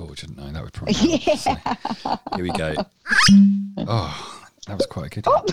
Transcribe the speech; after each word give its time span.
record, 0.00 0.18
shouldn't 0.18 0.40
I? 0.40 0.50
That 0.52 0.62
would 0.62 0.72
probably. 0.72 0.94
help. 1.16 1.38
So, 1.38 1.54
here 2.36 2.44
we 2.44 2.50
go. 2.50 2.74
Oh, 3.78 4.42
that 4.66 4.76
was 4.76 4.86
quite 4.86 5.06
a 5.06 5.08
good. 5.08 5.26
one. 5.26 5.44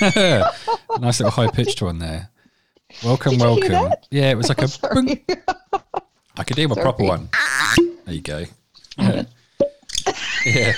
nice 1.00 1.20
little 1.20 1.30
high 1.30 1.46
pitched 1.48 1.80
one 1.80 1.98
there. 1.98 2.28
Welcome, 3.04 3.32
Did 3.32 3.40
welcome. 3.40 3.92
Yeah, 4.10 4.30
it 4.30 4.36
was 4.36 4.48
like 4.48 4.60
a. 4.60 4.68
I 6.36 6.42
could 6.44 6.56
do 6.56 6.70
a 6.70 6.74
proper 6.74 7.04
one. 7.04 7.28
There 8.04 8.14
you 8.14 8.20
go. 8.22 8.44
Yeah. 8.98 9.24
Yeah. 10.44 10.72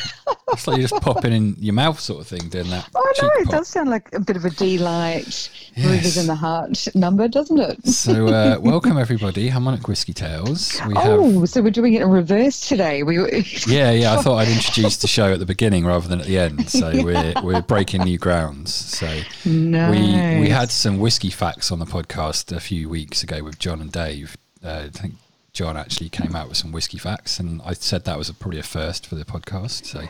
It's 0.53 0.67
like 0.69 0.79
you're 0.79 0.89
just 0.89 1.03
popping 1.03 1.33
in 1.33 1.57
your 1.59 1.75
mouth, 1.75 1.99
sort 1.99 2.21
of 2.21 2.27
thing, 2.29 2.49
doing 2.49 2.71
that. 2.71 2.89
Oh 2.95 3.13
no, 3.21 3.29
it 3.39 3.49
does 3.49 3.67
sound 3.69 3.91
like 3.91 4.09
a 4.15 4.21
bit 4.21 4.37
of 4.37 4.45
a 4.45 4.51
delight, 4.51 5.51
Yes. 5.75 6.17
in 6.17 6.27
the 6.29 6.35
heart 6.37 6.87
number, 6.95 7.27
doesn't 7.29 7.59
it? 7.59 7.87
So, 7.87 8.29
uh, 8.29 8.59
welcome 8.61 8.97
everybody, 8.97 9.49
Harmonic 9.49 9.89
Whiskey 9.89 10.13
Tales. 10.13 10.81
We 10.87 10.95
have. 10.95 11.07
Oh, 11.21 11.45
so 11.47 11.63
we're 11.63 11.71
doing 11.71 11.95
it 11.95 12.03
in 12.03 12.09
reverse 12.11 12.69
today. 12.69 13.03
We 13.03 13.19
were- 13.19 13.29
Yeah, 13.67 13.91
yeah. 13.91 14.17
I 14.19 14.23
thought 14.23 14.37
I'd 14.37 14.49
introduce 14.49 14.99
the 14.99 15.09
show 15.09 15.33
at 15.33 15.41
the 15.41 15.47
beginning 15.47 15.85
rather 15.85 16.07
than 16.09 16.21
at 16.21 16.27
the 16.27 16.39
end. 16.39 16.69
So 16.71 16.91
we're 17.05 17.35
we're 17.43 17.63
breaking 17.63 18.03
new 18.05 18.19
grounds. 18.19 18.73
So 18.75 19.07
nice. 19.45 19.91
we 20.37 20.41
we 20.43 20.49
had 20.49 20.71
some 20.71 20.99
whiskey 21.01 21.31
facts 21.31 21.73
on 21.73 21.81
the 21.81 21.87
podcast 21.87 22.55
a 22.57 22.61
few 22.61 22.89
weeks 22.89 23.23
ago 23.23 23.43
with 23.43 23.59
John 23.59 23.81
and 23.81 23.91
Dave. 23.91 24.37
Uh, 24.65 24.85
I 24.87 24.89
think 24.89 25.15
John 25.57 25.75
actually 25.77 26.11
came 26.11 26.37
out 26.37 26.49
with 26.49 26.59
some 26.59 26.71
whiskey 26.71 26.99
facts, 26.99 27.41
and 27.41 27.63
I 27.65 27.73
said 27.73 28.05
that 28.05 28.19
was 28.19 28.29
a, 28.29 28.35
probably 28.35 28.59
a 28.61 28.63
first 28.63 29.07
for 29.07 29.15
the 29.15 29.25
podcast. 29.25 29.87
So, 29.87 30.05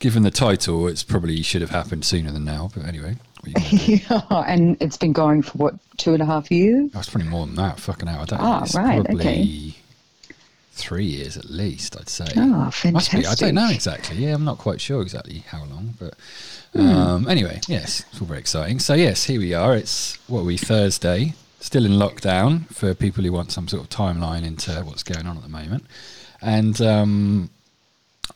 given 0.00 0.24
the 0.24 0.30
title, 0.32 0.88
it's 0.88 1.04
probably 1.04 1.40
should 1.42 1.60
have 1.60 1.70
happened 1.70 2.04
sooner 2.04 2.32
than 2.32 2.44
now. 2.44 2.70
But 2.74 2.84
anyway, 2.84 3.14
what 3.42 3.46
are 3.46 3.48
you 3.48 3.54
gonna 3.54 3.86
do? 3.86 4.02
yeah, 4.32 4.44
and 4.44 4.76
it's 4.80 4.96
been 4.96 5.12
going 5.12 5.42
for 5.42 5.52
what 5.58 5.74
two 5.98 6.14
and 6.14 6.20
a 6.22 6.26
half 6.26 6.50
years. 6.50 6.90
Oh, 6.94 6.98
it's 6.98 7.08
probably 7.08 7.28
more 7.28 7.46
than 7.46 7.54
that. 7.54 7.78
Fucking 7.78 8.08
hell, 8.08 8.22
I 8.22 8.24
don't 8.24 8.40
know. 8.40 8.44
Ah, 8.44 8.62
It's 8.64 8.74
right, 8.74 9.04
Probably 9.04 9.20
okay. 9.20 9.74
three 10.72 11.04
years 11.06 11.36
at 11.36 11.44
least, 11.44 11.96
I'd 11.96 12.08
say. 12.08 12.26
Oh, 12.36 12.70
Must 12.92 13.12
be. 13.12 13.24
I 13.24 13.34
don't 13.36 13.54
know 13.54 13.70
exactly. 13.70 14.16
Yeah, 14.16 14.34
I'm 14.34 14.44
not 14.44 14.58
quite 14.58 14.80
sure 14.80 15.00
exactly 15.00 15.44
how 15.46 15.60
long, 15.60 15.94
but 15.98 16.14
Hmm. 16.72 16.80
um, 16.88 17.28
anyway, 17.28 17.60
yes, 17.68 18.04
it's 18.10 18.20
all 18.20 18.26
very 18.26 18.40
exciting. 18.40 18.80
So 18.80 18.94
yes, 18.94 19.24
here 19.24 19.38
we 19.38 19.54
are. 19.54 19.76
It's 19.76 20.18
what 20.28 20.40
are 20.40 20.44
we 20.44 20.56
Thursday, 20.58 21.34
still 21.66 21.84
in 21.84 21.92
lockdown 21.92 22.66
for 22.74 22.94
people 22.94 23.22
who 23.24 23.32
want 23.32 23.52
some 23.52 23.68
sort 23.68 23.82
of 23.82 23.90
timeline 23.90 24.44
into 24.44 24.72
what's 24.84 25.02
going 25.02 25.26
on 25.26 25.36
at 25.36 25.42
the 25.42 25.48
moment, 25.48 25.84
and. 26.40 26.80
Um, 26.80 27.50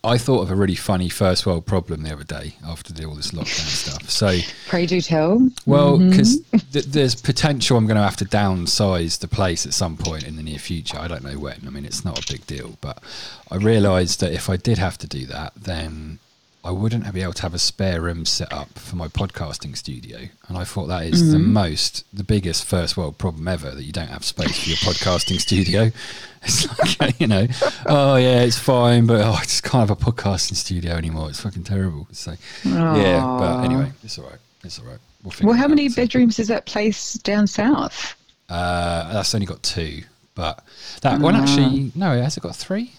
I 0.04 0.18
thought 0.18 0.42
of 0.42 0.50
a 0.52 0.54
really 0.54 0.76
funny 0.76 1.08
first 1.08 1.44
world 1.44 1.66
problem 1.66 2.04
the 2.04 2.12
other 2.12 2.22
day 2.24 2.54
after 2.64 2.92
the, 2.92 3.04
all 3.04 3.16
this 3.16 3.32
lockdown 3.32 3.66
stuff. 3.84 4.08
So, 4.08 4.38
Pray 4.68 4.86
do 4.86 5.00
tell. 5.00 5.46
well, 5.66 5.98
Mm-hmm. 5.98 6.10
because 6.10 6.40
th- 6.72 6.84
there's 6.86 7.16
potential 7.16 7.76
I'm 7.76 7.86
going 7.86 7.96
to 7.96 8.02
have 8.04 8.16
to 8.18 8.24
downsize 8.24 9.18
the 9.18 9.26
place 9.28 9.66
at 9.66 9.74
some 9.74 9.96
point 9.96 10.22
in 10.22 10.36
the 10.36 10.44
near 10.44 10.60
future. 10.60 10.96
I 10.96 11.08
don't 11.08 11.24
know 11.24 11.38
when. 11.38 11.58
I 11.66 11.70
mean, 11.70 11.84
it's 11.84 12.04
not 12.04 12.24
a 12.24 12.32
big 12.32 12.46
deal, 12.46 12.78
but 12.80 13.02
I 13.50 13.56
realised 13.56 14.20
that 14.20 14.32
if 14.32 14.48
I 14.48 14.56
did 14.56 14.78
have 14.78 14.96
to 14.98 15.08
do 15.08 15.26
that, 15.26 15.54
then 15.56 16.20
I 16.62 16.70
wouldn't 16.72 17.10
be 17.14 17.22
able 17.22 17.32
to 17.32 17.42
have 17.42 17.54
a 17.54 17.58
spare 17.58 18.02
room 18.02 18.26
set 18.26 18.52
up 18.52 18.78
for 18.78 18.94
my 18.96 19.08
podcasting 19.08 19.74
studio. 19.76 20.18
And 20.46 20.58
I 20.58 20.64
thought 20.64 20.86
that 20.88 21.04
is 21.06 21.32
the 21.32 21.38
Mm-hmm. 21.38 21.52
most, 21.54 22.04
the 22.12 22.22
biggest 22.24 22.66
first 22.66 22.98
world 22.98 23.16
problem 23.16 23.48
ever 23.48 23.70
that 23.70 23.82
you 23.84 23.92
don't 23.92 24.08
have 24.08 24.24
space 24.26 24.62
for 24.62 24.68
your 24.68 24.76
podcasting 24.78 25.40
studio. 25.40 25.90
It's 26.42 26.98
like, 27.00 27.20
you 27.20 27.26
know, 27.26 27.46
oh 27.86 28.16
yeah, 28.16 28.40
it's 28.40 28.58
fine, 28.58 29.04
but 29.06 29.20
oh, 29.20 29.32
I 29.32 29.42
just 29.42 29.62
can't 29.62 29.86
have 29.86 29.90
a 29.90 29.94
podcasting 30.10 30.56
studio 30.56 30.92
anymore. 30.94 31.28
It's 31.28 31.40
fucking 31.40 31.64
terrible. 31.64 32.08
So, 32.12 32.32
yeah, 32.64 33.20
but 33.38 33.64
anyway, 33.64 33.92
it's 34.02 34.18
all 34.18 34.24
right. 34.24 34.38
It's 34.64 34.78
all 34.78 34.86
right. 34.86 34.96
We'll, 35.42 35.54
how 35.54 35.64
out. 35.64 35.68
many 35.70 35.90
So- 35.90 35.96
bedrooms 36.00 36.38
is 36.38 36.48
that 36.48 36.64
place 36.64 37.12
down 37.14 37.46
south? 37.46 38.14
uh, 38.48 39.12
that's 39.12 39.34
only 39.34 39.46
got 39.46 39.62
two, 39.62 40.02
but 40.34 40.64
that 41.02 41.20
one 41.20 41.36
actually 41.36 41.92
no, 41.94 42.12
it 42.16 42.22
has 42.22 42.38
it 42.38 42.42
got 42.42 42.56
three. 42.56 42.92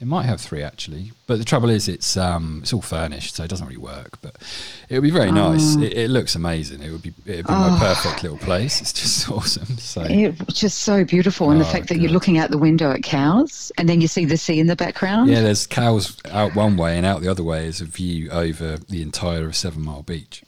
It 0.00 0.06
might 0.06 0.26
have 0.26 0.40
three 0.40 0.62
actually, 0.62 1.10
but 1.26 1.38
the 1.38 1.44
trouble 1.44 1.68
is 1.70 1.88
it's 1.88 2.16
um 2.16 2.60
it's 2.62 2.72
all 2.72 2.80
furnished, 2.82 3.34
so 3.34 3.42
it 3.42 3.50
doesn't 3.50 3.66
really 3.66 3.78
work. 3.78 4.20
But 4.22 4.36
it 4.88 4.94
would 4.94 5.02
be 5.02 5.10
very 5.10 5.32
nice. 5.32 5.74
It, 5.76 5.92
it 5.92 6.10
looks 6.10 6.36
amazing. 6.36 6.82
It 6.82 6.92
would 6.92 7.02
be 7.02 7.12
it 7.26 7.36
would 7.38 7.46
be 7.48 7.52
my 7.52 7.76
perfect 7.80 8.22
little 8.22 8.38
place. 8.38 8.80
It's 8.80 8.92
just 8.92 9.28
awesome. 9.36 9.76
So 9.78 10.02
It's 10.08 10.60
just 10.60 10.78
so 10.82 11.04
beautiful, 11.04 11.50
and 11.50 11.60
the 11.60 11.64
Oh, 11.66 11.68
fact 11.68 11.88
that 11.88 11.98
you're 11.98 12.12
looking 12.12 12.38
out 12.38 12.50
the 12.52 12.58
window 12.58 12.92
at 12.92 13.02
cows, 13.02 13.72
and 13.76 13.88
then 13.88 14.00
you 14.00 14.06
see 14.06 14.24
the 14.24 14.36
sea 14.36 14.60
in 14.60 14.68
the 14.68 14.76
background. 14.76 15.30
yeah, 15.30 15.40
there's 15.42 15.66
cows 15.66 16.16
out 16.30 16.54
one 16.54 16.76
way, 16.76 16.96
and 16.96 17.04
out 17.04 17.20
the 17.20 17.28
other 17.28 17.42
way 17.42 17.66
is 17.66 17.80
a 17.80 17.84
view 17.84 18.30
over 18.30 18.76
the 18.88 19.02
entire 19.02 19.46
of 19.46 19.56
Seven 19.56 19.82
Mile 19.82 20.02
Beach. 20.02 20.44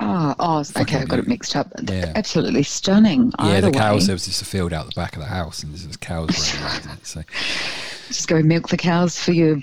Oh, 0.00 0.34
oh, 0.40 0.64
okay, 0.76 0.98
I 0.98 1.04
got 1.04 1.20
it 1.20 1.28
mixed 1.28 1.54
up. 1.54 1.72
Yeah. 1.88 2.12
Absolutely 2.16 2.64
stunning. 2.64 3.32
yeah, 3.38 3.60
the 3.60 3.70
cows. 3.70 4.02
way. 4.02 4.06
There 4.06 4.14
was 4.14 4.24
just 4.26 4.42
a 4.42 4.44
field 4.44 4.72
out 4.72 4.86
the 4.86 4.92
back 5.00 5.14
of 5.14 5.20
the 5.20 5.28
house, 5.28 5.62
and 5.62 5.72
there's 5.72 5.96
cows 5.98 6.30
running 6.60 6.66
around 6.88 6.98
it. 6.98 7.06
So 7.06 7.22
Just 8.08 8.26
go 8.26 8.42
milk 8.42 8.68
the 8.70 8.76
cows 8.76 9.16
for 9.18 9.30
your 9.32 9.58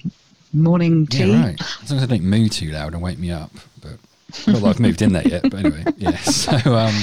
morning 0.54 1.06
tea. 1.06 1.26
Yeah, 1.32 1.46
right. 1.48 1.62
As 1.84 1.92
long 1.92 1.98
as 1.98 2.04
I 2.04 2.06
don't 2.08 2.24
moo 2.24 2.48
too 2.48 2.72
loud 2.72 2.94
and 2.94 3.02
wake 3.02 3.20
me 3.20 3.32
up. 3.32 3.52
But 3.82 3.98
not 4.48 4.62
that 4.62 4.64
I've 4.70 4.80
moved 4.80 5.02
in 5.02 5.12
there 5.12 5.28
yet. 5.28 5.42
But 5.44 5.54
anyway, 5.56 5.84
yeah. 5.98 6.12
So, 6.22 6.54
um, 6.76 6.96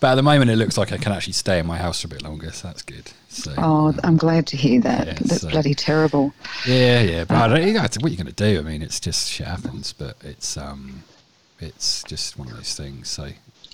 but 0.00 0.12
at 0.12 0.14
the 0.14 0.22
moment, 0.22 0.50
it 0.50 0.56
looks 0.56 0.78
like 0.78 0.92
I 0.92 0.96
can 0.96 1.12
actually 1.12 1.34
stay 1.34 1.58
in 1.58 1.66
my 1.66 1.76
house 1.76 2.00
for 2.00 2.06
a 2.06 2.10
bit 2.10 2.22
longer. 2.22 2.50
So 2.52 2.68
that's 2.68 2.80
good. 2.82 3.10
So, 3.28 3.52
Oh, 3.58 3.94
I'm 4.02 4.16
glad 4.16 4.46
to 4.48 4.56
hear 4.56 4.80
that. 4.80 5.06
Yeah, 5.06 5.12
That's 5.20 5.42
so- 5.42 5.50
bloody 5.50 5.74
terrible. 5.74 6.32
yeah, 6.66 7.00
yeah. 7.02 7.24
But 7.24 7.36
I 7.36 7.48
don't, 7.48 7.66
you 7.66 7.74
know, 7.74 7.82
what 7.82 8.02
are 8.04 8.08
you 8.08 8.16
going 8.16 8.26
to 8.26 8.32
do? 8.32 8.58
I 8.58 8.62
mean, 8.62 8.80
it's 8.80 8.98
just 8.98 9.28
shit 9.30 9.46
happens. 9.46 9.92
But 9.92 10.16
it's 10.22 10.56
um, 10.56 11.02
it's 11.62 12.02
just 12.04 12.38
one 12.38 12.48
of 12.48 12.56
those 12.56 12.74
things. 12.74 13.08
So 13.08 13.24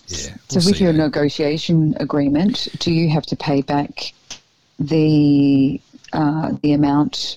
yeah. 0.08 0.34
So, 0.48 0.60
we'll 0.60 0.66
with 0.66 0.80
your 0.80 0.92
though. 0.92 1.04
negotiation 1.04 1.94
agreement, 2.00 2.68
do 2.78 2.92
you 2.92 3.10
have 3.10 3.26
to 3.26 3.36
pay 3.36 3.62
back 3.62 4.12
the 4.78 5.80
uh, 6.12 6.52
the 6.62 6.72
amount 6.72 7.36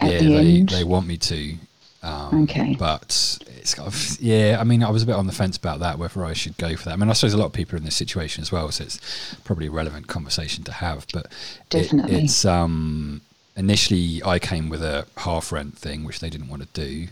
at 0.00 0.12
yeah, 0.12 0.18
the 0.20 0.28
they, 0.28 0.36
end? 0.58 0.68
they 0.70 0.84
want 0.84 1.06
me 1.06 1.16
to. 1.16 1.54
Um, 2.02 2.42
Okay. 2.44 2.76
But 2.78 3.38
it's 3.56 3.74
kind 3.74 3.88
of, 3.88 4.20
yeah, 4.20 4.58
I 4.60 4.64
mean, 4.64 4.84
I 4.84 4.90
was 4.90 5.02
a 5.02 5.06
bit 5.06 5.16
on 5.16 5.26
the 5.26 5.32
fence 5.32 5.56
about 5.56 5.80
that, 5.80 5.98
whether 5.98 6.24
I 6.24 6.34
should 6.34 6.56
go 6.56 6.76
for 6.76 6.84
that. 6.84 6.92
I 6.92 6.96
mean, 6.96 7.10
I 7.10 7.14
suppose 7.14 7.32
a 7.34 7.36
lot 7.38 7.46
of 7.46 7.52
people 7.52 7.74
are 7.74 7.78
in 7.78 7.84
this 7.84 7.96
situation 7.96 8.42
as 8.42 8.52
well, 8.52 8.70
so 8.70 8.84
it's 8.84 9.00
probably 9.44 9.66
a 9.66 9.70
relevant 9.72 10.06
conversation 10.06 10.62
to 10.64 10.72
have. 10.72 11.06
But 11.12 11.26
it- 11.26 11.30
Definitely. 11.70 12.24
it's 12.24 12.44
um, 12.44 13.22
initially 13.56 14.22
I 14.24 14.38
came 14.38 14.68
with 14.68 14.82
a 14.84 15.06
half 15.16 15.50
rent 15.50 15.76
thing, 15.76 16.04
which 16.04 16.20
they 16.20 16.30
didn't 16.30 16.48
want 16.48 16.62
to 16.62 16.68
do, 16.80 17.08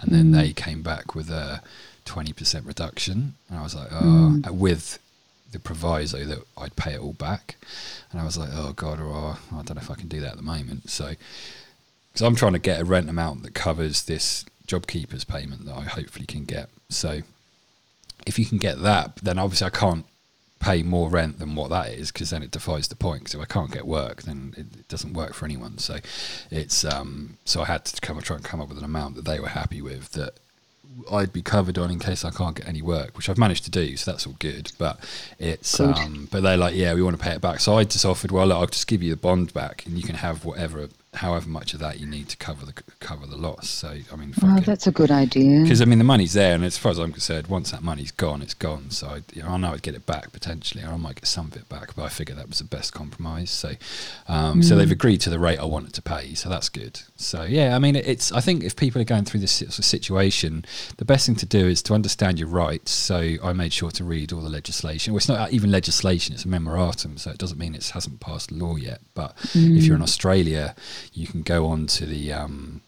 and 0.00 0.10
then 0.10 0.32
Mm. 0.32 0.34
they 0.36 0.52
came 0.54 0.80
back 0.82 1.14
with 1.14 1.28
a 1.30 1.60
twenty 2.04 2.32
percent 2.32 2.66
reduction, 2.66 3.34
and 3.48 3.58
I 3.58 3.62
was 3.62 3.74
like, 3.74 3.88
oh, 3.92 4.02
Mm. 4.42 4.50
with 4.52 4.98
the 5.52 5.58
proviso 5.58 6.24
that 6.24 6.38
I'd 6.56 6.76
pay 6.76 6.94
it 6.94 7.00
all 7.00 7.12
back, 7.12 7.56
and 8.10 8.20
I 8.20 8.24
was 8.24 8.38
like, 8.38 8.50
oh 8.52 8.72
god, 8.72 8.98
oh, 9.00 9.38
I 9.52 9.54
don't 9.62 9.74
know 9.76 9.82
if 9.82 9.90
I 9.90 9.94
can 9.94 10.08
do 10.08 10.20
that 10.20 10.32
at 10.32 10.36
the 10.36 10.42
moment. 10.42 10.88
So 10.90 11.10
because 12.12 12.22
I'm 12.26 12.36
trying 12.36 12.52
to 12.54 12.58
get 12.58 12.80
a 12.80 12.84
rent 12.84 13.08
amount 13.10 13.42
that 13.42 13.54
covers 13.54 14.04
this 14.04 14.44
JobKeeper's 14.66 15.24
payment 15.24 15.64
that 15.66 15.74
I 15.76 15.82
hopefully 15.82 16.26
can 16.26 16.44
get. 16.44 16.68
So 16.88 17.20
if 18.26 18.38
you 18.38 18.44
can 18.46 18.58
get 18.58 18.80
that, 18.82 19.16
then 19.16 19.38
obviously 19.38 19.66
I 19.66 19.70
can't 19.70 20.04
pay 20.60 20.82
more 20.82 21.10
rent 21.10 21.38
than 21.40 21.54
what 21.56 21.70
that 21.70 21.88
is 21.90 22.12
because 22.12 22.30
then 22.30 22.42
it 22.42 22.50
defies 22.50 22.88
the 22.88 22.94
point. 22.96 23.20
Because 23.24 23.34
if 23.34 23.40
I 23.40 23.46
can't 23.46 23.72
get 23.72 23.86
work, 23.86 24.22
then 24.22 24.54
it, 24.56 24.66
it 24.80 24.88
doesn't 24.88 25.14
work 25.14 25.34
for 25.34 25.44
anyone. 25.44 25.78
So 25.78 25.98
it's 26.50 26.84
um, 26.84 27.38
so 27.44 27.62
I 27.62 27.66
had 27.66 27.84
to 27.86 28.00
come 28.00 28.20
try 28.20 28.36
and 28.36 28.44
come 28.44 28.60
up 28.60 28.68
with 28.68 28.78
an 28.78 28.84
amount 28.84 29.16
that 29.16 29.24
they 29.24 29.40
were 29.40 29.48
happy 29.48 29.82
with 29.82 30.12
that 30.12 30.34
I'd 31.10 31.32
be 31.32 31.42
covered 31.42 31.78
on 31.78 31.90
in 31.90 31.98
case 31.98 32.24
I 32.24 32.30
can't 32.30 32.56
get 32.56 32.68
any 32.68 32.82
work, 32.82 33.16
which 33.16 33.28
I've 33.28 33.38
managed 33.38 33.64
to 33.64 33.70
do, 33.70 33.96
so 33.96 34.10
that's 34.10 34.26
all 34.26 34.36
good. 34.38 34.72
But 34.78 34.98
it's 35.38 35.78
um, 35.80 36.28
but 36.30 36.42
they're 36.42 36.56
like, 36.56 36.74
yeah, 36.74 36.94
we 36.94 37.02
want 37.02 37.16
to 37.16 37.22
pay 37.22 37.32
it 37.32 37.40
back. 37.40 37.60
So 37.60 37.78
I 37.78 37.84
just 37.84 38.04
offered, 38.04 38.30
well, 38.30 38.46
look, 38.46 38.56
I'll 38.56 38.66
just 38.66 38.86
give 38.86 39.02
you 39.02 39.10
the 39.10 39.16
bond 39.16 39.52
back, 39.52 39.86
and 39.86 39.96
you 39.96 40.02
can 40.02 40.16
have 40.16 40.44
whatever, 40.44 40.88
however 41.14 41.48
much 41.48 41.74
of 41.74 41.80
that 41.80 42.00
you 42.00 42.06
need 42.06 42.26
to 42.26 42.36
cover 42.38 42.64
the 42.64 42.72
cover 43.00 43.26
the 43.26 43.36
loss. 43.36 43.68
So 43.68 43.96
I 44.12 44.16
mean, 44.16 44.34
oh, 44.42 44.60
that's 44.60 44.86
a 44.86 44.92
good 44.92 45.10
idea. 45.10 45.62
Because 45.62 45.82
I 45.82 45.84
mean, 45.84 45.98
the 45.98 46.04
money's 46.04 46.32
there, 46.32 46.54
and 46.54 46.64
as 46.64 46.78
far 46.78 46.90
as 46.90 46.98
I'm 46.98 47.12
concerned, 47.12 47.48
once 47.48 47.70
that 47.70 47.82
money's 47.82 48.10
gone, 48.10 48.40
it's 48.40 48.54
gone. 48.54 48.90
So 48.90 49.08
I, 49.08 49.22
you 49.34 49.42
know, 49.42 49.50
I 49.50 49.56
know 49.58 49.72
I'd 49.72 49.82
get 49.82 49.94
it 49.94 50.06
back 50.06 50.32
potentially, 50.32 50.82
or 50.84 50.88
I 50.88 50.96
might 50.96 51.16
get 51.16 51.26
some 51.26 51.46
of 51.46 51.56
it 51.56 51.68
back. 51.68 51.94
But 51.94 52.04
I 52.04 52.08
figure 52.08 52.34
that 52.34 52.48
was 52.48 52.58
the 52.58 52.64
best 52.64 52.94
compromise. 52.94 53.50
So, 53.50 53.72
um, 54.28 54.62
so 54.62 54.74
they've 54.74 54.90
agreed 54.90 55.20
to 55.22 55.30
the 55.30 55.38
rate 55.38 55.58
I 55.58 55.64
wanted 55.64 55.92
to 55.94 56.02
pay. 56.02 56.34
So 56.34 56.48
that's 56.48 56.68
good. 56.68 57.00
So 57.16 57.42
yeah, 57.42 57.76
I 57.76 57.78
mean, 57.78 57.96
it's. 57.96 58.32
I 58.32 58.40
think 58.40 58.64
if 58.64 58.74
people 58.76 59.00
are 59.00 59.04
going 59.04 59.24
through 59.24 59.40
this 59.40 59.52
situation, 59.52 60.64
the 60.96 61.04
best 61.04 61.26
thing 61.26 61.36
to 61.36 61.46
do 61.46 61.66
is 61.66 61.82
to 61.82 61.94
understand 61.94 62.38
your 62.38 62.48
rights. 62.48 62.90
So 62.90 63.36
I 63.44 63.52
made 63.52 63.72
sure 63.72 63.90
to 63.90 64.04
read 64.04 64.32
all 64.32 64.40
the 64.40 64.48
legislation. 64.48 65.12
Well, 65.12 65.18
it's 65.18 65.28
not 65.28 65.52
even 65.52 65.70
legislation; 65.70 66.34
it's 66.34 66.46
a 66.46 66.48
memorandum, 66.48 67.18
so 67.18 67.30
it 67.30 67.38
doesn't 67.38 67.58
mean 67.58 67.74
it 67.74 67.86
hasn't 67.90 68.20
passed 68.20 68.50
law 68.50 68.76
yet. 68.76 69.00
But 69.14 69.36
if 69.54 69.84
you're 69.84 69.96
in 69.96 70.02
Australia, 70.02 70.74
you 71.12 71.26
can 71.26 71.42
go 71.42 71.66
on 71.66 71.86
to 71.86 72.06
the 72.06 72.32
um, 72.32 72.80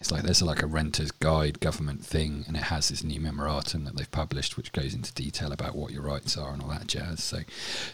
it's 0.00 0.12
like 0.12 0.22
there's 0.22 0.42
like 0.42 0.62
a 0.62 0.66
renter's 0.66 1.10
guide 1.10 1.60
government 1.60 2.04
thing, 2.04 2.44
and 2.46 2.58
it 2.58 2.64
has 2.64 2.90
this 2.90 3.02
new 3.02 3.20
memorandum 3.20 3.84
that 3.84 3.96
they've 3.96 4.10
published, 4.10 4.54
which 4.56 4.72
goes 4.72 4.92
into 4.92 5.14
detail 5.14 5.50
about 5.50 5.74
what 5.74 5.92
your 5.92 6.02
rights 6.02 6.36
are 6.36 6.52
and 6.52 6.60
all 6.60 6.68
that 6.68 6.86
jazz. 6.86 7.22
So, 7.22 7.38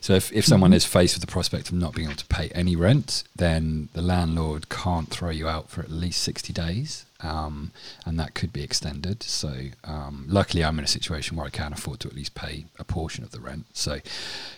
so 0.00 0.14
if, 0.14 0.32
if 0.32 0.44
someone 0.44 0.72
is 0.72 0.84
faced 0.84 1.14
with 1.14 1.20
the 1.20 1.30
prospect 1.30 1.68
of 1.68 1.74
not 1.74 1.94
being 1.94 2.08
able 2.08 2.16
to 2.16 2.26
pay 2.26 2.48
any 2.48 2.74
rent, 2.74 3.22
then 3.36 3.90
the 3.92 4.02
landlord 4.02 4.68
can't 4.68 5.08
throw 5.08 5.30
you 5.30 5.46
out 5.46 5.70
for 5.70 5.82
at 5.82 5.90
least 5.90 6.20
sixty 6.20 6.52
days, 6.52 7.04
um, 7.20 7.70
and 8.04 8.18
that 8.18 8.34
could 8.34 8.52
be 8.52 8.64
extended. 8.64 9.22
So, 9.22 9.66
um, 9.84 10.26
luckily, 10.28 10.64
I'm 10.64 10.80
in 10.80 10.84
a 10.84 10.88
situation 10.88 11.36
where 11.36 11.46
I 11.46 11.50
can 11.50 11.72
afford 11.72 12.00
to 12.00 12.08
at 12.08 12.16
least 12.16 12.34
pay 12.34 12.64
a 12.76 12.82
portion 12.82 13.22
of 13.22 13.30
the 13.30 13.40
rent, 13.40 13.66
so 13.72 14.00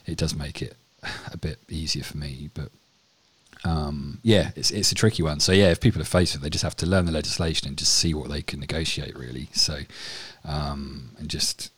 it 0.06 0.16
does 0.16 0.34
make 0.34 0.62
it 0.62 0.74
a 1.30 1.36
bit 1.36 1.58
easier 1.68 2.04
for 2.04 2.16
me. 2.16 2.48
But 2.54 2.70
um, 3.64 4.18
yeah, 4.22 4.50
it's 4.56 4.70
it's 4.70 4.92
a 4.92 4.94
tricky 4.94 5.22
one. 5.22 5.40
So 5.40 5.52
yeah, 5.52 5.70
if 5.70 5.80
people 5.80 6.00
are 6.02 6.06
faced 6.06 6.34
with, 6.34 6.42
it, 6.42 6.44
they 6.44 6.50
just 6.50 6.64
have 6.64 6.76
to 6.76 6.86
learn 6.86 7.06
the 7.06 7.12
legislation 7.12 7.68
and 7.68 7.76
just 7.76 7.94
see 7.94 8.14
what 8.14 8.28
they 8.28 8.42
can 8.42 8.60
negotiate 8.60 9.16
really. 9.16 9.48
So 9.52 9.80
um, 10.44 11.10
and 11.18 11.28
just. 11.28 11.70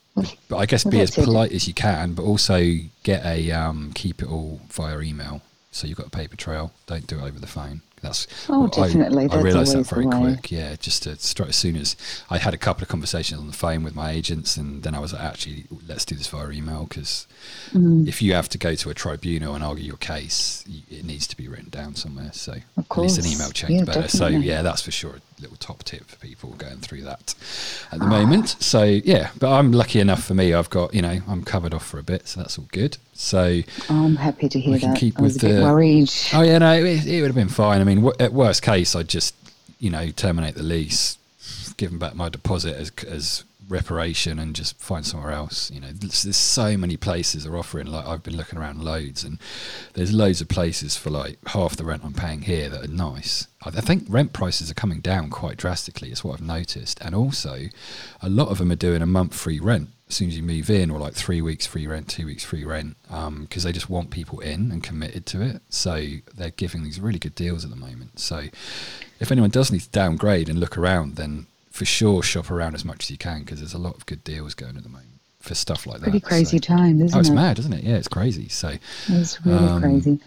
But 0.47 0.57
I 0.57 0.65
guess 0.65 0.85
be 0.85 1.01
as 1.01 1.11
polite 1.11 1.51
as 1.51 1.67
you 1.67 1.73
can, 1.73 2.13
but 2.13 2.23
also 2.23 2.77
get 3.03 3.25
a 3.25 3.51
um, 3.51 3.91
keep 3.93 4.21
it 4.21 4.31
all 4.31 4.61
via 4.69 5.01
email. 5.01 5.41
So 5.71 5.87
you've 5.87 5.97
got 5.97 6.07
a 6.07 6.09
paper 6.09 6.37
trail. 6.37 6.71
Don't 6.87 7.05
do 7.05 7.19
it 7.19 7.23
over 7.23 7.37
the 7.37 7.47
phone. 7.47 7.81
That's 8.05 8.27
Oh, 8.49 8.67
definitely. 8.67 9.25
I, 9.25 9.27
That's 9.27 9.43
realised 9.43 9.75
that 9.75 9.87
very 9.87 10.05
quick. 10.05 10.51
Yeah, 10.51 10.75
just 10.75 11.03
to 11.03 11.15
start 11.17 11.49
as 11.49 11.55
soon 11.55 11.75
as 11.75 11.95
I 12.29 12.37
had 12.37 12.53
a 12.53 12.57
couple 12.57 12.83
of 12.83 12.87
conversations 12.89 13.39
on 13.41 13.47
the 13.47 13.53
phone 13.53 13.83
with 13.83 13.95
my 13.95 14.11
agents, 14.11 14.57
and 14.57 14.83
then 14.83 14.93
I 14.95 14.99
was 14.99 15.11
like, 15.13 15.23
actually, 15.23 15.65
let's 15.87 16.05
do 16.05 16.15
this 16.15 16.27
via 16.27 16.49
email 16.51 16.85
because 16.85 17.27
Mm. 17.73 18.07
if 18.07 18.21
you 18.21 18.33
have 18.33 18.47
to 18.49 18.57
go 18.57 18.75
to 18.75 18.89
a 18.89 18.93
tribunal 18.93 19.55
and 19.55 19.63
argue 19.63 19.83
your 19.85 19.97
case, 19.97 20.63
it 20.89 21.03
needs 21.05 21.27
to 21.27 21.35
be 21.37 21.47
written 21.47 21.69
down 21.69 21.95
somewhere. 21.95 22.29
So 22.33 22.53
Of 22.77 22.85
at 22.91 22.97
least 22.97 23.17
an 23.19 23.25
email 23.25 23.49
chain's 23.51 23.71
Yeah, 23.79 23.83
better. 23.85 24.07
So 24.07 24.27
yeah, 24.27 24.61
that's 24.61 24.81
for 24.81 24.91
sure 24.91 25.19
little 25.39 25.57
top 25.57 25.83
tip 25.83 26.05
for 26.05 26.15
people 26.17 26.51
going 26.51 26.77
through 26.77 27.01
that 27.01 27.35
at 27.91 27.99
the 27.99 28.05
moment. 28.05 28.55
So 28.59 28.83
yeah, 28.83 29.31
but 29.39 29.51
I'm 29.51 29.71
lucky 29.71 29.99
enough 29.99 30.23
for 30.23 30.33
me. 30.33 30.53
I've 30.53 30.69
got 30.69 30.93
you 30.93 31.01
know 31.01 31.19
I'm 31.27 31.43
covered 31.43 31.73
off 31.73 31.85
for 31.85 31.99
a 31.99 32.03
bit, 32.03 32.27
so 32.27 32.39
that's 32.41 32.57
all 32.57 32.67
good. 32.71 32.97
So 33.13 33.61
I'm 33.89 34.15
happy 34.15 34.49
to 34.49 34.59
hear 34.59 34.77
that. 34.79 34.97
keep 34.97 35.19
I 35.19 35.21
was 35.21 35.33
with 35.35 35.43
a 35.43 35.47
bit 35.47 35.55
the- 35.57 35.63
worried. 35.63 36.11
Oh 36.33 36.41
yeah, 36.41 36.57
no, 36.59 36.73
it, 36.73 37.05
it 37.05 37.21
would 37.21 37.27
have 37.27 37.35
been 37.35 37.49
fine. 37.49 37.81
I 37.81 37.83
mean, 37.83 37.97
w- 37.97 38.15
at 38.19 38.33
worst 38.33 38.61
case, 38.61 38.95
I'd 38.95 39.07
just 39.09 39.35
you 39.79 39.89
know 39.89 40.09
terminate 40.11 40.55
the 40.55 40.63
lease, 40.63 41.17
give 41.77 41.89
them 41.89 41.99
back 41.99 42.15
my 42.15 42.29
deposit 42.29 42.75
as 42.77 42.91
as 43.07 43.43
reparation, 43.67 44.39
and 44.39 44.55
just 44.55 44.79
find 44.79 45.05
somewhere 45.05 45.31
else. 45.31 45.71
You 45.71 45.81
know, 45.81 45.91
there's, 45.91 46.23
there's 46.23 46.37
so 46.37 46.77
many 46.77 46.97
places 46.97 47.45
are 47.45 47.57
offering. 47.57 47.87
Like 47.87 48.05
I've 48.05 48.23
been 48.23 48.37
looking 48.37 48.59
around 48.59 48.83
loads, 48.83 49.23
and 49.23 49.39
there's 49.93 50.13
loads 50.13 50.41
of 50.41 50.47
places 50.47 50.95
for 50.97 51.09
like 51.09 51.37
half 51.47 51.75
the 51.75 51.85
rent 51.85 52.03
I'm 52.03 52.13
paying 52.13 52.41
here 52.43 52.69
that 52.69 52.85
are 52.85 52.93
nice. 52.93 53.47
I 53.63 53.69
I 53.69 53.81
think 53.81 54.05
rent 54.07 54.33
prices 54.33 54.71
are 54.71 54.75
coming 54.75 54.99
down 54.99 55.29
quite 55.29 55.57
drastically. 55.57 56.09
It's 56.09 56.23
what 56.23 56.35
I've 56.35 56.41
noticed, 56.45 56.99
and 57.01 57.15
also 57.15 57.65
a 58.21 58.29
lot 58.29 58.49
of 58.49 58.57
them 58.57 58.71
are 58.71 58.75
doing 58.75 59.01
a 59.01 59.07
month 59.07 59.33
free 59.33 59.59
rent 59.59 59.89
as 60.07 60.15
soon 60.15 60.27
as 60.27 60.37
you 60.37 60.43
move 60.43 60.69
in, 60.69 60.91
or 60.91 60.99
like 60.99 61.13
three 61.13 61.41
weeks 61.41 61.65
free 61.65 61.87
rent, 61.87 62.07
two 62.07 62.27
weeks 62.27 62.43
free 62.43 62.63
rent, 62.63 62.95
um, 63.09 63.43
because 63.43 63.63
they 63.63 63.71
just 63.71 63.89
want 63.89 64.11
people 64.11 64.39
in 64.39 64.71
and 64.71 64.83
committed 64.83 65.25
to 65.25 65.41
it. 65.41 65.61
So 65.69 66.05
they're 66.35 66.51
giving 66.51 66.83
these 66.83 66.99
really 66.99 67.17
good 67.17 67.33
deals 67.33 67.63
at 67.63 67.71
the 67.71 67.75
moment. 67.75 68.19
So 68.19 68.43
if 69.19 69.31
anyone 69.31 69.49
does 69.49 69.71
need 69.71 69.81
to 69.81 69.89
downgrade 69.89 70.47
and 70.47 70.59
look 70.59 70.77
around, 70.77 71.15
then 71.15 71.47
for 71.75 71.83
sure 71.85 72.23
shop 72.23 72.49
around 72.49 72.73
as 72.73 72.85
much 72.85 73.03
as 73.03 73.11
you 73.11 73.17
can 73.17 73.39
because 73.41 73.59
there's 73.59 73.73
a 73.73 73.77
lot 73.77 73.95
of 73.95 74.05
good 74.05 74.23
deals 74.23 74.53
going 74.53 74.77
at 74.77 74.83
the 74.83 74.89
moment 74.89 75.09
for 75.41 75.53
stuff 75.53 75.85
like 75.85 75.99
Pretty 76.01 76.19
that. 76.19 76.25
Pretty 76.25 76.35
crazy 76.35 76.57
So- 76.57 76.61
time, 76.75 76.95
isn't 77.01 77.09
it? 77.09 77.15
Oh, 77.15 77.19
it's 77.19 77.29
it? 77.29 77.33
mad, 77.33 77.59
isn't 77.59 77.73
it? 77.73 77.83
Yeah, 77.83 77.95
it's 77.97 78.07
crazy. 78.07 78.47
So 78.47 78.75
It's 79.09 79.45
really 79.45 79.57
Um, 79.67 79.81
crazy. 79.81 80.19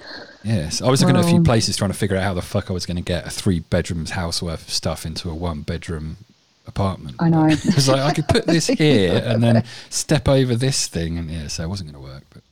Yes, 0.45 0.83
I 0.83 0.91
was 0.91 1.00
looking 1.00 1.17
at 1.17 1.25
a 1.25 1.29
few 1.29 1.43
places 1.43 1.77
trying 1.79 1.91
to 1.91 1.97
figure 1.97 2.17
out 2.19 2.23
how 2.23 2.35
the 2.35 2.43
fuck 2.43 2.69
I 2.71 2.75
was 2.75 2.85
going 2.87 2.99
to 2.99 3.03
get 3.03 3.27
a 3.27 3.31
three 3.31 3.61
bedrooms 3.61 4.11
house 4.11 4.43
worth 4.43 4.69
of 4.69 4.73
stuff 4.75 5.06
into 5.06 5.31
a 5.31 5.35
one 5.35 5.62
bedroom 5.62 6.19
apartment. 6.67 7.17
I 7.19 7.31
know. 7.31 7.47
it 7.49 7.75
was 7.75 7.89
like 7.89 8.01
I 8.03 8.12
could 8.12 8.29
put 8.29 8.47
this 8.47 8.67
here 8.83 9.23
and 9.25 9.43
then 9.43 9.65
step 9.89 10.29
over 10.29 10.55
this 10.55 10.87
thing, 10.87 11.17
and 11.19 11.31
yeah, 11.31 11.49
so 11.49 11.62
it 11.65 11.69
wasn't 11.69 11.91
going 11.91 12.05
to 12.05 12.11
work. 12.12 12.25
But 12.31 12.43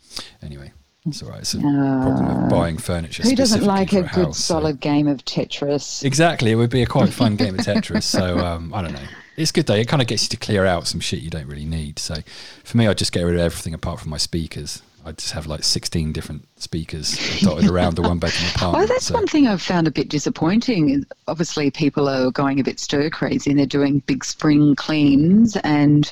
anyway, 0.42 0.72
it's 1.06 1.22
all 1.22 1.30
right. 1.30 1.40
It's 1.40 1.54
a 1.54 1.58
problem 1.58 2.44
of 2.44 2.50
buying 2.50 2.78
furniture. 2.78 3.22
Who 3.22 3.34
doesn't 3.36 3.64
like 3.64 3.92
a 3.92 3.98
a 3.98 4.02
good, 4.02 4.10
house, 4.10 4.38
so- 4.38 4.54
solid 4.54 4.80
game 4.80 5.06
of 5.06 5.24
Tetris? 5.24 6.04
Exactly, 6.04 6.50
it 6.50 6.56
would 6.56 6.70
be 6.70 6.82
a 6.82 6.86
quite 6.86 7.12
fun 7.12 7.36
game 7.36 7.58
of 7.58 7.60
Tetris. 7.66 8.04
So 8.04 8.38
um, 8.38 8.72
I 8.74 8.82
don't 8.82 8.92
know. 8.92 9.00
It's 9.36 9.52
good 9.52 9.66
though. 9.66 9.74
It 9.74 9.86
kind 9.88 10.00
of 10.00 10.08
gets 10.08 10.22
you 10.24 10.28
to 10.30 10.36
clear 10.38 10.64
out 10.64 10.86
some 10.86 11.00
shit 11.00 11.20
you 11.20 11.30
don't 11.30 11.46
really 11.46 11.66
need. 11.66 11.98
So 11.98 12.16
for 12.64 12.76
me, 12.76 12.86
I 12.86 12.94
just 12.94 13.12
get 13.12 13.22
rid 13.22 13.34
of 13.34 13.40
everything 13.40 13.74
apart 13.74 14.00
from 14.00 14.10
my 14.10 14.16
speakers. 14.16 14.82
I 15.04 15.12
just 15.12 15.32
have 15.34 15.46
like 15.46 15.62
16 15.62 16.10
different 16.12 16.48
speakers 16.58 17.16
dotted 17.40 17.70
around 17.70 17.94
the 17.94 18.02
one 18.02 18.18
bedroom 18.18 18.50
apartment. 18.56 18.84
Oh, 18.90 18.92
that's 18.92 19.06
so- 19.06 19.14
one 19.14 19.26
thing 19.28 19.46
I've 19.46 19.62
found 19.62 19.86
a 19.86 19.90
bit 19.92 20.08
disappointing. 20.08 21.04
Obviously, 21.28 21.70
people 21.70 22.08
are 22.08 22.30
going 22.32 22.58
a 22.58 22.64
bit 22.64 22.80
stir 22.80 23.08
crazy 23.10 23.50
and 23.50 23.58
they're 23.58 23.66
doing 23.66 24.00
big 24.06 24.24
spring 24.24 24.74
cleans 24.74 25.56
and 25.58 26.10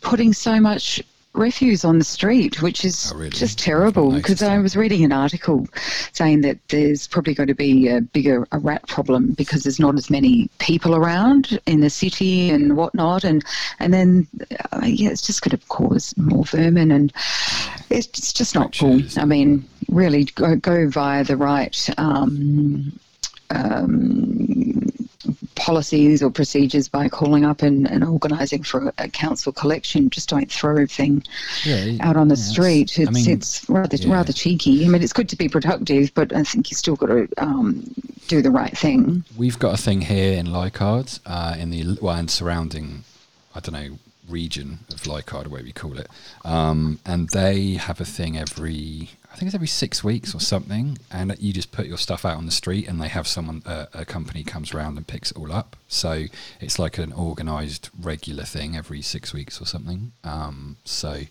putting 0.00 0.32
so 0.32 0.58
much 0.60 1.02
refuse 1.34 1.84
on 1.84 1.98
the 1.98 2.04
street, 2.04 2.62
which 2.62 2.84
is 2.84 3.12
Oh, 3.12 3.18
really? 3.18 3.30
just 3.30 3.58
terrible. 3.58 4.12
Because 4.12 4.42
I 4.42 4.58
was 4.58 4.76
reading 4.76 5.04
an 5.04 5.12
article 5.12 5.66
saying 6.12 6.40
that 6.42 6.58
there's 6.68 7.06
probably 7.08 7.34
going 7.34 7.48
to 7.48 7.54
be 7.54 7.88
a 7.88 8.00
bigger 8.00 8.46
a 8.52 8.58
rat 8.58 8.86
problem 8.86 9.32
because 9.32 9.64
there's 9.64 9.80
not 9.80 9.96
as 9.96 10.08
many 10.10 10.48
people 10.58 10.94
around 10.94 11.58
in 11.66 11.80
the 11.80 11.90
city 11.90 12.50
and 12.50 12.76
whatnot, 12.76 13.24
and 13.24 13.44
and 13.80 13.92
then 13.92 14.26
uh, 14.72 14.80
yeah, 14.84 15.10
it's 15.10 15.26
just 15.26 15.42
going 15.42 15.58
to 15.58 15.66
cause 15.66 16.14
more 16.16 16.44
vermin 16.44 16.90
and 16.90 17.12
it's, 17.90 18.06
it's 18.06 18.32
just 18.32 18.54
not 18.54 18.76
cool. 18.78 19.02
I 19.16 19.24
mean, 19.24 19.68
really 19.88 20.24
go 20.24 20.56
go 20.56 20.88
via 20.88 21.24
the 21.24 21.36
right. 21.36 21.88
Um, 21.98 22.98
um, 23.50 24.90
policies 25.54 26.22
or 26.22 26.30
procedures 26.30 26.88
by 26.88 27.08
calling 27.08 27.44
up 27.44 27.62
and, 27.62 27.88
and 27.88 28.04
organising 28.04 28.62
for 28.62 28.88
a, 28.88 28.92
a 28.98 29.08
council 29.08 29.52
collection. 29.52 30.10
Just 30.10 30.28
don't 30.28 30.50
throw 30.50 30.72
everything 30.72 31.22
yeah, 31.64 31.96
out 32.00 32.16
on 32.16 32.28
the 32.28 32.36
yeah, 32.36 32.42
street. 32.42 32.98
It's, 32.98 33.08
I 33.08 33.12
mean, 33.12 33.30
it's 33.30 33.68
rather 33.68 33.96
yeah. 33.96 34.12
rather 34.12 34.32
cheeky. 34.32 34.84
I 34.84 34.88
mean, 34.88 35.02
it's 35.02 35.12
good 35.12 35.28
to 35.30 35.36
be 35.36 35.48
productive, 35.48 36.12
but 36.14 36.34
I 36.34 36.42
think 36.42 36.70
you 36.70 36.76
still 36.76 36.96
got 36.96 37.06
to 37.06 37.28
um, 37.38 37.84
do 38.28 38.42
the 38.42 38.50
right 38.50 38.76
thing. 38.76 39.24
we've 39.36 39.58
got 39.58 39.74
a 39.74 39.82
thing 39.82 40.02
here 40.02 40.38
in 40.38 40.52
Leichhardt, 40.52 41.20
uh, 41.26 41.56
in 41.58 41.70
the 41.70 41.98
well, 42.00 42.16
and 42.16 42.30
surrounding, 42.30 43.04
I 43.54 43.60
don't 43.60 43.74
know, 43.74 43.98
region 44.28 44.80
of 44.92 45.06
Leichhardt 45.06 45.46
or 45.46 45.50
whatever 45.50 45.66
you 45.66 45.74
call 45.74 45.98
it, 45.98 46.08
um, 46.44 46.98
and 47.04 47.28
they 47.30 47.74
have 47.74 48.00
a 48.00 48.04
thing 48.04 48.36
every. 48.36 49.10
I 49.34 49.36
think 49.36 49.48
it's 49.48 49.54
every 49.56 49.66
six 49.66 50.04
weeks 50.04 50.32
or 50.32 50.40
something, 50.40 50.96
and 51.10 51.34
you 51.40 51.52
just 51.52 51.72
put 51.72 51.86
your 51.86 51.98
stuff 51.98 52.24
out 52.24 52.36
on 52.36 52.46
the 52.46 52.52
street, 52.52 52.86
and 52.86 53.00
they 53.00 53.08
have 53.08 53.26
someone, 53.26 53.62
uh, 53.66 53.86
a 53.92 54.04
company 54.04 54.44
comes 54.44 54.72
around 54.72 54.96
and 54.96 55.04
picks 55.04 55.32
it 55.32 55.36
all 55.36 55.50
up. 55.52 55.74
So 55.88 56.26
it's 56.60 56.78
like 56.78 56.98
an 56.98 57.12
organised, 57.12 57.90
regular 58.00 58.44
thing 58.44 58.76
every 58.76 59.02
six 59.02 59.34
weeks 59.34 59.60
or 59.60 59.66
something. 59.66 60.12
Um, 60.22 60.76
so, 60.84 61.22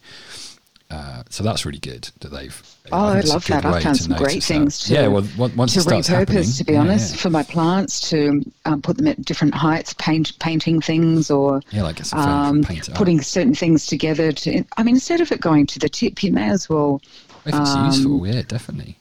uh, 0.92 1.24
so 1.30 1.46
that's 1.46 1.66
really 1.66 1.80
good 1.80 2.10
that 2.20 2.28
they've. 2.28 2.62
Oh, 2.92 3.14
think 3.14 3.26
I 3.26 3.30
love 3.30 3.46
that. 3.46 3.66
I've 3.66 3.84
found 3.84 3.96
some 3.96 4.18
great 4.18 4.42
that. 4.42 4.44
things 4.44 4.80
to, 4.80 4.94
yeah, 4.94 5.08
well, 5.08 5.26
once 5.56 5.72
to 5.72 5.80
it 5.80 5.84
starts 5.84 6.10
repurpose, 6.10 6.18
happening, 6.18 6.44
to 6.44 6.64
be 6.66 6.76
honest, 6.76 7.16
yeah. 7.16 7.22
for 7.22 7.30
my 7.30 7.44
plants 7.44 8.10
to 8.10 8.44
um, 8.66 8.82
put 8.82 8.98
them 8.98 9.08
at 9.08 9.22
different 9.22 9.56
heights, 9.56 9.94
paint 9.94 10.38
painting 10.40 10.82
things 10.82 11.32
or 11.32 11.62
Yeah, 11.72 11.84
like 11.84 11.96
get 11.96 12.08
some 12.08 12.20
furniture 12.20 12.72
um, 12.74 12.78
it 12.78 12.90
up. 12.90 12.96
putting 12.98 13.22
certain 13.22 13.56
things 13.56 13.88
together. 13.88 14.34
To, 14.34 14.66
I 14.76 14.84
mean, 14.84 14.96
instead 14.96 15.22
of 15.22 15.32
it 15.32 15.40
going 15.40 15.68
to 15.68 15.80
the 15.80 15.88
tip, 15.88 16.22
you 16.22 16.34
may 16.34 16.50
as 16.50 16.68
well 16.68 17.02
If 17.46 17.56
it's 17.56 17.70
um, 17.72 17.86
useful, 17.88 18.28
yeah, 18.28 18.42
definitely. 18.48 18.98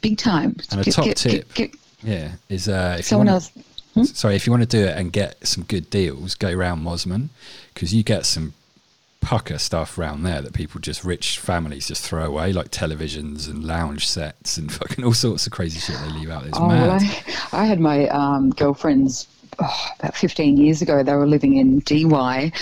big 0.00 0.18
time. 0.18 0.56
And 0.70 0.80
a 0.80 0.84
Get- 0.84 0.94
top 0.94 1.04
get- 1.04 1.16
tip. 1.16 1.54
get- 1.54 1.74
Yeah, 2.02 2.32
is 2.48 2.68
uh, 2.68 2.96
if 2.98 3.04
someone 3.06 3.28
you 3.28 3.32
else. 3.34 3.50
want, 3.94 4.08
sorry, 4.08 4.34
if 4.36 4.46
you 4.46 4.50
want 4.52 4.62
to 4.62 4.68
do 4.68 4.84
it 4.84 4.96
and 4.96 5.12
get 5.12 5.46
some 5.46 5.64
good 5.64 5.88
deals, 5.90 6.34
go 6.34 6.52
round 6.52 6.84
Mosman 6.84 7.28
because 7.72 7.94
you 7.94 8.02
get 8.02 8.26
some 8.26 8.52
pucker 9.20 9.58
stuff 9.58 9.98
round 9.98 10.24
there 10.24 10.40
that 10.40 10.52
people 10.52 10.80
just 10.80 11.02
rich 11.04 11.38
families 11.40 11.88
just 11.88 12.04
throw 12.04 12.24
away, 12.26 12.52
like 12.52 12.70
televisions 12.70 13.48
and 13.50 13.64
lounge 13.64 14.06
sets 14.06 14.56
and 14.56 14.72
fucking 14.80 15.04
all 15.04 15.12
sorts 15.14 15.46
of 15.46 15.52
crazy 15.52 15.80
shit 15.80 15.96
they 16.00 16.10
leave 16.18 16.30
out. 16.30 16.46
It's 16.46 16.58
Oh, 16.58 16.68
mad. 16.68 17.00
I, 17.02 17.24
I 17.52 17.64
had 17.64 17.80
my 17.80 18.06
um, 18.08 18.50
girlfriends 18.50 19.26
oh, 19.58 19.86
about 20.00 20.16
15 20.16 20.56
years 20.56 20.82
ago. 20.82 21.02
They 21.02 21.14
were 21.14 21.26
living 21.26 21.56
in 21.56 21.80
Dee 21.80 22.04
Why. 22.04 22.52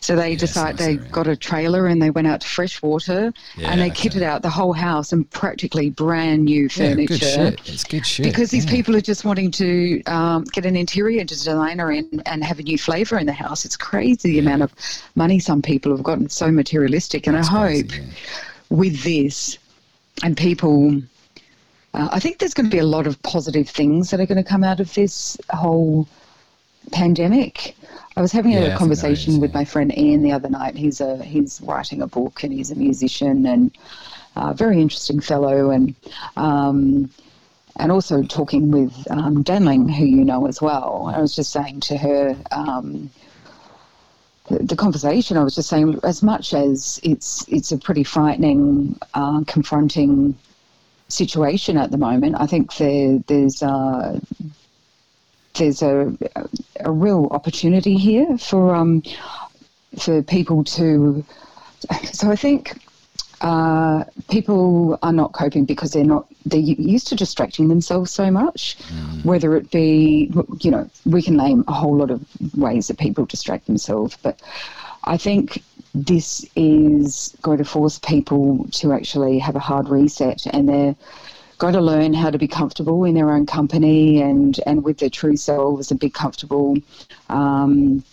So 0.00 0.16
they 0.16 0.30
Yeah, 0.32 0.38
decided 0.38 0.78
they 0.78 0.84
area. 0.98 1.08
got 1.10 1.26
a 1.26 1.36
trailer 1.36 1.86
and 1.86 2.00
they 2.02 2.10
went 2.10 2.26
out 2.26 2.40
to 2.42 2.48
freshwater 2.48 3.32
Yeah, 3.56 3.70
and 3.70 3.80
they 3.80 3.90
okay. 3.90 4.08
kitted 4.08 4.22
out 4.22 4.42
the 4.42 4.50
whole 4.50 4.72
house 4.72 5.12
and 5.12 5.28
practically 5.30 5.90
brand 5.90 6.44
new 6.44 6.62
yeah, 6.62 6.68
furniture. 6.68 7.06
good 7.06 7.20
shit. 7.22 7.68
It's 7.68 7.84
good 7.84 8.06
shit. 8.06 8.24
Because 8.26 8.50
these 8.50 8.64
yeah. 8.64 8.70
people 8.72 8.96
are 8.96 9.00
just 9.00 9.24
wanting 9.24 9.50
to 9.52 10.02
um, 10.04 10.44
get 10.44 10.66
an 10.66 10.76
interior 10.76 11.24
designer 11.24 11.92
in 11.92 12.22
and 12.26 12.42
have 12.44 12.58
a 12.58 12.62
new 12.62 12.78
flavour 12.78 13.18
in 13.18 13.26
the 13.26 13.32
house. 13.32 13.64
It's 13.64 13.76
crazy 13.76 14.32
the 14.32 14.38
amount 14.40 14.62
of 14.62 14.72
money 15.14 15.38
some 15.38 15.62
people 15.62 15.92
have 15.92 16.02
gotten 16.02 16.28
so 16.28 16.50
materialistic. 16.50 17.26
And 17.26 17.36
It's 17.36 17.48
I 17.48 17.66
crazy, 17.66 17.82
hope 17.82 17.92
yeah. 17.96 18.04
with 18.70 19.02
this 19.02 19.58
and 20.22 20.36
people 20.36 21.00
uh, 21.94 22.08
i 22.12 22.20
think 22.20 22.38
there's 22.38 22.52
going 22.54 22.66
to 22.66 22.70
be 22.70 22.78
a 22.78 22.84
lot 22.84 23.06
of 23.06 23.20
positive 23.22 23.68
things 23.68 24.10
that 24.10 24.20
are 24.20 24.26
going 24.26 24.36
to 24.42 24.48
come 24.48 24.62
out 24.62 24.78
of 24.78 24.92
this 24.94 25.38
whole 25.50 26.06
pandemic 26.90 27.76
i 28.16 28.20
was 28.20 28.32
having 28.32 28.52
Yeah, 28.52 28.74
a 28.74 28.76
conversation 28.76 29.34
is, 29.34 29.38
with 29.38 29.52
yeah. 29.52 29.58
my 29.58 29.64
friend 29.64 29.96
ian 29.96 30.22
the 30.22 30.32
other 30.32 30.48
night 30.48 30.74
he's 30.76 31.00
a 31.00 31.22
he's 31.22 31.60
writing 31.62 32.02
a 32.02 32.06
book 32.06 32.42
and 32.42 32.52
he's 32.52 32.70
a 32.70 32.74
musician 32.74 33.46
and 33.46 33.70
a 34.36 34.54
very 34.54 34.80
interesting 34.80 35.20
fellow 35.20 35.70
and 35.70 35.94
um, 36.36 37.10
and 37.76 37.90
also 37.90 38.22
talking 38.22 38.70
with 38.70 38.92
um, 39.10 39.42
Danling, 39.42 39.90
who 39.90 40.04
you 40.04 40.24
know 40.24 40.46
as 40.46 40.60
well. 40.60 41.10
I 41.14 41.20
was 41.20 41.34
just 41.34 41.52
saying 41.52 41.80
to 41.80 41.96
her, 41.96 42.36
um, 42.50 43.10
the, 44.48 44.58
the 44.60 44.76
conversation. 44.76 45.36
I 45.36 45.44
was 45.44 45.54
just 45.54 45.68
saying, 45.68 45.98
as 46.02 46.22
much 46.22 46.52
as 46.54 47.00
it's 47.02 47.46
it's 47.48 47.72
a 47.72 47.78
pretty 47.78 48.04
frightening, 48.04 48.98
uh, 49.14 49.42
confronting 49.46 50.36
situation 51.08 51.76
at 51.76 51.90
the 51.90 51.98
moment, 51.98 52.36
I 52.38 52.46
think 52.46 52.76
there 52.76 53.18
there's 53.26 53.62
uh, 53.62 54.18
there's 55.54 55.82
a 55.82 56.16
a 56.80 56.90
real 56.90 57.28
opportunity 57.30 57.96
here 57.96 58.38
for 58.38 58.74
um 58.74 59.02
for 59.98 60.22
people 60.22 60.64
to. 60.64 61.24
So 62.12 62.30
I 62.30 62.36
think 62.36 62.78
uh, 63.42 64.04
people 64.30 64.98
are 65.02 65.12
not 65.12 65.32
coping 65.32 65.64
because 65.64 65.90
they're 65.90 66.04
not 66.04 66.26
they're 66.46 66.60
used 66.60 67.08
to 67.08 67.16
distracting 67.16 67.68
themselves 67.68 68.10
so 68.10 68.30
much. 68.30 68.78
Mm. 68.78 69.24
Whether 69.24 69.56
it 69.56 69.70
be, 69.70 70.32
you 70.60 70.70
know, 70.70 70.88
we 71.04 71.22
can 71.22 71.36
name 71.36 71.64
a 71.66 71.72
whole 71.72 71.96
lot 71.96 72.10
of 72.10 72.24
ways 72.56 72.86
that 72.86 72.98
people 72.98 73.24
distract 73.26 73.66
themselves, 73.66 74.16
but 74.22 74.40
I 75.04 75.16
think 75.16 75.62
this 75.94 76.46
is 76.54 77.36
going 77.42 77.58
to 77.58 77.64
force 77.64 77.98
people 77.98 78.66
to 78.72 78.92
actually 78.92 79.38
have 79.40 79.56
a 79.56 79.60
hard 79.60 79.88
reset, 79.88 80.46
and 80.46 80.68
they're 80.68 80.96
going 81.62 81.74
to 81.80 81.80
learn 81.92 82.14
how 82.14 82.30
to 82.30 82.38
be 82.38 82.48
comfortable 82.48 83.04
in 83.08 83.14
their 83.14 83.30
own 83.36 83.46
company 83.46 84.20
and 84.22 84.60
and 84.66 84.84
with 84.84 84.98
their 84.98 85.10
true 85.20 85.36
selves 85.36 85.90
and 85.92 86.00
be 86.00 86.10
comfortable. 86.10 86.76
Um, 87.30 88.04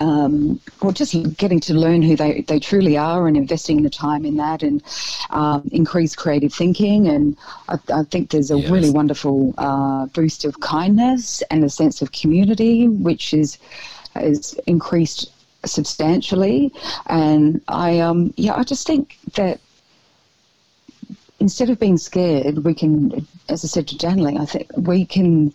um, 0.00 0.60
or 0.80 0.92
just 0.92 1.36
getting 1.36 1.60
to 1.60 1.74
learn 1.74 2.02
who 2.02 2.16
they, 2.16 2.42
they 2.48 2.58
truly 2.58 2.96
are 2.96 3.28
and 3.28 3.36
investing 3.36 3.82
the 3.82 3.90
time 3.90 4.24
in 4.24 4.36
that 4.36 4.62
and 4.62 4.82
um, 5.30 5.68
increase 5.72 6.16
creative 6.16 6.54
thinking. 6.54 7.08
And 7.08 7.36
I, 7.68 7.78
I 7.92 8.02
think 8.04 8.30
there's 8.30 8.50
a 8.50 8.56
Yes. 8.56 8.72
really 8.72 8.90
wonderful 8.90 9.54
uh, 9.58 10.06
boost 10.06 10.44
of 10.44 10.60
kindness 10.60 11.42
and 11.50 11.64
a 11.64 11.68
sense 11.68 12.02
of 12.02 12.12
community, 12.12 12.88
which 12.88 13.34
is 13.34 13.58
is 14.16 14.54
increased 14.66 15.30
substantially. 15.66 16.72
And 17.06 17.60
I 17.68 18.00
um 18.00 18.32
yeah, 18.36 18.54
I 18.56 18.64
just 18.64 18.86
think 18.86 19.18
that 19.34 19.60
instead 21.40 21.70
of 21.70 21.80
being 21.80 21.98
scared, 21.98 22.64
we 22.64 22.74
can, 22.74 23.26
as 23.48 23.64
I 23.64 23.68
said 23.68 23.88
to 23.88 23.98
Janley, 23.98 24.38
I 24.38 24.44
think 24.44 24.70
we 24.76 25.04
can, 25.04 25.52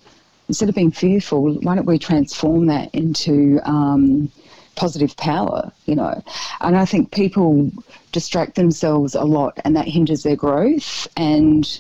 instead 0.50 0.68
of 0.68 0.76
being 0.76 0.92
fearful, 0.92 1.54
why 1.62 1.76
don't 1.76 1.86
we 1.86 2.00
transform 2.00 2.66
that 2.68 2.94
into 2.94 3.60
um, 3.64 4.32
positive 4.76 5.16
power, 5.16 5.72
you 5.86 5.96
know? 5.96 6.22
And 6.60 6.76
I 6.76 6.86
think 6.86 7.12
people 7.12 7.72
distract 8.12 8.56
themselves 8.56 9.16
a 9.16 9.24
lot 9.24 9.60
and 9.64 9.76
that 9.76 9.88
hinders 9.88 10.24
their 10.24 10.36
growth. 10.36 11.08
And 11.16 11.80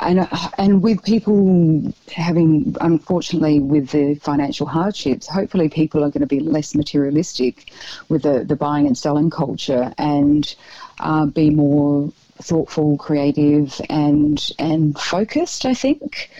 and, 0.00 0.28
and 0.58 0.82
with 0.82 1.02
people 1.04 1.94
having, 2.12 2.76
unfortunately, 2.82 3.60
with 3.60 3.90
the 3.90 4.16
financial 4.16 4.66
hardships, 4.66 5.26
hopefully 5.26 5.70
people 5.70 6.04
are 6.04 6.10
going 6.10 6.20
to 6.20 6.26
be 6.26 6.40
less 6.40 6.74
materialistic 6.74 7.72
with 8.10 8.22
the, 8.22 8.44
the 8.44 8.56
buying 8.56 8.86
and 8.86 8.98
selling 8.98 9.30
culture 9.30 9.94
and 9.96 10.54
uh, 11.00 11.24
be 11.24 11.48
more 11.48 12.12
thoughtful, 12.42 12.96
creative, 12.98 13.80
and 13.88 14.50
and 14.58 14.98
focused. 14.98 15.66
I 15.66 15.74
think. 15.74 16.30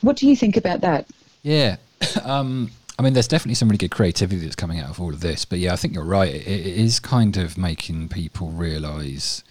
What 0.00 0.16
do 0.16 0.28
you 0.28 0.36
think 0.36 0.56
about 0.56 0.80
that? 0.80 1.06
Yeah. 1.42 1.76
Um, 2.24 2.72
I 2.98 3.02
mean, 3.02 3.14
there's 3.14 3.28
definitely 3.28 3.54
some 3.54 3.68
really 3.68 3.78
good 3.78 3.90
creativity 3.90 4.40
that's 4.42 4.54
coming 4.54 4.78
out 4.78 4.90
of 4.90 5.00
all 5.00 5.12
of 5.12 5.20
this. 5.20 5.44
But 5.44 5.58
yeah, 5.58 5.72
I 5.72 5.76
think 5.76 5.94
you're 5.94 6.04
right. 6.04 6.32
It, 6.32 6.46
it 6.46 6.66
is 6.66 7.00
kind 7.00 7.36
of 7.36 7.56
making 7.56 8.10
people 8.10 8.48
realise 8.48 9.42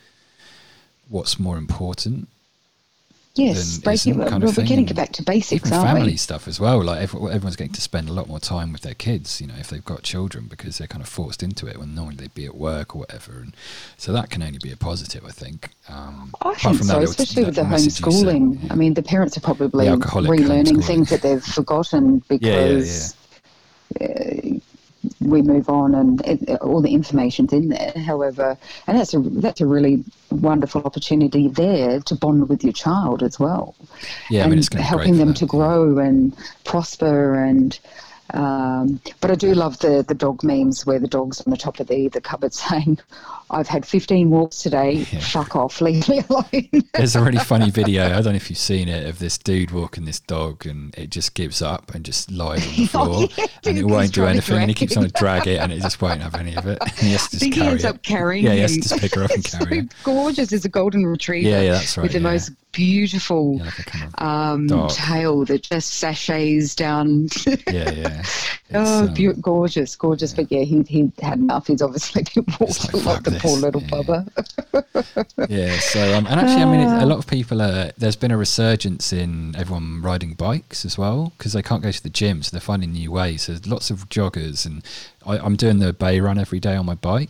what's 1.09 1.39
more 1.39 1.57
important. 1.57 2.27
Yes, 3.35 3.77
breaking. 3.77 4.17
Well, 4.17 4.33
of 4.33 4.41
we're 4.43 4.51
thing, 4.51 4.65
getting 4.65 4.85
back 4.87 5.13
to 5.13 5.23
basics, 5.23 5.65
Even 5.67 5.73
aren't 5.73 5.87
family 5.89 6.11
we? 6.11 6.17
stuff 6.17 6.47
as 6.49 6.59
well. 6.59 6.83
Like 6.83 7.01
everyone's 7.01 7.55
getting 7.55 7.71
to 7.73 7.81
spend 7.81 8.09
a 8.09 8.13
lot 8.13 8.27
more 8.27 8.39
time 8.41 8.73
with 8.73 8.81
their 8.81 8.93
kids, 8.93 9.39
you 9.39 9.47
know, 9.47 9.53
if 9.57 9.69
they've 9.69 9.83
got 9.85 10.03
children 10.03 10.47
because 10.49 10.77
they're 10.77 10.87
kind 10.87 11.01
of 11.01 11.07
forced 11.07 11.41
into 11.41 11.65
it 11.65 11.77
when 11.79 11.95
normally 11.95 12.15
they'd 12.15 12.33
be 12.33 12.45
at 12.45 12.55
work 12.55 12.93
or 12.93 12.99
whatever. 12.99 13.39
And 13.39 13.55
so 13.95 14.11
that 14.11 14.29
can 14.29 14.43
only 14.43 14.59
be 14.59 14.71
a 14.71 14.77
positive, 14.77 15.23
I 15.25 15.29
think. 15.31 15.69
Um, 15.87 16.33
I 16.41 16.51
apart 16.51 16.57
think 16.57 16.77
from 16.79 16.87
so, 16.87 16.99
that 16.99 17.03
especially 17.03 17.45
with 17.45 17.55
the 17.55 17.63
that 17.63 17.69
message 17.69 18.01
you 18.01 18.11
sent, 18.11 18.27
homeschooling. 18.27 18.63
yeah. 18.63 18.73
I 18.73 18.75
mean, 18.75 18.93
the 18.95 19.03
parents 19.03 19.37
are 19.37 19.41
probably 19.41 19.87
relearning 19.87 20.83
things 20.83 21.09
that 21.09 21.21
they've 21.21 21.43
forgotten 21.43 22.21
Yeah, 22.29 22.37
yeah, 22.39 22.67
because 22.67 23.15
uh, 24.01 24.59
we 25.19 25.41
move 25.41 25.69
on 25.69 25.95
and 25.95 26.21
it, 26.27 26.61
all 26.61 26.81
the 26.81 26.93
information's 26.93 27.53
in 27.53 27.69
there. 27.69 27.93
However, 27.95 28.57
and 28.87 28.97
that's 28.97 29.13
a 29.13 29.19
that's 29.19 29.61
a 29.61 29.65
really 29.65 30.03
wonderful 30.29 30.83
opportunity 30.83 31.47
there 31.47 31.99
to 32.01 32.15
bond 32.15 32.49
with 32.49 32.63
your 32.63 32.73
child 32.73 33.23
as 33.23 33.39
well. 33.39 33.75
Yeah, 34.29 34.41
I 34.41 34.43
and 34.43 34.51
mean, 34.51 34.61
be 34.61 34.67
great 34.67 34.83
helping 34.83 35.17
them 35.17 35.29
that, 35.29 35.37
to 35.37 35.45
grow 35.45 35.97
and 35.97 36.35
prosper 36.63 37.35
and. 37.43 37.77
Um, 38.33 39.01
but 39.19 39.29
I 39.29 39.35
do 39.35 39.53
love 39.53 39.79
the, 39.79 40.05
the 40.07 40.13
dog 40.13 40.41
memes 40.41 40.85
where 40.85 40.99
the 40.99 41.07
dog's 41.09 41.41
on 41.41 41.51
the 41.51 41.57
top 41.57 41.81
of 41.81 41.87
the, 41.87 42.07
the 42.07 42.21
cupboard 42.21 42.53
saying, 42.53 42.97
I've 43.51 43.67
had 43.67 43.85
15 43.85 44.29
walks 44.29 44.63
today, 44.63 45.05
Yeah. 45.11 45.19
fuck 45.19 45.55
off, 45.55 45.81
leave 45.81 46.07
me 46.09 46.21
alone. 46.29 46.83
There's 46.93 47.15
a 47.15 47.21
really 47.21 47.39
funny 47.39 47.69
video. 47.69 48.05
I 48.05 48.21
don't 48.21 48.25
know 48.25 48.31
if 48.33 48.49
you've 48.49 48.57
seen 48.57 48.87
it 48.87 49.05
of 49.07 49.19
this 49.19 49.37
dude 49.37 49.71
walking 49.71 50.05
this 50.05 50.19
dog, 50.21 50.65
and 50.65 50.95
it 50.97 51.09
just 51.09 51.33
gives 51.33 51.61
up 51.61 51.93
and 51.93 52.03
just 52.05 52.31
lies 52.31 52.65
on 52.67 52.75
the 52.75 52.85
floor, 52.87 53.07
Oh, 53.11 53.27
yeah, 53.37 53.45
and 53.65 53.77
it 53.77 53.85
won't 53.85 54.13
do 54.13 54.25
anything. 54.25 54.57
And 54.57 54.69
he 54.69 54.73
keeps 54.73 54.93
it. 54.93 54.95
trying 54.95 55.07
to 55.07 55.13
drag 55.13 55.47
it, 55.47 55.59
and 55.59 55.71
it 55.71 55.81
just 55.81 56.01
won't 56.01 56.21
have 56.21 56.35
any 56.35 56.55
of 56.55 56.65
it. 56.67 56.79
And 56.81 56.91
he 56.97 57.11
has 57.11 57.27
to 57.29 57.37
I 57.37 57.39
just 57.39 57.39
think 57.41 57.55
he 57.55 57.61
ends 57.61 57.83
it. 57.83 57.87
up 57.87 58.01
carrying 58.03 58.45
Yeah, 58.45 58.53
he 58.53 58.59
has 58.61 58.73
to 58.75 58.81
just 58.81 58.99
pick 58.99 59.15
her 59.15 59.23
up 59.23 59.31
and 59.31 59.39
It's 59.45 59.55
carry 59.57 59.79
so 59.79 59.81
her. 59.83 59.87
gorgeous. 60.03 60.51
It's 60.51 60.65
a 60.65 60.69
golden 60.69 61.05
retriever. 61.05 61.49
Yeah, 61.49 61.61
yeah, 61.61 61.71
that's 61.73 61.97
right, 61.97 62.03
With 62.03 62.13
the 62.13 62.19
yeah. 62.19 62.23
most 62.31 62.51
beautiful 62.71 63.55
Yeah, 63.57 63.65
like 63.65 63.85
kind 63.85 64.13
of 64.13 64.23
um, 64.25 64.87
tail 64.87 65.43
that 65.45 65.63
just 65.63 66.01
sashays 66.01 66.73
down. 66.75 67.27
yeah, 67.67 67.91
yeah. 67.91 68.23
oh, 68.73 69.07
um, 69.07 69.13
beau- 69.13 69.33
gorgeous, 69.33 69.95
gorgeous. 69.95 70.33
But 70.33 70.51
yeah, 70.51 70.61
he 70.63 70.81
he 70.83 71.11
had 71.21 71.39
enough. 71.39 71.67
He's 71.67 71.81
obviously 71.81 72.23
been 72.33 72.45
walked 72.59 72.83
like, 72.85 72.93
a 72.93 72.97
lot. 72.97 73.15
"Fuck 73.15 73.23
The 73.25 73.31
poor 73.41 73.57
little 73.57 73.81
Yeah. 73.81 73.89
bubba. 73.89 75.49
yeah. 75.49 75.77
So, 75.79 76.13
um, 76.17 76.25
and 76.27 76.39
actually, 76.39 76.61
I 76.63 76.65
mean, 76.65 76.87
Ah. 76.87 76.99
it, 76.99 77.03
a 77.03 77.05
lot 77.05 77.17
of 77.19 77.27
people 77.27 77.61
are. 77.61 77.91
There's 77.97 78.15
been 78.15 78.31
a 78.31 78.37
resurgence 78.37 79.11
in 79.13 79.55
everyone 79.57 80.01
riding 80.01 80.33
bikes 80.33 80.85
as 80.85 80.97
well 80.97 81.33
because 81.37 81.53
they 81.53 81.61
can't 81.61 81.83
go 81.83 81.91
to 81.91 82.03
the 82.03 82.09
gym, 82.09 82.43
so 82.43 82.51
they're 82.51 82.61
finding 82.61 82.93
new 82.93 83.11
ways. 83.11 83.47
There's 83.47 83.65
lots 83.67 83.89
of 83.91 84.09
joggers, 84.09 84.65
and 84.65 84.83
I, 85.25 85.37
I'm 85.39 85.55
doing 85.55 85.79
the 85.79 85.93
Bay 85.93 86.19
Run 86.19 86.37
every 86.37 86.59
day 86.59 86.75
on 86.75 86.85
my 86.85 86.95
bike. 86.95 87.29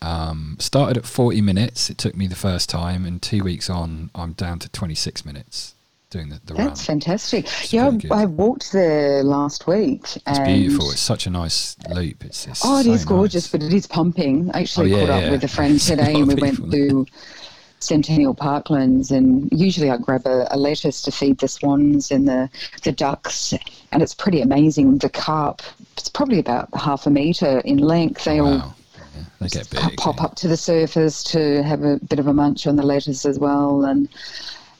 Um, 0.00 0.56
started 0.58 0.96
at 0.96 1.06
40 1.06 1.40
minutes. 1.42 1.88
It 1.88 1.96
took 1.98 2.16
me 2.16 2.26
the 2.26 2.34
first 2.34 2.68
time, 2.68 3.04
and 3.06 3.22
two 3.22 3.44
weeks 3.44 3.70
on, 3.70 4.10
I'm 4.14 4.32
down 4.32 4.58
to 4.60 4.68
26 4.68 5.24
minutes 5.24 5.74
doing 6.12 6.28
the, 6.28 6.40
the 6.44 6.54
run. 6.54 6.66
That's 6.68 6.84
fantastic. 6.84 7.46
It's 7.46 7.72
yeah. 7.72 7.90
I, 8.10 8.22
I 8.22 8.24
walked 8.26 8.70
there 8.72 9.22
last 9.24 9.66
week. 9.66 10.02
It's 10.26 10.38
beautiful. 10.38 10.90
It's 10.90 11.00
such 11.00 11.26
a 11.26 11.30
nice 11.30 11.76
loop. 11.88 12.24
It's, 12.24 12.46
it's 12.46 12.62
Oh, 12.64 12.78
it 12.78 12.84
so 12.84 12.92
is 12.92 13.04
gorgeous, 13.04 13.44
nice. 13.46 13.52
but 13.52 13.62
it 13.62 13.72
is 13.72 13.86
pumping. 13.86 14.50
I 14.54 14.60
actually 14.60 14.92
Oh, 14.92 14.96
yeah, 14.96 15.06
caught 15.06 15.10
up 15.16 15.22
yeah. 15.24 15.30
with 15.30 15.44
a 15.44 15.48
friend 15.48 15.72
There's 15.80 15.90
a 15.90 15.96
today 15.96 16.14
and 16.14 16.28
we 16.28 16.34
went 16.34 16.70
to 16.70 17.06
Centennial 17.80 18.34
Parklands 18.34 19.10
and 19.10 19.48
usually 19.50 19.90
I 19.90 19.96
grab 19.96 20.26
a, 20.26 20.46
a 20.54 20.56
lettuce 20.56 21.02
to 21.02 21.10
feed 21.10 21.38
the 21.38 21.48
swans 21.48 22.10
and 22.12 22.28
the, 22.28 22.48
the 22.84 22.92
ducks 22.92 23.52
and 23.90 24.02
it's 24.02 24.14
pretty 24.14 24.40
amazing. 24.40 24.98
The 24.98 25.08
carp, 25.08 25.62
it's 25.96 26.08
probably 26.08 26.38
about 26.38 26.68
half 26.78 27.06
a 27.06 27.10
metre 27.10 27.60
in 27.64 27.78
length. 27.78 28.24
They 28.24 28.38
oh, 28.40 28.44
all 28.46 28.58
Wow. 28.58 28.74
Yeah, 29.14 29.22
they 29.40 29.48
get 29.48 29.70
big. 29.70 29.96
pop 29.98 30.16
yeah. 30.16 30.24
up 30.24 30.36
to 30.36 30.48
the 30.48 30.56
surface 30.56 31.22
to 31.24 31.62
have 31.62 31.82
a 31.82 31.98
bit 32.08 32.18
of 32.18 32.26
a 32.28 32.32
munch 32.32 32.66
on 32.66 32.76
the 32.76 32.82
lettuce 32.82 33.26
as 33.26 33.38
well. 33.38 33.84
And 33.84 34.08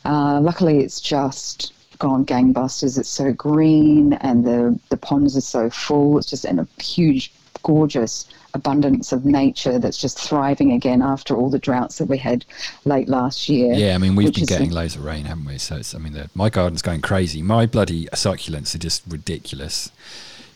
uh, 0.05 0.41
luckily, 0.41 0.79
it's 0.81 1.01
just 1.01 1.73
gone 1.99 2.25
gangbusters. 2.27 2.99
It's 2.99 3.09
so 3.09 3.33
green, 3.33 4.15
and 4.15 4.45
the 4.45 4.79
the 4.91 4.97
ponds 4.97 5.37
are 5.37 5.41
so 5.41 5.71
full. 5.71 6.19
It's 6.19 6.29
just 6.31 6.45
in 6.45 6.59
a 6.59 6.67
huge, 6.83 7.33
gorgeous 7.63 8.27
abundance 8.55 9.13
of 9.13 9.25
nature 9.25 9.79
that's 9.79 9.97
just 9.97 10.19
thriving 10.19 10.73
again 10.73 11.01
after 11.01 11.35
all 11.35 11.49
the 11.49 11.59
droughts 11.59 11.97
that 11.99 12.05
we 12.05 12.19
had 12.19 12.45
late 12.85 13.09
last 13.09 13.49
year. 13.49 13.73
Yeah, 13.73 13.95
I 13.95 13.99
mean 13.99 14.15
we've 14.15 14.35
been 14.35 14.45
getting 14.45 14.71
a- 14.73 14.75
loads 14.75 14.95
of 14.97 15.05
rain, 15.05 15.25
haven't 15.25 15.47
we? 15.47 15.57
So 15.59 15.77
it's, 15.77 15.95
I 15.95 15.99
mean, 15.99 16.13
the, 16.13 16.29
my 16.35 16.51
garden's 16.51 16.83
going 16.83 17.01
crazy. 17.01 17.41
My 17.43 17.65
bloody 17.65 18.07
succulents 18.13 18.75
are 18.75 18.79
just 18.79 19.03
ridiculous. 19.09 19.91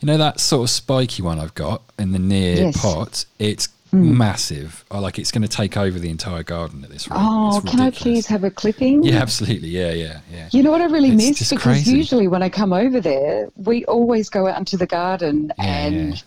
You 0.03 0.07
know 0.09 0.19
that 0.19 0.41
sort 0.41 0.65
of 0.65 0.71
spiky 0.71 1.23
one 1.23 1.39
I've 1.41 1.55
got 1.55 1.81
in 1.99 2.13
the 2.13 2.19
near 2.19 2.57
Yes. 2.57 2.77
pot? 2.83 3.25
It's 3.39 3.69
Hmm. 3.91 4.19
massive. 4.19 4.85
I 4.91 4.99
like 4.99 5.17
it's 5.19 5.31
going 5.31 5.43
to 5.43 5.49
take 5.49 5.77
over 5.77 5.99
the 5.99 6.11
entire 6.11 6.43
garden 6.43 6.83
at 6.83 6.91
this 6.91 7.09
rate. 7.09 7.17
Oh, 7.21 7.63
can 7.67 7.79
I 7.81 7.91
please 7.91 8.27
have 8.27 8.43
a 8.43 8.51
clipping? 8.51 9.05
Yeah, 9.05 9.17
absolutely. 9.23 9.69
Yeah, 9.69 9.93
yeah, 9.93 10.21
yeah. 10.33 10.49
You 10.53 10.63
know 10.65 10.73
what 10.73 10.81
I 10.81 10.87
really 10.87 11.11
It's 11.11 11.17
miss 11.29 11.39
just 11.39 11.51
because 11.51 11.63
crazy. 11.63 11.97
usually 11.97 12.27
when 12.27 12.43
I 12.43 12.49
come 12.49 12.73
over 12.73 13.01
there, 13.01 13.49
we 13.57 13.85
always 13.85 14.29
go 14.29 14.49
out 14.49 14.59
into 14.59 14.77
the 14.77 14.87
garden 14.87 15.53
Yeah, 15.59 15.65
and 15.65 16.15
yeah. 16.15 16.21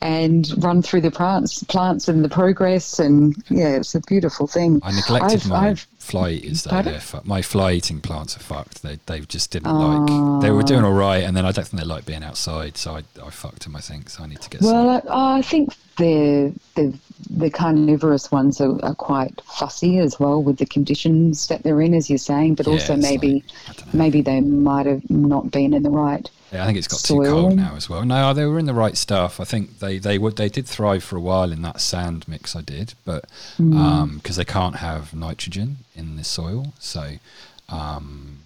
and 0.00 0.62
run 0.62 0.82
through 0.82 1.00
the 1.00 1.10
plants, 1.10 1.62
plants 1.64 2.08
and 2.08 2.22
the 2.24 2.28
progress, 2.28 2.98
and 2.98 3.34
yeah, 3.48 3.70
it's 3.76 3.94
a 3.94 4.00
beautiful 4.02 4.46
thing. 4.46 4.80
I 4.84 4.92
neglected 4.92 5.40
I've- 5.40 5.48
my 5.48 5.68
I've- 5.70 5.86
fly 6.10 6.30
eaters 6.30 6.64
though. 6.64 6.82
They're 6.82 7.00
fu- 7.00 7.20
my 7.24 7.42
fly 7.42 7.72
eating 7.72 8.00
plants 8.00 8.36
are 8.36 8.40
fucked. 8.40 8.82
They 8.82 8.98
they 9.06 9.20
just 9.20 9.50
didn't 9.50 9.72
like. 9.72 10.42
They 10.42 10.50
were 10.50 10.62
doing 10.62 10.84
ah. 10.84 10.88
all 10.88 10.94
right, 10.94 11.22
and 11.24 11.36
then 11.36 11.44
I 11.44 11.52
don't 11.52 11.66
think 11.66 11.80
they 11.82 11.86
like 11.86 12.06
being 12.06 12.22
outside, 12.24 12.76
so 12.76 12.96
I, 12.96 13.02
I 13.24 13.30
fucked 13.30 13.64
them. 13.64 13.76
I 13.76 13.80
think 13.80 14.08
so. 14.10 14.22
I 14.22 14.26
need 14.26 14.40
to 14.40 14.50
get. 14.50 14.62
some. 14.62 14.72
Well, 14.72 15.02
I, 15.08 15.38
I 15.38 15.42
think 15.42 15.74
the 15.98 16.52
the 16.74 16.96
the 17.30 17.50
carnivorous 17.50 18.30
ones 18.30 18.60
are, 18.60 18.82
are 18.84 18.94
quite 18.94 19.40
fussy 19.44 19.98
as 19.98 20.18
well 20.20 20.42
with 20.42 20.58
the 20.58 20.66
conditions 20.66 21.48
that 21.48 21.62
they're 21.64 21.80
in, 21.80 21.92
as 21.94 22.08
you're 22.08 22.18
saying, 22.18 22.54
but 22.54 22.66
Yeah, 22.66 22.74
also 22.74 22.96
maybe 22.96 23.34
like- 23.34 23.44
I 23.68 23.72
don't 23.72 23.94
know. 23.94 23.98
maybe 23.98 24.20
they 24.22 24.40
might 24.40 24.86
have 24.86 25.08
not 25.10 25.50
been 25.50 25.74
in 25.74 25.82
the 25.82 25.90
right. 25.90 26.30
Yeah, 26.52 26.62
I 26.62 26.66
think 26.66 26.78
it's 26.78 26.88
got 26.88 27.00
soil. 27.00 27.24
too 27.24 27.30
cold 27.30 27.56
now 27.56 27.74
as 27.76 27.88
well. 27.90 28.04
No, 28.04 28.32
they 28.32 28.46
were 28.46 28.58
in 28.58 28.64
the 28.66 28.72
right 28.74 28.96
stuff. 28.96 29.38
I 29.38 29.44
think 29.44 29.80
they 29.80 29.98
they 29.98 30.16
would 30.18 30.36
they 30.36 30.48
did 30.48 30.66
thrive 30.66 31.04
for 31.04 31.16
a 31.16 31.20
while 31.20 31.52
in 31.52 31.60
that 31.62 31.80
sand 31.80 32.26
mix 32.26 32.56
I 32.56 32.62
did, 32.62 32.94
but 33.04 33.26
Mm. 33.58 34.14
because 34.14 34.36
they 34.36 34.44
can't 34.44 34.76
have 34.76 35.12
nitrogen 35.14 35.78
in 35.94 36.16
the 36.16 36.24
soil, 36.24 36.72
so 36.78 37.14
um, 37.68 38.38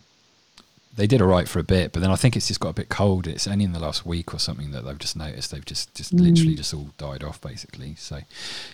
they 0.95 1.07
did 1.07 1.23
all 1.23 1.29
right 1.29 1.49
for 1.49 1.59
a 1.59 1.63
bit, 1.65 1.93
but 1.93 2.01
then 2.01 2.11
I 2.11 2.17
think 2.17 2.37
it's 2.37 2.49
just 2.49 2.61
got 2.61 2.69
a 2.69 2.73
bit 2.75 2.89
cold. 2.91 3.27
It's 3.27 3.47
only 3.49 3.65
in 3.65 3.73
the 3.73 3.79
last 3.81 4.05
week 4.05 4.35
or 4.35 4.39
something 4.39 4.73
that 4.73 4.85
they've 4.85 4.99
just 4.99 5.17
noticed 5.17 5.51
they've 5.51 5.65
just 5.65 5.95
just 5.95 6.15
Mm. 6.15 6.21
literally 6.21 6.55
just 6.55 6.75
all 6.75 6.91
died 6.99 7.25
off 7.25 7.41
basically. 7.41 7.95
So 7.97 8.17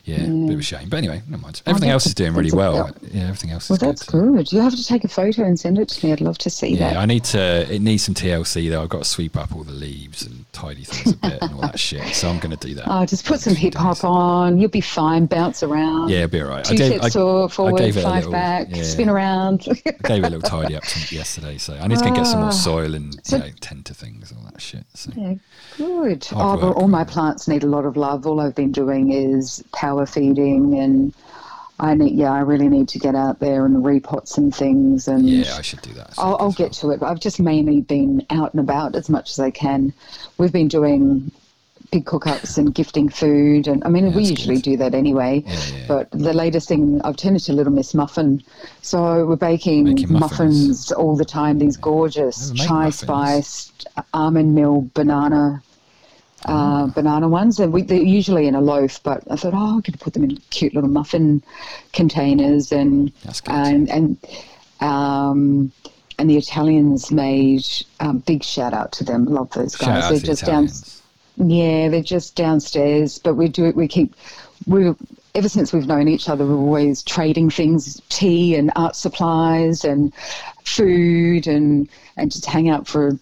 yeah, 0.05 0.23
Yeah. 0.23 0.47
bit 0.47 0.55
of 0.55 0.61
a 0.61 0.63
shame. 0.63 0.89
But 0.89 0.97
anyway, 0.97 1.23
never 1.29 1.43
mind. 1.43 1.63
Everything 1.67 1.91
else 1.91 2.07
is 2.07 2.15
doing 2.15 2.35
really 2.35 2.51
well. 2.51 2.91
Yeah, 3.13 3.23
everything 3.25 3.51
else 3.51 3.69
Well, 3.71 3.77
is 3.77 3.81
good. 3.81 3.89
that's 3.89 4.03
good. 4.05 4.53
You 4.53 4.61
have 4.61 4.75
to 4.75 4.85
take 4.85 5.05
a 5.05 5.09
photo 5.09 5.45
and 5.45 5.59
send 5.59 5.79
it 5.79 5.89
to 5.91 6.07
me. 6.07 6.13
I'd 6.13 6.21
love 6.21 6.39
to 6.39 6.51
see 6.51 6.71
Yeah, 6.75 6.95
that. 6.95 6.97
I 6.99 7.05
need 7.07 7.25
to. 7.25 7.73
It 7.73 7.81
needs 7.83 8.03
some 8.03 8.15
TLC 8.15 8.69
though. 8.69 8.83
I've 8.83 8.89
got 8.89 9.05
to 9.05 9.09
sweep 9.09 9.37
up 9.37 9.55
all 9.55 9.63
the 9.63 9.73
leaves 9.73 10.23
and 10.27 10.45
tidy 10.53 10.85
things 10.85 11.15
a 11.15 11.17
bit 11.19 11.39
and 11.43 11.53
all 11.55 11.61
that 11.61 11.79
shit. 11.79 12.15
So 12.15 12.29
I'm 12.29 12.39
going 12.41 12.57
to 12.57 12.67
do 12.67 12.75
that. 12.75 12.85
Oh, 12.89 13.07
just 13.07 13.25
put 13.25 13.39
some 13.41 13.55
hip 13.55 13.75
hop 13.75 14.03
on. 14.03 14.59
You'll 14.59 14.71
be 14.71 14.81
fine. 14.81 15.27
Bounce 15.27 15.63
around. 15.63 16.09
Yeah, 16.11 16.19
it'll 16.25 16.31
be 16.31 16.41
all 16.43 16.49
right. 16.49 16.67
I 16.67 16.71
Two 16.73 16.77
gave, 16.77 16.99
steps 17.01 17.15
I, 17.17 17.21
or 17.21 17.49
forward, 17.49 17.79
gave 17.79 17.97
it 17.97 18.03
five 18.03 18.17
little- 18.25 18.33
back, 18.33 18.67
yeah. 18.71 18.83
spin 18.83 19.09
around. 19.09 19.67
I 19.69 19.75
gave 20.09 20.25
it 20.25 20.27
a 20.27 20.31
little 20.31 20.41
tidy 20.41 20.75
up 20.75 20.83
yesterday, 21.13 21.59
so 21.59 21.75
I 21.75 21.87
need 21.87 21.99
to 21.99 22.08
and 22.09 22.17
get 22.17 22.27
some 22.27 22.41
more 22.41 22.49
Ah. 22.49 22.53
soil 22.53 22.95
and 22.95 23.15
you 23.31 23.39
know 23.39 23.49
tend 23.61 23.85
to 23.87 23.95
things, 23.95 24.31
and 24.31 24.41
all 24.41 24.51
that 24.51 24.61
shit. 24.61 24.85
So 24.95 25.13
Yeah, 25.17 25.35
good. 25.77 26.27
Oh, 26.33 26.57
work. 26.69 26.77
all 26.77 26.89
my 26.89 27.05
plants 27.05 27.47
need 27.49 27.63
a 27.65 27.69
lot 27.69 27.85
of 27.85 27.97
love. 27.97 28.27
All 28.27 28.41
I've 28.41 28.55
been 28.55 28.73
doing 28.73 29.13
is 29.13 29.63
power 29.73 30.07
feeding, 30.07 30.79
and 30.79 31.15
I 31.81 31.95
need. 31.95 32.15
Yeah, 32.17 32.33
I 32.33 32.41
really 32.41 32.69
need 32.69 32.89
to 32.89 32.99
get 32.99 33.15
out 33.15 33.39
there 33.39 33.65
and 33.65 33.85
repot 33.85 34.27
some 34.27 34.51
things. 34.51 35.07
And 35.09 35.29
yeah, 35.29 35.55
I 35.57 35.63
should 35.63 35.81
do 35.83 35.93
that. 35.95 36.15
I'll, 36.19 36.37
I'll 36.41 36.49
as 36.49 36.57
get 36.57 36.73
to 36.75 36.91
it. 36.91 37.01
But 37.01 37.07
I've 37.07 37.21
just 37.21 37.39
mainly 37.39 37.81
been 37.83 38.27
out 38.31 38.53
and 38.53 38.61
about 38.61 38.97
as 38.97 39.09
much 39.09 39.31
as 39.31 39.39
I 39.39 39.51
can. 39.51 39.93
We've 40.39 40.53
been 40.53 40.69
doing 40.69 41.31
big 41.91 42.05
cook-ups 42.07 42.59
and 42.59 42.75
gifting 42.75 43.09
food, 43.09 43.67
and 43.67 43.83
I 43.85 43.89
mean 43.89 44.09
Yeah, 44.09 44.17
we 44.17 44.25
usually 44.25 44.57
good. 44.57 44.65
do 44.65 44.77
that 44.79 44.95
anyway. 44.95 45.43
Yeah, 45.47 45.53
yeah. 45.55 45.85
But 45.89 46.11
the 46.11 46.33
latest 46.35 46.69
thing, 46.69 47.01
I've 47.05 47.17
turned 47.17 47.37
into 47.37 47.53
Little 47.53 47.73
Miss 47.73 47.95
Muffin, 47.95 48.43
so 48.83 49.25
we're 49.27 49.37
baking, 49.37 49.85
Making 49.85 50.13
muffins. 50.13 50.31
muffins. 50.31 50.93
all 50.93 51.17
the 51.17 51.25
time. 51.25 51.59
These 51.59 51.77
gorgeous 51.77 52.51
Never 52.51 52.69
chai 52.69 52.75
muffins. 52.87 52.97
spiced 52.99 53.87
almond 54.13 54.55
milk 54.55 54.93
banana. 54.95 55.63
Uh, 56.45 56.87
banana 56.87 57.27
ones, 57.29 57.59
and 57.59 57.73
we, 57.73 57.83
they're 57.83 58.01
usually 58.01 58.47
in 58.47 58.55
a 58.55 58.61
loaf. 58.61 59.03
But 59.03 59.25
I 59.29 59.35
thought, 59.35 59.55
oh, 59.57 59.79
I 59.79 59.81
could 59.81 59.99
put 59.99 60.13
them 60.13 60.23
in 60.23 60.37
cute 60.51 60.73
little 60.73 60.89
muffin 60.89 61.43
containers, 61.93 62.71
and 62.71 63.11
and 63.49 63.91
and 63.91 64.17
um, 64.81 65.73
and 66.17 66.31
the 66.31 66.37
Italians 66.37 67.11
made 67.11 67.67
um, 67.99 68.19
big 68.19 68.45
shout 68.45 68.73
out 68.73 68.93
to 68.93 69.05
them. 69.05 69.25
Love 69.25 69.51
those 69.51 69.75
guys. 69.75 70.09
They're 70.11 70.21
just 70.21 70.45
down. 70.45 70.69
Yeah, 71.39 71.89
they're 71.89 72.03
just 72.03 72.35
downstairs. 72.35 73.19
But 73.19 73.35
we 73.35 73.49
do 73.49 73.65
it. 73.67 73.77
We 73.77 73.89
keep. 73.89 74.15
We 74.67 74.93
ever 75.35 75.49
since 75.49 75.73
we've 75.73 75.87
known 75.87 76.09
each 76.09 76.29
other, 76.29 76.45
we're 76.45 76.57
always 76.57 77.03
trading 77.03 77.51
things, 77.51 78.01
tea 78.09 78.57
and 78.57 78.73
art 78.77 78.97
supplies 78.97 79.85
and 79.85 80.13
food, 80.65 81.47
and 81.47 81.89
and 82.17 82.31
just 82.31 82.47
hang 82.47 82.69
out 82.69 82.87
for 82.89 83.19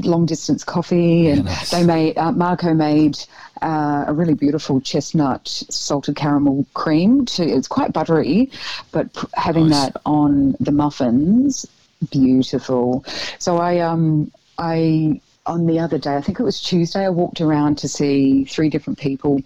long 0.00 0.26
distance 0.26 0.64
coffee. 0.64 1.28
And 1.28 1.44
nice. 1.44 1.70
they 1.70 1.84
made 1.84 2.18
uh, 2.18 2.32
Marco 2.32 2.74
made 2.74 3.18
uh, 3.62 4.04
a 4.08 4.12
really 4.12 4.34
beautiful 4.34 4.80
chestnut 4.80 5.46
salted 5.46 6.16
caramel 6.16 6.66
cream. 6.74 7.24
To, 7.26 7.44
it's 7.44 7.68
quite 7.68 7.92
buttery, 7.92 8.50
but 8.90 9.12
p- 9.14 9.28
having 9.34 9.68
Nice. 9.68 9.92
that 9.92 10.02
on 10.04 10.56
the 10.58 10.72
muffins, 10.72 11.66
beautiful. 12.10 13.04
So 13.38 13.58
I 13.58 13.78
um 13.78 14.32
I 14.58 15.20
on 15.46 15.66
the 15.66 15.78
other 15.78 15.98
day, 15.98 16.16
I 16.16 16.20
think 16.20 16.40
it 16.40 16.42
was 16.42 16.60
Tuesday, 16.60 17.04
I 17.04 17.10
walked 17.10 17.40
around 17.40 17.78
to 17.78 17.88
see 17.88 18.44
three 18.44 18.70
different 18.70 18.98
people. 18.98 19.42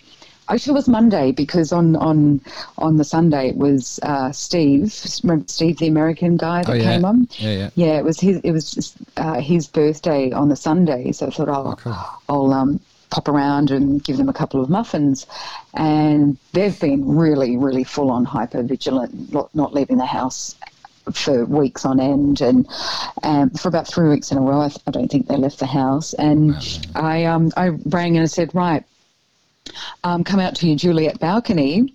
Actually, 0.48 0.70
it 0.72 0.74
was 0.74 0.88
Monday 0.88 1.32
because 1.32 1.72
on 1.72 1.94
on 1.96 2.40
on 2.78 2.96
the 2.96 3.04
Sunday 3.04 3.48
it 3.48 3.56
was 3.56 4.00
uh, 4.02 4.32
Steve. 4.32 4.94
Remember 5.22 5.44
Steve, 5.48 5.76
the 5.78 5.88
American 5.88 6.38
guy 6.38 6.62
that 6.62 6.70
Oh, 6.70 6.74
yeah. 6.74 6.92
came 6.94 7.04
on? 7.04 7.28
Yeah, 7.32 7.50
yeah. 7.50 7.70
Yeah, 7.74 7.98
it 7.98 8.04
was 8.04 8.18
his. 8.18 8.38
It 8.38 8.52
was 8.52 8.70
just, 8.70 8.96
uh, 9.18 9.40
his 9.40 9.66
birthday 9.66 10.32
on 10.32 10.48
the 10.48 10.56
Sunday, 10.56 11.12
so 11.12 11.26
I 11.26 11.30
thought, 11.30 11.48
oh, 11.50 11.72
Oh, 11.72 11.76
cool. 11.76 11.96
I'll 12.30 12.52
um, 12.54 12.80
pop 13.10 13.28
around 13.28 13.70
and 13.70 14.02
give 14.02 14.16
them 14.16 14.30
a 14.30 14.32
couple 14.32 14.62
of 14.62 14.70
muffins. 14.70 15.26
And 15.74 16.38
they've 16.52 16.78
been 16.80 17.16
really, 17.16 17.58
really 17.58 17.84
full 17.84 18.10
on 18.10 18.24
hyper 18.24 18.62
vigilant, 18.62 19.30
not, 19.32 19.54
not 19.54 19.74
leaving 19.74 19.98
the 19.98 20.06
house 20.06 20.56
for 21.12 21.44
weeks 21.44 21.84
on 21.84 22.00
end, 22.00 22.40
and 22.40 22.68
um, 23.22 23.50
for 23.50 23.68
about 23.68 23.86
three 23.86 24.08
weeks 24.08 24.30
in 24.32 24.38
a 24.38 24.40
row, 24.40 24.60
I, 24.60 24.70
I 24.86 24.90
don't 24.90 25.08
think 25.08 25.26
they 25.26 25.36
left 25.36 25.58
the 25.58 25.66
house. 25.66 26.14
And 26.14 26.56
I 26.94 27.24
um, 27.24 27.52
I 27.56 27.68
rang 27.68 28.16
and 28.16 28.22
I 28.22 28.26
said, 28.26 28.54
right, 28.54 28.84
um, 30.04 30.24
come 30.24 30.40
out 30.40 30.56
to 30.56 30.66
your 30.66 30.76
Juliet 30.76 31.18
balcony. 31.18 31.94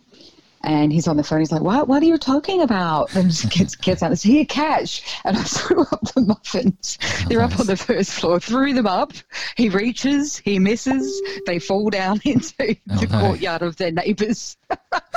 And 0.65 0.93
he's 0.93 1.09
on 1.09 1.17
the 1.17 1.23
phone. 1.25 1.39
He's 1.39 1.51
like, 1.51 1.61
"What? 1.61 1.89
What 1.89 2.01
are 2.01 2.05
you 2.05 2.17
talking 2.17 2.61
about?" 2.61 3.13
And 3.15 3.25
gets 3.49 3.75
gets 3.75 4.01
out. 4.01 4.13
It's 4.13 4.23
here, 4.23 4.45
catch! 4.45 5.03
And 5.25 5.35
I 5.35 5.43
threw 5.43 5.81
up 5.81 6.01
the 6.15 6.21
muffins. 6.21 6.97
They're 7.27 7.41
up 7.41 7.59
on 7.59 7.65
the 7.67 7.75
first 7.75 8.11
floor. 8.13 8.39
Threw 8.39 8.73
them 8.73 8.87
up. 8.87 9.11
He 9.57 9.67
reaches. 9.67 10.37
He 10.37 10.59
misses. 10.59 11.21
They 11.45 11.59
fall 11.59 11.89
down 11.89 12.21
into 12.25 12.55
the 12.57 12.77
Oh, 12.91 13.01
no. 13.01 13.19
courtyard 13.19 13.61
of 13.61 13.75
their 13.75 13.91
neighbours' 13.91 14.55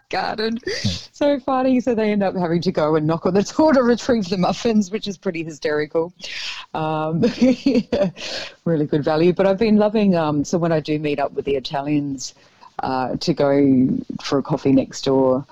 garden. 0.10 0.60
so 0.66 1.40
funny. 1.40 1.80
So 1.80 1.94
they 1.96 2.12
end 2.12 2.24
up 2.24 2.36
having 2.36 2.62
to 2.62 2.72
go 2.72 2.96
and 2.96 3.06
knock 3.08 3.26
on 3.26 3.34
the 3.36 3.44
door 3.44 3.74
to 3.74 3.84
retrieve 3.84 4.28
the 4.30 4.38
muffins, 4.38 4.92
which 4.92 5.08
is 5.08 5.18
pretty 5.18 5.44
hysterical. 5.44 6.14
Um, 6.74 7.24
yeah, 7.38 8.10
really 8.66 8.86
good 8.86 9.04
value. 9.04 9.34
But 9.34 9.46
I've 9.46 9.60
been 9.60 9.78
loving. 9.78 10.16
Um, 10.16 10.44
so 10.44 10.58
when 10.58 10.72
I 10.72 10.80
do 10.80 10.98
meet 11.00 11.20
up 11.20 11.34
with 11.34 11.46
the 11.46 11.56
Italians 11.56 12.34
uh, 12.82 13.16
to 13.18 13.34
go 13.34 13.88
for 14.22 14.40
a 14.40 14.44
coffee 14.44 14.72
next 14.72 15.06
door, 15.06 15.46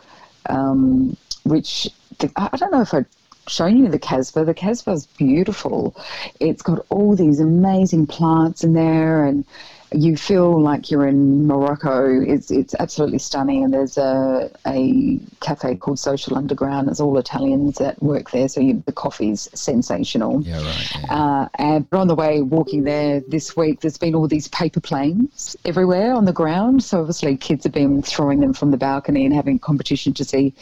um, 0.48 1.15
which 1.44 1.88
the, 2.20 2.32
I 2.36 2.50
I 2.54 2.58
don't 2.58 2.72
know 2.72 2.82
if 2.82 2.94
I've 2.94 3.06
shown 3.48 3.78
you 3.78 3.88
the 3.88 4.00
Casbah. 4.00 4.46
The 4.46 4.54
Casbah 4.54 4.92
is 4.92 5.06
beautiful. 5.06 5.96
It's 6.39 6.62
got 6.62 6.86
all 6.89 7.15
these 7.15 7.39
amazing 7.39 8.08
plants 8.08 8.63
in 8.63 8.74
there, 8.74 9.26
and 9.26 9.46
you 9.91 10.15
feel 10.17 10.62
like 10.62 10.91
you're 10.91 11.08
in 11.08 11.47
Morocco. 11.47 12.21
It's 12.21 12.52
it's 12.52 12.75
absolutely 12.80 13.19
stunning. 13.19 13.63
And 13.63 13.73
there's 13.73 13.97
a 13.97 14.52
a 14.67 15.19
cafe 15.41 15.75
called 15.75 15.99
Social 15.99 16.38
Underground. 16.38 16.88
There's 16.88 16.99
all 16.99 17.17
Italians 17.17 17.78
that 17.78 18.02
work 18.02 18.32
there, 18.32 18.47
so 18.47 18.62
you, 18.62 18.84
the 18.86 18.91
coffee's 18.91 19.49
sensational. 19.54 20.41
Yeah, 20.41 20.63
right. 20.63 20.91
Yeah. 20.95 21.13
Uh, 21.13 21.47
and 21.56 21.89
but 21.89 21.99
on 21.99 22.08
the 22.08 22.15
way 22.15 22.41
walking 22.41 22.84
there 22.84 23.21
this 23.21 23.56
week, 23.56 23.82
there's 23.82 23.97
been 23.97 24.15
all 24.15 24.28
these 24.28 24.47
paper 24.49 24.80
planes 24.80 25.56
everywhere 25.65 26.13
on 26.13 26.25
the 26.25 26.34
ground. 26.34 26.84
So 26.84 26.99
obviously, 26.99 27.36
kids 27.38 27.63
have 27.63 27.73
been 27.73 28.02
throwing 28.02 28.39
them 28.39 28.54
from 28.54 28.71
the 28.71 28.78
balcony 28.78 29.25
and 29.25 29.34
having 29.34 29.60
competition 29.60 30.13
to 30.13 30.23
see 30.23 30.54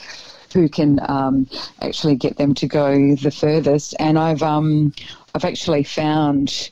who 0.54 0.70
can 0.70 1.00
um, 1.10 1.48
actually 1.82 2.16
get 2.16 2.38
them 2.38 2.54
to 2.56 2.68
go 2.68 3.16
the 3.16 3.32
furthest. 3.32 3.96
And 4.00 4.18
I've 4.18 4.42
um, 4.42 4.94
I've 5.36 5.46
actually 5.46 5.84
found 5.84 6.70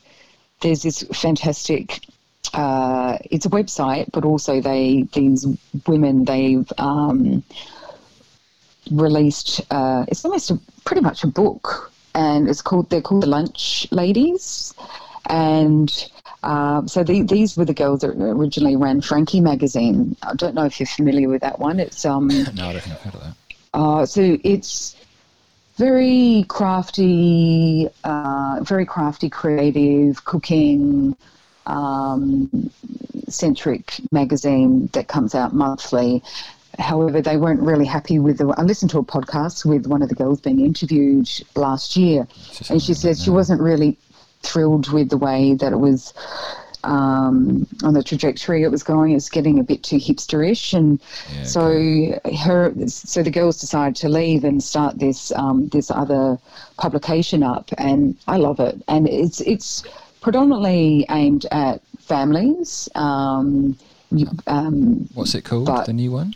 there's 0.61 0.83
this 0.83 1.03
fantastic. 1.13 1.99
Uh, 2.53 3.17
it's 3.31 3.45
a 3.45 3.49
website, 3.49 4.10
but 4.12 4.25
also 4.25 4.62
they 4.62 5.08
these 5.13 5.45
women 5.88 6.25
they've 6.25 6.71
um, 6.77 7.43
released. 8.91 9.62
Uh, 9.71 10.05
it's 10.08 10.23
almost 10.25 10.51
a, 10.51 10.60
pretty 10.86 11.01
much 11.01 11.23
a 11.23 11.27
book, 11.27 11.91
and 12.13 12.47
it's 12.49 12.62
called. 12.62 12.89
They're 12.89 13.01
called 13.01 13.23
the 13.23 13.27
Lunch 13.27 13.88
Ladies, 13.91 14.73
and 15.29 15.91
um, 16.43 16.88
so 16.88 17.03
the, 17.03 17.23
these 17.23 17.58
were 17.58 17.65
the 17.65 17.73
girls 17.73 18.01
that 18.01 18.10
originally 18.10 18.75
ran 18.75 19.01
Frankie 19.01 19.41
magazine. 19.41 20.15
I 20.23 20.36
don't 20.36 20.55
know 20.55 20.65
if 20.65 20.79
you're 20.79 20.88
familiar 20.88 21.29
with 21.29 21.41
that 21.41 21.60
one. 21.60 21.79
It's 21.79 22.05
um. 22.05 22.27
no, 22.53 22.69
I 22.69 22.73
don't 22.73 22.81
think 22.81 22.95
I've 22.95 23.01
heard 23.01 23.15
of 23.15 23.21
that. 23.21 23.36
Uh, 23.73 24.05
so 24.05 24.38
it's 24.43 24.95
very 25.75 26.45
crafty, 26.47 27.89
uh, 28.03 28.60
very 28.62 28.86
crafty, 28.86 29.29
creative 29.29 30.23
cooking 30.23 31.17
um, 31.65 32.69
centric 33.28 33.99
magazine 34.12 34.88
that 34.93 35.08
comes 35.08 35.36
out 35.36 35.54
monthly. 35.54 36.23
However, 36.78 37.21
they 37.21 37.38
weren't 37.38 37.62
really 37.62 37.86
happy 37.86 38.19
with 38.19 38.38
the. 38.38 38.54
I 38.58 38.63
listened 38.63 38.91
to 38.91 38.99
a 38.99 39.04
podcast 39.04 39.65
with 39.65 39.88
one 39.88 40.01
of 40.01 40.10
the 40.10 40.15
girls 40.15 40.41
being 40.41 40.60
interviewed 40.60 41.30
last 41.56 41.95
year, 41.95 42.28
and 42.69 42.82
she 42.82 42.93
said 42.93 43.17
she 43.17 43.30
wasn't 43.30 43.62
really 43.62 43.97
thrilled 44.41 44.91
with 44.91 45.10
the 45.10 45.17
way 45.17 45.56
that 45.56 45.71
it 45.71 45.78
was 45.78 46.13
um, 46.86 47.65
on 47.84 47.93
the 47.93 48.04
trajectory 48.04 48.63
it 48.63 48.71
was 48.71 48.84
going. 48.84 49.13
It's 49.13 49.30
getting 49.30 49.60
a 49.60 49.63
bit 49.63 49.84
too 49.84 49.97
hipsterish, 49.97 50.73
and 50.73 51.01
Yeah, 51.34 51.43
so 51.43 52.19
her, 52.43 52.73
so 52.88 53.23
the 53.23 53.32
girls 53.32 53.60
decided 53.60 53.95
to 53.97 54.10
leave 54.10 54.43
and 54.43 54.62
start 54.63 54.99
this 54.99 55.32
um, 55.32 55.67
this 55.69 55.89
other 55.89 56.38
publication 56.78 57.43
up, 57.43 57.69
and 57.78 58.15
I 58.28 58.38
love 58.38 58.60
it. 58.60 58.82
And 58.88 59.08
it's 59.08 59.41
it's 59.41 59.84
predominantly 60.25 61.05
aimed 61.11 61.45
at 61.51 61.79
families. 61.99 62.89
Um, 62.95 63.77
um, 64.47 65.07
What's 65.13 65.35
it 65.35 65.43
called? 65.43 65.67
the 65.85 65.93
new 65.93 66.11
one? 66.11 66.33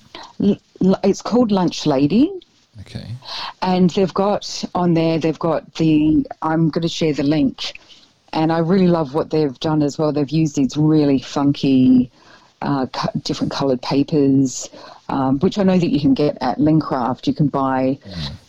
it's 1.04 1.24
called 1.24 1.52
Lunch 1.52 1.88
Lady, 1.88 2.32
Okay. 2.82 3.08
and 3.64 3.90
they've 3.90 4.14
got 4.14 4.64
on 4.76 4.94
there. 4.94 5.18
They've 5.18 5.40
got 5.40 5.74
the. 5.76 6.24
I'm 6.44 6.70
going 6.70 6.84
to 6.84 6.88
share 6.88 7.14
the 7.14 7.24
link, 7.24 7.80
and 8.32 8.52
I 8.52 8.60
really 8.60 8.88
love 8.88 9.16
what 9.16 9.32
they've 9.32 9.60
done 9.60 9.82
as 9.82 9.98
well. 9.98 10.12
They've 10.12 10.30
used 10.30 10.56
these 10.56 10.78
really 10.78 11.18
funky, 11.20 12.12
uh, 12.62 12.86
different 13.24 13.52
coloured 13.52 13.82
papers. 13.82 14.70
Um, 15.10 15.40
which 15.40 15.58
I 15.58 15.64
know 15.64 15.78
that 15.78 15.90
you 15.90 16.00
can 16.00 16.14
get 16.14 16.38
at 16.42 16.58
Lincraft. 16.60 17.28
You 17.28 17.34
can 17.34 17.48
buy 17.48 17.98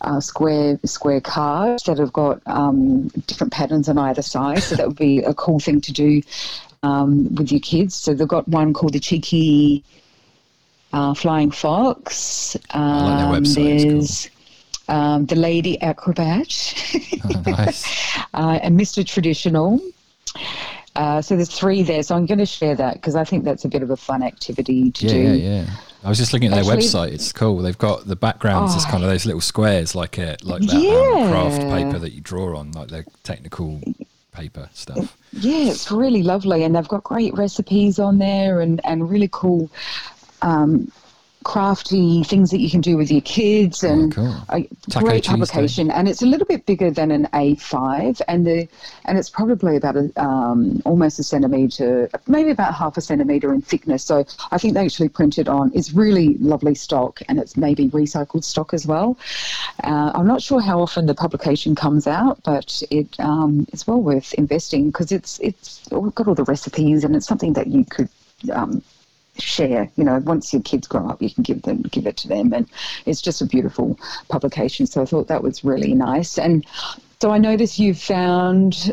uh, 0.02 0.20
square 0.20 0.78
square 0.84 1.20
cards 1.20 1.82
that 1.84 1.98
have 1.98 2.12
got 2.12 2.40
um, 2.46 3.08
different 3.26 3.52
patterns 3.52 3.88
on 3.88 3.98
either 3.98 4.22
side. 4.22 4.62
So 4.62 4.76
that 4.76 4.86
would 4.86 4.96
be 4.96 5.18
a 5.20 5.34
cool 5.34 5.58
thing 5.58 5.80
to 5.80 5.92
do 5.92 6.22
um, 6.82 7.34
with 7.34 7.50
your 7.50 7.60
kids. 7.60 7.94
So 7.94 8.14
they've 8.14 8.28
got 8.28 8.46
one 8.48 8.72
called 8.72 8.92
the 8.92 9.00
Cheeky 9.00 9.82
uh, 10.92 11.14
Flying 11.14 11.50
Fox. 11.50 12.56
Like 12.74 13.18
their 13.18 13.26
Um, 13.26 13.44
cool. 13.44 13.54
there's 13.54 14.30
um, 14.88 15.26
the 15.26 15.36
Lady 15.36 15.80
Acrobat. 15.80 16.74
Oh, 17.22 17.42
nice. 17.46 17.84
uh, 18.34 18.58
and 18.62 18.80
Mr. 18.80 19.06
Traditional. 19.06 19.78
Uh, 20.96 21.22
so 21.22 21.36
there's 21.36 21.50
three 21.50 21.82
there. 21.82 22.02
So 22.02 22.14
I'm 22.16 22.26
going 22.26 22.38
to 22.38 22.46
share 22.46 22.74
that 22.74 22.94
because 22.94 23.14
I 23.14 23.24
think 23.24 23.44
that's 23.44 23.64
a 23.64 23.68
bit 23.68 23.82
of 23.82 23.90
a 23.90 23.96
fun 23.96 24.22
activity 24.22 24.90
to 24.90 25.06
Yeah, 25.06 25.12
do. 25.12 25.18
yeah, 25.20 25.32
yeah. 25.62 25.70
I 26.02 26.08
was 26.08 26.18
just 26.18 26.32
looking 26.32 26.52
at 26.52 26.54
their 26.54 26.64
website. 26.76 27.12
It's 27.12 27.32
cool. 27.32 27.58
They've 27.58 27.76
got 27.76 28.06
the 28.06 28.16
backgrounds 28.16 28.74
as 28.74 28.84
Oh. 28.86 28.90
kind 28.90 29.04
of 29.04 29.10
those 29.10 29.26
little 29.26 29.40
squares, 29.40 29.94
like 29.94 30.18
a 30.18 30.36
like 30.42 30.62
that 30.62 30.80
Yeah. 30.80 31.22
um, 31.24 31.30
craft 31.30 31.60
paper 31.60 31.98
that 31.98 32.12
you 32.12 32.20
draw 32.22 32.56
on, 32.58 32.72
like 32.72 32.88
the 32.88 33.04
technical 33.22 33.80
paper 34.32 34.68
stuff. 34.72 35.16
Yeah, 35.32 35.70
it's 35.70 35.90
really 35.92 36.22
lovely, 36.22 36.64
and 36.64 36.74
they've 36.74 36.88
got 36.88 37.04
great 37.04 37.34
recipes 37.34 37.98
on 37.98 38.18
there, 38.18 38.60
and 38.60 38.80
and 38.84 39.08
really 39.10 39.28
cool. 39.30 39.70
Um, 40.42 40.90
crafty 41.42 42.22
things 42.24 42.50
that 42.50 42.60
you 42.60 42.68
can 42.68 42.82
do 42.82 42.96
with 42.96 43.10
your 43.10 43.22
kids 43.22 43.82
and 43.82 44.14
cool. 44.14 44.34
a 44.50 44.66
great 44.96 45.24
publication. 45.24 45.90
And 45.90 46.06
it's 46.08 46.20
a 46.20 46.26
little 46.26 46.46
bit 46.46 46.66
bigger 46.66 46.90
than 46.90 47.10
an 47.10 47.28
A5 47.32 48.20
and 48.28 48.46
the 48.46 48.68
and 49.06 49.16
it's 49.16 49.30
probably 49.30 49.76
about 49.76 49.96
a, 49.96 50.12
um, 50.22 50.82
almost 50.84 51.18
a 51.18 51.22
centimeter 51.22 52.10
maybe 52.26 52.50
about 52.50 52.74
half 52.74 52.96
a 52.98 53.00
centimeter 53.00 53.54
in 53.54 53.62
thickness. 53.62 54.04
So 54.04 54.24
I 54.50 54.58
think 54.58 54.74
they 54.74 54.84
actually 54.84 55.08
print 55.08 55.38
it 55.38 55.48
on 55.48 55.72
it's 55.74 55.92
really 55.92 56.34
lovely 56.38 56.74
stock 56.74 57.20
and 57.28 57.38
it's 57.38 57.56
maybe 57.56 57.88
recycled 57.88 58.44
stock 58.44 58.74
as 58.74 58.86
well. 58.86 59.18
Uh, 59.82 60.12
I'm 60.14 60.26
not 60.26 60.42
sure 60.42 60.60
how 60.60 60.80
often 60.80 61.06
the 61.06 61.14
publication 61.14 61.74
comes 61.74 62.06
out 62.06 62.38
but 62.44 62.82
it 62.90 63.18
um, 63.18 63.66
it's 63.72 63.86
well 63.86 64.02
worth 64.02 64.34
investing 64.34 64.90
because 64.90 65.10
it's 65.10 65.38
it's 65.40 65.88
got 65.88 66.28
all 66.28 66.34
the 66.34 66.44
recipes 66.44 67.02
and 67.02 67.16
it's 67.16 67.26
something 67.26 67.54
that 67.54 67.66
you 67.66 67.84
could 67.86 68.10
um, 68.52 68.82
share 69.40 69.90
you 69.96 70.04
know 70.04 70.18
once 70.20 70.52
your 70.52 70.62
kids 70.62 70.86
grow 70.86 71.08
up 71.08 71.20
you 71.22 71.30
can 71.30 71.42
give 71.42 71.62
them 71.62 71.82
give 71.90 72.06
it 72.06 72.16
to 72.16 72.28
them 72.28 72.52
and 72.52 72.68
it's 73.06 73.20
just 73.20 73.40
a 73.42 73.46
beautiful 73.46 73.98
publication 74.28 74.86
so 74.86 75.02
i 75.02 75.04
thought 75.04 75.28
that 75.28 75.42
was 75.42 75.64
really 75.64 75.94
nice 75.94 76.38
and 76.38 76.66
so 77.20 77.30
i 77.30 77.38
noticed 77.38 77.78
you 77.78 77.94
found 77.94 78.92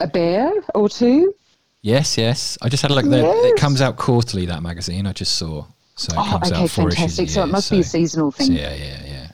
a 0.00 0.06
bear 0.06 0.52
or 0.74 0.88
two 0.88 1.34
Yes, 1.80 2.18
yes. 2.18 2.58
I 2.60 2.68
just 2.68 2.82
had 2.82 2.90
a 2.90 2.94
look. 2.94 3.04
there. 3.04 3.24
It 3.46 3.56
comes 3.56 3.80
out 3.80 3.96
quarterly. 3.96 4.46
That 4.46 4.62
magazine 4.62 5.06
I 5.06 5.12
just 5.12 5.38
saw. 5.38 5.64
So 5.94 6.12
it 6.12 6.18
oh 6.18 6.24
comes 6.30 6.50
okay 6.52 6.62
out 6.64 6.70
four 6.70 6.88
issues 6.88 6.98
fantastic 6.98 7.28
a 7.28 7.32
so 7.32 7.42
it 7.44 7.46
must 7.46 7.70
be 7.70 7.78
a 7.78 7.84
so- 7.84 7.90
seasonal 7.98 8.32
so 8.32 8.44
thing 8.44 8.52
yeah, 8.52 8.74
yeah, 8.74 9.02
yeah. 9.06 9.26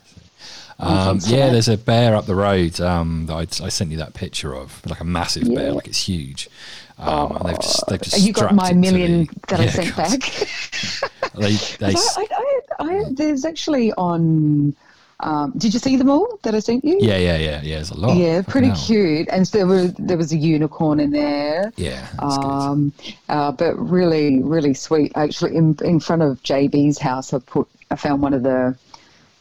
Oh, 0.79 1.09
Um, 1.11 1.19
for 1.19 1.29
yeah, 1.29 1.49
there's 1.49 1.67
a 1.69 1.77
bear 1.77 2.15
up 2.15 2.25
the 2.25 2.35
road 2.35 2.79
um, 2.81 3.25
that 3.27 3.33
I, 3.33 3.65
I 3.65 3.69
sent 3.69 3.91
you 3.91 3.97
that 3.97 4.13
picture 4.13 4.53
of, 4.53 4.85
like 4.85 4.99
a 4.99 5.03
massive 5.05 5.53
bear, 5.53 5.71
like 5.73 5.87
it's 5.87 6.05
huge. 6.07 6.49
Um, 6.97 7.35
and 7.35 7.49
they've 7.49 7.59
just, 7.59 7.87
they've 7.87 8.01
just 8.01 8.21
you 8.25 8.31
got 8.33 8.55
my 8.55 8.71
million 8.73 9.25
the- 9.25 9.39
that 9.49 9.59
i 9.59 9.67
sent 9.67 9.95
God. 9.95 10.09
back 10.09 10.21
They, 11.35 11.51
they, 11.79 11.93
So 11.95 12.21
I, 12.21 12.27
I, 12.31 12.61
I, 12.79 13.03
there's 13.11 13.43
actually 13.43 13.91
on 13.93 14.73
um, 15.19 15.53
did 15.57 15.73
you 15.73 15.79
see 15.79 15.95
them 15.97 16.09
all 16.09 16.39
that 16.43 16.55
i 16.55 16.59
sent 16.59 16.83
you 16.85 16.97
yeah, 17.01 17.17
yeah, 17.17 17.37
yeah, 17.37 17.61
yeah. 17.63 17.75
There's 17.75 17.91
a 17.91 17.97
lot. 17.97 18.15
yeah 18.15 18.41
pretty 18.41 18.71
cute 18.71 19.27
and 19.31 19.45
so 19.47 19.57
there 19.57 19.67
was 19.67 19.93
there 19.95 20.17
was 20.17 20.31
a 20.31 20.37
unicorn 20.37 20.99
in 21.01 21.11
there 21.11 21.71
Yeah, 21.77 22.07
um, 22.19 22.91
uh, 23.29 23.51
but 23.51 23.75
really, 23.77 24.41
really 24.43 24.73
sweet. 24.73 25.11
Actually, 25.15 25.55
in 25.55 25.77
in 25.83 25.99
front 25.99 26.21
of 26.21 26.41
JB's 26.43 26.97
house, 26.99 27.33
I 27.33 27.39
put 27.39 27.67
I 27.91 27.95
found 27.95 28.21
one 28.21 28.33
of 28.33 28.43
the 28.43 28.75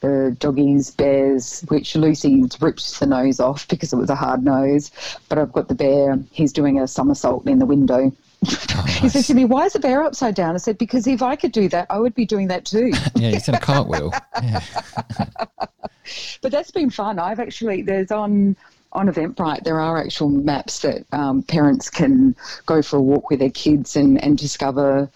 the 0.05 0.37
doggies 0.39 0.91
bears, 0.91 1.63
which 1.69 1.97
Lucy's 1.97 2.61
ripped 2.61 3.01
the 3.01 3.07
nose 3.07 3.41
off 3.41 3.67
because 3.69 3.93
it 3.93 3.97
was 3.97 4.11
a 4.11 4.15
hard 4.15 4.45
nose. 4.45 4.91
But 5.29 5.39
I've 5.39 5.53
got 5.53 5.69
the 5.69 5.75
bear. 5.75 6.19
He's 6.31 6.53
doing 6.53 6.79
a 6.79 6.87
somersault 6.87 7.47
in 7.47 7.59
the 7.59 7.67
window. 7.67 8.13
he 8.45 9.09
said 9.09 9.15
nice. 9.15 9.27
to 9.29 9.35
me, 9.35 9.47
"Why 9.47 9.65
is 9.65 9.73
the 9.73 9.81
bear 9.81 10.03
upside 10.03 10.35
down?" 10.35 10.55
I 10.55 10.59
said, 10.59 10.77
"Because 10.77 11.07
if 11.07 11.23
I 11.23 11.37
could 11.37 11.53
do 11.53 11.69
that, 11.71 11.87
I 11.89 11.99
would 11.99 12.15
be 12.15 12.27
doing 12.27 12.49
that 12.49 12.67
too." 12.67 12.93
Yeah, 13.17 13.31
he's 13.31 13.49
in 13.49 13.55
a 13.55 13.61
cartwheel. 13.61 14.13
Yeah. 14.43 14.61
but 16.43 16.53
that's 16.53 16.71
been 16.71 16.91
fun. 16.91 17.19
I've 17.19 17.41
actually 17.41 17.81
there's 17.81 18.11
on 18.11 18.57
on 18.93 19.09
Eventbrite 19.09 19.65
there 19.65 19.81
are 19.81 19.99
actual 19.99 20.29
maps 20.29 20.81
that 20.81 21.05
um, 21.13 21.43
parents 21.43 21.89
can 21.89 22.37
go 22.67 22.83
for 22.83 22.99
a 22.99 23.03
walk 23.03 23.31
with 23.31 23.39
their 23.39 23.51
kids 23.51 23.97
and 23.97 24.23
and 24.23 24.37
discover 24.37 25.09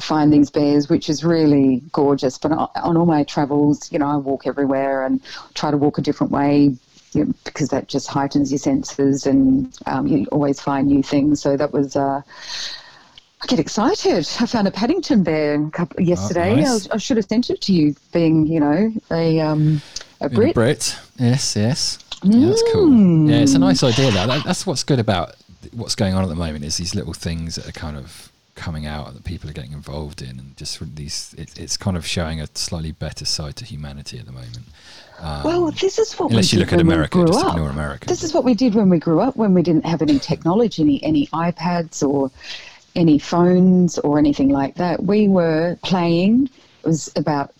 find 0.00 0.32
these 0.32 0.50
bears, 0.50 0.88
which 0.88 1.08
is 1.08 1.24
really 1.24 1.82
gorgeous. 1.92 2.38
But 2.38 2.52
on 2.52 2.96
all 2.96 3.06
my 3.06 3.24
travels, 3.24 3.90
you 3.92 3.98
know, 3.98 4.06
I 4.06 4.16
walk 4.16 4.46
everywhere 4.46 5.04
and 5.04 5.20
try 5.54 5.70
to 5.70 5.76
walk 5.76 5.98
a 5.98 6.02
different 6.02 6.32
way. 6.32 6.76
You 7.12 7.24
know, 7.24 7.34
because 7.44 7.70
that 7.70 7.88
just 7.88 8.06
heightens 8.06 8.52
your 8.52 8.58
senses 8.60 9.26
and 9.26 9.76
um, 9.86 10.06
you 10.06 10.26
always 10.26 10.60
find 10.60 10.86
new 10.86 11.02
things. 11.02 11.42
So 11.42 11.56
that 11.56 11.72
was 11.72 11.96
uh, 11.96 12.22
I 13.42 13.46
get 13.46 13.58
excited. 13.58 14.28
I 14.38 14.46
found 14.46 14.68
a 14.68 14.70
Paddington 14.70 15.24
bear 15.24 15.68
couple, 15.70 16.00
yesterday. 16.02 16.56
nice. 16.56 16.88
I, 16.88 16.94
I 16.94 16.98
should 16.98 17.16
have 17.16 17.26
sent 17.26 17.50
it 17.50 17.60
to 17.62 17.72
you, 17.72 17.96
being 18.12 18.46
you 18.46 18.60
know 18.60 18.92
a 19.10 19.40
um, 19.40 19.82
a 20.20 20.28
Being 20.28 20.40
a 20.50 20.52
Brit. 20.52 20.54
Brit. 20.54 20.98
Yes, 21.18 21.56
yes. 21.56 21.98
Yeah, 22.22 22.48
that's 22.48 22.62
cool. 22.72 22.92
Yeah, 23.28 23.38
it's 23.38 23.54
a 23.54 23.58
nice 23.58 23.82
idea. 23.82 24.10
That 24.12 24.44
that's 24.44 24.66
what's 24.66 24.84
good 24.84 24.98
about 24.98 25.34
what's 25.72 25.94
going 25.94 26.14
on 26.14 26.22
at 26.22 26.28
the 26.28 26.34
moment 26.34 26.64
is 26.64 26.76
these 26.76 26.94
little 26.94 27.12
things 27.12 27.56
that 27.56 27.68
are 27.68 27.72
kind 27.72 27.96
of 27.96 28.29
coming 28.60 28.86
out 28.86 29.14
that 29.14 29.24
people 29.24 29.48
are 29.50 29.52
getting 29.52 29.72
involved 29.72 30.22
in, 30.22 30.38
and 30.38 30.56
just 30.56 30.78
these. 30.94 31.34
It, 31.36 31.58
it's 31.58 31.76
kind 31.76 31.96
of 31.96 32.06
showing 32.06 32.40
a 32.40 32.46
slightly 32.54 32.92
better 32.92 33.24
side 33.24 33.56
to 33.56 33.64
humanity 33.64 34.18
at 34.18 34.26
the 34.26 34.32
moment. 34.32 34.64
Um, 35.18 35.42
Well, 35.44 35.70
this 35.70 35.98
is 35.98 36.12
what 36.14 36.30
unless 36.30 36.52
we 36.52 36.58
you 36.58 36.64
did 36.64 36.72
look 36.72 36.80
at 36.80 36.80
America, 36.80 37.24
just 37.26 37.44
up. 37.44 37.52
ignore 37.54 37.70
America. 37.70 38.06
This 38.06 38.22
is 38.22 38.32
what 38.34 38.44
we 38.44 38.54
did 38.54 38.74
when 38.74 38.88
we 38.88 38.98
grew 38.98 39.20
up, 39.20 39.34
when 39.36 39.52
we 39.54 39.62
didn't 39.62 39.86
have 39.86 40.02
any 40.02 40.18
technology, 40.18 40.82
any, 40.82 41.02
any 41.02 41.26
iPads 41.28 42.06
or 42.06 42.30
any 42.94 43.18
phones 43.18 43.98
or 43.98 44.18
anything 44.18 44.50
like 44.50 44.74
that. 44.76 45.02
We 45.02 45.28
were 45.28 45.76
playing. 45.82 46.50
It 46.84 46.86
was 46.86 47.10
about 47.16 47.52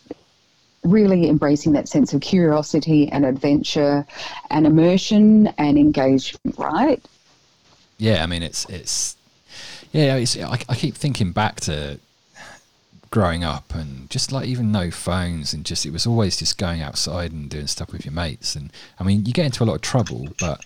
really 0.84 1.28
embracing 1.28 1.72
that 1.72 1.88
sense 1.88 2.14
of 2.14 2.20
curiosity 2.22 3.08
and 3.12 3.26
adventure 3.26 4.06
and 4.50 4.66
immersion 4.66 5.48
and 5.58 5.76
engagement, 5.78 6.56
right? 6.58 7.02
yeah, 7.98 8.22
I 8.22 8.26
mean, 8.26 8.42
it's 8.42 8.64
it's 8.70 9.16
yeah. 9.92 10.16
It's, 10.16 10.37
I, 10.38 10.59
I 10.68 10.74
keep 10.74 10.94
thinking 10.94 11.33
back 11.33 11.61
to 11.62 11.98
growing 13.11 13.42
up 13.42 13.74
and 13.74 14.09
just 14.09 14.31
like 14.31 14.46
even 14.46 14.70
no 14.70 14.88
phones 14.90 15.53
and 15.53 15.66
just 15.66 15.85
it 15.85 15.90
was 15.92 16.07
always 16.07 16.37
just 16.37 16.57
going 16.59 16.81
outside 16.81 17.33
and 17.33 17.50
doing 17.50 17.66
stuff 17.66 17.90
with 17.92 18.05
your 18.05 18.14
mates 18.14 18.55
and 18.55 18.72
I 19.00 19.03
mean 19.03 19.26
you 19.26 19.33
get 19.33 19.46
into 19.46 19.64
a 19.64 19.66
lot 19.66 19.74
of 19.74 19.81
trouble 19.81 20.29
but 20.38 20.61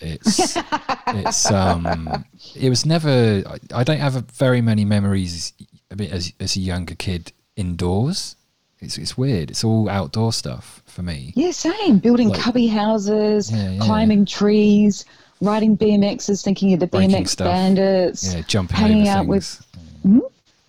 it's 0.00 0.56
it's 1.08 1.50
um 1.50 2.24
it 2.54 2.68
was 2.68 2.86
never 2.86 3.42
I, 3.44 3.80
I 3.80 3.82
don't 3.82 3.98
have 3.98 4.14
a, 4.14 4.20
very 4.20 4.60
many 4.60 4.84
memories 4.84 5.52
a 5.90 5.96
bit 5.96 6.12
as 6.12 6.32
as 6.38 6.54
a 6.54 6.60
younger 6.60 6.94
kid 6.94 7.32
indoors 7.56 8.36
it's 8.78 8.96
it's 8.96 9.18
weird 9.18 9.50
it's 9.50 9.64
all 9.64 9.88
outdoor 9.90 10.32
stuff 10.32 10.84
for 10.86 11.02
me 11.02 11.32
Yeah, 11.34 11.50
same. 11.50 11.98
Building 11.98 12.28
Like- 12.28 12.40
cubby 12.40 12.68
houses, 12.68 13.50
Yeah, 13.50 13.70
yeah. 13.72 13.80
climbing 13.80 14.24
trees, 14.24 15.04
riding 15.40 15.76
BMXs, 15.76 16.42
thinking 16.42 16.72
of 16.74 16.80
the 16.80 16.86
Breaking 16.86 17.10
BMX 17.24 17.28
stuff. 17.28 17.46
bandits. 17.46 18.34
yeah 18.34 18.42
jumping 18.46 18.76
hanging 18.76 19.08
out 19.08 19.26
things 19.26 19.28
with 19.28 19.64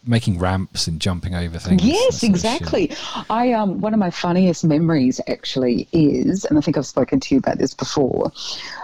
making 0.05 0.39
ramps 0.39 0.87
and 0.87 0.99
jumping 0.99 1.35
over 1.35 1.59
things 1.59 1.83
Yes, 1.83 2.23
exactly. 2.23 2.91
I 3.29 3.53
um 3.53 3.79
one 3.81 3.93
of 3.93 3.99
my 3.99 4.09
funniest 4.09 4.63
memories 4.63 5.21
actually 5.27 5.87
is, 5.91 6.45
and 6.45 6.57
I 6.57 6.61
think 6.61 6.77
I've 6.77 6.85
spoken 6.87 7.19
to 7.19 7.35
you 7.35 7.39
about 7.39 7.57
this 7.57 7.73
before. 7.73 8.31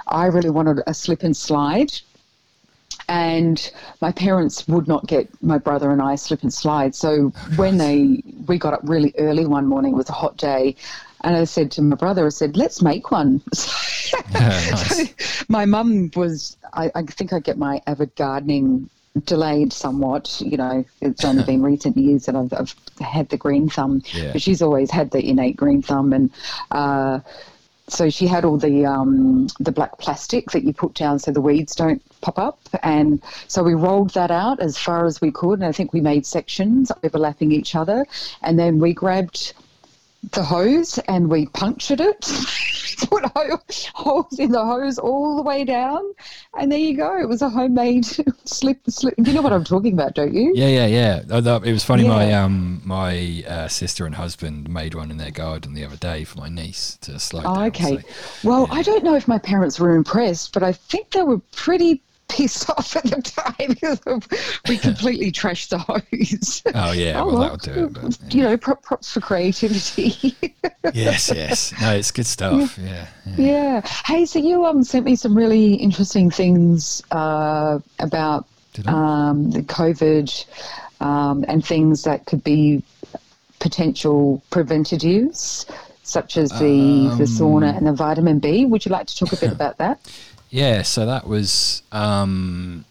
I 0.08 0.26
really 0.28 0.50
wanted 0.52 0.82
a 0.88 0.94
slip 0.94 1.24
and 1.24 1.36
slide, 1.36 1.92
and 3.08 3.72
my 4.02 4.12
parents 4.12 4.68
would 4.68 4.88
not 4.88 5.08
get 5.08 5.28
my 5.42 5.58
brother 5.58 5.92
and 5.92 6.02
I 6.02 6.16
slip 6.16 6.44
and 6.44 6.54
slide. 6.54 6.94
So 6.96 7.30
when 7.56 7.78
they 7.78 8.22
we 8.48 8.58
got 8.58 8.74
up 8.74 8.82
really 8.84 9.14
early 9.18 9.46
one 9.46 9.66
morning, 9.68 9.94
it 9.94 9.98
was 9.98 10.10
a 10.10 10.14
hot 10.14 10.38
day. 10.38 10.76
And 11.26 11.36
I 11.36 11.44
said 11.46 11.72
to 11.72 11.82
my 11.82 11.96
brother, 11.96 12.26
I 12.26 12.30
said, 12.30 12.56
let's 12.56 12.82
make 12.84 13.10
one. 13.12 13.42
nice. 14.34 15.44
my 15.50 15.66
mum 15.66 16.12
was, 16.16 16.56
I, 16.74 16.92
I 16.94 17.02
think 17.02 17.34
I 17.34 17.40
get 17.40 17.58
my 17.58 17.82
avid 17.88 18.16
gardening 18.16 18.90
delayed 19.26 19.74
somewhat. 19.74 20.40
You 20.40 20.58
know, 20.58 20.86
it's 21.02 21.26
only 21.26 21.44
been 21.52 21.64
recent 21.64 21.98
years 21.98 22.28
that 22.28 22.36
I've, 22.36 22.54
I've 22.54 22.76
had 23.02 23.30
the 23.30 23.38
green 23.38 23.70
thumb, 23.70 24.04
Yeah. 24.14 24.34
but 24.34 24.42
she's 24.42 24.62
always 24.62 24.92
had 24.92 25.12
the 25.12 25.28
innate 25.28 25.58
green 25.58 25.82
thumb. 25.82 26.14
And 26.14 26.30
uh, 26.70 27.22
so 27.88 28.10
she 28.10 28.28
had 28.28 28.46
all 28.46 28.58
the 28.58 28.86
um, 28.86 29.48
the 29.60 29.72
black 29.72 29.98
plastic 29.98 30.52
that 30.52 30.64
you 30.64 30.74
put 30.74 30.94
down 30.94 31.20
so 31.20 31.32
the 31.32 31.42
weeds 31.42 31.76
don't 31.76 32.02
pop 32.22 32.38
up. 32.38 32.60
And 32.84 33.22
so 33.48 33.64
we 33.64 33.74
rolled 33.74 34.12
that 34.12 34.32
out 34.32 34.60
as 34.60 34.78
far 34.78 35.06
as 35.06 35.22
we 35.22 35.32
could. 35.32 35.54
And 35.60 35.66
I 35.66 35.72
think 35.72 35.92
we 35.94 36.02
made 36.02 36.26
sections 36.26 36.92
overlapping 37.04 37.52
each 37.52 37.76
other. 37.76 38.06
And 38.42 38.58
then 38.60 38.80
we 38.80 38.94
grabbed 38.94 39.54
the 40.32 40.44
hose 40.44 40.98
and 41.08 41.30
we 41.30 41.48
punctured 41.48 42.02
it. 42.02 42.22
Put 43.10 43.26
holes 43.94 44.40
in 44.40 44.52
the 44.52 44.64
hose 44.64 44.98
all 44.98 45.36
the 45.36 45.42
way 45.42 45.66
down, 45.66 46.02
and 46.58 46.72
there 46.72 46.80
you 46.80 46.96
go. 46.96 47.20
It 47.20 47.28
was 47.28 47.42
a 47.42 47.50
homemade 47.50 48.06
slip. 48.46 48.80
slip. 48.88 49.14
You 49.18 49.34
know 49.34 49.42
what 49.42 49.52
I'm 49.52 49.66
talking 49.66 49.92
about, 49.94 50.16
don't 50.16 50.34
you? 50.34 50.54
Yeah, 50.56 50.68
yeah, 50.70 50.86
yeah. 50.86 51.22
Oh, 51.30 51.58
It 51.58 51.74
was 51.74 51.84
funny. 51.84 52.08
My 52.08 52.32
um, 52.34 52.82
my 52.86 53.44
uh, 53.48 53.68
sister 53.68 54.06
and 54.06 54.16
husband 54.16 54.70
made 54.70 54.96
one 54.96 55.12
in 55.12 55.18
their 55.18 55.32
garden 55.32 55.74
the 55.74 55.84
other 55.84 55.98
day 55.98 56.24
for 56.24 56.40
my 56.40 56.48
niece 56.48 56.98
to 57.02 57.20
slide 57.20 57.44
Oh, 57.46 57.56
down. 57.56 57.66
okay. 57.68 57.98
so- 57.98 58.50
Well, 58.50 58.68
yeah. 58.70 58.76
I 58.76 58.82
don't 58.82 59.04
know 59.04 59.16
if 59.16 59.28
my 59.28 59.40
parents 59.40 59.78
were 59.78 59.94
impressed, 59.94 60.54
but 60.54 60.64
I 60.64 60.72
think 60.72 61.12
they 61.12 61.24
were 61.24 61.40
pretty 61.52 62.02
pissed 62.28 62.70
off 62.78 62.96
at 62.96 63.04
the 63.04 63.22
time 63.22 63.70
because 63.70 64.00
we 64.68 64.78
completely 64.78 65.32
trashed 65.32 65.70
the 65.70 65.78
hose. 65.78 66.64
Oh 66.74 66.92
yeah, 66.92 67.22
Oh, 67.22 67.26
well, 67.28 67.38
well, 67.40 67.58
that'll 67.58 67.74
do 67.74 67.86
it. 67.86 67.94
But, 67.94 68.34
You 68.34 68.44
know, 68.44 68.58
prop, 68.58 68.82
props 68.84 69.12
for 69.14 69.22
creativity. 69.22 70.36
yes, 70.94 71.32
yes. 71.34 71.74
No, 71.82 71.94
it's 71.96 72.12
good 72.12 72.26
stuff. 72.26 72.78
Yeah. 72.78 73.08
yeah. 73.26 73.36
yeah. 73.38 73.82
Hey, 74.06 74.26
so 74.26 74.40
you 74.40 74.66
um 74.66 74.84
sent 74.84 75.06
me 75.06 75.16
some 75.16 75.36
really 75.38 75.76
interesting 75.76 76.30
things 76.32 77.02
uh, 77.12 77.80
about 78.00 78.46
um, 78.88 79.52
the 79.52 79.62
COVID 79.62 80.46
um, 81.02 81.46
and 81.48 81.66
things 81.66 82.04
that 82.04 82.26
could 82.26 82.44
be 82.44 82.84
potential 83.60 84.42
preventatives, 84.50 85.66
such 86.04 86.38
as 86.38 86.50
the, 86.52 87.14
the 87.18 87.24
sauna 87.24 87.70
Um, 87.70 87.78
and 87.78 87.88
the 87.88 87.94
vitamin 87.94 88.40
B. 88.40 88.66
Would 88.66 88.86
you 88.86 88.92
like 88.92 89.08
to 89.08 89.16
talk 89.18 89.34
a 89.34 89.38
bit 89.38 89.52
about 89.52 89.78
that? 89.78 90.00
Yeah, 90.56 90.84
so 90.84 91.06
that 91.06 91.28
was 91.28 91.84
um, 91.92 92.86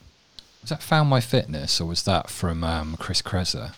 was 0.60 0.68
that 0.68 0.82
Found 0.82 1.08
My 1.08 1.22
Fitness 1.22 1.80
or 1.80 1.86
was 1.86 2.02
that 2.02 2.28
from 2.28 2.62
um, 2.62 2.96
Chris 2.98 3.22
Kresser? 3.22 3.74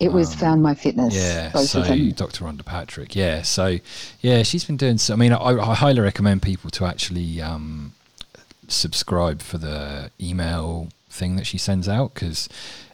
It 0.00 0.10
was 0.10 0.34
Found 0.36 0.62
My 0.62 0.74
Fitness. 0.74 1.14
Um, 1.14 1.20
Yeah, 1.20 1.52
so. 1.52 1.82
Dr. 1.82 2.44
Rhonda 2.46 2.64
Patrick. 2.64 3.14
Yeah, 3.14 3.42
so 3.42 3.76
yeah, 4.22 4.42
she's 4.42 4.64
been 4.64 4.78
doing. 4.78 4.96
So, 4.96 5.12
I 5.12 5.16
mean, 5.18 5.34
I, 5.34 5.50
I 5.50 5.74
highly 5.74 6.00
recommend 6.00 6.40
people 6.40 6.70
to 6.70 6.86
actually 6.86 7.42
um, 7.42 7.92
subscribe 8.68 9.42
for 9.42 9.58
the 9.58 10.10
email 10.18 10.88
thing 11.10 11.36
that 11.36 11.46
she 11.46 11.58
sends 11.58 11.90
out 11.90 12.14
because 12.14 12.48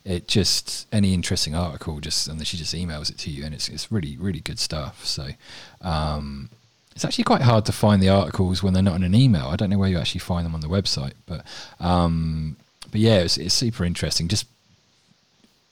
it 0.05 0.27
just 0.27 0.89
any 0.91 1.15
interesting 1.15 1.55
article 1.55 2.01
just 2.01 2.27
and 2.27 2.41
then 2.41 2.45
she 2.45 2.57
just 2.57 2.75
emails 2.75 3.11
it 3.11 3.19
to 3.19 3.31
you 3.31 3.45
and 3.45 3.55
it's 3.55 3.69
it's 3.69 3.93
really 3.93 4.17
really 4.17 4.41
good 4.41 4.59
stuff. 4.59 5.05
So. 5.07 5.29
Um, 5.83 6.51
it's 6.99 7.05
actually 7.05 7.23
quite 7.23 7.43
hard 7.43 7.65
to 7.67 7.71
find 7.71 8.03
the 8.03 8.09
articles 8.09 8.61
when 8.61 8.75
they're 8.75 8.83
not 8.83 8.97
in 8.97 9.05
an 9.05 9.15
email. 9.15 9.47
I 9.47 9.55
don't 9.55 9.71
know 9.71 9.79
where 9.79 9.89
you 9.89 9.99
actually 9.99 10.19
find 10.19 10.45
them 10.45 10.53
on 10.53 10.63
the 10.63 10.67
website, 10.67 11.13
but 11.27 11.47
um, 11.79 12.57
but 12.91 13.01
yeah, 13.01 13.21
it's, 13.21 13.39
it's 13.39 13.55
super 13.55 13.85
interesting. 13.85 14.27
Just 14.27 14.47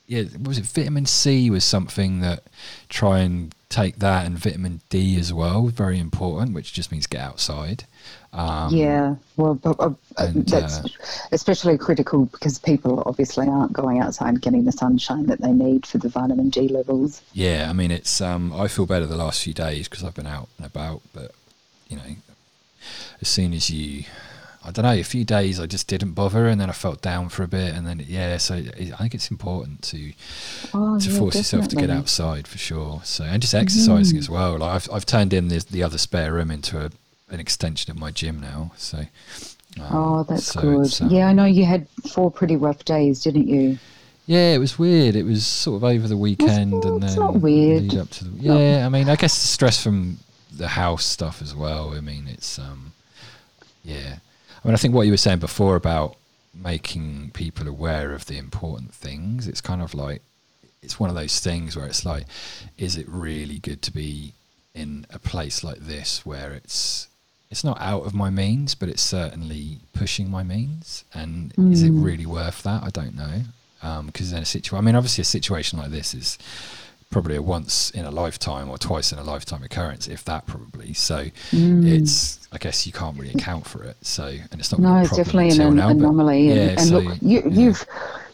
yeah, 0.07 0.23
was 0.41 0.57
it 0.57 0.67
vitamin 0.67 1.05
C 1.05 1.51
was 1.51 1.65
something 1.65 2.21
that 2.21 2.45
try 2.89 3.19
and 3.19 3.53
take 3.69 3.97
that 3.97 4.25
and 4.25 4.39
vitamin 4.39 4.83
D 4.89 5.19
as 5.19 5.33
well, 5.33 5.67
very 5.67 5.99
important, 5.99 6.55
which 6.55 6.73
just 6.73 6.93
means 6.93 7.09
get 7.09 7.23
outside. 7.23 7.87
Um, 8.37 8.75
yeah, 8.75 9.15
well, 9.39 9.55
but, 9.55 9.81
uh, 9.81 9.91
and, 10.19 10.47
that's 10.47 10.81
uh, 10.81 10.89
especially 11.33 11.79
critical 11.79 12.27
because 12.27 12.59
people 12.59 13.03
obviously 13.07 13.49
aren't 13.49 13.73
going 13.73 13.99
outside 14.01 14.29
and 14.29 14.43
getting 14.43 14.65
the 14.65 14.73
sunshine 14.73 15.25
that 15.27 15.41
they 15.41 15.53
need 15.53 15.87
for 15.87 15.97
the 15.97 16.11
vitamin 16.11 16.51
D 16.51 16.69
levels. 16.69 17.23
Yeah, 17.33 17.69
I 17.71 17.73
mean, 17.73 17.91
it's 17.91 18.21
um, 18.21 18.53
I 18.53 18.69
feel 18.69 18.85
better 18.85 19.07
the 19.07 19.17
last 19.17 19.43
few 19.43 19.55
days 19.55 19.89
because 19.89 20.05
I've 20.05 20.15
been 20.15 20.27
out 20.27 20.49
and 20.59 20.67
about, 20.67 21.01
but 21.15 21.33
you 21.89 21.97
know, 21.97 22.03
as 23.23 23.29
soon 23.29 23.55
as 23.55 23.71
you, 23.71 24.05
I 24.63 24.71
don't 24.71 24.85
know, 24.85 24.93
a 24.93 25.03
few 25.03 25.25
days 25.25 25.59
I 25.59 25.65
just 25.65 25.89
didn't 25.89 26.13
bother, 26.13 26.47
and 26.47 26.61
then 26.61 26.69
I 26.69 26.75
felt 26.75 27.01
down 27.01 27.31
for 27.31 27.43
a 27.43 27.49
bit, 27.49 27.75
and 27.75 27.87
then 27.87 28.05
yeah, 28.07 28.37
so 28.37 28.57
it, 28.57 28.93
I 28.93 28.97
think 28.99 29.15
it's 29.15 29.31
important 29.31 29.81
to 29.85 30.13
Oh, 30.75 30.99
to 31.01 31.09
yeah, 31.11 31.19
force 31.19 31.37
yourself 31.37 31.69
to 31.69 31.77
get 31.77 31.89
outside 31.89 32.47
for 32.47 32.59
sure. 32.59 33.01
So 33.05 33.25
and 33.25 33.41
just 33.41 33.55
exercising 33.55 34.17
Mm. 34.19 34.21
as 34.21 34.29
well. 34.29 34.59
Like 34.59 34.75
I've 34.75 34.89
I've 34.93 35.07
turned 35.07 35.33
in 35.33 35.49
the 35.49 35.65
the 35.71 35.83
other 35.83 35.97
spare 35.97 36.35
room 36.35 36.51
into 36.51 36.85
a 36.85 36.91
an 37.31 37.41
extension 37.41 37.91
of 37.91 37.99
my 37.99 38.11
gym 38.11 38.41
now. 38.41 38.73
So 38.77 38.99
um, 38.99 39.07
Oh, 39.91 40.23
that's 40.25 40.45
so 40.53 40.61
good. 40.61 41.01
um, 41.03 41.11
yeah, 41.11 41.29
I 41.29 41.33
know 41.33 41.45
you 41.45 41.65
had 41.65 41.89
four 42.11 42.31
pretty 42.31 42.57
rough 42.57 42.85
days, 42.85 43.23
didn't 43.23 43.49
you? 43.49 43.79
Yeah, 44.27 44.55
it 44.55 44.59
was 44.59 44.79
weird. 44.79 45.15
It 45.15 45.23
was 45.25 45.47
sort 45.47 45.77
of 45.77 45.85
over 45.85 46.09
the 46.09 46.17
weekend 46.17 46.85
and 46.85 47.03
it's 47.05 47.15
then 47.15 47.25
not 47.25 47.37
weird. 47.37 47.83
lead 47.83 47.97
up 47.99 48.11
to 48.11 48.25
the 48.25 48.43
yeah. 48.43 48.85
I 48.85 48.89
mean, 48.89 49.09
I 49.09 49.17
guess 49.17 49.41
the 49.41 49.47
stress 49.49 49.83
from 49.83 50.19
the 50.53 50.69
house 50.69 51.05
stuff 51.05 51.41
as 51.43 51.55
well. 51.55 51.95
I 51.95 52.01
mean, 52.01 52.27
it's 52.29 52.59
um, 52.59 52.93
yeah. 53.85 54.17
I 54.65 54.69
mean, 54.69 54.75
I 54.75 54.79
think 54.79 54.95
what 54.95 55.03
you 55.07 55.13
were 55.13 55.17
saying 55.17 55.39
before 55.39 55.77
about 55.77 56.17
making 56.53 57.31
people 57.35 57.69
aware 57.69 58.13
of 58.13 58.27
the 58.27 58.37
important 58.39 58.93
things. 58.93 59.47
It's 59.47 59.61
kind 59.61 59.81
of 59.83 59.95
like 59.95 60.23
it's 60.83 60.99
one 60.99 61.11
of 61.11 61.15
those 61.17 61.39
things 61.39 61.77
where 61.77 61.87
it's 61.87 62.05
like, 62.05 62.25
is 62.79 62.97
it 62.97 63.07
really 63.09 63.59
good 63.59 63.81
to 63.83 63.93
be 63.93 64.33
in 64.75 65.07
a 65.11 65.19
place 65.21 65.63
like 65.63 65.79
this 65.79 66.27
where 66.27 66.53
it's 66.53 67.07
it's 67.57 67.65
not 67.65 67.81
out 67.81 68.05
of 68.05 68.13
my 68.15 68.29
means, 68.29 68.75
but 68.75 68.91
it's 68.91 69.01
certainly 69.01 69.79
pushing 69.95 70.31
my 70.31 70.43
means. 70.43 71.05
And 71.15 71.55
is 71.73 71.83
it 71.83 71.91
Mm. 71.91 72.05
really 72.05 72.27
worth 72.27 72.63
that? 72.65 72.83
I 72.83 72.91
don't 72.91 73.15
know. 73.17 73.45
Because 74.05 74.31
in 74.33 74.39
a 74.39 74.45
situation, 74.45 74.77
I 74.77 74.83
mean, 74.83 74.95
obviously, 74.95 75.23
a 75.23 75.25
situation 75.25 75.79
like 75.79 75.91
this 75.91 76.13
is 76.13 76.37
probably 77.09 77.35
a 77.37 77.41
once 77.41 77.89
in 77.93 78.05
a 78.05 78.11
lifetime 78.11 78.69
or 78.69 78.77
twice 78.77 79.11
in 79.11 79.19
a 79.19 79.23
lifetime 79.23 79.63
occurrence, 79.63 80.07
if 80.07 80.23
that 80.27 80.45
probably. 80.47 80.93
So 80.93 81.31
Mm. 81.53 81.87
it's, 81.91 82.47
I 82.53 82.59
guess, 82.59 82.87
you 82.87 82.93
can't 82.93 83.17
really 83.19 83.33
account 83.33 83.67
for 83.67 83.83
it. 83.85 83.97
So, 84.03 84.25
and 84.27 84.61
it's 84.61 84.71
not 84.71 84.81
No, 84.83 84.91
really 84.93 85.07
it's 85.07 85.17
definitely 85.17 85.51
an 85.65 85.77
now, 85.77 85.89
but- 85.89 85.97
anomaly. 85.97 86.51
And, 86.51 86.61
yeah, 86.61 86.69
and 86.79 86.89
so, 86.89 86.99
look, 86.99 87.17
you, 87.23 87.41
yeah. 87.43 87.49
you've 87.59 87.87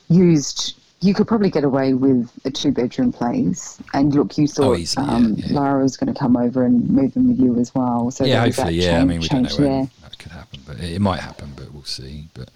used. 0.09 0.75
You 1.03 1.15
could 1.15 1.27
probably 1.27 1.51
get 1.51 1.65
away 1.65 1.95
with 1.95 2.31
a 2.45 2.51
two-bedroom 2.51 3.13
place, 3.13 3.79
and 3.93 4.15
look, 4.15 4.39
you 4.39 4.47
thought 4.47 4.65
Oh, 4.65 4.73
yeah, 4.75 4.87
um, 4.99 5.35
yeah. 5.37 5.47
Lara 5.51 5.83
was 5.83 5.97
going 5.97 6.13
to 6.13 6.19
come 6.19 6.37
over 6.37 6.65
and 6.65 6.89
move 6.89 7.17
in 7.17 7.29
with 7.29 7.41
you 7.41 7.59
as 7.59 7.75
well. 7.75 8.11
So 8.13 8.25
yeah, 8.25 8.39
there 8.39 8.47
was 8.47 8.57
that 8.57 8.63
hopefully, 8.67 8.83
yeah. 8.85 9.01
I 9.01 9.05
mean, 9.05 9.21
we 9.21 9.27
don't 9.29 9.43
know 9.43 9.57
when 9.67 9.91
that 10.03 10.17
could 10.19 10.31
happen, 10.33 10.61
but 10.67 10.79
it, 10.79 10.93
it 10.93 11.01
might 11.01 11.21
happen. 11.21 11.53
But 11.57 11.73
we'll 11.73 11.83
see. 11.85 12.29
But 12.35 12.51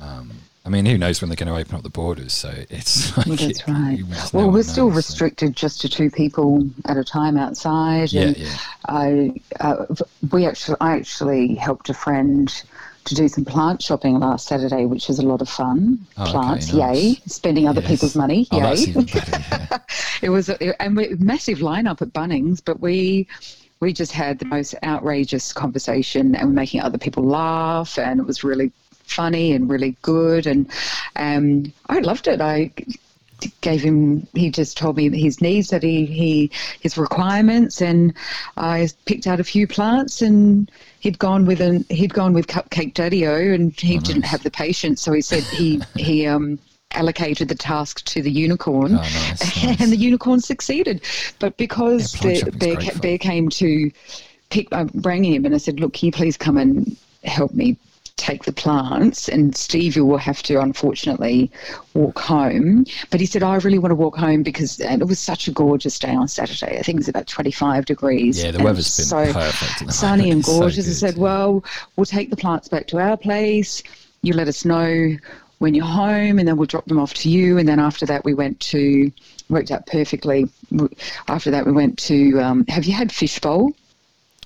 um, 0.00 0.30
I 0.64 0.70
mean, 0.70 0.86
who 0.86 0.96
knows 0.96 1.20
when 1.20 1.28
they're 1.28 1.36
going 1.36 1.52
to 1.52 1.60
open 1.60 1.74
up 1.74 1.82
the 1.82 1.90
borders? 1.90 2.32
So 2.32 2.50
it's 2.70 3.14
like 3.18 3.26
Well, 3.26 3.36
that's 3.36 3.60
it- 3.60 3.68
right. 3.68 3.98
just- 4.08 4.32
no 4.34 4.48
we're 4.48 4.62
still 4.62 4.86
knows, 4.88 4.94
so- 4.94 4.96
restricted 5.12 5.54
just 5.54 5.82
to 5.82 5.88
two 5.90 6.10
people 6.10 6.68
at 6.86 6.96
a 6.96 7.04
time 7.04 7.36
outside. 7.36 8.12
Yeah, 8.14 8.22
and 8.22 8.36
yeah. 8.38 8.56
I, 8.88 9.32
uh, 9.60 9.84
we 10.32 10.46
actually, 10.46 10.78
I 10.80 10.96
actually 10.96 11.54
helped 11.54 11.90
a 11.90 11.94
friend 11.94 12.50
to 13.04 13.14
do 13.14 13.28
some 13.28 13.44
plant 13.44 13.82
shopping 13.82 14.18
last 14.20 14.46
Saturday, 14.46 14.84
which 14.86 15.08
was 15.08 15.18
a 15.18 15.22
lot 15.22 15.40
of 15.40 15.48
fun. 15.48 15.98
Oh, 16.16 16.22
okay, 16.22 16.32
Plants, 16.32 16.72
nice. 16.72 16.96
yay! 17.04 17.14
Spending 17.26 17.66
other 17.68 17.80
Yes. 17.80 17.90
people's 17.90 18.14
money, 18.16 18.46
Oh, 18.50 18.58
yay! 18.74 18.92
better. 18.92 19.00
Yeah. 19.70 19.78
it 20.22 20.28
was 20.30 20.48
a, 20.48 20.82
and 20.82 20.96
we, 20.96 21.08
massive 21.18 21.58
lineup 21.58 22.02
at 22.02 22.12
Bunnings, 22.12 22.60
but 22.64 22.80
we 22.80 23.26
we 23.80 23.92
just 23.94 24.12
had 24.12 24.38
the 24.38 24.44
most 24.44 24.74
outrageous 24.84 25.52
conversation 25.54 26.34
and 26.34 26.48
we're 26.48 26.54
making 26.54 26.82
other 26.82 26.98
people 26.98 27.24
laugh, 27.24 27.98
and 27.98 28.20
it 28.20 28.26
was 28.26 28.44
really 28.44 28.70
funny 29.04 29.52
and 29.52 29.70
really 29.70 29.96
good, 30.02 30.46
and 30.46 30.70
um, 31.16 31.72
I 31.88 32.00
loved 32.00 32.28
it. 32.28 32.40
I 32.40 32.70
gave 33.60 33.82
him 33.82 34.26
he 34.34 34.50
just 34.50 34.76
told 34.76 34.96
me 34.96 35.10
his 35.18 35.40
needs 35.40 35.68
that 35.70 35.82
he, 35.82 36.06
he 36.06 36.50
his 36.80 36.96
requirements 36.98 37.80
and 37.82 38.14
I 38.56 38.88
picked 39.06 39.26
out 39.26 39.40
a 39.40 39.44
few 39.44 39.66
plants 39.66 40.22
and 40.22 40.70
he'd 41.00 41.18
gone 41.18 41.46
with 41.46 41.60
an 41.60 41.84
he'd 41.90 42.12
gone 42.14 42.32
with 42.32 42.46
cupcake 42.46 42.94
daddy-o 42.94 43.34
and 43.52 43.78
he 43.78 43.96
Oh, 43.96 44.00
didn't 44.00 44.24
have 44.24 44.42
the 44.42 44.50
patience 44.50 45.02
so 45.02 45.12
he 45.12 45.20
said 45.22 45.48
he 45.50 45.82
he 45.96 46.26
um 46.26 46.58
allocated 46.92 47.48
the 47.48 47.54
task 47.54 48.04
to 48.04 48.20
the 48.20 48.30
unicorn 48.30 48.94
Oh, 48.94 49.08
nice, 49.08 49.56
nice. 49.56 49.80
and 49.80 49.92
the 49.92 49.96
unicorn 49.96 50.40
succeeded. 50.40 51.04
But 51.38 51.56
because 51.56 52.14
Yeah, 52.22 52.44
the 52.44 52.50
bear, 52.50 52.76
ca- 52.76 52.98
bear 53.00 53.18
came 53.18 53.48
to 53.50 53.90
pick 54.50 54.72
I 54.72 54.86
rang 54.94 55.24
him 55.24 55.44
and 55.44 55.54
I 55.54 55.58
said 55.58 55.78
look 55.80 55.94
can 55.94 56.06
you 56.06 56.12
please 56.12 56.36
come 56.36 56.56
and 56.56 56.96
help 57.24 57.52
me 57.54 57.78
take 58.20 58.44
the 58.44 58.52
plants 58.52 59.28
and 59.28 59.56
Steve 59.56 59.96
will 59.96 60.18
have 60.18 60.42
to 60.42 60.60
unfortunately 60.60 61.50
walk 61.94 62.18
home. 62.18 62.84
But 63.10 63.18
he 63.20 63.26
said 63.26 63.42
"Oh, 63.42 63.48
I 63.48 63.56
really 63.56 63.78
want 63.78 63.90
to 63.92 63.96
walk 63.96 64.16
home 64.16 64.42
because 64.42 64.78
and 64.80 65.00
it 65.00 65.06
was 65.06 65.18
such 65.18 65.48
a 65.48 65.50
gorgeous 65.50 65.98
day 65.98 66.14
on 66.14 66.28
Saturday. 66.28 66.78
I 66.78 66.82
think 66.82 66.96
it 66.96 67.00
was 67.00 67.08
about 67.08 67.26
25 67.26 67.86
degrees 67.86 68.42
Yeah, 68.42 68.50
the 68.50 68.62
weather's 68.62 68.94
been 68.96 69.06
so 69.06 69.32
perfect. 69.32 69.92
sunny 69.92 70.30
and 70.34 70.40
It's 70.40 70.48
so 70.48 70.60
gorgeous. 70.60 70.86
I 70.86 70.92
said 70.92 71.16
well 71.16 71.64
we'll 71.96 72.04
take 72.04 72.30
the 72.30 72.36
plants 72.36 72.68
back 72.68 72.86
to 72.88 72.98
our 72.98 73.16
place. 73.16 73.82
You 74.22 74.34
let 74.34 74.48
us 74.48 74.64
know 74.64 75.16
when 75.58 75.74
you're 75.74 75.84
home 75.86 76.38
and 76.38 76.46
then 76.46 76.56
we'll 76.56 76.66
drop 76.66 76.84
them 76.86 76.98
off 76.98 77.14
to 77.14 77.30
you. 77.30 77.58
And 77.58 77.66
then 77.68 77.80
after 77.80 78.04
that 78.06 78.24
we 78.24 78.34
went 78.34 78.60
to 78.60 79.10
worked 79.48 79.70
out 79.70 79.86
perfectly. 79.86 80.48
After 81.26 81.50
that 81.50 81.64
we 81.64 81.72
went 81.72 81.98
to 82.00 82.38
um, 82.38 82.66
have 82.68 82.84
you 82.84 82.92
had 82.92 83.10
fishbowl 83.10 83.72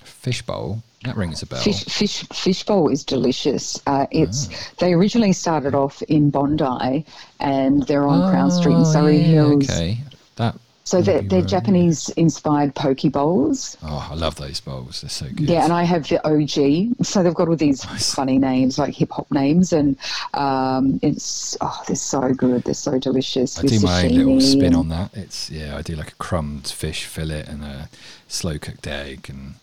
fishbowl. 0.03 0.81
That 1.05 1.17
rings 1.17 1.41
a 1.43 1.45
bell. 1.45 1.61
Fish, 1.61 1.83
fish, 1.85 2.23
fishbowl 2.33 2.89
is 2.89 3.03
delicious. 3.03 3.79
Uh, 3.85 4.07
it's 4.11 4.49
Ah. 4.51 4.55
they 4.79 4.93
originally 4.93 5.33
started 5.33 5.75
off 5.75 6.01
in 6.03 6.29
Bondi, 6.31 7.05
and 7.39 7.83
they're 7.87 8.07
on 8.07 8.29
Crown 8.31 8.51
Street 8.51 8.73
in 8.75 8.81
Oh, 8.81 8.91
Surry 8.91 9.17
yeah, 9.17 9.23
Hills. 9.23 9.69
Okay, 9.69 9.99
that 10.37 10.55
So 10.83 11.01
they're, 11.01 11.21
they're 11.23 11.39
Road. 11.41 11.49
Japanese 11.49 12.09
inspired 12.09 12.75
poke 12.75 13.01
bowls. 13.11 13.75
Oh, 13.83 14.07
I 14.11 14.13
love 14.15 14.35
those 14.35 14.59
bowls. 14.59 15.01
They're 15.01 15.09
so 15.09 15.25
good. 15.33 15.49
Yeah, 15.49 15.63
and 15.63 15.73
I 15.73 15.83
have 15.83 16.07
the 16.07 16.19
OG. 16.27 17.03
So 17.03 17.23
they've 17.23 17.33
got 17.33 17.47
all 17.49 17.55
these 17.55 17.83
Nice. 17.91 18.13
funny 18.13 18.37
names, 18.37 18.77
like 18.77 18.93
hip 18.93 19.11
hop 19.11 19.25
names, 19.31 19.73
and 19.73 19.97
um, 20.35 20.99
it's 21.01 21.57
oh, 21.61 21.81
they're 21.87 21.95
so 21.95 22.33
good. 22.33 22.63
They're 22.63 22.73
so 22.75 22.99
delicious. 22.99 23.57
I 23.57 23.63
do 23.63 23.79
my 23.79 24.03
own 24.05 24.09
little 24.13 24.41
spin 24.41 24.65
and- 24.65 24.75
on 24.75 24.89
that. 24.89 25.09
It's 25.15 25.49
yeah, 25.49 25.75
I 25.77 25.81
do 25.81 25.95
like 25.95 26.11
a 26.11 26.15
crumbed 26.15 26.67
fish 26.67 27.05
fillet 27.05 27.45
and 27.47 27.63
a 27.63 27.89
slow 28.27 28.57
cooked 28.59 28.85
egg 28.87 29.27
and 29.29 29.55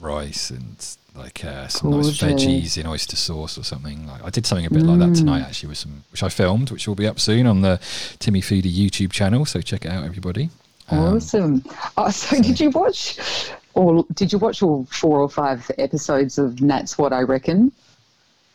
rice 0.00 0.50
and 0.50 0.76
like 1.14 1.44
uh, 1.44 1.66
some 1.68 1.90
nice 1.92 2.18
veggies 2.18 2.76
in 2.76 2.86
oyster 2.86 3.16
sauce 3.16 3.56
or 3.56 3.62
something. 3.64 4.06
Like 4.06 4.22
I 4.24 4.30
did 4.30 4.44
something 4.46 4.66
a 4.66 4.70
bit 4.70 4.82
like 4.82 4.98
that 4.98 5.14
tonight 5.16 5.42
Mm. 5.42 5.46
actually 5.48 5.68
with 5.70 5.78
some 5.78 6.04
which 6.12 6.22
I 6.22 6.28
filmed, 6.28 6.70
which 6.70 6.86
will 6.86 6.94
be 6.94 7.06
up 7.06 7.18
soon 7.18 7.46
on 7.46 7.62
the 7.62 7.80
Timmy 8.18 8.40
Foodie 8.42 8.72
YouTube 8.74 9.12
channel. 9.12 9.44
So 9.46 9.60
check 9.62 9.84
it 9.84 9.90
out, 9.90 10.04
everybody. 10.04 10.50
Um, 10.90 11.16
Awesome. 11.16 11.64
Oh, 11.96 12.10
so 12.10 12.40
did 12.42 12.60
you 12.60 12.70
watch? 12.70 13.18
Or 13.74 14.04
did 14.14 14.32
you 14.32 14.38
watch 14.38 14.62
all 14.62 14.86
four 14.90 15.20
or 15.20 15.28
five 15.28 15.70
episodes 15.78 16.38
of 16.38 16.60
Nat's 16.60 16.96
What 16.96 17.12
I 17.12 17.22
Reckon? 17.22 17.72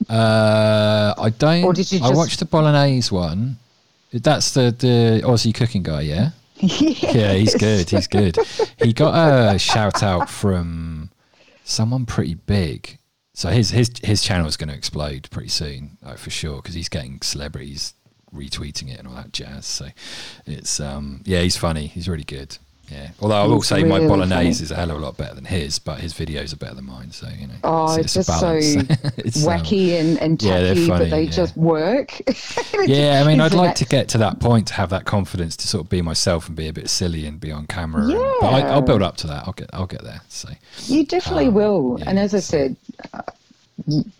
Uh, 0.09 1.13
I 1.17 1.29
don't. 1.29 1.63
Or 1.63 1.73
did 1.73 1.91
you 1.91 1.99
I 2.03 2.09
watched 2.11 2.39
the 2.39 2.45
bolognese 2.45 3.13
one. 3.13 3.57
That's 4.13 4.53
the 4.53 4.75
the 4.77 5.21
Aussie 5.25 5.53
cooking 5.53 5.83
guy, 5.83 6.01
yeah. 6.01 6.29
Yeah, 6.61 7.33
he's 7.33 7.55
good. 7.55 7.89
He's 7.89 8.07
good. 8.07 8.37
He 8.81 8.93
got 8.93 9.13
a 9.55 9.57
shout 9.71 10.03
out 10.03 10.29
from 10.29 11.09
someone 11.63 12.05
pretty 12.05 12.35
big. 12.35 12.97
So 13.33 13.49
his 13.49 13.71
his 13.71 13.91
his 14.03 14.21
channel 14.21 14.47
is 14.47 14.57
going 14.57 14.69
to 14.69 14.75
explode 14.75 15.29
pretty 15.31 15.49
soon, 15.49 15.97
like 16.01 16.17
for 16.17 16.29
sure, 16.29 16.57
because 16.57 16.75
he's 16.75 16.89
getting 16.89 17.21
celebrities 17.21 17.93
retweeting 18.33 18.91
it 18.91 18.99
and 18.99 19.07
all 19.07 19.15
that 19.15 19.33
jazz. 19.33 19.65
So 19.65 19.87
it's 20.45 20.79
um 20.79 21.21
yeah, 21.25 21.41
he's 21.41 21.57
funny. 21.57 21.87
He's 21.87 22.09
really 22.09 22.23
good. 22.23 22.57
Yeah. 22.91 23.09
Although 23.21 23.41
I 23.43 23.47
will 23.47 23.61
say 23.61 23.83
my 23.83 23.95
really 23.97 24.07
bolognese 24.09 24.35
funny. 24.35 24.49
is 24.49 24.71
a 24.71 24.75
hell 24.75 24.91
of 24.91 24.97
a 24.97 24.99
lot 24.99 25.15
better 25.17 25.33
than 25.33 25.45
his, 25.45 25.79
but 25.79 25.99
his 25.99 26.13
videos 26.13 26.51
are 26.51 26.57
better 26.57 26.75
than 26.75 26.85
mine. 26.85 27.11
So 27.11 27.27
you 27.39 27.47
know, 27.47 27.53
Oh, 27.63 27.95
it's, 27.95 28.17
it's, 28.17 28.27
it's 28.27 28.29
a 28.29 28.31
just 28.31 28.39
so. 28.39 29.11
It's, 29.17 29.47
um, 29.47 29.53
wacky 29.59 29.99
and, 29.99 30.17
and 30.19 30.41
yeah, 30.43 30.59
they're 30.59 30.75
funny, 30.75 30.87
but 30.87 31.09
they 31.09 31.23
yeah. 31.23 31.31
just 31.31 31.55
work. 31.55 32.11
yeah, 32.85 33.21
I 33.23 33.27
mean, 33.27 33.39
I'd 33.39 33.53
like 33.53 33.75
to 33.75 33.85
get 33.85 34.09
to 34.09 34.17
that 34.19 34.39
point 34.39 34.67
to 34.67 34.73
have 34.73 34.89
that 34.89 35.05
confidence 35.05 35.55
to 35.57 35.67
sort 35.67 35.83
of 35.85 35.89
be 35.89 36.01
myself 36.01 36.47
and 36.47 36.55
be 36.57 36.67
a 36.67 36.73
bit 36.73 36.89
silly 36.89 37.25
and 37.25 37.39
be 37.39 37.51
on 37.51 37.65
camera. 37.67 38.03
and- 38.03 38.13
but 38.41 38.47
I, 38.53 38.61
I'll 38.69 38.81
build 38.81 39.01
up 39.03 39.15
to 39.17 39.27
that. 39.27 39.43
I'll 39.47 39.53
get, 39.53 39.69
I'll 39.73 39.85
get 39.87 40.03
there. 40.03 40.21
So 40.27 40.49
You 40.87 41.05
definitely 41.05 41.47
Um, 41.47 41.53
will. 41.53 41.95
yeah, 41.99 42.09
and 42.09 42.19
as 42.19 42.33
I 42.33 42.39
said, 42.39 42.75
uh, 43.13 43.21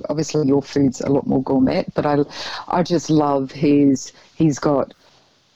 obviously 0.09 0.47
your 0.47 0.61
food's 0.61 1.01
a 1.01 1.09
lot 1.09 1.27
more 1.27 1.43
gourmet, 1.43 1.85
but 1.93 2.05
I, 2.05 2.19
I 2.67 2.83
just 2.83 3.09
love 3.09 3.51
his. 3.51 4.11
He's 4.35 4.59
got 4.59 4.93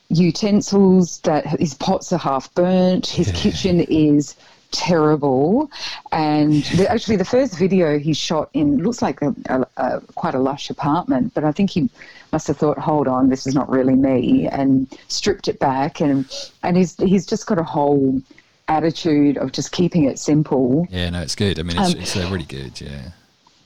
utensils 0.09 1.19
that 1.21 1.45
his 1.59 1.73
pots 1.73 2.11
are 2.13 2.17
half 2.19 2.53
burnt. 2.53 3.07
His 3.07 3.27
Yeah. 3.27 3.33
kitchen 3.33 3.79
is 3.81 4.35
terrible, 4.71 5.69
and 6.11 6.63
the, 6.75 6.89
actually 6.89 7.15
the 7.15 7.23
first 7.25 7.57
video 7.57 7.97
he 7.97 8.13
shot 8.13 8.49
in 8.53 8.79
looks 8.83 9.01
like 9.01 9.21
a, 9.21 9.33
a, 9.45 9.65
a 9.77 10.01
quite 10.15 10.35
a 10.35 10.39
lush 10.39 10.69
apartment, 10.69 11.33
but 11.33 11.43
I 11.45 11.51
think 11.53 11.69
he 11.69 11.89
must 12.33 12.47
have 12.47 12.57
thought, 12.57 12.77
hold 12.77 13.07
on, 13.07 13.29
this 13.29 13.47
is 13.47 13.55
not 13.55 13.69
really 13.69 13.95
me, 13.95 14.47
and 14.47 14.87
stripped 15.07 15.47
it 15.47 15.59
back, 15.59 16.01
and 16.01 16.25
and 16.63 16.75
he's 16.75 16.97
he's 16.97 17.25
just 17.25 17.47
got 17.47 17.57
a 17.57 17.63
whole 17.63 18.21
attitude 18.67 19.37
of 19.37 19.51
just 19.53 19.71
keeping 19.71 20.03
it 20.05 20.17
simple. 20.19 20.87
yeah, 20.89 21.09
no, 21.09 21.21
it's 21.21 21.35
good. 21.35 21.59
I 21.59 21.63
mean, 21.63 21.77
it's, 21.77 21.93
Um, 21.93 21.99
it's 22.01 22.15
really 22.15 22.43
good. 22.43 22.81
Yeah. 22.81 23.11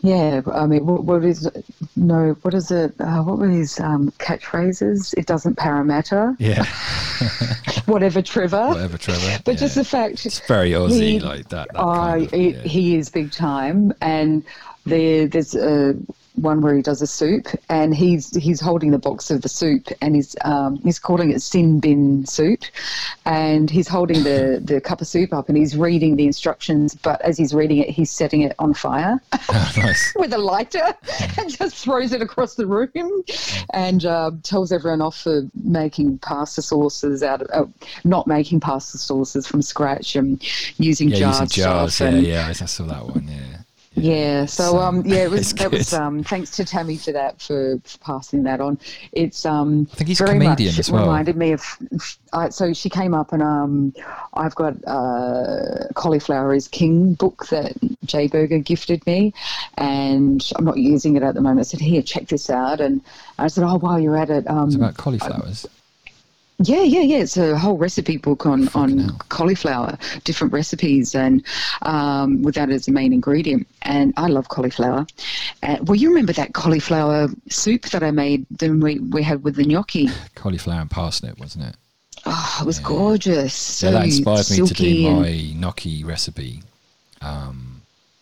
Yeah, 0.02 0.42
I 0.54 0.66
mean, 0.66 0.86
what, 0.86 1.04
what 1.04 1.26
is 1.26 1.50
no? 1.98 2.32
What 2.42 2.54
is 2.54 2.72
it? 2.72 2.96
Uh, 3.00 3.22
what 3.22 3.38
were 3.38 3.50
his 3.50 3.80
um, 3.82 4.12
catchphrases? 4.12 5.14
It 5.18 5.26
doesn't 5.26 5.58
paramatter. 5.58 6.38
Yeah. 6.40 6.64
Whatever, 7.86 8.22
Trevor. 8.22 8.70
Whatever, 8.70 8.98
Trevor. 8.98 9.42
But 9.44 9.58
just 9.58 9.76
the 9.76 9.84
fact, 9.84 10.26
it's 10.26 10.40
very 10.48 10.72
Aussie, 10.72 11.02
he- 11.02 11.20
like 11.20 11.50
that. 11.50 11.68
that 11.74 11.80
oh, 11.80 11.94
kind 11.94 12.24
of, 12.24 12.32
he, 12.32 12.50
yeah. 12.52 12.62
he 12.62 12.96
is 12.96 13.10
big 13.10 13.32
time, 13.34 13.94
and 14.00 14.44
there, 14.86 15.28
there's 15.28 15.54
a 15.56 15.96
one 16.42 16.62
where 16.62 16.76
he 16.76 16.82
does 16.82 17.02
a 17.02 17.08
soup, 17.08 17.48
and 17.70 17.96
he's 17.96 18.36
he's 18.36 18.60
holding 18.62 18.92
the 18.92 18.98
box 19.00 19.32
of 19.32 19.42
the 19.42 19.50
soup, 19.50 19.88
and 20.02 20.16
he's 20.16 20.36
um, 20.46 20.78
he's 20.78 21.00
calling 21.00 21.32
it 21.32 21.42
sin 21.42 21.80
bin 21.80 22.26
soup, 22.26 22.62
and 23.26 23.70
he's 23.70 23.88
holding 23.88 24.24
the 24.24 24.62
the 24.64 24.82
cup 24.82 25.02
of 25.02 25.08
soup 25.08 25.34
up, 25.34 25.50
and 25.50 25.58
he's 25.58 25.76
reading 25.76 26.16
the 26.16 26.26
instructions, 26.26 26.96
but 26.96 27.22
as 27.22 27.38
he's 27.38 27.54
reading 27.54 27.78
it, 27.78 27.90
he's 27.90 28.12
setting 28.12 28.42
it 28.42 28.56
on 28.60 28.74
fire. 28.74 29.20
Oh, 29.52 29.72
nice. 29.78 30.14
with 30.16 30.32
a 30.34 30.38
lighter 30.38 30.94
and 31.40 31.50
just 31.50 31.76
throws 31.78 32.14
it 32.14 32.22
across 32.22 32.54
the 32.54 32.68
room 32.68 33.24
and 33.74 34.06
uh, 34.06 34.30
tells 34.44 34.72
everyone 34.72 35.02
off 35.02 35.18
for 35.22 35.42
making 35.64 36.20
pasta 36.20 36.62
sauces 36.62 37.24
out 37.24 37.42
of 37.42 37.68
uh, 37.68 37.72
not 38.04 38.28
making 38.28 38.60
pasta 38.60 38.98
sauces 39.00 39.48
from 39.48 39.62
scratch 39.64 40.16
and 40.16 40.44
using 40.78 41.10
Yeah, 41.10 41.20
jars, 41.20 41.40
using 41.42 41.64
jars. 41.64 42.00
Yeah, 42.00 42.08
and, 42.08 42.28
yeah. 42.28 42.48
I 42.48 42.54
saw 42.54 42.86
that 42.86 43.06
one. 43.08 43.28
Yeah. 43.28 43.59
Yeah, 43.94 44.46
so 44.46 44.64
So, 44.64 44.78
um, 44.80 45.06
yeah, 45.06 45.24
it 45.24 45.32
was 45.32 45.54
that 45.54 45.72
was 45.72 45.94
um, 45.94 46.24
thanks 46.24 46.52
to 46.52 46.66
Tammy 46.66 46.98
for 46.98 47.12
that 47.12 47.42
for, 47.42 47.80
for 47.84 47.98
passing 48.00 48.44
that 48.44 48.62
on. 48.62 48.80
It's 49.12 49.46
um, 49.46 49.88
I 49.92 49.96
think 49.96 50.08
he's 50.10 50.22
a 50.22 50.26
very 50.26 50.40
comedian 50.40 50.74
much 50.74 50.80
as 50.80 50.92
well. 50.92 51.04
Reminded 51.04 51.36
me 51.36 51.52
of. 51.54 51.64
Uh, 52.32 52.50
so 52.50 52.74
she 52.74 52.90
came 52.90 53.14
up 53.14 53.34
and 53.34 53.42
um, 53.42 53.94
I've 54.34 54.56
got 54.56 54.76
uh, 54.86 55.88
cauliflower 55.96 56.54
is 56.54 56.68
king 56.68 57.14
book 57.14 57.48
that 57.48 57.74
Jay 58.06 58.28
Berger 58.28 58.60
gifted 58.60 59.06
me, 59.06 59.34
and 59.78 60.48
I'm 60.56 60.66
not 60.66 60.78
using 60.78 61.16
it 61.16 61.24
at 61.24 61.34
the 61.34 61.42
moment. 61.42 61.62
I 61.62 61.64
said, 61.64 61.80
here, 61.80 62.02
check 62.02 62.28
this 62.28 62.50
out, 62.50 62.82
and 62.82 63.02
I 63.38 63.48
said, 63.48 63.64
oh, 63.64 63.78
while 63.80 64.00
you're 64.00 64.18
at 64.18 64.30
it, 64.30 64.48
um, 64.50 64.68
It's 64.68 64.76
about 64.76 64.98
cauliflowers. 64.98 65.66
Yeah, 66.62 66.82
yeah, 66.82 67.02
yeah. 67.02 67.18
It's 67.20 67.38
a 67.38 67.58
whole 67.58 67.78
recipe 67.78 68.18
book 68.18 68.46
on, 68.46 68.68
on 68.76 68.98
hell. 68.98 69.22
cauliflower, 69.30 69.98
different 70.24 70.54
recipes, 70.54 71.16
and 71.16 71.44
um, 71.84 72.42
with 72.42 72.56
that 72.56 72.70
as 72.70 72.86
the 72.86 72.92
main 72.92 73.14
ingredient. 73.14 73.68
And 73.84 74.14
I 74.18 74.28
love 74.28 74.50
cauliflower. 74.50 75.08
Uh, 75.64 75.78
well, 75.84 75.96
you 75.96 76.10
remember 76.10 76.34
that 76.34 76.54
cauliflower 76.54 77.30
soup 77.50 77.84
that 77.90 78.04
I 78.04 78.12
made? 78.12 78.46
Then 78.52 78.80
we, 78.80 79.00
we 79.00 79.24
had 79.24 79.44
with 79.44 79.56
the 79.56 79.64
gnocchi. 79.66 80.10
Cauliflower 80.36 80.82
and 80.82 80.90
parsnip, 80.90 81.40
wasn't 81.40 81.66
it? 81.66 81.76
Oh, 82.26 82.58
it 82.62 82.66
was 82.66 82.80
gorgeous. 82.80 83.54
So 83.54 83.88
yeah, 83.88 83.94
that 83.94 84.06
inspired 84.06 84.50
me 84.50 84.68
to 84.68 84.74
do 84.74 85.08
and- 85.08 85.22
my 85.22 85.54
gnocchi 85.56 86.04
recipe. 86.04 86.64
Um, 87.22 87.69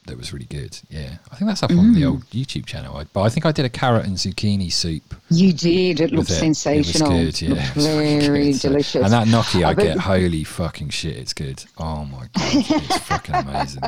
that 0.07 0.17
was 0.17 0.33
really 0.33 0.45
good. 0.47 0.77
Yeah, 0.89 1.17
I 1.31 1.35
think 1.35 1.47
that's 1.49 1.63
up 1.63 1.71
on 1.71 1.93
the 1.93 2.01
Mm. 2.01 2.07
old 2.11 2.25
YouTube 2.31 2.65
channel. 2.65 2.97
I, 2.97 3.03
but 3.05 3.21
I 3.21 3.29
think 3.29 3.45
I 3.45 3.51
did 3.51 3.65
a 3.65 3.69
carrot 3.69 4.05
and 4.05 4.17
zucchini 4.17 4.71
soup. 4.71 5.15
You 5.29 5.53
did. 5.53 5.99
It 6.01 6.11
looked 6.11 6.29
it. 6.29 6.33
sensational. 6.33 7.11
It 7.11 7.25
was 7.25 7.39
good. 7.39 7.49
Yeah, 7.55 7.73
was 7.75 7.87
really 7.87 8.19
very. 8.19 8.53
So- 8.53 8.69
delicious. 8.69 9.03
and 9.03 9.13
that 9.13 9.27
gnocchi, 9.27 9.63
I 9.63 9.69
I 9.69 9.73
get 9.73 9.97
holy 9.97 10.43
fucking 10.43 10.89
shit. 10.89 11.15
It's 11.17 11.33
good. 11.33 11.63
Oh 11.77 12.03
my 12.05 12.21
god, 12.21 12.31
it's 12.35 12.97
fucking 13.07 13.35
amazing. 13.35 13.83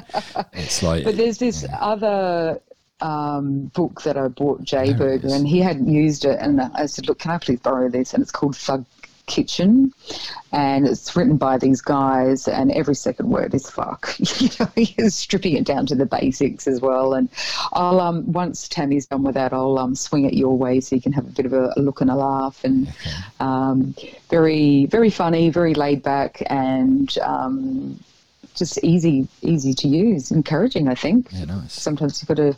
It's 0.54 0.84
like 0.84 1.04
But 1.04 1.18
there's 1.18 1.38
this 1.40 1.66
other 1.80 2.62
um, 3.02 3.72
book 3.74 4.02
that 4.04 4.18
I 4.18 4.28
bought 4.28 4.64
Jay 4.64 4.94
Berger, 4.94 5.30
and 5.34 5.48
he 5.48 5.60
hadn't 5.60 5.88
used 5.88 6.26
it. 6.26 6.38
And 6.42 6.60
I 6.62 6.86
said, 6.86 7.08
"Look, 7.08 7.20
can 7.20 7.32
I 7.32 7.38
please 7.38 7.60
borrow 7.62 7.90
this?" 7.90 8.14
And 8.14 8.22
it's 8.22 8.32
called 8.32 8.58
Thug 8.58 8.86
Kitchen, 9.30 9.94
and 10.52 10.86
it's 10.86 11.16
written 11.16 11.38
by 11.38 11.58
these 11.58 11.80
guys, 11.80 12.48
and 12.48 12.72
every 12.72 12.96
second 12.96 13.30
word 13.30 13.54
is 13.54 13.70
"fuck." 13.70 14.16
you 14.42 14.50
know, 14.60 14.70
he's 14.76 15.16
stripping 15.16 15.56
it 15.56 15.64
down 15.64 15.86
to 15.86 15.96
the 15.96 16.06
basics 16.06 16.68
as 16.68 16.82
well. 16.82 17.14
And 17.14 17.30
I'll 17.72 18.02
um, 18.02 18.30
once 18.32 18.68
Tammy's 18.68 19.06
done 19.06 19.24
with 19.24 19.36
that, 19.36 19.54
I'll 19.54 19.78
um, 19.78 19.96
swing 19.96 20.26
it 20.26 20.34
your 20.34 20.58
way 20.58 20.82
so 20.82 20.96
you 20.96 21.02
can 21.02 21.14
have 21.14 21.26
a 21.26 21.32
bit 21.32 21.46
of 21.46 21.54
a, 21.54 21.72
a 21.78 21.80
look 21.80 22.02
and 22.02 22.10
a 22.10 22.16
laugh. 22.16 22.64
And 22.66 22.92
um, 23.40 23.96
very, 24.30 24.88
very 24.88 25.10
funny, 25.10 25.50
very 25.50 25.74
laid 25.74 26.04
back, 26.04 26.44
and. 26.48 27.18
Um, 27.20 28.00
just 28.56 28.84
easy, 28.84 29.26
easy 29.42 29.74
to 29.74 29.88
use, 29.88 30.32
encouraging. 30.32 30.90
I 30.90 30.96
think 30.96 31.30
yeah, 31.32 31.46
nice. 31.46 31.72
sometimes 31.72 32.22
you've 32.22 32.28
got 32.28 32.38
to 32.38 32.56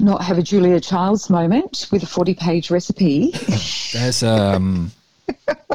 not 0.00 0.22
have 0.22 0.38
a 0.38 0.42
Julia 0.42 0.80
Childs 0.80 1.30
moment 1.30 1.88
with 1.90 2.02
a 2.02 2.06
40 2.06 2.34
page 2.34 2.70
recipe. 2.70 3.30
There's 3.92 4.22
um, 4.22 4.90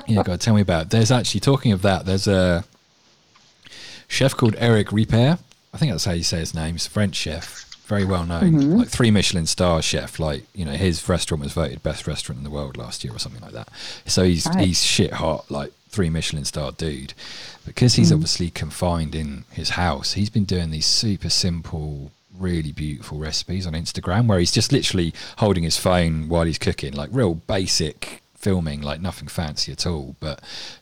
yeah, 0.07 0.23
God, 0.23 0.39
tell 0.41 0.55
me 0.55 0.61
about. 0.61 0.83
It. 0.83 0.89
There's 0.91 1.11
actually 1.11 1.39
talking 1.41 1.71
of 1.71 1.81
that. 1.83 2.05
There's 2.05 2.27
a 2.27 2.63
chef 4.07 4.35
called 4.35 4.55
Eric 4.57 4.87
Ripert. 4.89 5.39
I 5.73 5.77
think 5.77 5.91
that's 5.91 6.05
how 6.05 6.13
you 6.13 6.23
say 6.23 6.39
his 6.39 6.53
name. 6.53 6.75
He's 6.75 6.87
a 6.87 6.89
French 6.89 7.15
chef, 7.15 7.65
very 7.87 8.05
well 8.05 8.25
known, 8.25 8.53
Mm-hmm. 8.53 8.75
like 8.77 8.87
three 8.87 9.11
Michelin 9.11 9.45
star 9.45 9.81
chef. 9.81 10.19
Like 10.19 10.43
you 10.53 10.63
know, 10.65 10.71
his 10.73 11.07
restaurant 11.09 11.43
was 11.43 11.53
voted 11.53 11.83
best 11.83 12.07
restaurant 12.07 12.37
in 12.37 12.43
the 12.43 12.49
world 12.49 12.77
last 12.77 13.03
year 13.03 13.13
or 13.13 13.19
something 13.19 13.41
like 13.41 13.53
that. 13.53 13.69
So 14.05 14.23
he's 14.23 14.45
Right. 14.47 14.65
he's 14.67 14.83
shit 14.83 15.13
hot, 15.13 15.49
like 15.51 15.71
three 15.89 16.09
Michelin 16.09 16.45
star 16.45 16.71
dude. 16.71 17.13
Because 17.65 17.95
he's 17.95 18.11
obviously 18.11 18.51
confined 18.51 19.15
in 19.15 19.43
his 19.51 19.71
house, 19.71 20.13
he's 20.13 20.29
been 20.29 20.45
doing 20.45 20.71
these 20.71 20.85
super 20.85 21.29
simple. 21.29 22.11
Really 22.37 22.73
beautiful 22.73 23.17
recipes 23.17 23.65
on 23.65 23.71
Instagram 23.71 24.27
where 24.27 24.39
he's 24.39 24.51
just 24.51 24.73
literally 24.73 25.13
holding 25.37 25.63
his 25.63 25.77
phone 25.77 26.27
while 26.27 26.43
he's 26.43 26.57
cooking, 26.57 26.91
like 26.91 27.09
real 27.13 27.33
basic 27.33 28.21
filming, 28.45 28.79
like 28.79 29.01
nothing 29.01 29.27
fancy 29.27 29.71
at 29.71 29.87
all. 29.87 30.15
But 30.19 30.39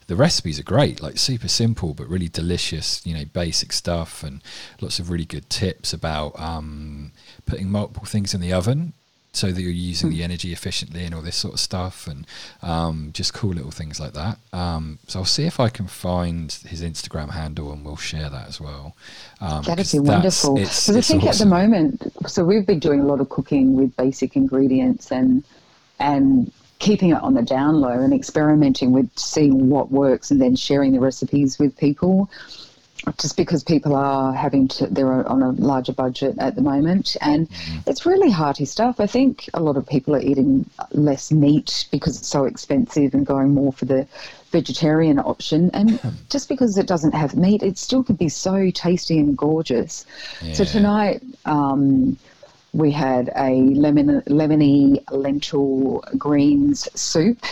the 0.08 0.17
recipes 0.17 0.60
are 0.60 0.63
great, 0.76 1.02
like 1.02 1.17
super 1.17 1.47
simple 1.47 1.93
but 1.93 2.10
really 2.10 2.28
delicious, 2.28 2.88
you 3.08 3.13
know, 3.15 3.23
basic 3.23 3.71
stuff 3.71 4.21
and 4.21 4.41
lots 4.82 4.99
of 4.99 5.10
really 5.10 5.23
good 5.36 5.49
tips 5.49 5.93
about 5.93 6.38
um, 6.38 7.13
putting 7.45 7.69
multiple 7.71 8.04
things 8.06 8.34
in 8.34 8.41
the 8.41 8.52
oven 8.52 8.91
so 9.32 9.47
that 9.52 9.62
you're 9.62 9.71
using 9.71 10.10
the 10.10 10.23
energy 10.23 10.52
efficiently 10.52 11.06
and 11.06 11.15
all 11.15 11.23
this 11.23 11.38
sort 11.38 11.56
of 11.56 11.60
stuff, 11.60 12.06
and 12.06 12.28
um, 12.62 13.10
just 13.13 13.34
cool 13.34 13.54
little 13.54 13.71
things 13.71 13.99
like 13.99 14.13
that. 14.13 14.38
Um, 14.52 14.99
so 15.08 15.19
I'll 15.19 15.26
see 15.26 15.45
if 15.45 15.60
I 15.60 15.69
can 15.69 15.88
find 15.88 16.52
his 16.52 16.84
Instagram 16.84 17.32
handle, 17.32 17.71
and 17.71 17.84
we'll 17.84 17.95
share 18.12 18.30
that 18.30 18.48
as 18.48 18.62
well. 18.62 18.96
Um, 19.42 19.63
that'd 19.63 19.92
be 19.92 20.00
wonderful. 20.00 20.56
Because 20.56 20.96
I 20.96 21.02
think 21.02 21.23
at 21.23 21.38
the 21.38 21.48
moment, 21.48 22.13
so 22.27 22.46
we've 22.46 22.67
been 22.67 22.79
doing 22.79 23.00
a 23.00 23.06
lot 23.06 23.21
of 23.21 23.29
cooking 23.29 23.75
with 23.75 23.96
basic 23.96 24.35
ingredients 24.35 25.12
and 25.12 25.44
and 26.00 26.52
keeping 26.80 27.12
it 27.12 27.21
on 27.21 27.34
the 27.34 27.42
down 27.42 27.80
low 27.80 27.92
and 27.92 28.13
experimenting 28.13 28.92
with 28.92 29.10
seeing 29.17 29.69
what 29.69 29.92
works 29.92 30.32
and 30.32 30.42
then 30.42 30.56
sharing 30.56 30.92
the 30.92 31.00
recipes 31.00 31.58
with 31.60 31.78
people. 31.78 32.30
Just 33.19 33.36
because 33.36 33.65
people 33.65 33.98
are 33.98 34.34
having 34.34 34.69
to, 34.69 34.88
they're 34.88 35.28
on 35.28 35.44
a 35.44 35.52
larger 35.52 35.92
budget 35.92 36.36
at 36.40 36.56
the 36.56 36.62
moment, 36.62 37.17
and 37.19 37.50
it's 37.86 38.06
really 38.06 38.32
hearty 38.32 38.63
stuff. 38.63 39.02
I 39.02 39.08
think 39.08 39.50
a 39.54 39.62
lot 39.62 39.76
of 39.76 39.86
people 39.86 40.15
are 40.15 40.21
eating 40.21 40.69
less 40.92 41.30
meat 41.30 41.86
because 41.92 42.17
it's 42.17 42.30
so 42.30 42.46
expensive 42.46 43.13
and 43.13 43.26
going 43.26 43.54
more 43.54 43.74
for 43.74 43.84
the 43.84 44.08
vegetarian 44.54 45.19
option. 45.19 45.69
And 45.74 46.00
just 46.30 46.48
because 46.48 46.78
it 46.78 46.88
doesn't 46.88 47.13
have 47.13 47.36
meat, 47.36 47.62
it 47.62 47.78
still 47.78 48.06
could 48.06 48.17
be 48.17 48.30
so 48.30 48.71
tasty 48.71 49.19
and 49.19 49.38
gorgeous. 49.38 50.06
So 50.54 50.63
tonight, 50.63 51.21
um, 51.44 52.17
we 52.74 52.92
had 52.92 53.32
a 53.36 53.52
lemon 53.76 54.21
lemony 54.28 55.04
lentil 55.12 56.04
greens 56.17 56.88
soup, 57.00 57.46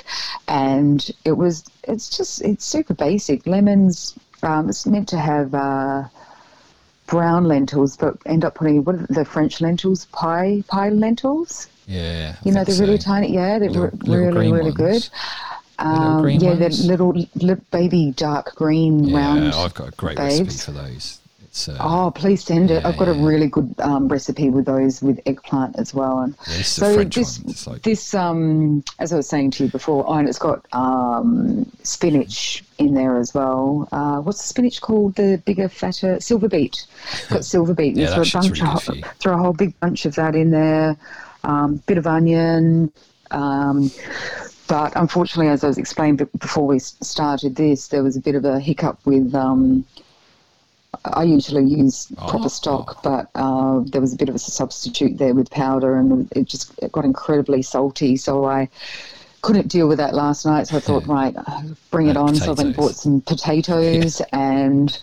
and 0.47 1.09
it 1.25 1.33
was 1.33 1.63
it's 1.87 2.15
just 2.17 2.41
it's 2.41 2.65
super 2.65 2.93
basic. 2.93 3.45
Lemons. 3.47 4.17
Um, 4.43 4.69
it's 4.69 4.85
meant 4.85 5.07
to 5.09 5.17
have. 5.19 5.53
Uh, 5.53 6.03
brown 7.07 7.43
lentils, 7.43 7.97
but 7.97 8.15
end 8.25 8.45
up 8.45 8.55
putting 8.55 8.85
what 8.85 8.95
are 8.95 9.05
the 9.09 9.25
French 9.25 9.59
lentils, 9.59 10.05
pie 10.13 10.63
pie 10.69 10.87
lentils. 10.87 11.67
Yeah, 11.85 12.35
I 12.39 12.47
You 12.47 12.53
know, 12.53 12.63
they're 12.63 12.79
really 12.79 12.97
tiny. 12.97 13.33
Yeah, 13.33 13.59
they're 13.59 13.69
Little- 13.69 13.89
re- 13.89 13.91
little 14.05 14.31
really, 14.31 14.51
really 14.53 14.71
good. 14.71 14.91
ones. 14.91 15.09
little 15.83 15.97
Um, 15.97 16.29
yeah, 16.29 16.49
ones? 16.51 16.81
the 16.83 16.87
little, 16.87 17.13
little 17.35 17.65
baby 17.71 18.13
dark 18.15 18.55
green 18.55 19.03
Yeah, 19.09 19.17
round. 19.17 19.53
I've 19.53 19.73
got 19.73 19.89
a 19.89 19.91
great 19.91 20.17
recipe 20.19 20.51
for 20.51 20.71
those. 20.71 21.19
It's 21.51 21.67
uh, 21.67 21.75
Oh, 21.81 22.11
please 22.15 22.45
send 22.45 22.71
it. 22.71 22.85
I've 22.85 22.95
got 22.95 23.09
a 23.09 23.13
really 23.13 23.47
good 23.47 23.75
um, 23.79 24.07
recipe 24.07 24.49
with 24.49 24.63
those 24.63 25.01
with 25.01 25.19
eggplant 25.25 25.77
as 25.77 25.93
well. 25.93 26.19
And 26.19 26.33
yeah, 26.47 26.61
so 26.61 27.03
this, 27.03 27.67
like 27.67 27.81
this, 27.81 28.13
um, 28.13 28.85
as 28.99 29.11
I 29.11 29.17
was 29.17 29.27
saying 29.27 29.51
to 29.51 29.65
you 29.65 29.69
before, 29.69 30.05
oh, 30.07 30.13
and 30.13 30.29
it's 30.29 30.39
got 30.39 30.65
um, 30.71 31.69
spinach 31.83 32.63
in 32.77 32.93
there 32.93 33.17
as 33.17 33.33
well. 33.33 33.89
Uh, 33.91 34.21
what's 34.21 34.41
the 34.41 34.47
spinach 34.47 34.79
called? 34.79 35.15
The 35.15 35.41
bigger, 35.45 35.67
fatter 35.67 36.21
silver 36.21 36.47
beet. 36.47 36.87
Got 37.29 37.43
silver 37.53 37.73
beet. 37.73 37.97
Yeah, 37.97 38.15
You 38.17 38.23
throw, 38.23 38.39
a 38.39 38.43
bunch 38.43 38.61
really 38.61 38.71
of, 38.71 38.73
good 38.75 38.81
for 38.83 38.95
you. 38.95 39.03
throw 39.19 39.33
a 39.33 39.37
whole 39.37 39.53
big 39.53 39.77
bunch 39.81 40.05
of 40.05 40.15
that 40.15 40.35
in 40.35 40.51
there. 40.51 40.95
Um, 41.43 41.83
bit 41.85 41.97
of 41.97 42.07
onion. 42.07 42.93
Um, 43.31 43.91
but 44.69 44.93
unfortunately, 44.95 45.51
as 45.51 45.65
I 45.65 45.67
was 45.67 45.77
explaining 45.77 46.15
before 46.39 46.65
we 46.65 46.79
started 46.79 47.57
this, 47.57 47.89
there 47.89 48.03
was 48.03 48.15
a 48.15 48.21
bit 48.21 48.35
of 48.35 48.45
a 48.45 48.57
hiccup 48.57 49.05
with. 49.05 49.35
Um, 49.35 49.83
I 51.05 51.23
usually 51.23 51.63
use 51.65 52.07
Oh. 52.17 52.27
proper 52.27 52.49
stock, 52.49 53.01
but 53.01 53.29
uh, 53.35 53.79
there 53.85 54.01
was 54.01 54.13
a 54.13 54.17
bit 54.17 54.29
of 54.29 54.35
a 54.35 54.39
substitute 54.39 55.17
there 55.17 55.33
with 55.33 55.49
powder, 55.49 55.95
and 55.95 56.29
it 56.35 56.45
just 56.47 56.71
it 56.81 56.91
got 56.91 57.05
incredibly 57.05 57.61
salty. 57.61 58.17
So 58.17 58.45
I 58.45 58.67
couldn't 59.41 59.69
deal 59.69 59.87
with 59.87 59.97
that 59.99 60.13
last 60.13 60.45
night. 60.45 60.67
So 60.67 60.77
I 60.77 60.79
thought, 60.81 61.07
right, 61.07 61.33
uh, 61.35 61.61
bring 61.91 62.07
it 62.07 62.17
Uh, 62.17 62.23
on. 62.23 62.35
So 62.35 62.45
I 62.45 62.47
went 62.49 62.59
and 62.59 62.75
bought 62.75 62.95
some 62.95 63.21
potatoes 63.21 64.21
and 64.33 64.99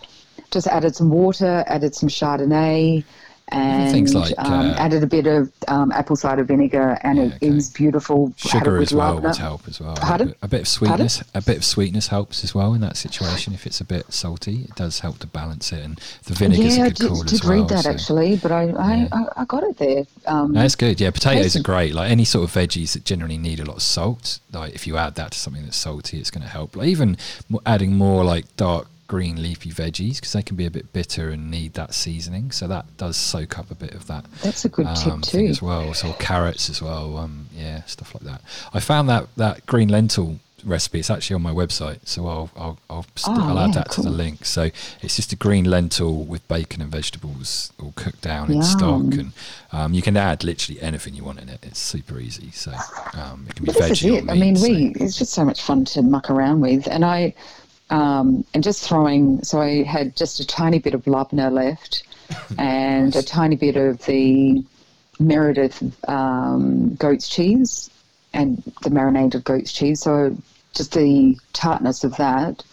just 0.51 0.67
added 0.67 0.95
some 0.95 1.09
water, 1.09 1.63
added 1.67 1.95
some 1.95 2.07
Chardonnay, 2.07 3.03
and 3.51 3.91
things 3.91 4.13
like, 4.15 4.33
um, 4.37 4.51
uh, 4.53 4.73
added 4.77 5.03
a 5.03 5.07
bit 5.07 5.27
of 5.27 5.51
um, 5.67 5.91
apple 5.91 6.15
cider 6.15 6.43
vinegar, 6.43 6.97
and 7.03 7.17
Yeah, 7.17 7.23
it, 7.41 7.51
okay. 7.53 7.59
beautiful. 7.73 8.33
Sugar 8.37 8.77
as 8.77 8.93
well 8.93 9.15
love- 9.15 9.23
would 9.23 9.35
help 9.37 9.67
as 9.67 9.79
well. 9.79 9.95
Pardon? 9.95 10.35
A 10.41 10.47
bit 10.47 10.61
of 10.61 10.67
sweetness, 10.67 11.23
a 11.33 11.41
bit 11.41 11.57
of 11.57 11.65
sweetness 11.65 12.07
helps 12.07 12.43
as 12.43 12.53
well 12.55 12.73
in 12.73 12.81
that 12.81 12.97
situation. 12.97 13.53
If 13.53 13.65
it's 13.65 13.81
a 13.81 13.85
bit 13.85 14.11
salty, 14.13 14.61
it 14.69 14.75
does 14.75 14.99
help 14.99 15.19
to 15.19 15.27
balance 15.27 15.71
it, 15.71 15.83
and 15.83 15.99
the 16.25 16.33
vinegar's 16.35 16.77
yeah, 16.77 16.83
a 16.83 16.85
I 16.85 16.89
good 16.89 16.95
did, 16.97 17.07
call 17.09 17.23
did 17.23 17.33
as 17.33 17.43
well. 17.43 17.53
read 17.59 17.69
that 17.69 17.83
so- 17.83 17.89
actually, 17.91 18.35
but 18.37 18.51
I, 18.51 18.61
I, 18.69 18.95
Yeah. 18.95 19.07
I, 19.11 19.41
I 19.41 19.45
got 19.45 19.63
it 19.63 19.77
there. 19.77 20.03
Um, 20.27 20.53
No, 20.53 20.63
it's 20.63 20.75
good. 20.75 20.99
Yeah, 21.01 21.11
potatoes 21.11 21.55
are 21.55 21.63
great. 21.63 21.93
Like 21.93 22.11
any 22.11 22.25
sort 22.25 22.43
of 22.47 22.53
veggies 22.55 22.93
that 22.93 23.05
generally 23.05 23.37
need 23.37 23.59
a 23.59 23.65
lot 23.65 23.77
of 23.77 23.81
salt. 23.81 24.39
Like 24.53 24.73
if 24.73 24.85
you 24.87 24.97
add 24.97 25.15
that 25.15 25.31
to 25.31 25.39
something 25.39 25.63
that's 25.63 25.77
salty, 25.77 26.19
it's 26.19 26.31
going 26.31 26.43
to 26.43 26.49
help. 26.49 26.75
Like 26.75 26.87
even 26.87 27.17
adding 27.65 27.95
more 27.95 28.23
like 28.23 28.45
dark 28.57 28.87
green 29.09 29.41
leafy 29.41 29.71
veggies 29.71 30.15
because 30.15 30.31
they 30.33 30.41
can 30.43 30.55
be 30.55 30.65
a 30.67 30.71
bit 30.71 30.93
bitter 30.93 31.29
and 31.29 31.49
need 31.51 31.73
that 31.73 31.93
seasoning. 31.93 32.51
So 32.51 32.67
that 32.67 32.85
does 32.95 33.17
soak 33.17 33.57
up 33.59 33.69
a 33.71 33.75
bit 33.75 33.93
of 33.93 34.07
that 34.07 34.23
That's 34.43 34.63
a 34.63 34.69
good 34.69 34.87
tip 34.95 35.13
um, 35.13 35.21
thing 35.21 35.47
too. 35.47 35.49
as 35.51 35.61
well. 35.61 35.93
So 35.93 36.13
carrots 36.13 36.69
as 36.69 36.81
well. 36.81 37.17
Um, 37.17 37.47
yeah, 37.53 37.83
stuff 37.83 38.13
like 38.15 38.23
that. 38.23 38.41
I 38.73 38.79
found 38.79 39.09
that 39.09 39.27
that 39.35 39.65
green 39.65 39.89
lentil 39.89 40.39
recipe. 40.65 40.99
It's 40.99 41.09
actually 41.09 41.35
on 41.35 41.41
my 41.41 41.53
website, 41.53 41.99
so 42.05 42.27
I'll 42.27 42.49
I'll 42.55 42.77
I'll, 42.89 43.05
st- 43.15 43.37
Oh, 43.37 43.49
I'll 43.49 43.59
add 43.59 43.69
yeah, 43.69 43.75
that 43.83 43.91
to 43.93 44.01
the 44.01 44.09
link. 44.11 44.45
So 44.45 44.69
it's 45.01 45.15
just 45.15 45.33
a 45.33 45.35
green 45.35 45.65
lentil 45.65 46.23
with 46.23 46.45
bacon 46.47 46.81
and 46.81 46.91
vegetables 46.91 47.73
all 47.81 47.93
cooked 47.95 48.21
down 48.21 48.51
in 48.51 48.61
stock, 48.61 49.01
and 49.01 49.31
um, 49.71 49.93
you 49.93 50.01
can 50.03 50.15
add 50.17 50.43
literally 50.43 50.79
anything 50.81 51.13
you 51.15 51.23
want 51.23 51.39
in 51.39 51.49
it. 51.49 51.59
It's 51.63 51.79
super 51.79 52.19
easy. 52.19 52.51
So 52.51 52.71
um, 53.13 53.45
it 53.49 53.55
can 53.55 53.65
be 53.65 53.71
this 53.71 53.89
is 53.91 53.99
veggie 54.01 54.17
it. 54.17 54.25
meat. 54.25 54.31
I 54.31 54.35
mean, 54.35 54.55
so- 54.55 54.67
we 54.67 54.93
it's 54.99 55.17
just 55.17 55.33
so 55.33 55.43
much 55.45 55.61
fun 55.61 55.83
to 55.85 56.01
muck 56.03 56.29
around 56.29 56.61
with, 56.61 56.87
and 56.87 57.03
I 57.05 57.33
um, 57.89 58.43
and 58.53 58.63
just 58.63 58.87
throwing. 58.87 59.43
So 59.43 59.61
I 59.61 59.83
had 59.83 60.15
just 60.15 60.39
a 60.39 60.45
tiny 60.47 60.79
bit 60.79 60.93
of 60.93 61.03
labna 61.05 61.51
left, 61.51 62.03
and 62.57 63.15
a 63.15 63.23
tiny 63.23 63.55
bit 63.55 63.75
of 63.77 64.03
the 64.05 64.63
Meredith 65.19 65.81
um, 66.09 66.95
goat's 66.95 67.27
cheese, 67.27 67.89
and 68.33 68.61
the 68.83 68.89
marinated 68.89 69.43
goat's 69.43 69.73
cheese. 69.73 70.01
So 70.01 70.35
just 70.73 70.93
the 70.93 71.37
tartness 71.53 72.03
of 72.03 72.15
that. 72.17 72.63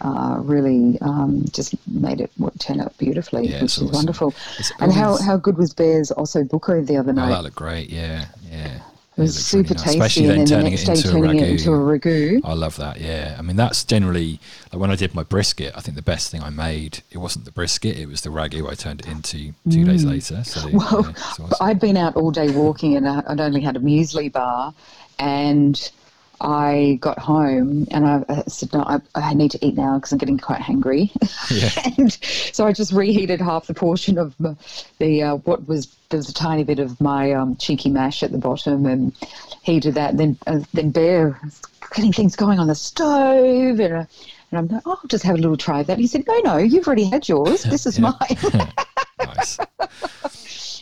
Uh, 0.00 0.38
really 0.42 0.96
um, 1.00 1.44
just 1.50 1.74
made 1.88 2.20
it 2.20 2.30
turn 2.60 2.80
out 2.80 2.96
beautifully, 2.98 3.48
Yeah, 3.48 3.62
which 3.62 3.78
is 3.78 3.82
awesome. 3.82 3.92
wonderful. 3.94 4.34
It's 4.56 4.70
And 4.78 4.92
how, 4.92 5.08
always- 5.08 5.24
how 5.24 5.36
good 5.38 5.58
was 5.58 5.74
Bear's 5.74 6.12
osso 6.12 6.48
buco 6.48 6.86
the 6.86 6.96
other 6.98 7.10
Oh, 7.10 7.14
night? 7.14 7.30
that 7.30 7.42
looked 7.42 7.56
great. 7.56 7.90
Yeah, 7.90 8.26
yeah. 8.48 8.78
It 9.18 9.22
was 9.22 9.52
really 9.52 9.66
super 9.66 9.74
nice. 9.74 9.82
tasty, 9.84 9.98
Especially 9.98 10.22
and 10.28 10.30
then 10.30 10.36
then 10.38 10.44
the 10.44 10.50
turning 10.54 10.70
next 10.70 10.82
it 10.82 10.88
into 10.88 11.08
a 11.08 11.12
turning 11.12 11.40
ragu. 11.40 11.42
it 11.42 11.50
into 11.50 11.72
a 11.72 11.76
ragu. 11.98 12.40
I 12.44 12.52
love 12.54 12.76
that. 12.76 13.00
Yeah, 13.00 13.36
I 13.38 13.42
mean 13.42 13.56
that's 13.56 13.84
generally 13.84 14.38
like 14.72 14.80
when 14.80 14.90
I 14.90 14.96
did 14.96 15.14
my 15.14 15.24
brisket. 15.24 15.72
I 15.76 15.80
think 15.80 15.96
the 15.96 16.02
best 16.02 16.30
thing 16.30 16.42
I 16.42 16.50
made 16.50 17.00
it 17.10 17.18
wasn't 17.18 17.44
the 17.44 17.50
brisket; 17.52 17.98
it 17.98 18.06
was 18.06 18.20
the 18.20 18.30
ragu 18.30 18.70
I 18.70 18.74
turned 18.74 19.00
it 19.00 19.08
into 19.08 19.52
two 19.68 19.84
days 19.84 20.04
later. 20.04 20.44
So 20.44 20.60
Mm. 20.60 20.72
Well, 20.78 21.02
yeah, 21.02 21.10
awesome. 21.10 21.50
I'd 21.60 21.80
been 21.80 21.96
out 21.96 22.14
all 22.16 22.30
day 22.30 22.50
walking 22.50 22.96
and 22.96 23.08
I'd 23.08 23.40
only 23.40 23.60
had 23.60 23.76
a 23.76 23.80
muesli 23.80 24.30
bar, 24.32 24.72
and 25.18 25.90
I 26.40 26.98
got 27.00 27.18
home 27.18 27.86
and 27.90 28.06
I, 28.06 28.24
I 28.28 28.42
said, 28.46 28.72
"No, 28.72 28.80
I, 28.82 29.00
I 29.14 29.34
need 29.34 29.50
to 29.52 29.66
eat 29.66 29.74
now 29.76 29.96
because 29.96 30.12
I'm 30.12 30.18
getting 30.18 30.38
quite 30.38 30.60
hungry." 30.60 31.10
Yeah. 31.50 31.70
and 31.98 32.12
so 32.52 32.66
I 32.66 32.72
just 32.72 32.92
reheated 32.92 33.40
half 33.40 33.66
the 33.66 33.74
portion 33.74 34.18
of 34.18 34.34
the- 34.38 35.22
uh, 35.22 35.36
what 35.36 35.66
was 35.66 35.86
there 36.10 36.18
was 36.18 36.28
a 36.28 36.34
tiny 36.34 36.62
bit 36.64 36.78
of 36.78 37.00
my 37.00 37.32
um, 37.32 37.56
cheeky 37.56 37.88
mash 37.90 38.22
at 38.22 38.32
the 38.32 38.38
bottom 38.38 38.84
and 38.86 39.12
heated 39.62 39.94
that. 39.94 40.10
And 40.10 40.18
then 40.18 40.38
uh, 40.46 40.60
then 40.74 40.90
Bear 40.90 41.38
was 41.42 41.60
getting 41.94 42.12
things 42.12 42.36
going 42.36 42.58
on 42.58 42.66
the 42.66 42.74
stove 42.74 43.80
and. 43.80 43.94
Uh, 43.94 44.04
and 44.50 44.58
I'm 44.60 44.68
like, 44.68 44.82
oh, 44.86 44.92
I'll 44.92 45.08
just 45.08 45.24
have 45.24 45.34
a 45.34 45.38
little 45.38 45.58
try 45.58 45.80
of 45.80 45.88
that. 45.88 45.92
And 45.94 46.00
he 46.00 46.06
said, 46.06 46.26
no, 46.26 46.38
no, 46.38 46.56
you've 46.56 46.86
already 46.86 47.04
had 47.04 47.28
yours. 47.28 47.64
This 47.64 47.84
is 47.84 47.98
mine. 48.00 48.14
nice. 49.18 49.58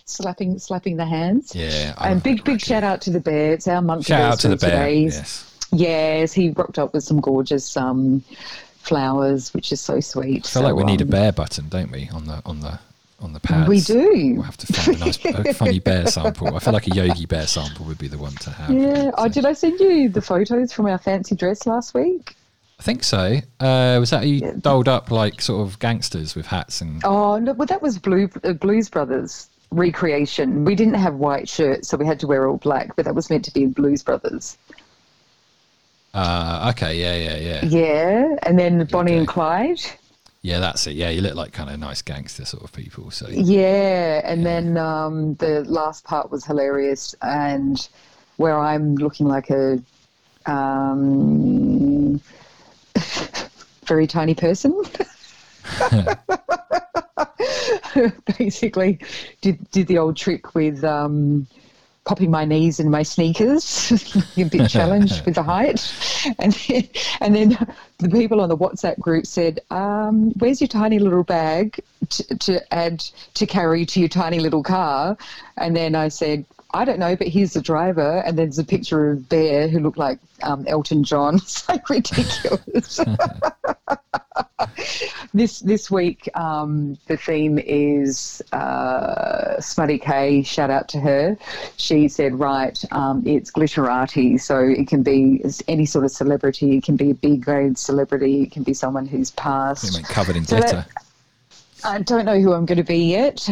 Slapping 0.06 0.58
slapping 0.58 0.96
the 0.96 1.04
hands. 1.04 1.54
Yeah. 1.54 1.94
And 2.00 2.22
big, 2.22 2.44
big 2.44 2.60
shout 2.60 2.82
out 2.84 3.00
to 3.02 3.10
the 3.10 3.20
bear. 3.20 3.52
It's 3.52 3.68
our 3.68 3.82
month 3.82 4.06
Shout 4.06 4.20
out 4.20 4.40
to 4.40 4.48
the 4.48 4.56
bear. 4.56 4.88
Yes. 4.88 5.52
Yes, 5.72 6.32
he 6.32 6.50
rocked 6.50 6.78
up 6.78 6.94
with 6.94 7.02
some 7.04 7.20
gorgeous 7.20 7.76
um, 7.76 8.22
flowers, 8.78 9.52
which 9.52 9.72
is 9.72 9.80
so 9.80 10.00
sweet. 10.00 10.46
I 10.46 10.48
feel 10.48 10.62
like 10.62 10.76
we 10.76 10.84
need 10.84 11.00
a 11.00 11.04
um, 11.04 11.10
bear 11.10 11.32
button, 11.32 11.68
don't 11.68 11.90
we, 11.90 12.08
on 12.12 12.24
the 12.24 12.40
on 12.46 12.60
the 12.60 12.78
on 13.20 13.32
the 13.32 13.40
pads? 13.40 13.68
We 13.68 13.80
do. 13.80 14.34
We'll 14.36 14.42
have 14.42 14.56
to 14.58 14.72
find 14.72 14.96
a 14.96 15.00
nice, 15.00 15.24
a 15.24 15.54
funny 15.54 15.80
bear 15.80 16.06
sample. 16.06 16.54
I 16.54 16.60
feel 16.60 16.72
like 16.72 16.86
a 16.86 16.94
Yogi 16.94 17.26
Bear 17.26 17.46
sample 17.46 17.84
would 17.86 17.98
be 17.98 18.08
the 18.08 18.18
one 18.18 18.34
to 18.36 18.50
have. 18.50 18.70
Yeah. 18.70 19.10
Oh, 19.18 19.28
did 19.28 19.44
I 19.44 19.54
send 19.54 19.80
you 19.80 20.08
the 20.08 20.22
photos 20.22 20.72
from 20.72 20.86
our 20.86 20.98
fancy 20.98 21.34
dress 21.34 21.66
last 21.66 21.94
week? 21.94 22.36
I 22.78 22.82
think 22.82 23.02
so. 23.02 23.38
Uh, 23.58 23.96
was 23.98 24.10
that 24.10 24.26
you 24.26 24.36
Yeah. 24.36 24.52
dolled 24.58 24.86
up 24.86 25.10
like 25.10 25.40
sort 25.40 25.66
of 25.66 25.78
gangsters 25.78 26.34
with 26.36 26.46
hats 26.46 26.80
and? 26.80 27.02
Oh 27.04 27.38
no, 27.38 27.54
well 27.54 27.66
that 27.66 27.82
was 27.82 27.98
Blue 27.98 28.28
uh, 28.44 28.52
Blues 28.52 28.88
Brothers 28.88 29.48
recreation. 29.76 30.64
We 30.64 30.74
didn't 30.74 30.94
have 30.94 31.14
white 31.14 31.48
shirts, 31.48 31.88
so 31.88 31.96
we 31.96 32.06
had 32.06 32.20
to 32.20 32.26
wear 32.26 32.48
all 32.48 32.56
black. 32.56 32.96
But 32.96 33.04
that 33.04 33.14
was 33.14 33.30
meant 33.30 33.44
to 33.46 33.52
be 33.52 33.66
Blues 33.66 34.02
Brothers. 34.02 34.58
Uh, 36.14 36.72
okay, 36.74 36.96
yeah, 36.96 37.14
yeah, 37.14 37.36
yeah. 37.36 37.64
Yeah, 37.64 38.36
and 38.42 38.58
then 38.58 38.84
Bonnie 38.86 39.16
and 39.16 39.28
Clyde. 39.28 39.80
Yeah, 40.42 40.60
that's 40.60 40.86
it. 40.86 40.94
Yeah, 40.94 41.10
you 41.10 41.20
look 41.22 41.34
like 41.34 41.52
kind 41.52 41.68
of 41.68 41.78
nice 41.78 42.02
gangster 42.02 42.44
sort 42.44 42.62
of 42.62 42.72
people. 42.72 43.10
So 43.10 43.28
Yeah, 43.28 44.22
and 44.24 44.46
then 44.46 44.76
um, 44.78 45.34
the 45.34 45.64
last 45.64 46.04
part 46.04 46.30
was 46.30 46.44
hilarious, 46.44 47.14
and 47.20 47.76
where 48.36 48.58
I'm 48.58 48.94
looking 48.94 49.26
like 49.26 49.50
a 49.50 49.82
um, 50.46 52.20
very 53.86 54.06
tiny 54.06 54.34
person. 54.34 54.82
Basically, 58.38 58.98
did 59.40 59.70
did 59.70 59.86
the 59.86 59.98
old 59.98 60.16
trick 60.16 60.54
with 60.54 60.84
um, 60.84 61.46
popping 62.06 62.30
my 62.30 62.44
knees 62.44 62.78
in 62.78 62.90
my 62.90 63.02
sneakers, 63.02 63.90
a 64.36 64.44
bit 64.44 64.70
challenged 64.70 65.24
with 65.26 65.34
the 65.34 65.42
height. 65.42 65.92
And 66.38 66.52
then, 66.52 66.88
and 67.20 67.34
then 67.34 67.74
the 67.98 68.08
people 68.08 68.40
on 68.40 68.48
the 68.48 68.56
WhatsApp 68.56 68.98
group 68.98 69.26
said, 69.26 69.60
um, 69.70 70.32
"Where's 70.38 70.60
your 70.60 70.68
tiny 70.68 70.98
little 70.98 71.24
bag 71.24 71.80
to, 72.10 72.38
to 72.38 72.74
add 72.74 73.00
to 73.34 73.46
carry 73.46 73.84
to 73.86 74.00
your 74.00 74.08
tiny 74.08 74.40
little 74.40 74.62
car?" 74.62 75.16
And 75.56 75.76
then 75.76 75.94
I 75.94 76.08
said, 76.08 76.44
I 76.76 76.84
don't 76.84 76.98
know, 76.98 77.16
but 77.16 77.28
here's 77.28 77.54
the 77.54 77.62
driver, 77.62 78.22
and 78.26 78.38
there's 78.38 78.58
a 78.58 78.64
picture 78.64 79.10
of 79.10 79.30
Bear 79.30 79.66
who 79.66 79.80
looked 79.80 79.96
like 79.96 80.18
um, 80.42 80.66
Elton 80.68 81.04
John. 81.04 81.36
It's 81.46 81.68
like 81.68 81.88
ridiculous. 81.88 83.00
this 85.34 85.60
this 85.60 85.90
week, 85.90 86.28
um, 86.34 86.98
the 87.06 87.16
theme 87.16 87.58
is 87.58 88.42
uh, 88.52 89.58
Smutty 89.58 89.98
K. 89.98 90.42
Shout 90.42 90.68
out 90.68 90.88
to 90.90 91.00
her. 91.00 91.38
She 91.78 92.08
said, 92.08 92.38
"Right, 92.38 92.78
um, 92.92 93.22
it's 93.26 93.50
glitterati, 93.50 94.38
so 94.38 94.58
it 94.58 94.86
can 94.86 95.02
be 95.02 95.42
any 95.68 95.86
sort 95.86 96.04
of 96.04 96.10
celebrity. 96.10 96.76
It 96.76 96.84
can 96.84 96.96
be 96.96 97.10
a 97.10 97.14
big 97.14 97.42
grade 97.42 97.78
celebrity. 97.78 98.42
It 98.42 98.52
can 98.52 98.64
be 98.64 98.74
someone 98.74 99.06
who's 99.06 99.30
passed, 99.30 100.04
covered 100.04 100.36
in 100.36 100.44
so 100.44 100.58
glitter." 100.58 100.84
That, 100.84 101.06
I 101.84 102.02
don't 102.02 102.24
know 102.24 102.40
who 102.40 102.52
I'm 102.52 102.66
going 102.66 102.78
to 102.78 102.84
be 102.84 103.10
yet. 103.10 103.48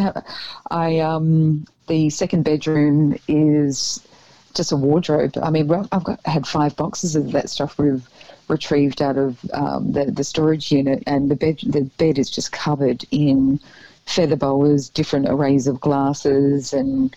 I 0.70 0.99
um, 0.99 1.66
the 1.87 2.11
second 2.11 2.45
bedroom 2.45 3.18
is 3.28 4.07
just 4.55 4.72
a 4.72 4.76
wardrobe. 4.76 5.37
I 5.43 5.51
mean, 5.51 5.70
I've 5.93 6.05
got 6.05 6.24
had 6.24 6.47
five 6.47 6.76
boxes 6.76 7.16
of 7.16 7.32
that 7.32 7.51
stuff 7.51 7.78
we've 7.78 8.09
retrieved 8.49 9.03
out 9.03 9.16
of 9.16 9.39
um, 9.53 9.93
the 9.93 10.07
the 10.07 10.24
storage 10.24 10.70
unit, 10.70 11.03
and 11.07 11.30
the 11.30 11.37
bed 11.37 11.61
the 11.66 11.82
bed 11.99 12.18
is 12.18 12.30
just 12.30 12.53
covered 12.53 13.05
in 13.11 13.61
feather 14.07 14.37
boas, 14.37 14.89
different 14.89 15.28
arrays 15.28 15.66
of 15.66 15.80
glasses, 15.80 16.72
and 16.72 17.14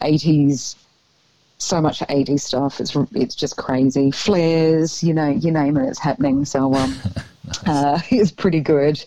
80s. 0.00 0.76
So 1.58 1.80
much 1.80 2.00
80s 2.00 2.40
stuff. 2.40 2.80
It's 2.80 2.96
it's 3.12 3.34
just 3.34 3.56
crazy. 3.56 4.10
Flares, 4.10 5.02
you 5.02 5.12
know, 5.12 5.28
you 5.28 5.50
name 5.50 5.76
it, 5.76 5.88
it's 5.88 5.98
happening. 5.98 6.44
So 6.46 6.72
um, 6.74 6.96
uh, 7.66 8.00
it's 8.10 8.30
pretty 8.30 8.60
good. 8.60 8.98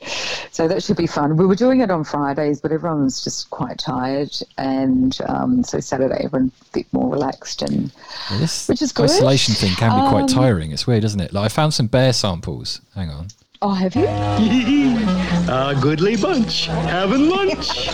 So 0.51 0.67
that 0.67 0.83
should 0.83 0.97
be 0.97 1.07
fun. 1.07 1.37
We 1.37 1.45
were 1.45 1.55
doing 1.55 1.81
it 1.81 1.91
on 1.91 2.03
Fridays, 2.03 2.61
but 2.61 2.71
everyone's 2.71 3.23
just 3.23 3.49
quite 3.49 3.79
tired, 3.79 4.31
and 4.57 5.17
um, 5.27 5.63
so 5.63 5.79
Saturday 5.79 6.23
everyone's 6.23 6.53
a 6.61 6.71
bit 6.73 6.93
more 6.93 7.11
relaxed, 7.11 7.61
and 7.61 7.91
well, 8.29 8.39
this 8.39 8.67
which 8.67 8.81
is 8.81 8.91
good. 8.91 9.09
Isolation 9.09 9.53
thing 9.55 9.73
can 9.75 9.91
be 9.91 10.09
quite 10.09 10.23
um, 10.23 10.27
tiring. 10.27 10.71
It's 10.71 10.87
weird, 10.87 11.03
isn't 11.03 11.19
it? 11.19 11.33
Like 11.33 11.45
I 11.45 11.49
found 11.49 11.73
some 11.73 11.87
bear 11.87 12.13
samples. 12.13 12.81
Hang 12.95 13.09
on. 13.09 13.27
Oh, 13.61 13.73
have 13.73 13.95
you? 13.95 14.05
A 15.47 15.73
goodly 15.79 16.17
bunch 16.17 16.65
having 16.65 17.29
lunch. 17.29 17.87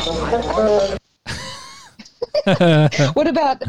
what 3.14 3.28
about 3.28 3.64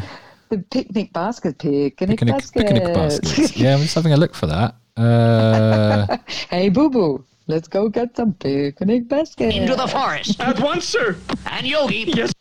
the 0.48 0.58
picnic 0.70 1.12
basket? 1.12 1.58
Picnic, 1.58 2.18
picnic 2.18 2.34
basket. 2.34 2.66
Picnic 2.66 2.84
baskets. 2.94 3.56
Yeah, 3.56 3.74
I'm 3.74 3.80
just 3.82 3.94
having 3.94 4.14
a 4.14 4.16
look 4.16 4.34
for 4.34 4.46
that. 4.46 4.76
Uh, 4.96 6.16
hey, 6.50 6.68
Boo 6.68 6.90
Boo, 6.90 7.24
let's 7.46 7.68
go 7.68 7.88
get 7.88 8.16
some 8.16 8.34
picnic 8.34 9.08
basket. 9.08 9.54
Into 9.54 9.74
the 9.74 9.86
forest. 9.86 10.40
At 10.40 10.60
once, 10.60 10.86
sir. 10.86 11.16
And 11.46 11.66
Yogi. 11.66 12.12
Yes. 12.14 12.32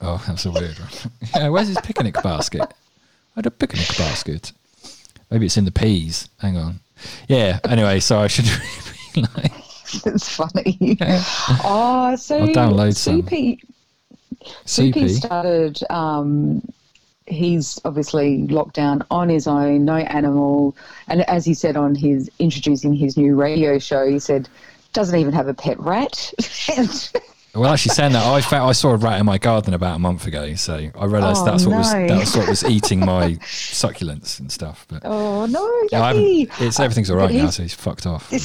Oh, 0.00 0.22
that's 0.26 0.44
a 0.46 0.50
weird 0.50 0.78
one. 0.78 0.90
yeah, 1.34 1.48
where's 1.48 1.68
his 1.68 1.80
picnic 1.82 2.14
basket? 2.22 2.62
I 2.62 3.36
had 3.36 3.46
a 3.46 3.50
picnic 3.50 3.88
basket. 3.96 4.52
Maybe 5.30 5.46
it's 5.46 5.56
in 5.56 5.64
the 5.64 5.72
peas. 5.72 6.28
Hang 6.40 6.56
on. 6.56 6.80
Yeah, 7.28 7.60
anyway, 7.64 8.00
so 8.00 8.18
I 8.18 8.26
should 8.26 8.44
be 9.14 9.22
like. 9.36 9.52
It's 10.04 10.28
funny. 10.28 10.76
Yeah. 10.80 11.22
Oh, 11.64 12.16
so 12.16 12.38
I'll 12.38 12.48
download 12.48 12.94
CP, 12.94 13.60
some. 14.64 14.92
CP 14.92 15.10
started 15.10 15.80
um, 15.90 16.62
he's 17.26 17.80
obviously 17.84 18.46
locked 18.46 18.74
down 18.74 19.04
on 19.10 19.28
his 19.28 19.46
own, 19.46 19.84
no 19.84 19.96
animal. 19.96 20.76
And 21.08 21.22
as 21.28 21.44
he 21.44 21.54
said 21.54 21.76
on 21.76 21.94
his 21.94 22.30
introducing 22.38 22.94
his 22.94 23.16
new 23.16 23.34
radio 23.34 23.78
show, 23.78 24.08
he 24.08 24.18
said, 24.18 24.48
doesn't 24.92 25.18
even 25.18 25.32
have 25.34 25.46
a 25.46 25.54
pet 25.54 25.78
rat. 25.78 26.32
well, 27.54 27.70
actually, 27.70 27.94
saying 27.94 28.12
that, 28.12 28.24
I 28.24 28.40
found, 28.40 28.68
I 28.68 28.72
saw 28.72 28.92
a 28.92 28.96
rat 28.96 29.20
in 29.20 29.26
my 29.26 29.36
garden 29.36 29.74
about 29.74 29.96
a 29.96 29.98
month 29.98 30.26
ago, 30.26 30.54
so 30.54 30.74
I 30.74 31.04
realised 31.04 31.42
oh, 31.42 31.44
that's 31.44 31.66
what 31.66 31.72
no. 31.72 31.78
was 31.78 31.92
that's 31.92 32.36
what 32.36 32.48
was 32.48 32.64
eating 32.68 33.00
my 33.00 33.32
succulents 33.42 34.40
and 34.40 34.50
stuff. 34.50 34.86
But 34.88 35.02
oh 35.04 35.44
no, 35.46 35.88
yeah, 35.92 36.12
it's 36.14 36.80
everything's 36.80 37.10
all 37.10 37.18
right 37.18 37.30
now, 37.30 37.50
so 37.50 37.62
he's 37.62 37.74
fucked 37.74 38.06
off. 38.06 38.32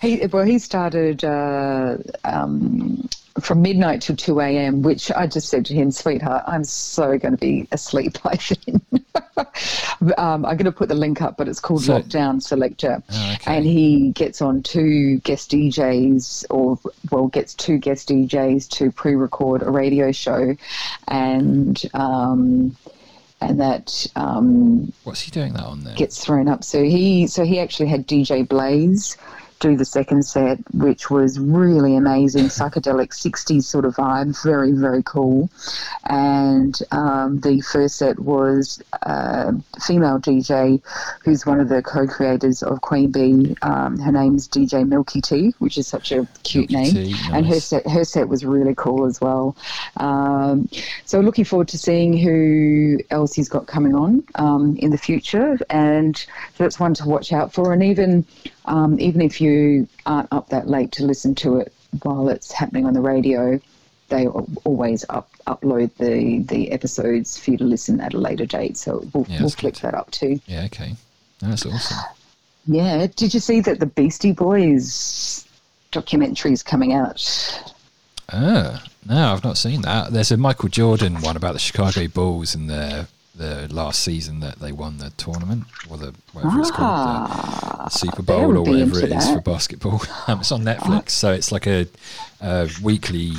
He 0.00 0.24
well, 0.32 0.44
he 0.44 0.58
started 0.58 1.22
uh, 1.24 1.98
um, 2.24 3.06
from 3.40 3.62
midnight 3.62 4.02
till 4.02 4.16
2 4.16 4.40
a.m., 4.40 4.82
which 4.82 5.10
I 5.10 5.26
just 5.26 5.48
said 5.48 5.64
to 5.66 5.74
him, 5.74 5.90
sweetheart, 5.90 6.44
I'm 6.46 6.64
so 6.64 7.18
going 7.18 7.32
to 7.32 7.38
be 7.38 7.68
asleep 7.72 8.22
by 8.22 8.38
then. 8.64 8.80
um, 10.18 10.44
I'm 10.44 10.56
going 10.56 10.64
to 10.64 10.72
put 10.72 10.88
the 10.88 10.94
link 10.94 11.22
up, 11.22 11.36
but 11.36 11.48
it's 11.48 11.60
called 11.60 11.82
so, 11.82 12.00
Lockdown 12.00 12.42
Selector. 12.42 13.02
Oh, 13.10 13.32
okay. 13.34 13.56
And 13.56 13.64
he 13.64 14.10
gets 14.10 14.42
on 14.42 14.62
two 14.62 15.18
guest 15.18 15.50
DJs, 15.50 16.46
or, 16.50 16.78
well, 17.10 17.28
gets 17.28 17.54
two 17.54 17.78
guest 17.78 18.08
DJs 18.08 18.68
to 18.70 18.90
pre 18.90 19.14
record 19.14 19.62
a 19.62 19.70
radio 19.70 20.12
show. 20.12 20.56
And, 21.06 21.82
um, 21.94 22.76
and 23.40 23.60
that 23.60 24.06
um, 24.16 24.92
what's 25.04 25.20
he 25.20 25.30
doing 25.30 25.52
that 25.52 25.64
on 25.64 25.84
there 25.84 25.94
gets 25.94 26.24
thrown 26.24 26.48
up 26.48 26.64
so 26.64 26.82
he 26.82 27.26
so 27.28 27.44
he 27.44 27.60
actually 27.60 27.88
had 27.88 28.04
dj 28.06 28.46
blaze 28.48 29.16
do 29.60 29.76
the 29.76 29.84
second 29.84 30.24
set, 30.24 30.58
which 30.74 31.10
was 31.10 31.38
really 31.38 31.96
amazing, 31.96 32.44
psychedelic 32.44 33.08
60s 33.08 33.64
sort 33.64 33.84
of 33.84 33.96
vibe, 33.96 34.40
very, 34.42 34.72
very 34.72 35.02
cool. 35.02 35.50
And 36.04 36.78
um, 36.92 37.40
the 37.40 37.60
first 37.60 37.96
set 37.96 38.18
was 38.18 38.82
a 39.02 39.52
female 39.80 40.18
DJ 40.18 40.80
who's 41.24 41.44
one 41.44 41.60
of 41.60 41.68
the 41.68 41.82
co 41.82 42.06
creators 42.06 42.62
of 42.62 42.80
Queen 42.80 43.10
Bee. 43.10 43.56
Um, 43.62 43.98
her 43.98 44.12
name's 44.12 44.48
DJ 44.48 44.86
Milky 44.86 45.20
T, 45.20 45.54
which 45.58 45.78
is 45.78 45.86
such 45.86 46.12
a 46.12 46.26
cute 46.44 46.70
Milky 46.70 46.92
name. 46.92 47.04
Tea, 47.06 47.12
nice. 47.12 47.30
And 47.32 47.46
her 47.46 47.60
set, 47.60 47.86
her 47.88 48.04
set 48.04 48.28
was 48.28 48.44
really 48.44 48.74
cool 48.74 49.06
as 49.06 49.20
well. 49.20 49.56
Um, 49.96 50.68
so 51.04 51.20
looking 51.20 51.44
forward 51.44 51.68
to 51.68 51.78
seeing 51.78 52.16
who 52.16 52.98
else 53.10 53.34
he's 53.34 53.48
got 53.48 53.66
coming 53.66 53.94
on 53.94 54.22
um, 54.36 54.76
in 54.76 54.90
the 54.90 54.98
future. 54.98 55.58
And 55.70 56.24
that's 56.56 56.78
one 56.78 56.94
to 56.94 57.08
watch 57.08 57.32
out 57.32 57.52
for. 57.52 57.72
And 57.72 57.82
even 57.82 58.24
um, 58.68 59.00
even 59.00 59.20
if 59.20 59.40
you 59.40 59.88
aren't 60.06 60.32
up 60.32 60.50
that 60.50 60.68
late 60.68 60.92
to 60.92 61.04
listen 61.04 61.34
to 61.36 61.58
it 61.58 61.72
while 62.02 62.28
it's 62.28 62.52
happening 62.52 62.86
on 62.86 62.92
the 62.92 63.00
radio, 63.00 63.58
they 64.08 64.26
always 64.26 65.04
up, 65.08 65.30
upload 65.46 65.90
the, 65.96 66.40
the 66.40 66.70
episodes 66.70 67.38
for 67.38 67.52
you 67.52 67.56
to 67.58 67.64
listen 67.64 68.00
at 68.00 68.14
a 68.14 68.18
later 68.18 68.46
date. 68.46 68.76
So 68.76 69.06
we'll, 69.12 69.26
yeah, 69.28 69.40
we'll 69.40 69.50
flick 69.50 69.76
that 69.76 69.94
up 69.94 70.10
too. 70.10 70.40
Yeah, 70.46 70.64
okay. 70.66 70.94
That's 71.40 71.66
awesome. 71.66 71.98
Yeah. 72.70 73.06
Did 73.16 73.32
you 73.32 73.40
see 73.40 73.60
that 73.60 73.80
the 73.80 73.86
Beastie 73.86 74.32
Boys 74.32 75.48
documentary 75.90 76.52
is 76.52 76.62
coming 76.62 76.92
out? 76.92 77.72
Oh, 78.30 78.82
no, 79.08 79.32
I've 79.32 79.42
not 79.42 79.56
seen 79.56 79.80
that. 79.82 80.12
There's 80.12 80.32
a 80.32 80.36
Michael 80.36 80.68
Jordan 80.68 81.22
one 81.22 81.34
about 81.34 81.54
the 81.54 81.60
Chicago 81.60 82.06
Bulls 82.08 82.54
and 82.54 82.68
their 82.68 83.08
the 83.38 83.72
last 83.72 84.02
season 84.02 84.40
that 84.40 84.58
they 84.58 84.72
won 84.72 84.98
the 84.98 85.10
tournament 85.10 85.64
or 85.88 85.96
the 85.96 86.14
whatever 86.32 86.54
ah, 86.56 86.60
it's 86.60 86.70
called, 86.70 87.06
the, 87.06 87.82
ah, 87.82 87.88
Super 87.88 88.22
Bowl 88.22 88.58
or 88.58 88.62
whatever 88.62 88.98
it 88.98 89.12
is 89.12 89.26
that. 89.26 89.34
for 89.34 89.40
basketball. 89.40 90.02
Um, 90.26 90.40
it's 90.40 90.52
on 90.52 90.62
Netflix, 90.62 91.04
oh. 91.06 91.08
so 91.08 91.32
it's 91.32 91.50
like 91.50 91.66
a, 91.66 91.86
a 92.42 92.68
weekly 92.82 93.32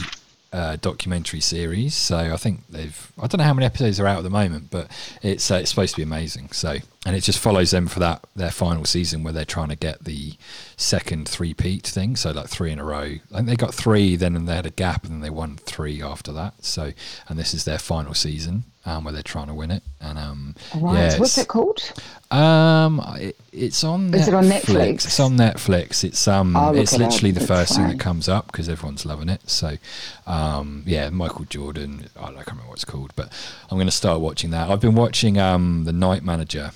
uh, 0.52 0.78
documentary 0.82 1.42
series. 1.42 1.94
So 1.94 2.18
I 2.18 2.38
think 2.38 2.62
they've 2.68 3.12
I 3.22 3.28
don't 3.28 3.38
know 3.38 3.44
how 3.44 3.54
many 3.54 3.66
episodes 3.66 4.00
are 4.00 4.08
out 4.08 4.18
at 4.18 4.24
the 4.24 4.30
moment, 4.30 4.72
but 4.72 4.90
it's 5.22 5.52
uh, 5.52 5.56
it's 5.56 5.70
supposed 5.70 5.94
to 5.94 5.98
be 5.98 6.04
amazing. 6.04 6.50
So 6.52 6.78
and 7.06 7.16
it 7.16 7.22
just 7.22 7.40
follows 7.40 7.72
them 7.72 7.88
for 7.88 8.00
that 8.00 8.26
their 8.36 8.52
final 8.52 8.84
season 8.84 9.24
where 9.24 9.32
they're 9.32 9.46
trying 9.46 9.70
to 9.70 9.76
get 9.76 10.04
the 10.04 10.34
second 10.76 11.30
three 11.30 11.54
peat 11.54 11.88
thing. 11.88 12.16
So 12.16 12.32
like 12.32 12.50
three 12.50 12.72
in 12.72 12.80
a 12.80 12.84
row. 12.84 13.16
Think 13.32 13.48
they 13.48 13.56
got 13.56 13.74
three, 13.74 14.16
then 14.16 14.36
and 14.36 14.48
they 14.48 14.56
had 14.56 14.66
a 14.66 14.72
gap, 14.72 15.06
and 15.06 15.14
then 15.14 15.22
they 15.22 15.30
won 15.30 15.58
three 15.58 16.02
after 16.02 16.34
that. 16.34 16.66
So 16.66 16.92
and 17.28 17.40
this 17.40 17.54
is 17.54 17.64
their 17.64 17.80
final 17.80 18.14
season 18.14 18.66
um, 18.86 19.04
where 19.04 19.14
they're 19.14 19.24
trying 19.24 19.48
to 19.48 19.54
win 19.54 19.72
it. 19.72 19.84
And 20.02 20.18
um, 20.18 20.56
right. 20.76 21.12
yeah, 21.12 21.20
what's 21.20 21.38
it 21.38 21.48
called? 21.48 21.82
Um, 22.32 23.02
it, 23.16 23.38
it's 23.54 23.84
on. 23.84 24.14
Is 24.14 24.28
Netflix. 24.28 24.28
it 24.28 24.34
on 24.34 24.44
Netflix? 24.46 24.94
It's 25.06 25.20
on 25.20 25.38
Netflix. 25.38 26.04
It's 26.04 26.28
um, 26.28 26.56
it's 26.76 26.98
literally 26.98 27.32
the 27.32 27.46
first 27.46 27.76
thing 27.76 27.88
that 27.88 28.00
comes 28.00 28.28
up 28.28 28.48
because 28.48 28.68
everyone's 28.68 29.06
loving 29.06 29.30
it. 29.30 29.50
So, 29.50 29.78
um, 30.28 30.84
yeah, 30.86 31.10
Michael 31.10 31.46
Jordan. 31.46 32.10
I 32.18 32.26
can't 32.26 32.48
remember 32.48 32.68
what 32.68 32.74
it's 32.74 32.86
called, 32.86 33.14
but 33.16 33.32
I'm 33.70 33.78
going 33.78 33.88
to 33.88 33.92
start 33.92 34.20
watching 34.20 34.50
that. 34.52 34.70
I've 34.70 34.82
been 34.82 34.96
watching 34.96 35.38
um, 35.38 35.86
the 35.86 35.94
Night 35.94 36.24
Manager 36.24 36.72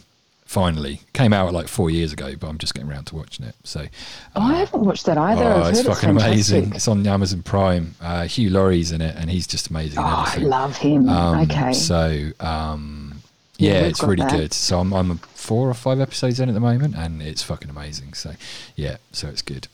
finally 0.54 1.02
came 1.14 1.34
out 1.34 1.52
like 1.52 1.68
four 1.68 1.90
years 1.90 2.14
ago, 2.14 2.36
but 2.40 2.48
I'm 2.48 2.60
just 2.60 2.76
getting 2.76 2.90
around 2.90 3.06
to 3.06 3.16
watching 3.16 3.44
it. 3.44 3.56
So, 3.64 3.88
oh, 4.36 4.42
I 4.42 4.60
haven't 4.60 4.86
watched 4.86 5.08
that 5.08 5.18
either. 5.18 5.44
Oh, 5.44 5.68
it's 5.68 5.82
fucking 5.82 6.16
it's 6.16 6.24
amazing. 6.24 6.76
It's 6.76 6.88
on 6.88 7.06
Amazon 7.08 7.42
Prime. 7.42 7.96
Uh, 8.00 8.28
Hugh 8.28 8.52
Laurie's 8.52 8.92
in 8.92 9.02
it, 9.02 9.16
and 9.18 9.32
he's 9.32 9.48
just 9.48 9.72
amazing. 9.72 9.98
Oh, 9.98 10.04
I 10.28 10.38
love 10.38 10.78
him. 10.78 11.10
Um, 11.10 11.42
okay. 11.42 11.74
So, 11.74 12.30
um, 12.40 13.16
yeah, 13.58 13.72
yeah 13.74 13.80
it's 13.88 14.04
really 14.04 14.24
that. 14.24 14.32
good. 14.32 14.54
So 14.54 14.80
I'm, 14.80 14.94
I'm 14.94 15.18
four 15.18 15.68
or 15.68 15.74
five 15.74 16.00
episodes 16.00 16.40
in 16.40 16.50
at 16.50 16.54
the 16.54 16.62
moment, 16.62 16.96
and 16.96 17.20
it's 17.24 17.42
fucking 17.42 17.72
amazing. 17.72 18.14
So, 18.14 18.34
yeah, 18.76 18.98
so 19.12 19.30
it's 19.30 19.42
good. 19.42 19.68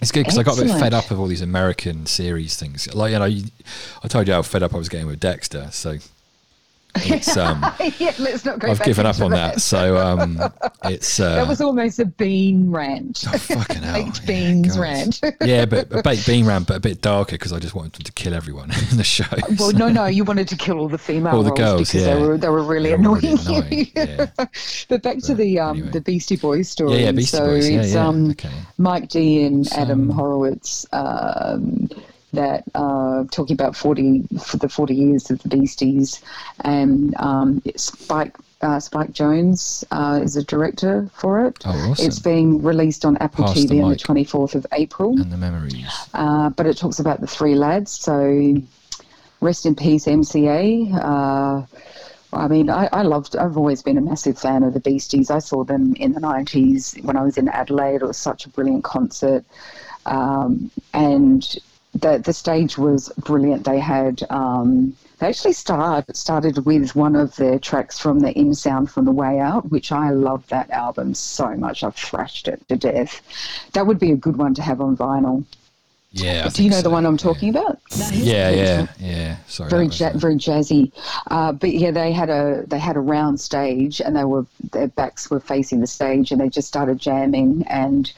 It's 0.00 0.10
good 0.10 0.20
because 0.20 0.38
I 0.38 0.42
got 0.42 0.58
a 0.58 0.62
bit 0.62 0.78
fed 0.78 0.94
up 0.94 1.10
of 1.10 1.20
all 1.20 1.26
these 1.26 1.42
American 1.42 2.06
series 2.06 2.56
things. 2.56 2.92
Like 2.94 3.12
you 3.12 3.18
know, 3.18 3.24
I 4.02 4.08
told 4.08 4.26
you 4.26 4.32
how 4.32 4.42
fed 4.42 4.62
up 4.62 4.72
I 4.72 4.78
was 4.78 4.88
getting 4.88 5.08
with 5.08 5.20
Dexter. 5.20 5.68
So 5.72 5.98
It's 7.18 7.36
um, 7.36 7.64
yeah, 7.98 8.12
let's 8.18 8.44
not 8.44 8.58
go. 8.58 8.68
I've 8.68 8.82
given 8.82 9.06
up 9.06 9.20
on 9.20 9.30
that. 9.32 9.60
So 9.60 9.96
um, 9.96 10.40
it's 10.84 11.18
uh, 11.20 11.34
that 11.36 11.48
was 11.48 11.60
almost 11.60 11.98
a 11.98 12.04
bean 12.06 12.70
rant. 12.70 13.24
oh, 13.28 13.38
fucking 13.38 13.82
hell. 13.82 14.04
Baked 14.04 14.20
Yeah, 14.20 14.26
beans 14.26 14.76
God. 14.76 14.82
rant. 14.82 15.20
yeah, 15.40 15.64
but 15.64 15.92
a 15.92 16.02
baked 16.02 16.26
bean 16.26 16.46
rant, 16.46 16.66
but 16.68 16.76
a 16.76 16.80
bit 16.80 17.00
darker 17.00 17.32
because 17.32 17.52
I 17.52 17.58
just 17.58 17.74
wanted 17.74 17.92
them 17.92 18.02
to 18.02 18.12
kill 18.12 18.34
everyone 18.34 18.70
in 18.90 18.96
the 18.96 19.04
show. 19.04 19.24
Well, 19.58 19.72
no, 19.72 19.88
no, 19.88 20.06
you 20.06 20.24
wanted 20.24 20.48
to 20.48 20.56
kill 20.56 20.78
all 20.78 20.88
the 20.88 20.98
female 20.98 21.34
All 21.34 21.42
the 21.42 21.50
roles 21.50 21.58
girls, 21.58 21.80
because 21.92 22.06
yeah. 22.06 22.14
they 22.14 22.20
were 22.20 22.38
they 22.38 22.48
were 22.48 22.62
really 22.62 22.90
They 22.90 22.96
were 22.96 23.14
really 23.14 23.28
annoying. 23.28 23.58
annoying, 23.58 23.90
yeah. 23.94 24.26
but 24.88 25.02
back 25.02 25.18
to 25.18 25.34
the 25.34 25.58
um 25.58 25.76
anyway. 25.78 25.90
the 25.92 26.00
Beastie 26.00 26.36
Boys 26.36 26.68
story. 26.68 27.02
Yeah, 27.02 27.12
Beastie 27.12 27.36
so 27.36 27.46
Boys, 27.46 27.68
it's 27.68 27.94
um 27.94 28.30
okay. 28.30 28.50
Mike 28.78 29.08
D 29.08 29.44
and 29.44 29.70
Adam 29.72 30.12
Horovitz 30.12 30.86
um, 30.92 31.88
that 32.32 32.64
uh, 32.74 33.24
talking 33.30 33.54
about 33.54 33.76
forty 33.76 34.22
for 34.42 34.56
the 34.58 34.68
forty 34.68 34.94
years 34.94 35.30
of 35.30 35.42
the 35.42 35.48
Beasties, 35.48 36.22
and 36.60 37.14
um, 37.18 37.62
Spike. 37.76 38.36
Uh, 38.60 38.80
Spike 38.80 39.12
Jonze 39.12 39.84
uh, 39.92 40.20
is 40.20 40.36
a 40.36 40.42
director 40.42 41.08
for 41.14 41.46
it. 41.46 41.56
Oh, 41.64 41.70
awesome. 41.70 42.04
It's 42.04 42.18
being 42.18 42.60
released 42.60 43.04
on 43.04 43.16
Apple 43.18 43.44
Pass 43.44 43.54
the 43.54 43.66
TV 43.68 43.84
on 43.84 43.90
the 43.90 43.96
24th 43.96 44.56
of 44.56 44.66
April. 44.72 45.12
and 45.12 45.30
the 45.30 45.36
memories. 45.36 45.86
Uh, 46.12 46.50
but 46.50 46.66
it 46.66 46.76
talks 46.76 46.98
about 46.98 47.20
the 47.20 47.28
three 47.28 47.54
lads. 47.54 47.92
So 47.92 48.56
rest 49.40 49.64
in 49.64 49.76
peace, 49.76 50.06
MCA. 50.06 50.92
Uh, 50.92 51.66
I 52.36 52.48
mean, 52.48 52.68
I, 52.68 52.88
I 52.92 53.02
loved. 53.02 53.36
I've 53.36 53.56
always 53.56 53.80
been 53.80 53.96
a 53.96 54.00
massive 54.00 54.36
fan 54.36 54.64
of 54.64 54.74
the 54.74 54.80
Beasties. 54.80 55.30
I 55.30 55.38
saw 55.38 55.62
them 55.62 55.94
in 55.94 56.14
the 56.14 56.20
'90s 56.20 57.00
when 57.04 57.16
I 57.16 57.22
was 57.22 57.38
in 57.38 57.48
Adelaide. 57.48 58.02
It 58.02 58.06
was 58.06 58.16
such 58.16 58.44
a 58.44 58.48
brilliant 58.48 58.82
concert, 58.82 59.44
um, 60.04 60.72
and 60.92 61.56
the 62.00 62.18
the 62.18 62.32
stage 62.32 62.78
was 62.78 63.08
brilliant. 63.18 63.64
They 63.64 63.80
had. 63.80 64.22
Um, 64.30 64.96
they 65.18 65.26
actually 65.26 65.54
started 65.54 66.16
started 66.16 66.64
with 66.64 66.94
one 66.94 67.16
of 67.16 67.34
their 67.36 67.58
tracks 67.58 67.98
from 67.98 68.20
the 68.20 68.30
In 68.38 68.54
Sound 68.54 68.88
from 68.88 69.04
the 69.04 69.10
Way 69.12 69.40
Out, 69.40 69.68
which 69.68 69.90
I 69.90 70.10
love 70.10 70.46
that 70.48 70.70
album 70.70 71.14
so 71.14 71.48
much. 71.56 71.82
I've 71.82 71.96
thrashed 71.96 72.46
it 72.46 72.66
to 72.68 72.76
death. 72.76 73.20
That 73.72 73.86
would 73.86 73.98
be 73.98 74.12
a 74.12 74.16
good 74.16 74.36
one 74.36 74.54
to 74.54 74.62
have 74.62 74.80
on 74.80 74.96
vinyl. 74.96 75.44
Yeah. 76.12 76.44
I 76.46 76.48
Do 76.48 76.62
you 76.62 76.70
think 76.70 76.72
know 76.72 76.82
the 76.82 76.90
one 76.90 77.04
I'm 77.04 77.14
yeah. 77.14 77.18
talking 77.18 77.50
about? 77.50 77.80
Yeah, 78.12 78.50
yeah, 78.50 78.86
yeah. 78.98 79.36
Sorry. 79.46 79.68
Very 79.68 79.86
ja- 79.88 80.16
very 80.16 80.36
jazzy, 80.36 80.92
uh, 81.30 81.52
but 81.52 81.74
yeah, 81.74 81.90
they 81.90 82.12
had 82.12 82.30
a 82.30 82.64
they 82.66 82.78
had 82.78 82.96
a 82.96 83.00
round 83.00 83.40
stage, 83.40 84.00
and 84.00 84.16
they 84.16 84.24
were 84.24 84.46
their 84.72 84.88
backs 84.88 85.30
were 85.30 85.40
facing 85.40 85.80
the 85.80 85.86
stage, 85.86 86.32
and 86.32 86.40
they 86.40 86.48
just 86.48 86.68
started 86.68 86.98
jamming 86.98 87.64
and 87.68 88.06
just 88.06 88.16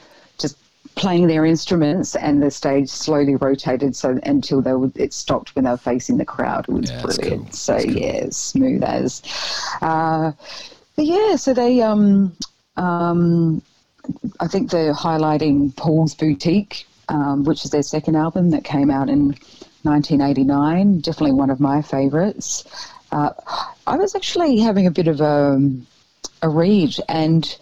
playing 0.95 1.27
their 1.27 1.45
instruments, 1.45 2.15
and 2.15 2.41
the 2.43 2.51
stage 2.51 2.89
slowly 2.89 3.35
rotated 3.35 3.95
so 3.95 4.19
until 4.23 4.61
they 4.61 4.73
would 4.73 4.95
it 4.97 5.13
stopped 5.13 5.55
when 5.55 5.65
they 5.65 5.71
were 5.71 5.77
facing 5.77 6.17
the 6.17 6.25
crowd. 6.25 6.65
It 6.67 6.73
was 6.73 6.89
Yeah, 6.91 7.01
brilliant. 7.01 7.41
cool. 7.43 7.51
So 7.51 7.77
cool. 7.79 7.91
yeah, 7.91 8.27
smooth 8.31 8.83
as. 8.83 9.21
Uh, 9.81 10.31
but 10.95 11.05
yeah, 11.05 11.35
so 11.37 11.53
they 11.53 11.81
um 11.81 12.35
um 12.77 13.61
I 14.39 14.47
think 14.47 14.71
they're 14.71 14.93
highlighting 14.93 15.75
Paul's 15.75 16.15
Boutique, 16.15 16.85
um, 17.09 17.43
which 17.43 17.63
is 17.65 17.71
their 17.71 17.83
second 17.83 18.15
album 18.15 18.49
that 18.51 18.63
came 18.63 18.89
out 18.89 19.09
in 19.09 19.35
1989. 19.83 20.99
Definitely 20.99 21.33
one 21.33 21.49
of 21.49 21.59
my 21.59 21.81
favourites. 21.81 22.63
Uh, 23.11 23.31
I 23.87 23.95
was 23.97 24.15
actually 24.15 24.59
having 24.59 24.87
a 24.87 24.91
bit 24.91 25.07
of 25.07 25.21
a, 25.21 25.59
a 26.41 26.49
read, 26.49 26.95
and 27.09 27.57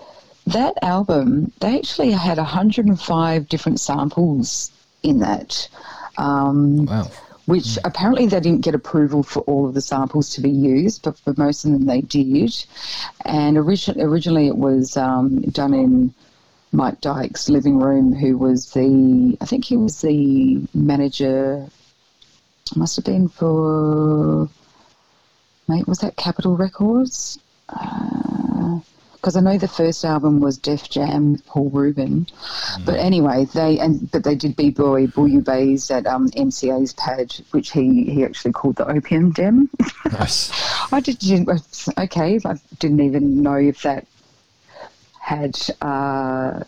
that 0.51 0.77
album, 0.81 1.51
they 1.59 1.77
actually 1.77 2.11
had 2.11 2.37
105 2.37 3.49
different 3.49 3.79
samples 3.79 4.71
in 5.03 5.19
that. 5.19 5.67
Um, 6.17 6.85
Wow. 6.85 7.09
which 7.45 7.79
apparently 7.83 8.27
they 8.27 8.39
didn't 8.39 8.61
get 8.61 8.75
approval 8.75 9.23
for 9.23 9.39
all 9.41 9.65
of 9.67 9.73
the 9.73 9.81
samples 9.81 10.29
to 10.31 10.41
be 10.41 10.51
used, 10.51 11.01
but 11.01 11.17
for 11.17 11.33
most 11.35 11.65
of 11.65 11.71
them 11.71 11.85
they 11.85 12.01
did. 12.01 12.53
And 13.25 13.57
origin- 13.57 13.99
originally 13.99 14.45
it 14.47 14.57
was 14.57 14.95
um, 14.97 15.41
done 15.41 15.73
in 15.73 16.13
Mike 16.71 17.01
Dyke's 17.01 17.49
living 17.49 17.79
room, 17.79 18.13
who 18.13 18.37
was 18.37 18.71
the, 18.73 19.35
I 19.41 19.45
think 19.45 19.65
he 19.65 19.77
was 19.77 19.99
the 20.01 20.61
manager, 20.75 21.65
must 22.75 22.95
have 22.97 23.05
been 23.05 23.27
for, 23.29 24.47
mate, 25.67 25.87
was 25.87 25.99
that 25.99 26.17
Capitol 26.17 26.55
Records? 26.55 27.39
Because 29.19 29.35
I 29.35 29.41
know 29.41 29.57
the 29.57 29.67
first 29.67 30.05
album 30.05 30.39
was 30.39 30.57
Def 30.57 30.89
Jam 30.89 31.33
with 31.33 31.45
Paul 31.45 31.69
Rubin, 31.71 32.25
but 32.85 32.95
anyway, 32.95 33.45
they 33.53 33.77
and 33.77 34.09
but 34.11 34.23
they 34.23 34.33
did 34.33 34.55
B 34.55 34.69
Boy 34.71 35.07
Bouillabaisse 35.07 35.91
at 35.91 36.07
um, 36.07 36.29
MCA's 36.29 36.93
pad, 36.93 37.35
which 37.51 37.71
he 37.71 38.05
he 38.05 38.23
actually 38.23 38.53
called 38.53 38.77
the 38.77 38.87
Opium 38.87 39.31
Den. 39.31 39.69
Nice. 40.13 40.49
I 40.93 41.01
did, 41.01 41.19
didn't 41.19 41.49
okay. 41.97 42.39
I 42.45 42.55
didn't 42.79 43.01
even 43.01 43.43
know 43.43 43.55
if 43.57 43.81
that 43.81 44.07
had. 45.19 45.59
Uh, 45.81 46.63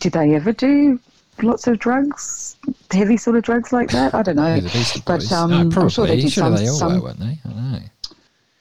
did 0.00 0.12
they 0.12 0.34
ever 0.34 0.52
do 0.52 1.00
lots 1.42 1.66
of 1.66 1.78
drugs, 1.78 2.56
heavy 2.90 3.16
sort 3.16 3.36
of 3.36 3.42
drugs 3.42 3.72
like 3.72 3.90
that? 3.90 4.14
I 4.14 4.22
don't 4.22 4.36
know. 4.36 4.54
Yeah, 4.54 4.84
but 5.06 5.32
um, 5.32 5.50
No, 5.70 5.80
I'm 5.80 5.88
sure 5.88 6.06
they 6.06 6.20
did 6.20 6.30
Sure 6.30 6.44
some. 6.44 6.54
they 6.56 6.68
all 6.68 6.76
some 6.76 6.94
were, 6.96 7.04
weren't 7.04 7.18
they? 7.20 7.38
I 7.44 7.48
don't 7.48 7.72
know. 7.72 7.78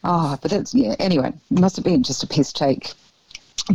Ah, 0.05 0.37
but 0.41 0.49
that's 0.51 0.73
yeah. 0.73 0.95
Anyway, 0.99 1.27
it 1.51 1.59
must 1.59 1.75
have 1.75 1.83
been 1.85 2.01
just 2.03 2.23
a 2.23 2.27
piss 2.27 2.53
take. 2.53 2.93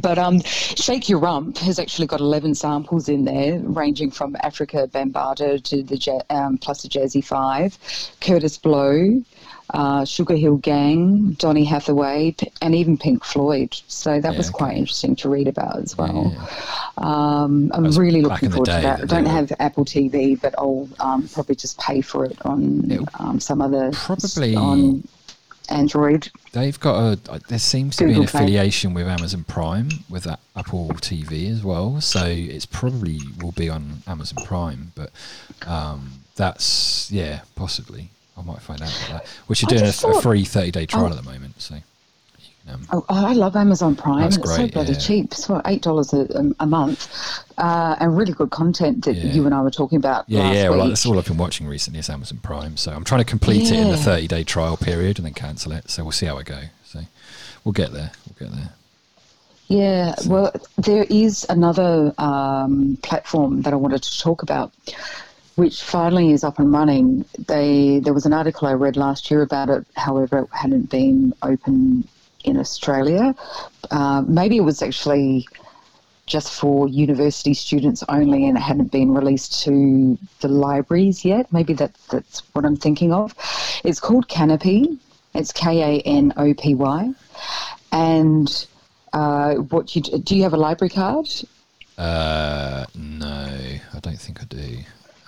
But 0.01 0.18
um, 0.18 0.40
Shake 0.42 1.09
Your 1.09 1.20
Rump 1.20 1.59
has 1.59 1.78
actually 1.78 2.07
got 2.07 2.20
11 2.20 2.55
samples 2.57 3.09
in 3.09 3.24
there, 3.24 3.59
ranging 3.61 4.11
from 4.11 4.34
Afrika 4.34 4.88
Bambaataa 4.88 5.62
to 5.64 5.82
the 5.82 6.24
um, 6.30 6.59
plus 6.59 6.82
the 6.82 6.88
Jazzy 6.88 7.24
Five, 7.24 7.78
Kurtis 8.20 8.61
Blow, 8.61 9.22
uh, 9.70 10.03
Sugarhill 10.03 10.61
Gang, 10.61 11.32
Donny 11.38 11.64
Hathaway, 11.64 12.34
and 12.61 12.74
even 12.74 12.99
Pink 12.99 13.24
Floyd. 13.24 13.74
So 13.88 14.20
that 14.20 14.32
Yeah, 14.32 14.38
was 14.38 14.51
quite 14.51 14.70
okay. 14.72 14.78
interesting 14.80 15.16
to 15.16 15.28
read 15.28 15.49
about 15.49 15.78
as 15.78 15.97
well. 15.97 16.32
Yeah. 16.34 16.47
Um, 16.99 17.70
I'm 17.74 17.90
really 17.92 18.22
looking 18.22 18.51
forward 18.51 18.66
to 18.66 18.72
that. 18.72 19.03
I 19.03 19.07
don't 19.07 19.26
have 19.26 19.53
Apple 19.61 19.84
TV, 19.84 20.40
but 20.40 20.55
I'll 20.59 20.88
um, 21.01 21.28
probably 21.28 21.55
just 21.55 21.78
pay 21.78 22.01
for 22.01 22.24
it 22.24 22.36
on 22.45 23.07
um, 23.18 23.40
some 23.40 23.62
other 23.62 23.90
probably- 23.92 24.55
on 24.57 25.07
Android. 25.69 26.31
They've 26.53 26.79
got 26.79 27.19
a. 27.29 27.41
There 27.49 27.59
seems 27.59 27.97
to 27.97 28.05
be 28.05 28.11
an 28.11 28.15
Google 28.17 28.31
Play. 28.31 28.41
affiliation 28.43 28.95
with 28.95 29.07
Amazon 29.09 29.45
Prime 29.45 29.89
with 30.09 30.25
that 30.25 30.41
Apple 30.57 30.89
TV 30.95 31.51
as 31.51 31.62
well, 31.65 32.01
so 32.01 32.25
it's 32.27 32.67
probably 32.67 33.21
will 33.41 33.53
be 33.53 33.69
on 33.71 34.03
Amazon 34.07 34.45
Prime. 34.45 34.93
But 34.95 35.11
um, 35.67 36.12
that's 36.37 37.11
yeah, 37.11 37.41
possibly. 37.57 38.11
I 38.37 38.43
might 38.43 38.61
find 38.61 38.83
out 38.83 38.89
about 39.09 39.23
that. 39.25 39.29
Which 39.47 39.62
are 39.62 39.67
doing 39.67 39.83
a, 39.83 39.87
just 39.87 40.05
a 40.05 40.21
free 40.21 40.45
thirty 40.45 40.71
day 40.71 40.87
trial 40.87 41.07
Oh. 41.07 41.11
at 41.11 41.17
the 41.17 41.23
moment. 41.31 41.61
So, 41.61 41.77
um, 42.69 42.87
Oh, 42.93 43.05
I 43.09 43.33
love 43.35 43.57
Amazon 43.57 43.95
Prime. 43.97 44.23
That's 44.23 44.37
it's 44.37 44.57
so 44.57 44.67
bloody 44.69 44.93
yeah. 44.93 44.99
cheap. 44.99 45.25
It's 45.33 45.49
what 45.49 45.62
eight 45.67 45.83
dollars 45.83 46.12
a, 46.12 46.27
a 46.61 46.67
month, 46.67 47.09
uh, 47.59 47.97
and 48.01 48.17
really 48.17 48.33
good 48.33 48.51
content 48.51 49.05
that 49.05 49.15
Yeah. 49.17 49.33
you 49.33 49.45
and 49.47 49.55
I 49.55 49.62
were 49.62 49.71
talking 49.71 49.97
about 49.97 50.25
yeah, 50.29 50.41
last 50.41 50.55
yeah. 50.55 50.69
week. 50.71 50.79
Well, 50.79 50.89
that's 50.89 51.07
all 51.07 51.19
I've 51.19 51.27
been 51.27 51.37
watching 51.37 51.67
recently 51.67 52.01
is 52.01 52.09
Amazon 52.09 52.39
Prime. 52.43 52.77
So 52.77 52.93
I'm 52.93 53.05
trying 53.05 53.21
to 53.21 53.25
complete 53.27 53.71
it 53.71 53.79
in 53.79 53.91
the 53.91 53.97
thirty 53.97 54.27
day 54.29 54.45
trial 54.45 54.77
period 54.77 55.19
and 55.19 55.27
then 55.27 55.35
cancel 55.35 55.73
it. 55.73 55.91
So 55.91 56.03
we'll 56.05 56.12
see 56.12 56.27
how 56.27 56.39
I 56.39 56.43
go. 56.43 56.61
So 56.85 57.01
we'll 57.65 57.73
get 57.73 57.93
there. 57.93 58.12
We'll 58.27 58.49
get 58.49 58.57
there. 58.57 58.71
Yeah, 59.69 60.15
well, 60.27 60.53
there 60.77 61.07
is 61.09 61.47
another 61.49 62.12
um, 62.19 62.99
platform 63.03 63.62
that 63.62 63.73
I 63.73 63.77
wanted 63.77 64.03
to 64.03 64.21
talk 64.21 64.43
about, 64.43 64.73
which 65.55 65.83
finally 65.83 66.33
is 66.33 66.45
up 66.45 66.59
and 66.59 66.71
running. 66.71 67.25
They 67.39 67.99
there 68.01 68.12
was 68.12 68.27
an 68.27 68.33
article 68.35 68.69
I 68.69 68.73
read 68.73 68.97
last 68.97 69.31
year 69.31 69.41
about 69.43 69.71
it. 69.71 69.87
However, 69.97 70.41
it 70.41 70.49
hadn't 70.53 70.91
been 70.91 71.33
open 71.43 72.07
in 72.45 72.59
Australia. 72.59 73.34
Uh, 73.90 74.22
maybe 74.26 74.57
it 74.57 74.64
was 74.64 74.82
actually 74.82 75.47
just 76.26 76.53
for 76.53 76.88
university 76.88 77.53
students 77.53 78.03
only, 78.09 78.49
and 78.49 78.57
it 78.57 78.61
hadn't 78.61 78.90
been 78.90 79.12
released 79.12 79.62
to 79.64 80.18
the 80.40 80.49
libraries 80.49 81.24
yet. 81.24 81.53
Maybe 81.53 81.74
that 81.74 81.92
that's 82.11 82.40
what 82.55 82.64
I'm 82.64 82.76
thinking 82.76 83.12
of. 83.12 83.34
It's 83.84 84.01
called 84.01 84.28
Kanopy. 84.28 84.99
It's 85.34 85.53
K 85.53 85.82
A 85.82 86.01
N 86.03 86.32
O 86.36 86.55
P 86.55 86.74
Y, 86.74 87.12
and 87.92 88.66
uh, 89.12 89.55
what 89.55 89.95
you 89.95 90.03
do 90.03 90.36
you 90.36 90.42
have 90.45 90.55
a 90.55 90.57
library 90.57 90.90
card? 90.90 91.28
Uh, 91.99 92.86
no, 92.95 93.26
I 93.95 94.01
don't 94.01 94.18
think 94.18 94.40
I 94.40 94.45
do. 94.47 94.78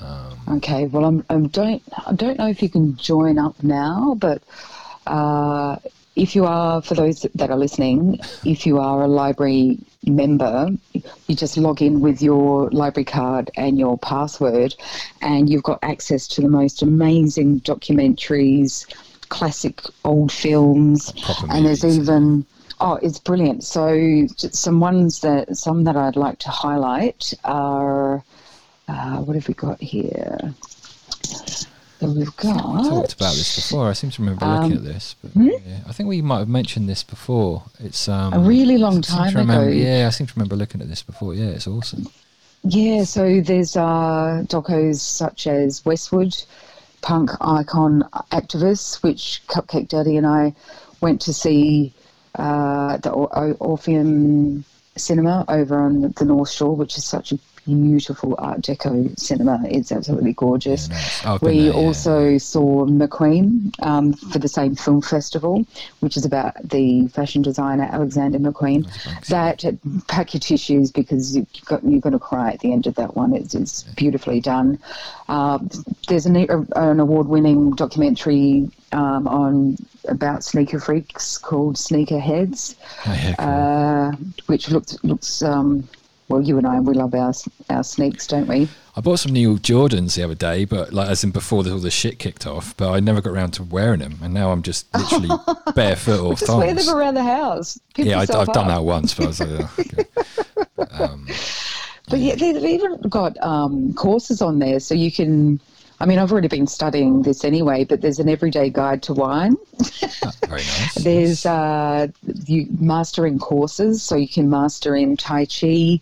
Um, 0.00 0.56
Okay, 0.58 0.86
well 0.86 1.04
I'm, 1.04 1.24
I 1.30 1.38
don't 1.38 1.82
I 2.06 2.12
don't 2.12 2.38
know 2.38 2.48
if 2.48 2.62
you 2.62 2.68
can 2.68 2.96
join 2.96 3.38
up 3.38 3.62
now, 3.62 4.16
but 4.18 4.42
uh, 5.06 5.76
if 6.16 6.34
you 6.34 6.46
are, 6.46 6.80
for 6.80 6.94
those 6.94 7.26
that 7.34 7.50
are 7.50 7.58
listening, 7.58 8.18
if 8.44 8.66
you 8.66 8.78
are 8.78 9.02
a 9.02 9.06
library 9.06 9.78
member, 10.06 10.70
you 10.92 11.36
just 11.36 11.58
log 11.58 11.82
in 11.82 12.00
with 12.00 12.22
your 12.22 12.70
library 12.70 13.04
card 13.04 13.50
and 13.56 13.78
your 13.78 13.98
password, 13.98 14.74
and 15.20 15.50
you've 15.50 15.62
got 15.62 15.78
access 15.82 16.26
to 16.28 16.40
the 16.40 16.48
most 16.48 16.80
amazing 16.82 17.60
documentaries, 17.60 18.86
classic 19.28 19.82
old 20.04 20.32
films, 20.32 21.12
Proper 21.12 21.52
and 21.52 21.66
there's 21.66 21.84
even 21.84 22.46
oh, 22.80 22.94
it's 23.02 23.18
brilliant. 23.18 23.64
So 23.64 24.26
some 24.36 24.80
ones 24.80 25.20
that 25.20 25.56
some 25.56 25.84
that 25.84 25.96
I'd 25.96 26.16
like 26.16 26.38
to 26.40 26.50
highlight 26.50 27.34
are 27.44 28.24
uh, 28.88 29.16
what 29.18 29.34
have 29.34 29.48
we 29.48 29.54
got 29.54 29.80
here? 29.80 30.54
So 32.06 32.12
we've 32.12 32.28
We 32.28 32.88
talked 32.88 33.14
about 33.14 33.34
this 33.34 33.56
before. 33.56 33.88
I 33.88 33.92
seem 33.92 34.10
to 34.10 34.22
remember 34.22 34.44
Um, 34.44 34.62
looking 34.62 34.76
at 34.76 34.84
this. 34.84 35.16
But 35.22 35.32
hmm? 35.32 35.48
yeah, 35.48 35.80
I 35.88 35.92
think 35.92 36.08
we 36.08 36.22
might 36.22 36.38
have 36.38 36.48
mentioned 36.48 36.88
this 36.88 37.02
before. 37.02 37.64
It's 37.80 38.08
um, 38.08 38.32
A 38.32 38.38
really 38.38 38.78
long 38.78 39.02
time 39.02 39.34
remember- 39.34 39.68
ago. 39.68 39.70
Yeah, 39.76 40.06
I 40.06 40.10
seem 40.10 40.26
to 40.28 40.32
remember 40.36 40.56
looking 40.56 40.80
at 40.80 40.88
this 40.88 41.02
before. 41.02 41.34
Yeah, 41.34 41.46
it's 41.50 41.66
awesome. 41.66 42.06
Yeah, 42.62 43.04
so 43.04 43.40
there's 43.40 43.76
uh, 43.76 44.44
docos 44.46 44.96
such 45.00 45.46
as 45.46 45.84
Westwood, 45.84 46.34
punk 47.02 47.30
icon 47.40 48.08
activists, 48.32 49.02
which 49.02 49.42
Cupcake 49.48 49.88
Daddy 49.88 50.16
and 50.16 50.26
I 50.26 50.54
went 51.00 51.20
to 51.22 51.32
see 51.32 51.92
uh, 52.36 52.96
the 52.98 53.10
Orpheum 53.10 54.64
Cinema 54.96 55.44
over 55.48 55.78
on 55.78 56.12
the 56.16 56.24
North 56.24 56.50
Shore, 56.50 56.74
which 56.74 56.96
is 56.98 57.04
such 57.04 57.32
a 57.32 57.38
beautiful 57.66 58.34
Art 58.38 58.60
Deco 58.62 59.18
cinema. 59.18 59.60
It's 59.68 59.92
absolutely 59.92 60.32
gorgeous. 60.32 60.88
Yeah, 60.88 61.32
nice. 61.32 61.40
We 61.42 61.58
there, 61.58 61.66
yeah. 61.66 61.72
also 61.72 62.38
saw 62.38 62.86
McQueen 62.86 63.74
um, 63.82 64.12
for 64.14 64.38
the 64.38 64.48
same 64.48 64.74
film 64.76 65.02
festival, 65.02 65.66
which 66.00 66.16
is 66.16 66.24
about 66.24 66.54
the 66.68 67.08
fashion 67.08 67.42
designer 67.42 67.88
Alexander 67.90 68.38
McQueen. 68.38 68.86
That 69.28 69.64
pack 70.06 70.32
your 70.32 70.40
tissues 70.40 70.90
because 70.92 71.36
you 71.36 71.46
you're 71.82 72.00
going 72.00 72.12
to 72.12 72.18
cry 72.18 72.50
at 72.52 72.60
the 72.60 72.72
end 72.72 72.86
of 72.86 72.94
that 72.94 73.16
one. 73.16 73.34
It's, 73.34 73.54
it's 73.54 73.82
beautifully 73.82 74.40
done. 74.40 74.78
Uh, 75.28 75.58
there's 76.08 76.26
an, 76.26 76.36
an 76.76 77.00
award-winning 77.00 77.72
documentary 77.72 78.70
um, 78.92 79.26
on 79.26 79.76
about 80.08 80.44
sneaker 80.44 80.78
freaks 80.78 81.36
called 81.36 81.76
Sneaker 81.76 82.20
Heads 82.20 82.76
Oh, 83.06 83.12
yeah, 83.12 83.34
cool. 83.34 83.48
uh, 83.48 84.12
which 84.46 84.70
looks 84.70 84.96
looks 85.02 85.42
um, 85.42 85.88
well. 86.28 86.42
You 86.42 86.58
and 86.58 86.66
I, 86.66 86.80
we 86.80 86.94
love 86.94 87.14
our 87.14 87.32
our 87.70 87.84
sneaks, 87.84 88.26
don't 88.26 88.46
we? 88.46 88.68
I 88.96 89.00
bought 89.00 89.18
some 89.18 89.32
new 89.32 89.58
Jordans 89.58 90.16
the 90.16 90.22
other 90.22 90.34
day, 90.34 90.64
but 90.64 90.92
like 90.92 91.08
as 91.08 91.22
in 91.22 91.30
before 91.30 91.62
the, 91.62 91.72
all 91.72 91.78
the 91.78 91.90
shit 91.90 92.18
kicked 92.18 92.46
off. 92.46 92.76
But 92.76 92.92
I 92.92 93.00
never 93.00 93.20
got 93.20 93.30
around 93.30 93.52
to 93.52 93.62
wearing 93.62 94.00
them, 94.00 94.18
and 94.22 94.32
now 94.32 94.52
I'm 94.52 94.62
just 94.62 94.86
literally 94.94 95.30
barefoot 95.74 96.20
all 96.20 96.34
Just 96.34 96.48
wear 96.56 96.74
them 96.74 96.88
around 96.88 97.14
the 97.14 97.22
house. 97.22 97.78
Pimp 97.94 98.08
Yeah, 98.08 98.18
I, 98.18 98.22
I've 98.22 98.52
done 98.52 98.68
that 98.68 98.84
once, 98.84 99.14
but 99.14 99.24
I 99.24 99.26
was 99.26 99.40
like, 99.40 99.50
oh, 99.50 99.74
okay. 99.78 101.04
um, 101.04 101.26
But 102.08 102.20
yeah, 102.20 102.36
they've 102.36 102.56
even 102.64 103.00
got 103.08 103.36
um, 103.42 103.92
courses 103.94 104.40
on 104.40 104.58
there, 104.58 104.80
so 104.80 104.94
you 104.94 105.10
can. 105.12 105.60
I 105.98 106.06
mean, 106.06 106.18
I've 106.18 106.30
already 106.30 106.48
been 106.48 106.66
studying 106.66 107.22
this 107.22 107.44
anyway, 107.44 107.84
but 107.84 108.00
there's 108.00 108.18
an 108.18 108.28
everyday 108.28 108.70
guide 108.70 109.02
to 109.04 109.14
wine. 109.14 109.56
ah, 110.24 110.32
very 110.46 110.60
nice. 110.80 110.94
There's 110.94 111.46
uh, 111.46 112.08
you 112.46 112.66
mastering 112.78 113.38
courses, 113.38 114.02
so 114.02 114.16
you 114.16 114.28
can 114.28 114.50
master 114.50 114.94
in 114.94 115.16
Tai 115.16 115.46
Chi, 115.46 116.00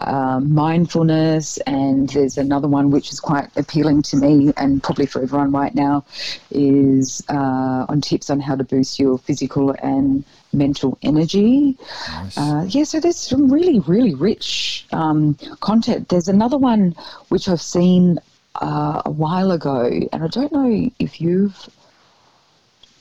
um, 0.00 0.52
mindfulness, 0.52 1.58
and 1.58 2.08
there's 2.10 2.36
another 2.36 2.68
one 2.68 2.90
which 2.90 3.12
is 3.12 3.20
quite 3.20 3.48
appealing 3.56 4.02
to 4.02 4.16
me 4.16 4.52
and 4.56 4.82
probably 4.82 5.06
for 5.06 5.22
everyone 5.22 5.52
right 5.52 5.74
now, 5.74 6.04
is 6.50 7.22
uh, 7.28 7.86
on 7.88 8.00
tips 8.00 8.30
on 8.30 8.40
how 8.40 8.56
to 8.56 8.64
boost 8.64 8.98
your 8.98 9.18
physical 9.18 9.74
and 9.82 10.24
mental 10.52 10.98
energy. 11.02 11.76
Nice. 12.08 12.38
Uh, 12.38 12.66
yeah, 12.68 12.84
so 12.84 13.00
there's 13.00 13.16
some 13.18 13.52
really, 13.52 13.80
really 13.80 14.14
rich 14.14 14.86
um, 14.92 15.34
content. 15.60 16.08
There's 16.08 16.28
another 16.28 16.58
one 16.58 16.96
which 17.28 17.48
I've 17.48 17.60
seen 17.60 18.18
uh, 18.58 19.02
a 19.04 19.10
while 19.10 19.52
ago, 19.52 19.84
and 20.12 20.22
I 20.22 20.26
don't 20.28 20.52
know 20.52 20.90
if 20.98 21.20
you've 21.20 21.68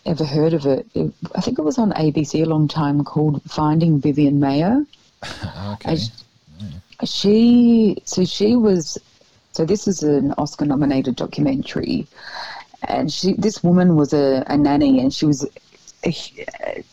ever 0.06 0.24
heard 0.24 0.54
of 0.54 0.66
it. 0.66 0.88
it. 0.96 1.12
I 1.36 1.42
think 1.42 1.60
it 1.60 1.64
was 1.64 1.78
on 1.78 1.92
ABC 1.94 2.42
a 2.42 2.46
long 2.46 2.68
time 2.68 3.04
called 3.04 3.42
Finding 3.44 4.00
Vivian 4.00 4.40
Maier. 4.40 4.86
okay. 5.74 5.98
She, 7.04 7.98
so 8.06 8.26
she 8.26 8.56
was, 8.56 8.98
so 9.52 9.66
this 9.66 9.88
is 9.88 10.04
an 10.04 10.34
Oscar 10.38 10.66
nominated 10.66 11.16
documentary, 11.16 12.08
and 12.88 13.12
she, 13.12 13.34
this 13.34 13.64
woman 13.64 13.96
was 13.96 14.14
a, 14.14 14.44
a 14.48 14.58
nanny, 14.58 15.00
and 15.00 15.14
she 15.14 15.26
was, 15.26 15.48
a, 16.06 16.84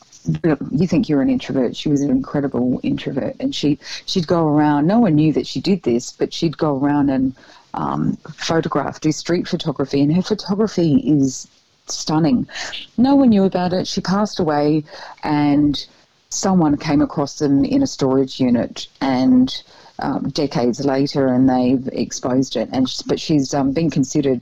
you 0.70 0.86
think 0.86 1.08
you're 1.08 1.22
an 1.22 1.30
introvert. 1.30 1.76
She 1.76 1.88
was 1.88 2.00
an 2.00 2.10
incredible 2.10 2.80
introvert, 2.82 3.36
and 3.40 3.54
she 3.54 3.78
she'd 4.06 4.26
go 4.26 4.46
around. 4.46 4.86
No 4.86 4.98
one 4.98 5.14
knew 5.14 5.32
that 5.34 5.46
she 5.46 5.60
did 5.60 5.82
this, 5.82 6.12
but 6.12 6.32
she'd 6.32 6.56
go 6.56 6.78
around 6.78 7.10
and 7.10 7.34
um, 7.74 8.16
photograph, 8.32 9.00
do 9.00 9.12
street 9.12 9.48
photography, 9.48 10.00
and 10.00 10.14
her 10.14 10.22
photography 10.22 10.96
is 11.04 11.48
stunning. 11.86 12.48
No 12.96 13.14
one 13.14 13.30
knew 13.30 13.44
about 13.44 13.72
it. 13.72 13.86
She 13.86 14.00
passed 14.00 14.38
away, 14.38 14.84
and 15.22 15.84
someone 16.30 16.76
came 16.76 17.02
across 17.02 17.38
them 17.38 17.64
in 17.64 17.82
a 17.82 17.86
storage 17.86 18.40
unit, 18.40 18.88
and 19.00 19.62
um, 19.98 20.30
decades 20.30 20.84
later, 20.84 21.26
and 21.26 21.48
they've 21.48 21.88
exposed 21.92 22.56
it. 22.56 22.68
And 22.72 22.86
but 23.06 23.20
she's 23.20 23.52
um, 23.54 23.72
been 23.72 23.90
considered 23.90 24.40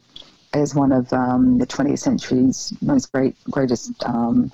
as 0.54 0.74
one 0.74 0.92
of 0.92 1.12
um, 1.12 1.58
the 1.58 1.66
20th 1.66 1.98
century's 1.98 2.72
most 2.82 3.10
great 3.12 3.34
greatest 3.50 3.92
um, 4.04 4.52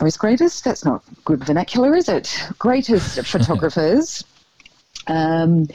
most 0.00 0.18
greatest 0.18 0.64
that's 0.64 0.84
not 0.84 1.02
good 1.24 1.44
vernacular 1.44 1.96
is 1.96 2.08
it 2.08 2.32
greatest 2.58 3.20
photographers 3.26 4.22
um, 5.08 5.66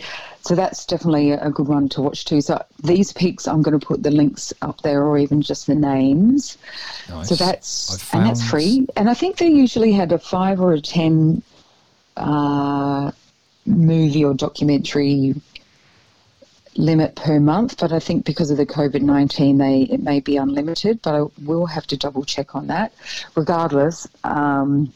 so 0.43 0.55
that's 0.55 0.85
definitely 0.85 1.31
a 1.31 1.49
good 1.49 1.67
one 1.67 1.89
to 1.89 2.01
watch 2.01 2.25
too 2.25 2.41
so 2.41 2.63
these 2.83 3.11
peaks, 3.13 3.47
i'm 3.47 3.61
going 3.61 3.77
to 3.77 3.85
put 3.85 4.03
the 4.03 4.11
links 4.11 4.53
up 4.61 4.81
there 4.81 5.03
or 5.03 5.17
even 5.17 5.41
just 5.41 5.67
the 5.67 5.75
names 5.75 6.57
nice. 7.09 7.29
so 7.29 7.35
that's 7.35 8.13
and 8.13 8.25
that's 8.25 8.47
free 8.47 8.85
and 8.95 9.09
i 9.09 9.13
think 9.13 9.37
they 9.37 9.49
usually 9.49 9.91
had 9.91 10.11
a 10.11 10.19
five 10.19 10.59
or 10.59 10.73
a 10.73 10.81
ten 10.81 11.41
uh, 12.17 13.11
movie 13.65 14.23
or 14.23 14.33
documentary 14.33 15.35
limit 16.75 17.15
per 17.15 17.39
month, 17.39 17.79
but 17.79 17.91
I 17.91 17.99
think 17.99 18.25
because 18.25 18.51
of 18.51 18.57
the 18.57 18.65
COVID 18.65 19.01
nineteen, 19.01 19.57
they 19.57 19.81
it 19.83 20.01
may 20.01 20.19
be 20.19 20.37
unlimited. 20.37 21.01
But 21.01 21.15
I 21.15 21.23
will 21.43 21.65
have 21.65 21.87
to 21.87 21.97
double 21.97 22.23
check 22.23 22.55
on 22.55 22.67
that. 22.67 22.93
Regardless, 23.35 24.07
um, 24.23 24.93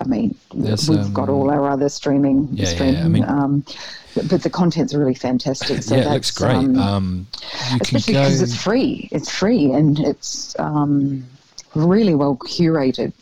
I 0.00 0.04
mean, 0.04 0.34
There's, 0.54 0.88
we've 0.88 1.12
got 1.12 1.28
um, 1.28 1.34
all 1.34 1.50
our 1.50 1.68
other 1.68 1.88
streaming, 1.88 2.48
Yeah, 2.52 2.64
yeah, 2.64 2.70
streaming. 2.74 3.02
I 3.04 3.08
mean- 3.08 3.24
um, 3.24 3.64
but, 4.14 4.28
but 4.28 4.42
the 4.42 4.50
content's 4.50 4.92
really 4.92 5.14
fantastic. 5.14 5.82
So 5.84 5.94
yeah, 5.94 6.02
it 6.02 6.10
looks 6.10 6.32
great. 6.32 6.54
Um, 6.56 6.76
Um, 6.78 7.26
especially 7.80 8.14
go. 8.14 8.20
because 8.22 8.42
it's 8.42 8.56
free. 8.60 9.08
It's 9.12 9.30
free 9.30 9.70
and 9.72 10.00
it's 10.00 10.58
um, 10.58 11.24
really 11.74 12.14
well 12.14 12.36
curated. 12.36 13.12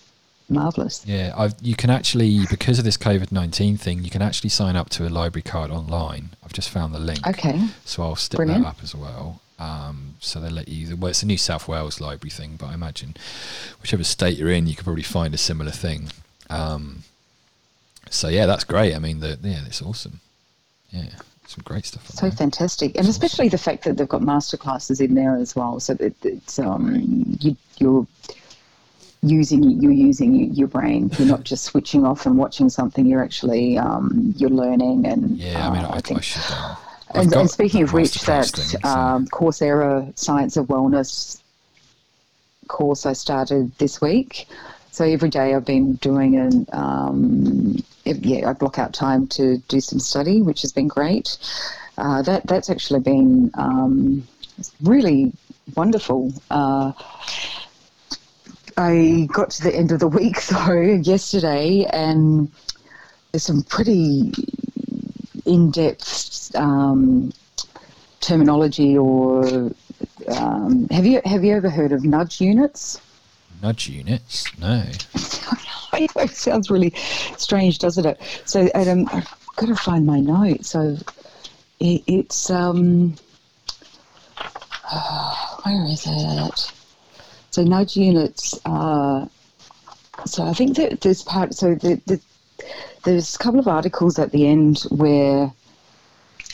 Marvelous. 0.51 1.05
Yeah, 1.07 1.35
I've, 1.37 1.53
you 1.61 1.77
can 1.77 1.91
actually 1.91 2.47
because 2.49 2.79
of 2.79 2.87
this 2.87 2.97
COVID 2.97 3.31
nineteen 3.31 3.77
thing, 3.77 4.03
you 4.03 4.09
can 4.09 4.23
actually 4.23 4.49
sign 4.49 4.77
up 4.77 4.89
to 4.91 5.07
a 5.07 5.11
library 5.11 5.43
card 5.43 5.71
online. 5.71 6.31
I've 6.43 6.55
just 6.55 6.71
found 6.71 6.95
the 6.95 6.99
link. 6.99 7.27
Okay. 7.27 7.61
So 7.85 8.03
I'll 8.03 8.17
stick 8.17 8.39
Brilliant. 8.39 8.63
that 8.65 8.71
up 8.71 8.77
as 8.83 8.95
well. 8.95 9.43
Um, 9.59 10.15
so 10.21 10.41
they 10.41 10.49
let 10.49 10.69
you. 10.69 10.97
Well, 10.97 11.11
it's 11.11 11.23
a 11.23 11.27
New 11.27 11.37
South 11.37 11.69
Wales 11.69 12.01
library 12.01 12.31
thing, 12.31 12.57
but 12.59 12.69
I 12.71 12.73
imagine 12.73 13.15
whichever 13.83 14.05
state 14.05 14.39
you're 14.39 14.49
in, 14.51 14.67
you 14.67 14.75
could 14.75 14.85
probably 14.85 15.03
find 15.03 15.35
a 15.35 15.39
similar 15.39 15.71
thing. 15.71 16.09
Um, 16.51 17.03
so 18.11 18.29
yeah, 18.29 18.47
that's 18.47 18.65
great. 18.65 18.95
I 18.95 18.99
mean, 18.99 19.21
the, 19.21 19.39
yeah, 19.43 19.65
it's 19.67 19.83
awesome. 19.83 20.21
Yeah, 20.91 21.11
some 21.47 21.63
great 21.65 21.85
stuff. 21.85 22.07
So 22.09 22.29
there. 22.29 22.37
fantastic, 22.37 22.97
and 22.97 23.07
especially 23.07 23.49
the 23.49 23.59
fact 23.59 23.85
that 23.85 23.97
they've 23.97 24.09
got 24.09 24.23
masterclasses 24.23 25.01
in 25.01 25.15
there 25.15 25.37
as 25.37 25.55
well. 25.55 25.81
So 25.81 25.95
that 25.95 26.15
it's 26.25 26.59
um, 26.59 27.37
you, 27.41 27.57
you're 27.79 28.07
using 29.23 29.63
you're 29.63 29.93
using 29.93 30.55
your 30.55 30.69
brain. 30.69 31.11
You're 31.19 31.29
not 31.29 31.45
just 31.45 31.65
switching 31.65 32.07
off 32.07 32.25
and 32.25 32.39
watching 32.39 32.71
something. 32.71 33.05
You're 33.05 33.23
actually 33.23 33.77
um, 33.77 34.35
you're 34.37 34.51
learning. 34.51 35.07
And 35.07 35.37
Yeah, 35.37 35.69
I 35.69 35.75
mean, 35.75 35.85
uh, 35.85 35.89
I, 35.89 35.97
I, 35.97 36.01
think. 36.01 36.23
should. 36.23 36.43
Um, 36.53 36.77
I've 37.11 37.23
and, 37.23 37.35
and 37.35 37.51
speaking 37.51 37.83
of 37.83 37.93
which, 37.93 38.21
that 38.23 38.47
thing, 38.47 38.81
so- 38.81 38.89
um, 38.89 39.27
Coursera 39.29 40.19
Science 40.19 40.57
of 40.57 40.67
Wellness 40.67 41.43
course 42.69 43.07
I 43.07 43.15
started 43.15 43.77
this 43.79 44.01
week. 44.01 44.47
So 44.99 45.05
every 45.05 45.29
day 45.29 45.55
I've 45.55 45.65
been 45.65 45.93
doing 45.93 46.35
an 46.35 46.67
um, 46.73 47.77
yeah 48.05 48.51
I 48.51 48.53
block 48.53 48.81
out 48.81 48.93
time 48.93 49.29
to 49.29 49.59
do 49.69 49.81
some 49.81 50.01
study, 50.01 50.43
which 50.43 50.63
has 50.63 50.73
been 50.73 50.89
great. 50.89 51.39
Uh, 51.97 52.21
that 52.23 52.49
that's 52.49 52.69
actually 52.69 52.99
been 52.99 53.53
um, 53.55 54.27
really 54.83 55.33
wonderful. 55.77 56.33
Uh, 56.51 56.91
I 58.77 59.29
got 59.33 59.51
to 59.51 59.63
the 59.63 59.73
end 59.73 59.93
of 59.93 60.01
the 60.01 60.09
week 60.09 60.45
though 60.47 60.81
yesterday, 60.81 61.87
and 61.93 62.51
there's 63.31 63.45
some 63.45 63.63
pretty 63.63 64.33
in-depth 65.47 66.57
um, 66.57 67.33
terminology. 68.19 68.99
Or 68.99 69.71
um, 70.27 70.89
have 70.89 71.07
you 71.07 71.21
have 71.25 71.45
you 71.45 71.55
ever 71.55 71.71
heard 71.71 71.93
of 71.93 72.03
nudge 72.03 72.41
units? 72.41 73.01
Nudge 73.63 73.89
units. 73.89 74.47
No. 74.59 74.85
it 75.95 76.31
sounds 76.31 76.71
really 76.71 76.93
strange, 77.37 77.79
doesn't 77.79 78.07
it? 78.07 78.21
So 78.45 78.69
Adam, 78.75 79.09
I've 79.13 79.29
got 79.57 79.67
to 79.67 79.77
find 79.77 80.07
my 80.07 80.21
note. 80.21 80.65
So 80.65 80.97
it, 81.81 82.03
it's 82.07 82.51
um, 82.51 83.17
where 85.65 85.85
is 85.87 86.05
it? 86.07 86.73
So 87.51 87.65
nudge 87.65 87.97
units 87.97 88.59
are. 88.65 89.29
So 90.27 90.45
I 90.45 90.53
think 90.53 90.77
that 90.77 91.01
there's 91.01 91.23
part. 91.23 91.55
So 91.55 91.75
the, 91.75 92.01
the, 92.07 92.21
there's 93.05 93.35
a 93.35 93.39
couple 93.39 93.61
of 93.61 93.69
articles 93.69 94.19
at 94.19 94.33
the 94.33 94.47
end 94.47 94.81
where 94.91 95.53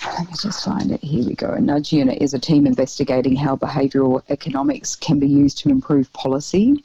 let 0.04 0.28
me 0.28 0.34
just 0.40 0.64
find 0.64 0.90
it. 0.90 1.02
Here 1.02 1.24
we 1.24 1.34
go. 1.34 1.48
A 1.48 1.60
nudge 1.60 1.92
unit 1.92 2.20
is 2.20 2.34
a 2.34 2.38
team 2.38 2.66
investigating 2.66 3.36
how 3.36 3.56
behavioural 3.56 4.22
economics 4.28 4.94
can 4.96 5.18
be 5.18 5.26
used 5.26 5.58
to 5.58 5.70
improve 5.70 6.12
policy. 6.12 6.84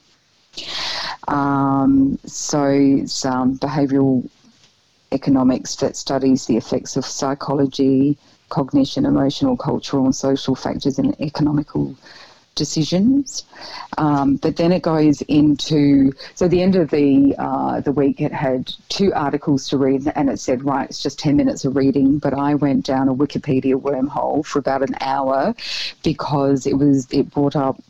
Um, 1.28 2.18
so 2.26 2.64
it's 2.64 3.24
um, 3.24 3.58
behavioural 3.58 4.28
economics 5.12 5.76
that 5.76 5.96
studies 5.96 6.46
the 6.46 6.56
effects 6.56 6.96
of 6.96 7.04
psychology, 7.04 8.16
cognition, 8.48 9.06
emotional, 9.06 9.56
cultural, 9.56 10.04
and 10.04 10.14
social 10.14 10.54
factors 10.54 10.98
in 10.98 11.14
economical 11.20 11.94
decisions. 12.54 13.44
Um, 13.96 14.36
but 14.36 14.56
then 14.56 14.72
it 14.72 14.82
goes 14.82 15.22
into 15.22 16.12
so 16.34 16.48
the 16.48 16.62
end 16.62 16.76
of 16.76 16.90
the 16.90 17.34
uh, 17.38 17.80
the 17.80 17.92
week 17.92 18.20
it 18.20 18.32
had 18.32 18.72
two 18.88 19.12
articles 19.14 19.68
to 19.68 19.78
read 19.78 20.10
and 20.14 20.28
it 20.28 20.38
said 20.38 20.64
right 20.64 20.88
it's 20.88 21.02
just 21.02 21.18
10 21.18 21.36
minutes 21.36 21.64
of 21.64 21.76
reading 21.76 22.18
but 22.18 22.34
I 22.34 22.54
went 22.56 22.84
down 22.84 23.08
a 23.08 23.14
Wikipedia 23.14 23.80
wormhole 23.80 24.44
for 24.44 24.58
about 24.58 24.82
an 24.82 24.96
hour 25.00 25.54
because 26.02 26.66
it 26.66 26.76
was 26.76 27.06
it 27.12 27.30
brought 27.30 27.56
up 27.56 27.80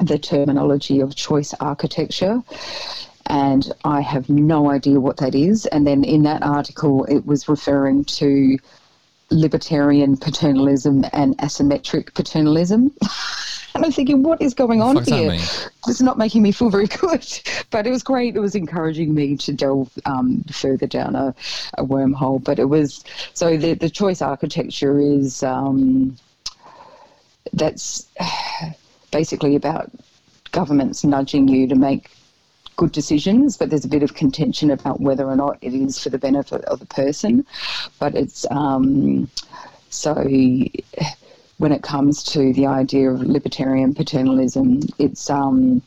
the 0.00 0.18
terminology 0.18 1.00
of 1.00 1.14
choice 1.14 1.54
architecture 1.60 2.42
and 3.26 3.72
I 3.84 4.00
have 4.00 4.28
no 4.28 4.70
idea 4.70 5.00
what 5.00 5.18
that 5.18 5.34
is 5.34 5.66
and 5.66 5.86
then 5.86 6.04
in 6.04 6.22
that 6.22 6.42
article 6.42 7.04
it 7.04 7.26
was 7.26 7.48
referring 7.48 8.04
to 8.04 8.58
libertarian 9.30 10.16
paternalism 10.16 11.04
and 11.12 11.36
asymmetric 11.38 12.14
paternalism 12.14 12.92
And 13.78 13.84
I'm 13.84 13.92
thinking, 13.92 14.24
what 14.24 14.42
is 14.42 14.54
going 14.54 14.82
on 14.82 15.04
here? 15.04 15.38
It's 15.86 16.02
not 16.02 16.18
making 16.18 16.42
me 16.42 16.50
feel 16.50 16.68
very 16.68 16.86
good. 17.00 17.24
But 17.70 17.86
it 17.86 17.90
was 17.90 18.02
great. 18.02 18.34
It 18.34 18.40
was 18.40 18.56
encouraging 18.56 19.14
me 19.14 19.36
to 19.36 19.52
delve 19.52 19.96
um, 20.04 20.42
further 20.50 20.88
down 20.88 21.14
a, 21.14 21.32
a, 21.74 21.84
wormhole. 21.84 22.42
But 22.42 22.58
it 22.58 22.64
was 22.64 23.04
so 23.34 23.56
the, 23.56 23.74
the 23.74 23.88
choice 23.88 24.20
architecture 24.20 24.98
is 24.98 25.44
um, 25.44 26.16
that's 27.52 28.08
basically 29.10 29.56
about 29.56 29.90
governments 30.52 31.04
nudging 31.04 31.48
you 31.48 31.66
to 31.68 31.74
make 31.74 32.10
good 32.76 32.92
decisions, 32.92 33.56
but 33.56 33.70
there's 33.70 33.84
a 33.84 33.88
bit 33.88 34.02
of 34.02 34.14
contention 34.14 34.70
about 34.70 35.00
whether 35.00 35.26
or 35.26 35.36
not 35.36 35.58
it 35.60 35.74
is 35.74 36.00
for 36.02 36.10
the 36.10 36.18
benefit 36.18 36.64
of 36.66 36.78
the 36.78 36.86
person. 36.86 37.44
But 37.98 38.14
it's 38.14 38.46
um, 38.50 39.28
so 39.90 40.14
when 41.58 41.72
it 41.72 41.82
comes 41.82 42.22
to 42.22 42.52
the 42.52 42.66
idea 42.66 43.10
of 43.10 43.20
libertarian 43.20 43.94
paternalism. 43.94 44.80
It's 44.98 45.28
um, 45.28 45.82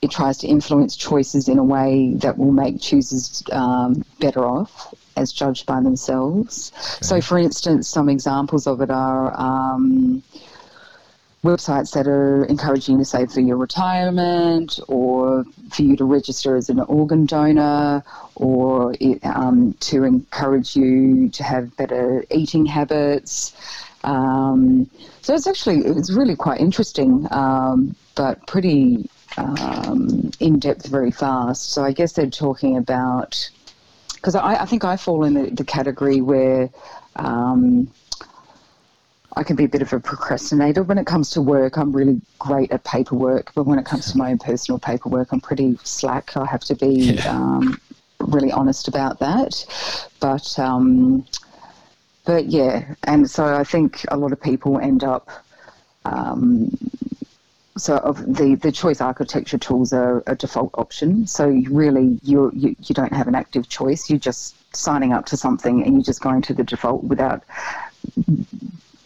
it 0.00 0.10
tries 0.10 0.38
to 0.38 0.46
influence 0.46 0.96
choices 0.96 1.48
in 1.48 1.58
a 1.58 1.64
way 1.64 2.12
that 2.16 2.38
will 2.38 2.52
make 2.52 2.80
choosers 2.80 3.42
um, 3.50 4.04
better 4.20 4.44
off 4.44 4.94
as 5.16 5.32
judged 5.32 5.66
by 5.66 5.80
themselves. 5.80 6.70
Okay. 6.72 6.98
So, 7.00 7.20
for 7.20 7.36
instance, 7.38 7.88
some 7.88 8.08
examples 8.08 8.68
of 8.68 8.80
it 8.80 8.90
are 8.90 9.34
um, 9.36 10.22
websites 11.44 11.92
that 11.94 12.08
are 12.08 12.44
encouraging 12.46 12.98
to 12.98 13.04
save 13.04 13.30
for 13.30 13.40
your 13.40 13.56
retirement 13.56 14.80
or 14.88 15.44
for 15.70 15.82
you 15.82 15.96
to 15.96 16.04
register 16.04 16.56
as 16.56 16.68
an 16.68 16.80
organ 16.80 17.26
donor 17.26 18.02
or 18.34 18.94
um, 19.22 19.72
to 19.80 20.04
encourage 20.04 20.74
you 20.74 21.28
to 21.28 21.42
have 21.44 21.76
better 21.76 22.24
eating 22.30 22.66
habits. 22.66 23.54
Um, 24.04 24.90
so 25.22 25.34
it's 25.34 25.46
actually 25.46 25.78
it's 25.78 26.10
really 26.10 26.36
quite 26.36 26.60
interesting, 26.60 27.26
um, 27.30 27.94
but 28.16 28.44
pretty 28.46 29.08
um, 29.36 30.30
in 30.40 30.58
depth 30.58 30.86
very 30.86 31.10
fast. 31.10 31.70
So 31.70 31.84
I 31.84 31.92
guess 31.92 32.12
they're 32.12 32.30
talking 32.30 32.76
about 32.76 33.50
because 34.14 34.34
I, 34.34 34.62
I, 34.62 34.64
think 34.64 34.84
I 34.84 34.96
fall 34.96 35.22
in 35.22 35.34
the, 35.34 35.50
the 35.50 35.64
category 35.64 36.20
where 36.20 36.70
um, 37.14 37.88
I 39.38 39.44
can 39.44 39.54
be 39.54 39.64
a 39.64 39.68
bit 39.68 39.82
of 39.82 39.92
a 39.92 40.00
procrastinator. 40.00 40.82
When 40.82 40.98
it 40.98 41.06
comes 41.06 41.30
to 41.30 41.40
work, 41.40 41.76
I'm 41.78 41.92
really 41.92 42.20
great 42.40 42.72
at 42.72 42.82
paperwork, 42.82 43.52
but 43.54 43.66
when 43.66 43.78
it 43.78 43.84
comes 43.84 44.10
to 44.10 44.18
my 44.18 44.32
own 44.32 44.38
personal 44.38 44.80
paperwork, 44.80 45.30
I'm 45.30 45.40
pretty 45.40 45.78
slack. 45.84 46.36
I 46.36 46.44
have 46.44 46.62
to 46.62 46.74
be 46.74 47.12
yeah. 47.12 47.30
um, 47.30 47.80
really 48.18 48.50
honest 48.50 48.88
about 48.88 49.20
that. 49.20 49.64
But 50.18 50.58
um, 50.58 51.24
but 52.24 52.46
yeah, 52.46 52.96
and 53.04 53.30
so 53.30 53.44
I 53.44 53.62
think 53.62 54.04
a 54.08 54.16
lot 54.16 54.32
of 54.32 54.40
people 54.40 54.80
end 54.80 55.04
up. 55.04 55.30
Um, 56.04 56.76
so 57.76 58.12
the, 58.26 58.56
the 58.56 58.72
choice 58.72 59.00
architecture 59.00 59.58
tools 59.58 59.92
are 59.92 60.24
a 60.26 60.34
default 60.34 60.72
option. 60.74 61.28
So 61.28 61.46
really, 61.70 62.18
you 62.24 62.50
you 62.56 62.74
you 62.80 62.92
don't 62.92 63.12
have 63.12 63.28
an 63.28 63.36
active 63.36 63.68
choice. 63.68 64.10
You're 64.10 64.18
just 64.18 64.56
signing 64.74 65.12
up 65.12 65.26
to 65.26 65.36
something, 65.36 65.84
and 65.84 65.94
you're 65.94 66.02
just 66.02 66.22
going 66.22 66.42
to 66.42 66.54
the 66.54 66.64
default 66.64 67.04
without 67.04 67.44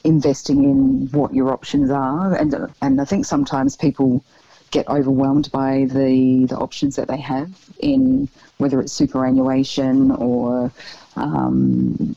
investing 0.05 0.65
in 0.65 1.09
what 1.13 1.35
your 1.35 1.53
options 1.53 1.91
are. 1.91 2.35
And 2.35 2.55
and 2.81 3.01
I 3.01 3.05
think 3.05 3.27
sometimes 3.27 3.77
people 3.77 4.25
get 4.71 4.89
overwhelmed 4.89 5.51
by 5.53 5.87
the 5.91 6.47
the 6.47 6.57
options 6.57 6.97
that 6.97 7.09
they 7.09 7.19
have 7.19 7.51
in 7.79 8.29
whether 8.59 8.81
it's 8.81 8.93
superannuation 8.93 10.11
or 10.13 10.73
um, 11.17 12.15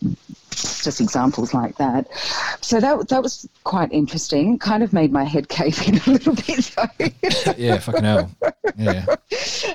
just 0.52 1.02
examples 1.02 1.54
like 1.54 1.76
that. 1.78 2.08
So 2.62 2.80
that 2.80 3.10
that 3.10 3.22
was 3.22 3.48
quite 3.64 3.92
interesting. 3.92 4.58
Kind 4.58 4.84
of 4.84 4.94
made 4.94 5.12
my 5.12 5.24
head 5.24 5.50
cave 5.58 5.82
in 5.88 5.98
a 5.98 6.10
little 6.10 6.36
bit. 6.36 6.76
Though. 6.76 7.54
yeah, 7.58 7.80
fucking 7.80 8.04
hell. 8.04 8.32
Yeah. 8.78 9.06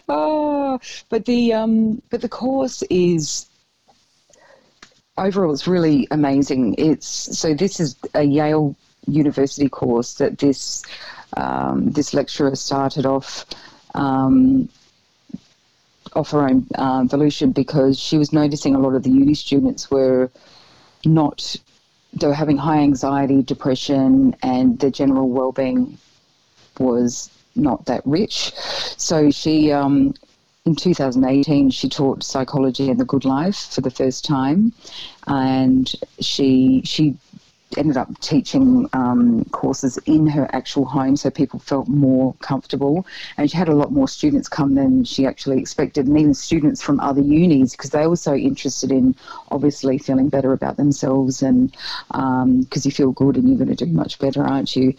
Oh, 0.08 0.80
but 1.08 1.26
the 1.26 1.52
um, 1.52 2.02
but 2.11 2.22
the 2.22 2.28
course 2.28 2.82
is 2.90 3.49
overall 5.20 5.52
it's 5.52 5.66
really 5.66 6.08
amazing. 6.10 6.74
It's 6.78 7.06
so 7.06 7.54
this 7.54 7.78
is 7.78 7.96
a 8.14 8.22
Yale 8.22 8.74
University 9.06 9.68
course 9.68 10.14
that 10.14 10.38
this 10.38 10.82
um, 11.36 11.90
this 11.90 12.12
lecturer 12.14 12.56
started 12.56 13.06
off. 13.06 13.46
Um, 13.94 14.68
off 16.14 16.32
her 16.32 16.42
own 16.42 16.66
uh, 16.74 17.04
volition 17.04 17.52
because 17.52 17.96
she 17.96 18.18
was 18.18 18.32
noticing 18.32 18.74
a 18.74 18.78
lot 18.80 18.96
of 18.96 19.04
the 19.04 19.10
uni 19.10 19.34
students 19.34 19.92
were 19.92 20.28
not 21.04 21.56
they 22.12 22.26
were 22.26 22.34
having 22.34 22.56
high 22.56 22.80
anxiety, 22.80 23.42
depression, 23.42 24.34
and 24.42 24.78
their 24.80 24.90
general 24.90 25.28
well-being 25.28 25.96
was 26.78 27.30
not 27.54 27.84
that 27.86 28.02
rich. 28.04 28.52
So 28.96 29.30
she 29.30 29.70
um, 29.70 30.14
in 30.66 30.74
2018, 30.74 31.70
she 31.70 31.88
taught 31.88 32.22
psychology 32.22 32.90
and 32.90 33.00
the 33.00 33.04
good 33.04 33.24
life 33.24 33.72
for 33.72 33.80
the 33.80 33.90
first 33.90 34.24
time, 34.24 34.72
and 35.26 35.92
she 36.20 36.82
she 36.84 37.16
ended 37.76 37.96
up 37.96 38.18
teaching 38.20 38.88
um, 38.92 39.44
courses 39.52 39.96
in 39.98 40.26
her 40.26 40.48
actual 40.52 40.84
home 40.84 41.16
so 41.16 41.30
people 41.30 41.58
felt 41.58 41.88
more 41.88 42.34
comfortable. 42.40 43.06
And 43.36 43.50
she 43.50 43.56
had 43.56 43.68
a 43.68 43.74
lot 43.74 43.92
more 43.92 44.08
students 44.08 44.48
come 44.48 44.74
than 44.74 45.04
she 45.04 45.26
actually 45.26 45.58
expected, 45.58 46.06
and 46.06 46.18
even 46.18 46.34
students 46.34 46.82
from 46.82 47.00
other 47.00 47.20
unis 47.20 47.72
because 47.72 47.90
they 47.90 48.06
were 48.06 48.16
so 48.16 48.34
interested 48.34 48.90
in 48.90 49.14
obviously 49.50 49.98
feeling 49.98 50.28
better 50.28 50.52
about 50.52 50.76
themselves. 50.76 51.42
And 51.42 51.70
because 52.08 52.12
um, 52.12 52.66
you 52.72 52.90
feel 52.90 53.12
good 53.12 53.36
and 53.36 53.48
you're 53.48 53.58
going 53.58 53.74
to 53.74 53.84
do 53.84 53.90
much 53.90 54.18
better, 54.18 54.42
aren't 54.42 54.74
you? 54.74 54.94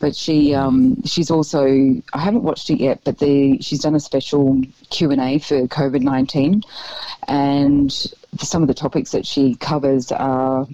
But 0.00 0.16
she 0.16 0.54
um, 0.54 1.02
she's 1.04 1.30
also 1.30 1.66
I 2.12 2.18
haven't 2.18 2.42
watched 2.42 2.70
it 2.70 2.80
yet, 2.80 3.00
but 3.04 3.18
the 3.18 3.60
she's 3.60 3.80
done 3.80 3.94
a 3.94 4.00
special 4.00 4.62
Q 4.90 5.10
and 5.10 5.20
A 5.20 5.38
for 5.38 5.66
COVID 5.66 6.02
nineteen, 6.02 6.62
and 7.28 7.92
some 8.38 8.62
of 8.62 8.68
the 8.68 8.74
topics 8.74 9.12
that 9.12 9.26
she 9.26 9.54
covers 9.56 10.10
are 10.10 10.66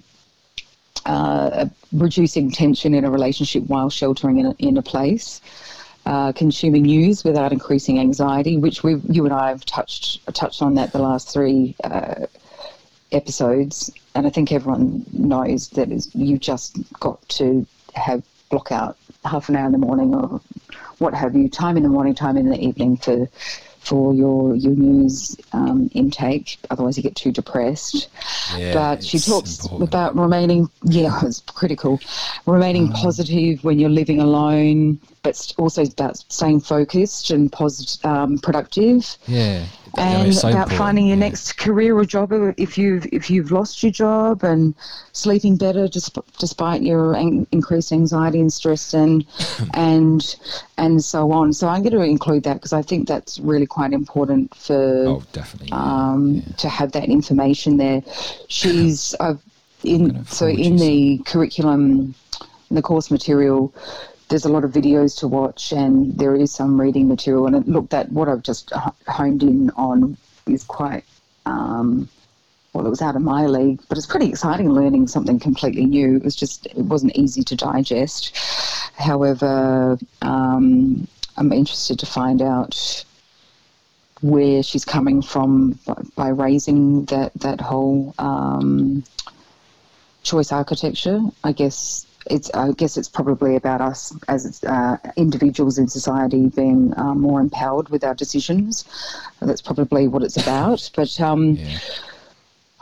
uh, 1.05 1.65
reducing 1.91 2.51
tension 2.51 2.93
in 2.93 3.05
a 3.05 3.11
relationship 3.11 3.63
while 3.63 3.89
sheltering 3.89 4.39
in 4.39 4.45
a, 4.47 4.55
in 4.59 4.77
a 4.77 4.81
place, 4.81 5.41
uh, 6.05 6.31
consuming 6.33 6.83
news 6.83 7.23
without 7.23 7.51
increasing 7.51 7.99
anxiety, 7.99 8.57
which 8.57 8.83
we 8.83 8.95
you 9.09 9.25
and 9.25 9.33
I 9.33 9.49
have 9.49 9.65
touched 9.65 10.25
touched 10.33 10.61
on 10.61 10.75
that 10.75 10.91
the 10.91 10.99
last 10.99 11.31
three 11.31 11.75
uh, 11.83 12.25
episodes, 13.11 13.91
and 14.15 14.25
I 14.25 14.29
think 14.29 14.51
everyone 14.51 15.05
knows 15.11 15.69
that 15.69 15.91
is 15.91 16.13
you 16.15 16.37
just 16.37 16.77
got 16.99 17.27
to 17.29 17.65
have 17.93 18.23
block 18.49 18.71
out 18.71 18.97
half 19.25 19.49
an 19.49 19.55
hour 19.55 19.65
in 19.65 19.71
the 19.71 19.77
morning 19.77 20.13
or 20.13 20.41
what 20.97 21.13
have 21.13 21.35
you, 21.35 21.49
time 21.49 21.77
in 21.77 21.83
the 21.83 21.89
morning, 21.89 22.13
time 22.13 22.37
in 22.37 22.49
the 22.49 22.59
evening 22.59 22.97
for 22.97 23.27
for 23.81 24.13
your 24.13 24.55
your 24.55 24.73
news 24.73 25.35
um, 25.53 25.89
intake. 25.93 26.59
Otherwise, 26.69 26.97
you 26.97 27.03
get 27.03 27.15
too 27.15 27.31
depressed. 27.31 28.09
Yeah, 28.55 28.73
but 28.73 29.03
she 29.03 29.19
talks 29.19 29.59
important. 29.59 29.89
about 29.89 30.15
remaining. 30.15 30.69
Yeah, 30.83 31.19
it's 31.23 31.41
critical. 31.41 31.99
Remaining 32.45 32.89
mm. 32.89 32.93
positive 32.93 33.63
when 33.63 33.79
you're 33.79 33.89
living 33.89 34.19
alone, 34.19 34.99
but 35.23 35.53
also 35.57 35.83
about 35.83 36.17
staying 36.17 36.61
focused 36.61 37.31
and 37.31 37.51
positive, 37.51 38.05
um, 38.05 38.37
productive. 38.37 39.17
Yeah 39.27 39.65
and 39.97 40.33
so 40.33 40.49
about 40.49 40.71
finding 40.71 41.07
your 41.07 41.17
yeah. 41.17 41.27
next 41.27 41.57
career 41.57 41.97
or 41.97 42.05
job 42.05 42.31
if 42.57 42.77
you've 42.77 43.05
if 43.11 43.29
you've 43.29 43.51
lost 43.51 43.83
your 43.83 43.91
job 43.91 44.43
and 44.43 44.73
sleeping 45.11 45.57
better 45.57 45.87
just 45.87 46.17
despite 46.39 46.81
your 46.81 47.13
an- 47.13 47.45
increased 47.51 47.91
anxiety 47.91 48.39
and 48.39 48.53
stress 48.53 48.93
and 48.93 49.25
and 49.73 50.35
and 50.77 51.03
so 51.03 51.31
on. 51.31 51.53
So 51.53 51.67
I'm 51.67 51.81
going 51.81 51.93
to 51.93 52.01
include 52.01 52.43
that 52.43 52.55
because 52.55 52.73
I 52.73 52.81
think 52.81 53.07
that's 53.07 53.39
really 53.39 53.65
quite 53.65 53.93
important 53.93 54.53
for 54.55 55.07
oh 55.07 55.23
definitely 55.33 55.71
um, 55.71 56.35
yeah. 56.35 56.55
to 56.57 56.69
have 56.69 56.91
that 56.93 57.09
information 57.09 57.77
there. 57.77 58.01
She's 58.47 59.15
I've 59.19 59.41
in 59.83 60.25
so 60.25 60.47
in 60.47 60.77
the 60.77 61.19
curriculum, 61.25 62.13
in 62.69 62.75
the 62.75 62.81
course 62.81 63.11
material, 63.11 63.73
there's 64.31 64.45
a 64.45 64.49
lot 64.49 64.63
of 64.63 64.71
videos 64.71 65.19
to 65.19 65.27
watch, 65.27 65.73
and 65.73 66.17
there 66.17 66.33
is 66.33 66.51
some 66.51 66.79
reading 66.79 67.07
material. 67.09 67.47
And 67.47 67.55
it 67.55 67.67
looked 67.67 67.93
at 67.93 68.11
what 68.11 68.29
I've 68.29 68.41
just 68.41 68.71
honed 69.07 69.43
in 69.43 69.69
on 69.71 70.17
is 70.47 70.63
quite. 70.63 71.03
Um, 71.45 72.07
well, 72.71 72.87
it 72.87 72.89
was 72.89 73.01
out 73.01 73.17
of 73.17 73.21
my 73.21 73.45
league, 73.45 73.81
but 73.89 73.97
it's 73.97 74.07
pretty 74.07 74.29
exciting 74.29 74.71
learning 74.71 75.07
something 75.07 75.37
completely 75.37 75.85
new. 75.85 76.15
It 76.15 76.23
was 76.23 76.37
just, 76.37 76.65
it 76.67 76.77
wasn't 76.77 77.17
easy 77.17 77.43
to 77.43 77.55
digest. 77.57 78.37
However, 78.97 79.97
um, 80.21 81.05
I'm 81.35 81.51
interested 81.51 81.99
to 81.99 82.05
find 82.05 82.41
out 82.41 83.03
where 84.21 84.63
she's 84.63 84.85
coming 84.85 85.21
from 85.21 85.77
by, 86.15 86.29
raising 86.29 87.03
that 87.05 87.33
that 87.35 87.59
whole 87.59 88.13
um, 88.17 89.03
choice 90.23 90.53
architecture. 90.53 91.19
I 91.43 91.51
guess 91.51 92.05
it's 92.29 92.51
I 92.53 92.71
guess 92.71 92.97
it's 92.97 93.09
probably 93.09 93.55
about 93.55 93.81
us 93.81 94.15
as 94.27 94.63
uh, 94.63 94.97
individuals 95.15 95.77
in 95.77 95.87
society 95.87 96.47
being 96.47 96.93
uh, 96.97 97.15
more 97.15 97.39
empowered 97.39 97.89
with 97.89 98.03
our 98.03 98.13
decisions. 98.13 98.85
That's 99.41 99.61
probably 99.61 100.07
what 100.07 100.23
it's 100.23 100.37
about. 100.37 100.89
But 100.95 101.19
um, 101.19 101.55
yeah. 101.55 101.79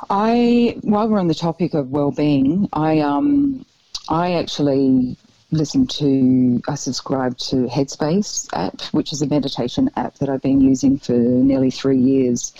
I, 0.10 0.78
while 0.82 1.08
we're 1.08 1.20
on 1.20 1.28
the 1.28 1.36
topic 1.36 1.74
of 1.74 1.90
well-being, 1.92 2.70
I 2.74 3.00
um, 3.00 3.66
I 4.10 4.34
actually 4.34 5.18
listen 5.52 5.88
to, 5.88 6.62
I 6.68 6.76
subscribe 6.76 7.38
to 7.38 7.68
Headspace 7.68 8.50
app, 8.54 8.82
which 8.94 9.14
is 9.14 9.22
a 9.22 9.28
meditation 9.28 9.90
app 9.96 10.16
that 10.16 10.30
I've 10.30 10.42
been 10.42 10.62
using 10.62 10.98
for 10.98 11.14
nearly 11.14 11.72
three 11.72 11.98
years. 11.98 12.54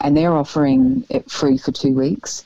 And 0.00 0.16
they're 0.16 0.34
offering 0.34 1.04
it 1.10 1.30
free 1.30 1.58
for 1.58 1.72
two 1.72 1.92
weeks. 1.92 2.44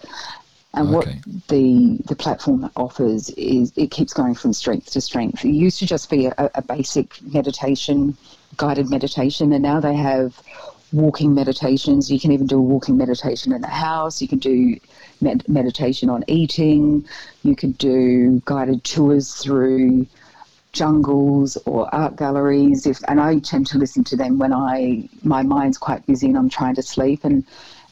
And 0.76 0.88
okay. 0.88 0.94
what 0.94 1.48
the 1.48 1.98
the 2.04 2.16
platform 2.16 2.70
offers 2.76 3.30
is 3.30 3.72
it 3.76 3.90
keeps 3.90 4.12
going 4.12 4.34
from 4.34 4.52
strength 4.52 4.90
to 4.92 5.00
strength. 5.00 5.44
It 5.44 5.50
used 5.50 5.78
to 5.78 5.86
just 5.86 6.10
be 6.10 6.26
a, 6.26 6.34
a 6.54 6.62
basic 6.62 7.22
meditation, 7.22 8.16
guided 8.56 8.90
meditation, 8.90 9.52
and 9.52 9.62
now 9.62 9.80
they 9.80 9.94
have 9.94 10.40
walking 10.92 11.34
meditations. 11.34 12.10
You 12.10 12.20
can 12.20 12.32
even 12.32 12.46
do 12.46 12.58
a 12.58 12.62
walking 12.62 12.96
meditation 12.96 13.52
in 13.52 13.60
the 13.60 13.68
house. 13.68 14.20
You 14.20 14.28
can 14.28 14.38
do 14.38 14.78
med- 15.20 15.48
meditation 15.48 16.08
on 16.10 16.24
eating. 16.28 17.06
You 17.42 17.56
can 17.56 17.72
do 17.72 18.42
guided 18.44 18.84
tours 18.84 19.34
through 19.34 20.06
jungles 20.72 21.56
or 21.66 21.92
art 21.94 22.16
galleries. 22.16 22.86
If 22.86 23.00
and 23.08 23.20
I 23.20 23.38
tend 23.38 23.66
to 23.68 23.78
listen 23.78 24.04
to 24.04 24.16
them 24.16 24.38
when 24.38 24.52
I 24.52 25.08
my 25.22 25.42
mind's 25.42 25.78
quite 25.78 26.04
busy 26.06 26.28
and 26.28 26.36
I'm 26.36 26.48
trying 26.48 26.74
to 26.74 26.82
sleep 26.82 27.24
and 27.24 27.44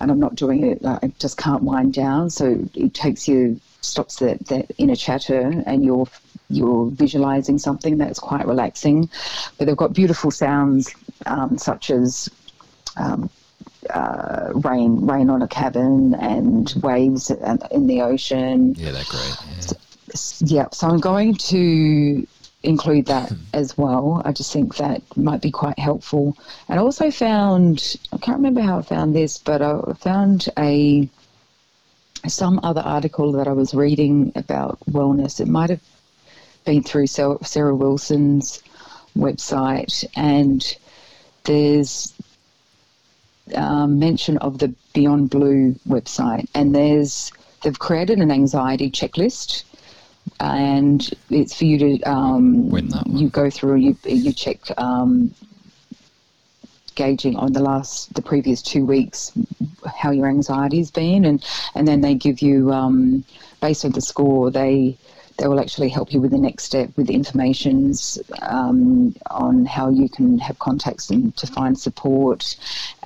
and 0.02 0.10
I'm 0.10 0.20
not 0.20 0.34
doing 0.34 0.66
it. 0.66 0.84
I 0.84 1.12
just 1.18 1.38
can't 1.38 1.62
wind 1.62 1.94
down. 1.94 2.28
So 2.28 2.58
it 2.74 2.92
takes 2.92 3.28
you 3.28 3.60
stops 3.80 4.16
that 4.16 4.46
that 4.48 4.70
inner 4.78 4.96
chatter 4.96 5.62
and 5.66 5.84
you're 5.84 6.08
you're 6.50 6.90
visualizing 6.90 7.58
something 7.58 7.98
that's 7.98 8.18
quite 8.18 8.46
relaxing. 8.46 9.08
But 9.56 9.66
they've 9.66 9.76
got 9.76 9.92
beautiful 9.94 10.30
sounds 10.30 10.92
um, 11.24 11.56
such 11.56 11.90
as 11.90 12.28
um, 12.96 13.30
uh, 13.90 14.50
rain 14.54 15.06
rain 15.06 15.30
on 15.30 15.40
a 15.40 15.48
cabin 15.48 16.14
and 16.14 16.72
waves 16.82 17.30
in 17.30 17.86
the 17.86 18.02
ocean. 18.02 18.74
Yeah, 18.74 18.90
they're 18.90 19.04
great. 19.08 19.36
Yeah. 19.54 19.60
So, 19.60 19.76
yeah, 20.44 20.66
so 20.72 20.88
I'm 20.88 21.00
going 21.00 21.36
to 21.36 22.26
include 22.62 23.06
that 23.06 23.30
hmm. 23.30 23.36
as 23.52 23.76
well. 23.76 24.22
I 24.24 24.32
just 24.32 24.52
think 24.52 24.76
that 24.76 25.02
might 25.16 25.40
be 25.40 25.50
quite 25.50 25.78
helpful. 25.78 26.36
And 26.68 26.78
I 26.78 26.82
also 26.82 27.10
found 27.10 27.96
I 28.12 28.18
can't 28.18 28.38
remember 28.38 28.60
how 28.60 28.78
I 28.78 28.82
found 28.82 29.14
this, 29.14 29.38
but 29.38 29.62
I 29.62 29.80
found 29.94 30.48
a 30.58 31.08
some 32.28 32.60
other 32.62 32.82
article 32.82 33.32
that 33.32 33.48
I 33.48 33.52
was 33.52 33.74
reading 33.74 34.32
about 34.36 34.78
wellness. 34.88 35.40
It 35.40 35.48
might 35.48 35.70
have 35.70 35.80
been 36.64 36.82
through 36.82 37.08
Sarah 37.08 37.74
Wilson's 37.74 38.62
website, 39.16 40.04
and 40.14 40.76
there's 41.44 42.14
um, 43.54 43.98
mention 43.98 44.38
of 44.38 44.58
the 44.58 44.72
Beyond 44.94 45.30
Blue 45.30 45.74
website, 45.88 46.48
and 46.54 46.74
there's 46.74 47.32
they've 47.62 47.78
created 47.78 48.18
an 48.18 48.30
anxiety 48.30 48.90
checklist, 48.90 49.64
and 50.40 51.10
it's 51.30 51.56
for 51.56 51.64
you 51.64 51.78
to 51.78 52.02
um, 52.02 52.70
you 53.06 53.28
go 53.28 53.50
through 53.50 53.76
you 53.76 53.96
you 54.04 54.32
check 54.32 54.58
um, 54.78 55.32
gauging 56.94 57.36
on 57.36 57.52
the 57.52 57.60
last 57.60 58.12
the 58.14 58.22
previous 58.22 58.62
two 58.62 58.84
weeks 58.84 59.32
how 59.96 60.10
your 60.10 60.26
anxiety's 60.26 60.90
been, 60.90 61.24
and 61.24 61.44
and 61.74 61.86
then 61.86 62.00
they 62.00 62.14
give 62.14 62.40
you 62.42 62.72
um, 62.72 63.24
based 63.60 63.84
on 63.84 63.92
the 63.92 64.00
score 64.00 64.50
they 64.50 64.96
they 65.38 65.48
will 65.48 65.60
actually 65.60 65.88
help 65.88 66.12
you 66.12 66.20
with 66.20 66.30
the 66.30 66.38
next 66.38 66.64
step 66.64 66.90
with 66.96 67.08
informations 67.08 68.18
um, 68.42 69.14
on 69.30 69.64
how 69.64 69.88
you 69.88 70.08
can 70.08 70.38
have 70.38 70.58
contacts 70.58 71.08
and 71.10 71.34
to 71.36 71.46
find 71.46 71.78
support 71.78 72.56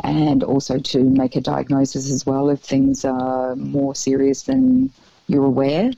and 0.03 0.43
also 0.43 0.79
to 0.79 1.05
make 1.05 1.37
a 1.37 1.41
diagnosis 1.41 2.11
as 2.11 2.27
well 2.27 2.51
if 2.51 2.61
things 2.61 3.05
are 3.05 3.55
more 3.57 3.95
serious 3.95 4.43
than 4.43 4.91
you're 5.29 5.45
aware. 5.45 5.93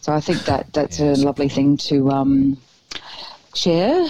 So 0.00 0.12
I 0.12 0.20
think 0.20 0.44
that 0.44 0.72
that's 0.72 0.98
a 1.00 1.14
lovely 1.16 1.48
thing 1.48 1.76
to 1.88 2.10
um, 2.10 2.56
share. 3.54 4.06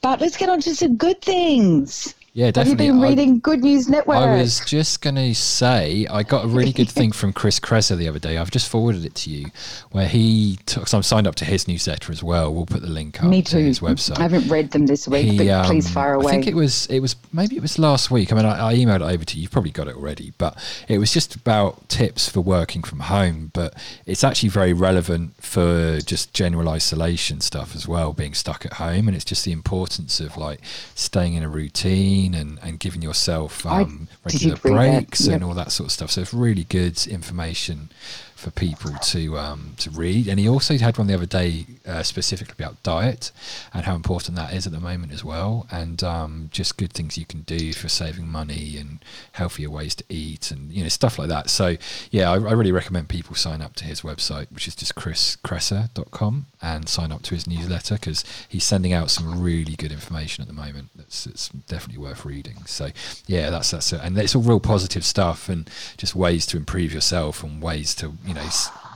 But 0.00 0.20
let's 0.20 0.36
get 0.36 0.48
on 0.48 0.60
to 0.60 0.74
some 0.74 0.96
good 0.96 1.20
things. 1.20 2.14
Yeah, 2.34 2.50
definitely. 2.50 2.86
Have 2.86 2.94
you 2.94 3.00
been 3.00 3.10
reading 3.10 3.34
I, 3.34 3.38
Good 3.40 3.62
News 3.62 3.90
Network? 3.90 4.16
I 4.16 4.38
was 4.38 4.60
just 4.60 5.02
going 5.02 5.16
to 5.16 5.34
say, 5.34 6.06
I 6.10 6.22
got 6.22 6.46
a 6.46 6.48
really 6.48 6.72
good 6.72 6.88
thing 6.88 7.12
from 7.12 7.34
Chris 7.34 7.60
Kresser 7.60 7.94
the 7.94 8.08
other 8.08 8.18
day. 8.18 8.38
I've 8.38 8.50
just 8.50 8.70
forwarded 8.70 9.04
it 9.04 9.14
to 9.16 9.30
you, 9.30 9.50
where 9.90 10.08
he 10.08 10.58
took, 10.64 10.88
so 10.88 10.96
I'm 10.96 11.02
signed 11.02 11.26
up 11.26 11.34
to 11.36 11.44
his 11.44 11.68
newsletter 11.68 12.10
as 12.10 12.22
well. 12.22 12.54
We'll 12.54 12.64
put 12.64 12.80
the 12.80 12.88
link 12.88 13.22
up 13.22 13.28
Me 13.28 13.42
too. 13.42 13.58
to 13.58 13.64
his 13.64 13.80
website. 13.80 14.18
I 14.18 14.22
haven't 14.22 14.48
read 14.48 14.70
them 14.70 14.86
this 14.86 15.06
week, 15.06 15.32
he, 15.32 15.36
but 15.36 15.48
um, 15.48 15.66
please 15.66 15.90
fire 15.90 16.14
away. 16.14 16.28
I 16.28 16.30
think 16.30 16.46
it 16.46 16.54
was, 16.54 16.86
it 16.86 17.00
was, 17.00 17.16
maybe 17.34 17.54
it 17.54 17.60
was 17.60 17.78
last 17.78 18.10
week. 18.10 18.32
I 18.32 18.36
mean, 18.36 18.46
I, 18.46 18.70
I 18.70 18.74
emailed 18.76 19.06
it 19.06 19.14
over 19.14 19.26
to 19.26 19.36
you. 19.36 19.42
You've 19.42 19.50
probably 19.50 19.70
got 19.70 19.88
it 19.88 19.96
already, 19.96 20.32
but 20.38 20.56
it 20.88 20.96
was 20.96 21.12
just 21.12 21.34
about 21.34 21.86
tips 21.90 22.30
for 22.30 22.40
working 22.40 22.82
from 22.82 23.00
home. 23.00 23.50
But 23.52 23.74
it's 24.06 24.24
actually 24.24 24.48
very 24.48 24.72
relevant 24.72 25.34
for 25.36 25.98
just 26.00 26.32
general 26.32 26.70
isolation 26.70 27.42
stuff 27.42 27.76
as 27.76 27.86
well, 27.86 28.14
being 28.14 28.32
stuck 28.32 28.64
at 28.64 28.74
home. 28.74 29.06
And 29.06 29.14
it's 29.14 29.26
just 29.26 29.44
the 29.44 29.52
importance 29.52 30.18
of 30.18 30.38
like 30.38 30.60
staying 30.94 31.34
in 31.34 31.42
a 31.42 31.48
routine 31.50 32.21
routine 32.22 32.34
and, 32.34 32.58
and 32.62 32.78
giving 32.78 33.02
yourself 33.02 33.64
um, 33.66 34.08
regular 34.24 34.56
breaks 34.56 35.26
yep. 35.26 35.36
and 35.36 35.44
all 35.44 35.54
that 35.54 35.72
sort 35.72 35.88
of 35.88 35.92
stuff. 35.92 36.10
So 36.10 36.20
it's 36.22 36.34
really 36.34 36.64
good 36.64 37.06
information 37.06 37.90
for 38.34 38.50
people 38.50 38.92
to 38.92 39.38
um, 39.38 39.74
to 39.78 39.90
read. 39.90 40.28
And 40.28 40.38
he 40.38 40.48
also 40.48 40.76
had 40.78 40.98
one 40.98 41.06
the 41.06 41.14
other 41.14 41.26
day 41.26 41.66
uh, 41.86 42.02
specifically 42.02 42.54
about 42.58 42.82
diet 42.82 43.32
and 43.72 43.84
how 43.84 43.94
important 43.94 44.36
that 44.36 44.52
is 44.52 44.66
at 44.66 44.72
the 44.72 44.80
moment 44.80 45.12
as 45.12 45.24
well, 45.24 45.66
and 45.70 46.02
um, 46.02 46.48
just 46.52 46.76
good 46.76 46.92
things 46.92 47.18
you 47.18 47.26
can 47.26 47.42
do 47.42 47.72
for 47.72 47.88
saving 47.88 48.28
money 48.28 48.76
and 48.78 49.04
healthier 49.32 49.70
ways 49.70 49.94
to 49.94 50.04
eat 50.08 50.50
and 50.50 50.72
you 50.72 50.82
know 50.82 50.88
stuff 50.88 51.18
like 51.18 51.28
that. 51.28 51.50
So 51.50 51.76
yeah, 52.10 52.30
I, 52.30 52.34
I 52.34 52.52
really 52.52 52.72
recommend 52.72 53.08
people 53.08 53.34
sign 53.34 53.60
up 53.62 53.74
to 53.76 53.84
his 53.84 54.02
website, 54.02 54.50
which 54.52 54.68
is 54.68 54.74
just 54.74 54.94
chriskresser.com, 54.94 56.46
and 56.60 56.88
sign 56.88 57.12
up 57.12 57.22
to 57.22 57.34
his 57.34 57.46
newsletter 57.46 57.94
because 57.94 58.24
he's 58.48 58.64
sending 58.64 58.92
out 58.92 59.10
some 59.10 59.40
really 59.42 59.74
good 59.74 59.92
information 59.92 60.42
at 60.42 60.48
the 60.48 60.54
moment. 60.54 60.90
That's 60.96 61.26
it's 61.26 61.48
definitely 61.48 62.02
worth 62.02 62.24
reading. 62.24 62.64
So 62.66 62.90
yeah, 63.26 63.50
that's 63.50 63.70
that's 63.70 63.92
it. 63.92 64.00
and 64.02 64.16
it's 64.18 64.34
all 64.34 64.42
real 64.42 64.60
positive 64.60 65.04
stuff 65.04 65.48
and 65.48 65.68
just 65.96 66.14
ways 66.14 66.46
to 66.46 66.56
improve 66.56 66.92
yourself 66.92 67.42
and 67.42 67.62
ways 67.62 67.94
to 67.96 68.12
you 68.26 68.34
know 68.34 68.48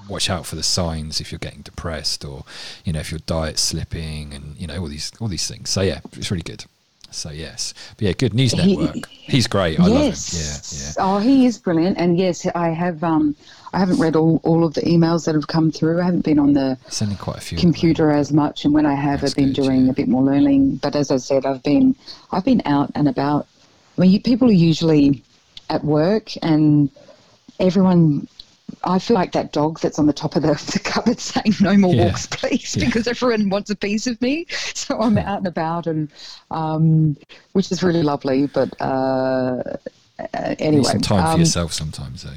watch 0.09 0.31
out 0.31 0.47
for 0.47 0.57
the 0.57 0.63
signs 0.63 1.21
if 1.21 1.33
you're 1.33 1.39
getting 1.39 1.63
depressed 1.63 2.25
or 2.25 2.45
you 2.85 2.93
know 2.93 3.01
if 3.01 3.11
your 3.11 3.21
diet's 3.27 3.63
slipping 3.63 4.33
and 4.33 4.57
you 4.57 4.67
know 4.67 4.79
all 4.79 4.89
these 4.89 5.13
all 5.21 5.29
these 5.29 5.49
things 5.49 5.71
so 5.71 5.81
yeah 5.81 6.01
it's 6.13 6.31
really 6.31 6.43
good 6.43 6.65
so 7.11 7.31
yes 7.31 7.73
but 7.97 8.07
yeah 8.07 8.13
good 8.13 8.35
news 8.35 8.55
network 8.55 9.07
he, 9.07 9.33
he's 9.33 9.47
great 9.47 9.79
i 9.81 9.87
yes. 9.87 10.33
love 10.35 10.41
him 10.41 11.07
yeah 11.07 11.09
yeah 11.09 11.15
oh 11.15 11.19
he 11.19 11.47
is 11.47 11.59
brilliant 11.59 11.97
and 11.99 12.19
yes 12.19 12.47
i 12.55 12.69
have 12.69 13.03
um 13.03 13.35
I 13.77 13.79
haven't 13.79 13.99
read 13.99 14.17
all, 14.17 14.41
all 14.43 14.65
of 14.65 14.73
the 14.73 14.81
emails 14.81 15.27
that 15.27 15.35
have 15.35 15.49
come 15.49 15.71
through. 15.71 16.01
I 16.01 16.05
haven't 16.07 16.25
been 16.25 16.39
on 16.39 16.55
the 16.55 16.79
sending 16.89 17.19
quite 17.19 17.37
a 17.37 17.41
few 17.43 17.59
computer 17.59 18.11
as 18.11 18.33
much, 18.33 18.65
and 18.65 18.73
when 18.73 18.87
I 18.87 18.95
have, 18.95 19.21
That's 19.21 19.35
I've 19.35 19.37
been 19.37 19.53
good, 19.53 19.65
doing 19.65 19.85
yeah. 19.85 19.91
a 19.91 19.93
bit 19.93 20.09
more 20.09 20.23
learning. 20.23 20.77
But 20.77 20.97
as 20.97 21.11
I 21.11 21.19
said, 21.19 21.45
I've 21.45 21.63
been 21.63 21.95
I've 22.33 22.45
been 22.45 22.63
out 22.65 22.91
and 22.95 23.07
about. 23.07 23.47
I 23.99 24.01
mean, 24.01 24.13
you, 24.13 24.21
people 24.21 24.49
are 24.49 24.53
usually 24.53 25.23
at 25.69 25.85
work, 25.85 26.31
and 26.43 26.91
everyone 27.61 28.29
I 28.87 28.99
feel 29.01 29.16
like 29.16 29.32
that 29.32 29.53
dog 29.53 29.80
that's 29.80 29.99
on 29.99 30.07
the 30.07 30.12
top 30.12 30.37
of 30.37 30.43
the, 30.43 30.55
the 30.72 30.80
cupboard 30.82 31.18
saying 31.20 31.55
no 31.61 31.76
more 31.76 31.95
yeah. 31.95 32.07
walks, 32.07 32.26
please, 32.26 32.76
yeah. 32.76 32.87
because 32.87 33.07
everyone 33.07 33.51
wants 33.51 33.70
a 33.70 33.76
piece 33.76 34.07
of 34.07 34.20
me. 34.22 34.47
So 34.87 35.01
I'm 35.01 35.18
out 35.18 35.39
and 35.39 35.47
about, 35.49 35.87
and 35.89 36.09
um, 36.53 37.16
which 37.53 37.72
is 37.72 37.82
really 37.82 38.03
lovely. 38.03 38.47
But 38.47 38.80
uh, 38.80 39.62
anyway, 40.61 40.84
some 40.84 41.01
time 41.01 41.24
um, 41.24 41.32
for 41.32 41.39
yourself 41.41 41.72
sometimes, 41.72 42.22
though. 42.22 42.30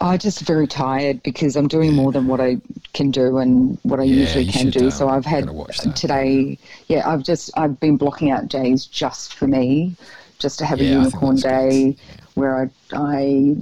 I'm 0.00 0.18
just 0.18 0.40
very 0.40 0.66
tired 0.66 1.22
because 1.22 1.54
I'm 1.54 1.68
doing 1.68 1.90
yeah. 1.90 1.96
more 1.96 2.10
than 2.10 2.26
what 2.26 2.40
I 2.40 2.56
can 2.92 3.12
do 3.12 3.38
and 3.38 3.78
what 3.84 4.00
I 4.00 4.02
usually 4.02 4.46
can 4.46 4.70
do. 4.70 4.90
so 4.90 5.08
I've 5.08 5.24
had 5.24 5.48
today. 5.94 6.58
Yeah, 6.88 7.08
I've 7.08 7.22
just 7.22 7.50
I've 7.56 7.78
been 7.78 7.96
blocking 7.96 8.30
out 8.30 8.48
days 8.48 8.86
just 8.86 9.34
for 9.34 9.46
me, 9.46 9.94
just 10.40 10.58
to 10.58 10.66
have 10.66 10.80
a 10.80 10.84
unicorn 10.84 11.36
day 11.36 11.96
where 12.34 12.56
I 12.56 12.70
I 12.92 13.56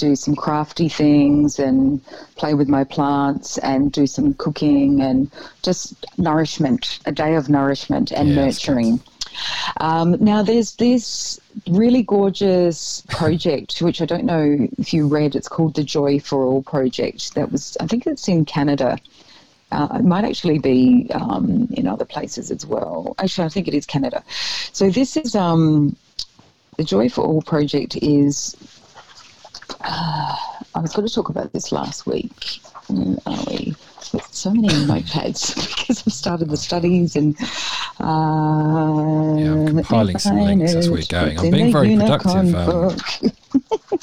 do 0.00 0.16
some 0.16 0.34
crafty 0.34 0.88
things 0.88 1.58
and 1.58 2.02
play 2.36 2.54
with 2.54 2.68
my 2.68 2.84
plants 2.84 3.58
and 3.58 3.92
do 3.92 4.06
some 4.06 4.32
cooking 4.34 5.00
and 5.00 5.30
just 5.62 6.06
nourishment, 6.16 6.98
a 7.04 7.12
day 7.12 7.34
of 7.34 7.48
nourishment 7.48 8.10
and 8.10 8.36
that's 8.36 8.66
nurturing. 8.66 9.00
Um, 9.76 10.16
now, 10.20 10.42
there's 10.42 10.74
this 10.76 11.38
really 11.68 12.02
gorgeous 12.02 13.02
project, 13.08 13.80
which 13.80 14.02
I 14.02 14.06
don't 14.06 14.24
know 14.24 14.68
if 14.78 14.92
you 14.92 15.06
read. 15.06 15.36
It's 15.36 15.48
called 15.48 15.74
the 15.74 15.84
Joy 15.84 16.18
for 16.18 16.44
All 16.44 16.62
Project. 16.62 17.34
That 17.34 17.52
was, 17.52 17.76
I 17.78 17.86
think 17.86 18.06
it's 18.06 18.26
in 18.26 18.44
Canada. 18.44 18.98
Uh, 19.70 19.88
it 20.00 20.04
might 20.04 20.24
actually 20.24 20.58
be 20.58 21.08
um, 21.14 21.68
in 21.72 21.86
other 21.86 22.04
places 22.04 22.50
as 22.50 22.66
well. 22.66 23.14
Actually, 23.18 23.46
I 23.46 23.50
think 23.50 23.68
it 23.68 23.74
is 23.74 23.86
Canada. 23.86 24.24
So 24.72 24.90
this 24.90 25.16
is 25.16 25.36
um, 25.36 25.96
the 26.76 26.84
Joy 26.84 27.08
for 27.08 27.22
All 27.22 27.42
project. 27.42 27.96
Is 28.02 28.56
uh, 29.80 30.36
I 30.74 30.80
was 30.80 30.92
going 30.94 31.06
to 31.06 31.14
talk 31.14 31.28
about 31.28 31.52
this 31.52 31.72
last 31.72 32.06
week. 32.06 32.60
Are 33.26 33.44
we? 33.46 33.74
With 34.12 34.26
so 34.32 34.50
many 34.52 34.66
notepads 34.68 35.54
because 35.78 36.02
I've 36.04 36.12
started 36.12 36.50
the 36.50 36.56
studies 36.56 37.14
and 37.14 37.36
uh, 38.00 39.36
Yeah, 39.38 39.52
I'm 39.52 39.66
compiling 39.68 40.18
some 40.18 40.38
links 40.40 40.74
as 40.74 40.90
we're 40.90 41.04
going. 41.08 41.38
I'm 41.38 41.50
being 41.50 41.72
very 41.72 41.96
productive, 41.96 42.54
um, 42.56 42.96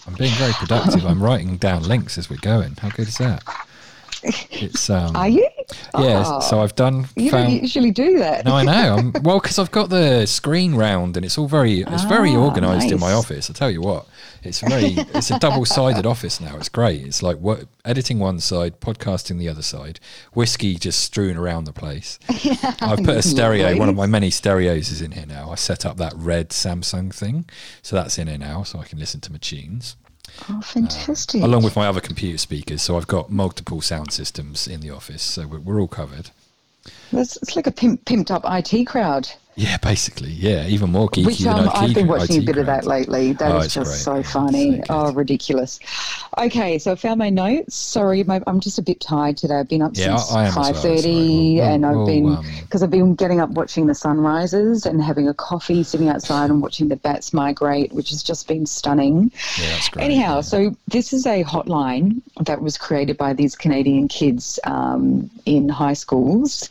I'm 0.08 0.14
being 0.14 0.34
very 0.36 0.54
productive. 0.54 1.06
I'm 1.06 1.22
writing 1.22 1.58
down 1.58 1.84
links 1.84 2.18
as 2.18 2.30
we're 2.30 2.38
going. 2.38 2.76
How 2.78 2.90
good 2.90 3.10
is 3.10 3.18
that? 3.18 3.44
It's 4.24 4.90
um. 4.90 5.16
Are 5.16 5.28
you? 5.28 5.48
Yeah. 5.98 6.24
Oh, 6.26 6.40
So 6.40 6.62
I've 6.62 6.76
done. 6.76 7.08
you 7.16 7.30
found, 7.30 7.50
don't 7.50 7.62
usually 7.62 7.92
do 7.92 8.20
that. 8.20 8.46
No, 8.46 8.56
I 8.56 8.64
know. 8.64 8.96
I'm, 8.98 9.12
well, 9.24 9.40
because 9.40 9.60
I've 9.60 9.72
got 9.72 9.90
the 9.90 10.26
screen 10.26 10.76
round 10.76 11.18
and 11.18 11.26
it's 11.26 11.38
all 11.38 11.48
very, 11.48 11.82
it's 11.82 12.04
very 12.06 12.32
Ah, 12.32 12.40
organised 12.46 12.92
in 12.92 13.00
my 13.00 13.12
office. 13.12 13.50
I 13.50 13.54
tell 13.54 13.70
you 13.70 13.82
what, 13.82 14.06
it's 14.44 14.62
very, 14.62 14.96
it's 15.14 15.30
a 15.30 15.40
double-sided 15.40 16.06
office 16.14 16.40
now. 16.40 16.56
It's 16.58 16.70
great. 16.70 17.02
It's 17.06 17.22
like 17.22 17.38
what, 17.38 17.66
editing 17.84 18.20
one 18.20 18.40
side, 18.40 18.80
podcasting 18.80 19.40
the 19.40 19.50
other 19.50 19.62
side, 19.62 20.00
whiskey 20.34 20.76
just 20.76 21.02
strewn 21.02 21.36
around 21.36 21.66
the 21.66 21.74
place. 21.74 22.18
I've 22.82 23.00
put 23.04 23.18
a 23.18 23.22
stereo. 23.22 23.64
Lovely. 23.64 23.80
One 23.80 23.90
of 23.90 23.96
my 23.96 24.06
many 24.06 24.30
stereos 24.30 24.90
is 24.90 25.02
in 25.02 25.12
here 25.12 25.26
now. 25.26 25.52
I 25.52 25.56
set 25.56 25.86
up 25.86 25.98
that 25.98 26.14
red 26.16 26.50
Samsung 26.50 27.14
thing, 27.14 27.46
so 27.82 27.96
that's 27.98 28.18
in 28.18 28.28
here 28.28 28.38
now, 28.38 28.64
so 28.64 28.80
I 28.80 28.86
can 28.86 29.00
listen 29.00 29.20
to 29.22 29.32
my 29.32 29.38
tunes 29.38 29.98
Oh, 30.50 30.62
fantastic! 30.62 31.42
along 31.42 31.64
with 31.64 31.76
my 31.76 31.88
other 31.88 32.02
computer 32.02 32.38
speakers. 32.38 32.82
So 32.82 32.98
I've 32.98 33.08
got 33.08 33.32
multiple 33.32 33.82
sound 33.82 34.12
systems 34.12 34.68
in 34.68 34.82
the 34.82 34.90
office, 34.90 35.24
so 35.24 35.48
we're, 35.48 35.60
we're 35.60 35.82
all 35.82 35.88
covered. 35.88 36.30
it's, 37.12 37.38
it's 37.38 37.56
like 37.56 37.68
a 37.68 37.72
pimp, 37.72 38.06
pimped 38.06 38.32
up 38.32 38.44
IT 38.46 38.86
crowd. 38.86 39.30
Yeah, 39.60 39.78
basically, 39.78 40.30
yeah, 40.34 40.68
even 40.68 40.92
more 40.92 41.10
geeky 41.10 41.26
Which 41.26 41.46
um, 41.48 41.68
I've 41.74 41.96
been 41.96 42.06
watching 42.08 42.36
IT 42.38 42.44
a 42.44 42.46
bit 42.46 42.58
of 42.60 42.68
that 42.68 42.86
lately. 42.86 43.34
That 43.34 43.52
Oh, 43.54 43.58
is 43.58 43.74
just 43.74 44.06
great. 44.06 44.24
so 44.24 44.32
funny. 44.32 44.84
oh, 44.88 45.12
ridiculous. 45.14 45.80
Okay, 46.38 46.78
so 46.78 46.92
I 46.92 46.96
found 46.96 47.18
my 47.18 47.32
notes. 47.32 47.74
Sorry, 47.74 48.24
my, 48.24 48.40
I'm 48.46 48.60
just 48.60 48.78
a 48.78 48.84
bit 48.84 49.02
tired 49.02 49.36
today. 49.36 49.56
I've 49.56 49.68
been 49.68 49.82
up 49.82 49.94
Yeah, 49.96 50.16
since 50.18 50.32
I- 50.32 50.42
I 50.42 50.42
am 50.44 50.48
as 50.50 50.56
well, 50.56 50.64
five 50.66 50.78
thirty, 50.80 51.56
We'll- 51.56 51.64
and 51.66 51.86
I've 51.88 51.96
we'll, 51.96 52.06
been 52.06 52.36
um, 52.36 52.46
because 52.62 52.84
I've 52.84 52.92
been 52.92 53.16
getting 53.16 53.40
up 53.40 53.50
watching 53.50 53.88
the 53.88 53.96
sunrises 53.96 54.86
and 54.86 55.02
having 55.02 55.28
a 55.28 55.34
coffee, 55.34 55.82
sitting 55.82 56.08
outside 56.08 56.52
and 56.52 56.62
watching 56.62 56.90
the 56.90 56.96
bats 56.96 57.34
migrate, 57.34 57.92
which 57.94 58.12
has 58.12 58.22
just 58.22 58.48
been 58.48 58.68
stunning. 58.68 59.32
Yeah, 59.60 59.70
that's 59.70 59.90
great. 59.90 60.04
Anyhow, 60.06 60.36
yeah. 60.36 60.42
so 60.42 60.76
this 60.88 61.14
is 61.14 61.26
a 61.26 61.44
hotline 61.44 62.22
that 62.42 62.62
was 62.62 62.78
created 62.78 63.18
by 63.18 63.34
these 63.34 63.56
Canadian 63.56 64.08
kids 64.08 64.60
um, 64.66 65.32
in 65.48 65.68
high 65.68 65.94
schools. 65.94 66.70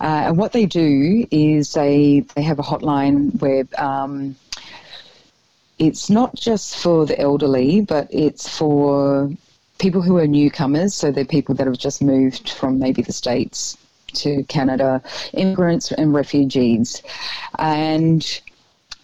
Uh, 0.00 0.24
and 0.26 0.36
what 0.36 0.52
they 0.52 0.66
do 0.66 1.26
is 1.30 1.72
they, 1.72 2.20
they 2.34 2.42
have 2.42 2.58
a 2.58 2.62
hotline 2.62 3.38
where 3.40 3.64
um, 3.78 4.36
it's 5.78 6.10
not 6.10 6.34
just 6.34 6.76
for 6.76 7.06
the 7.06 7.18
elderly, 7.18 7.80
but 7.80 8.06
it's 8.10 8.48
for 8.48 9.30
people 9.78 10.02
who 10.02 10.16
are 10.18 10.26
newcomers. 10.26 10.94
So 10.94 11.10
they're 11.10 11.24
people 11.24 11.54
that 11.56 11.66
have 11.66 11.78
just 11.78 12.02
moved 12.02 12.50
from 12.50 12.78
maybe 12.78 13.02
the 13.02 13.12
States 13.12 13.76
to 14.14 14.44
Canada, 14.44 15.02
immigrants 15.34 15.92
and 15.92 16.14
refugees. 16.14 17.02
And 17.58 18.40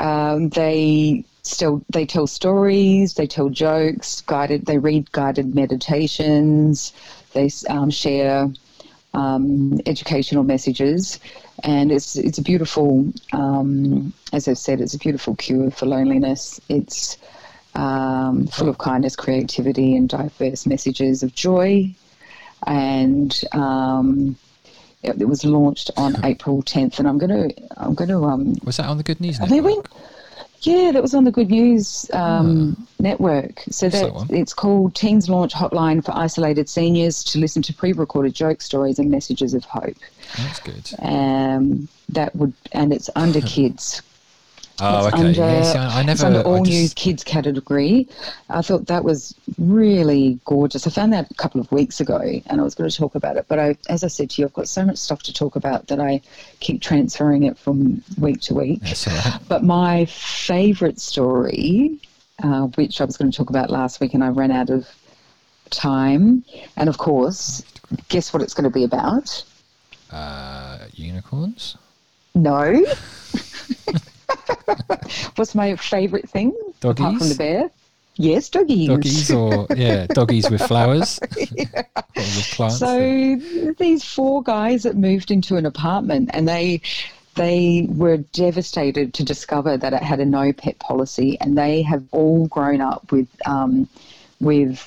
um, 0.01 0.49
they 0.51 1.24
still 1.43 1.82
they 1.90 2.07
tell 2.07 2.26
stories, 2.26 3.14
they 3.14 3.26
tell 3.26 3.49
jokes, 3.49 4.20
guided. 4.22 4.66
They 4.66 4.78
read 4.78 5.11
guided 5.12 5.55
meditations. 5.55 6.93
They 7.32 7.51
um, 7.68 7.90
share 7.90 8.49
um, 9.15 9.81
educational 9.87 10.45
messages, 10.45 11.19
and 11.65 11.93
it's 11.93 12.17
it's 12.17 12.39
a 12.39 12.43
beautiful. 12.43 13.13
Um, 13.33 14.13
as 14.33 14.49
I've 14.49 14.59
said, 14.59 14.81
it's 14.81 14.95
a 14.95 14.99
beautiful 14.99 15.37
cure 15.37 15.71
for 15.71 15.87
loneliness. 15.87 16.61
It's 16.69 17.19
um, 17.75 18.47
full 18.47 18.69
of 18.69 18.79
kindness, 18.79 19.17
creativity, 19.17 19.97
and 19.97 20.09
diverse 20.09 20.67
messages 20.67 21.23
of 21.23 21.35
joy. 21.35 21.95
And 22.67 23.39
um, 23.53 24.37
it, 25.03 25.21
it 25.21 25.25
was 25.25 25.45
launched 25.45 25.91
on 25.97 26.25
April 26.25 26.63
10th, 26.63 26.99
and 26.99 27.09
I'm 27.09 27.19
gonna 27.19 27.49
I'm 27.77 27.95
gonna 27.95 28.23
um, 28.25 28.55
was 28.65 28.77
that 28.77 28.87
on 28.87 28.99
the 28.99 29.03
Good 29.03 29.21
News 29.21 29.41
I 29.41 29.47
Network? 29.47 29.65
mean, 29.65 29.77
we, 29.77 29.83
yeah, 30.63 30.93
that 30.93 31.03
was 31.03 31.15
on 31.15 31.25
the 31.25 31.31
Good 31.31 31.51
News 31.51 32.09
um, 32.13 32.87
network. 33.01 33.63
So 33.71 33.89
that, 33.89 34.29
that 34.29 34.31
it's 34.31 34.55
called 34.55 34.95
Teens 34.95 35.29
Launch 35.29 35.53
Hotline 35.53 36.05
for 36.05 36.15
Isolated 36.17 36.69
Seniors 36.69 37.25
to 37.25 37.39
listen 37.39 37.63
to 37.63 37.75
pre-recorded 37.75 38.35
joke 38.35 38.63
stories 38.63 38.99
and 38.99 39.11
messages 39.11 39.55
of 39.55 39.65
hope. 39.65 39.97
That's 40.37 40.61
good. 40.61 40.91
Um, 41.01 41.89
that 42.11 42.35
would, 42.37 42.53
and 42.73 42.93
it's 42.93 43.11
under 43.17 43.41
kids. 43.43 44.03
Oh, 44.81 45.07
It's 45.07 45.14
okay. 45.14 45.27
Under, 45.27 45.41
yeah, 45.41 45.62
see, 45.62 45.79
I, 45.79 46.03
never. 46.03 46.12
it's 46.12 46.23
under 46.23 46.43
all 46.43 46.59
just- 46.64 46.70
news 46.70 46.95
kids 46.95 47.23
category. 47.25 48.09
I 48.49 48.62
thought 48.62 48.87
that 48.87 49.05
was 49.05 49.35
really 49.59 50.39
gorgeous. 50.45 50.87
I 50.87 50.91
found 50.91 51.12
that 51.12 51.31
a 51.31 51.35
couple 51.35 51.61
of 51.61 51.70
weeks 51.70 52.01
ago, 52.01 52.18
and 52.47 52.61
I 52.61 52.64
was 52.64 52.75
going 52.75 52.89
to 52.91 52.97
talk 52.97 53.14
about 53.14 53.37
it. 53.37 53.47
But 53.49 53.59
I, 53.59 53.77
as 53.89 54.03
I 54.03 54.09
said 54.09 54.31
to 54.31 54.43
you, 54.43 54.47
I've 54.47 54.53
got 54.55 54.68
so 54.68 54.85
much 54.85 54.97
stuff 54.99 55.23
to 55.25 55.33
talk 55.33 55.57
about 55.57 55.87
that 55.89 56.01
I 56.01 56.20
keep 56.61 56.81
transferring 56.83 57.45
it 57.45 57.59
from 57.59 58.03
week 58.18 58.41
to 58.43 58.55
week. 58.55 58.81
That's 58.81 59.07
all 59.07 59.14
right. 59.14 59.39
But 59.49 59.62
my 59.62 60.07
favourite 60.07 60.99
story, 60.99 61.99
uh, 62.43 62.62
which 62.68 63.01
I 63.01 63.05
was 63.05 63.16
going 63.16 63.31
to 63.31 63.37
talk 63.37 63.51
about 63.51 63.70
last 63.70 64.01
week, 64.01 64.14
and 64.14 64.25
I 64.25 64.29
ran 64.29 64.51
out 64.51 64.70
of 64.70 64.89
time, 65.70 66.45
and 66.77 66.89
of 66.89 66.99
course, 66.99 67.62
guess 68.09 68.33
what 68.33 68.43
it's 68.43 68.55
going 68.55 68.64
to 68.64 68.70
be 68.70 68.85
about? 68.85 69.45
Uh, 70.11 70.79
unicorns. 70.95 71.77
No. 72.35 72.85
What's 75.36 75.55
my 75.55 75.76
favourite 75.76 76.28
thing 76.28 76.53
apart 76.82 77.18
from 77.18 77.28
the 77.28 77.34
bear? 77.34 77.70
Yes, 78.16 78.50
doggies. 78.50 78.88
Doggies 78.88 79.30
or 79.30 79.66
yeah, 79.74 80.07
doggies 80.11 80.50
with 80.50 80.62
flowers. 80.62 81.18
Or 82.14 82.20
with 82.20 82.50
plants. 82.53 82.78
So 82.78 83.36
these 83.78 84.05
four 84.05 84.42
guys 84.42 84.82
that 84.82 84.96
moved 84.96 85.30
into 85.30 85.57
an 85.57 85.64
apartment 85.64 86.28
and 86.34 86.46
they 86.46 86.82
they 87.36 87.86
were 87.88 88.18
devastated 88.18 89.14
to 89.14 89.24
discover 89.24 89.78
that 89.78 89.94
it 89.94 90.03
had 90.03 90.20
a 90.20 90.26
no 90.26 90.53
pet 90.53 90.78
policy 90.78 91.38
and 91.40 91.57
they 91.57 91.80
have 91.80 92.05
all 92.12 92.48
grown 92.48 92.82
up 92.82 93.11
with 93.11 93.28
um, 93.46 93.88
with 94.40 94.86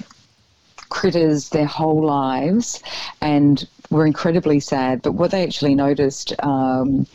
critters 0.90 1.50
their 1.50 1.66
whole 1.66 2.06
lives 2.06 2.82
and 3.22 3.68
were 3.90 4.06
incredibly 4.06 4.60
sad. 4.60 5.02
But 5.02 5.14
what 5.14 5.32
they 5.32 5.44
actually 5.44 5.76
noticed 5.76 6.34
um, 6.44 7.08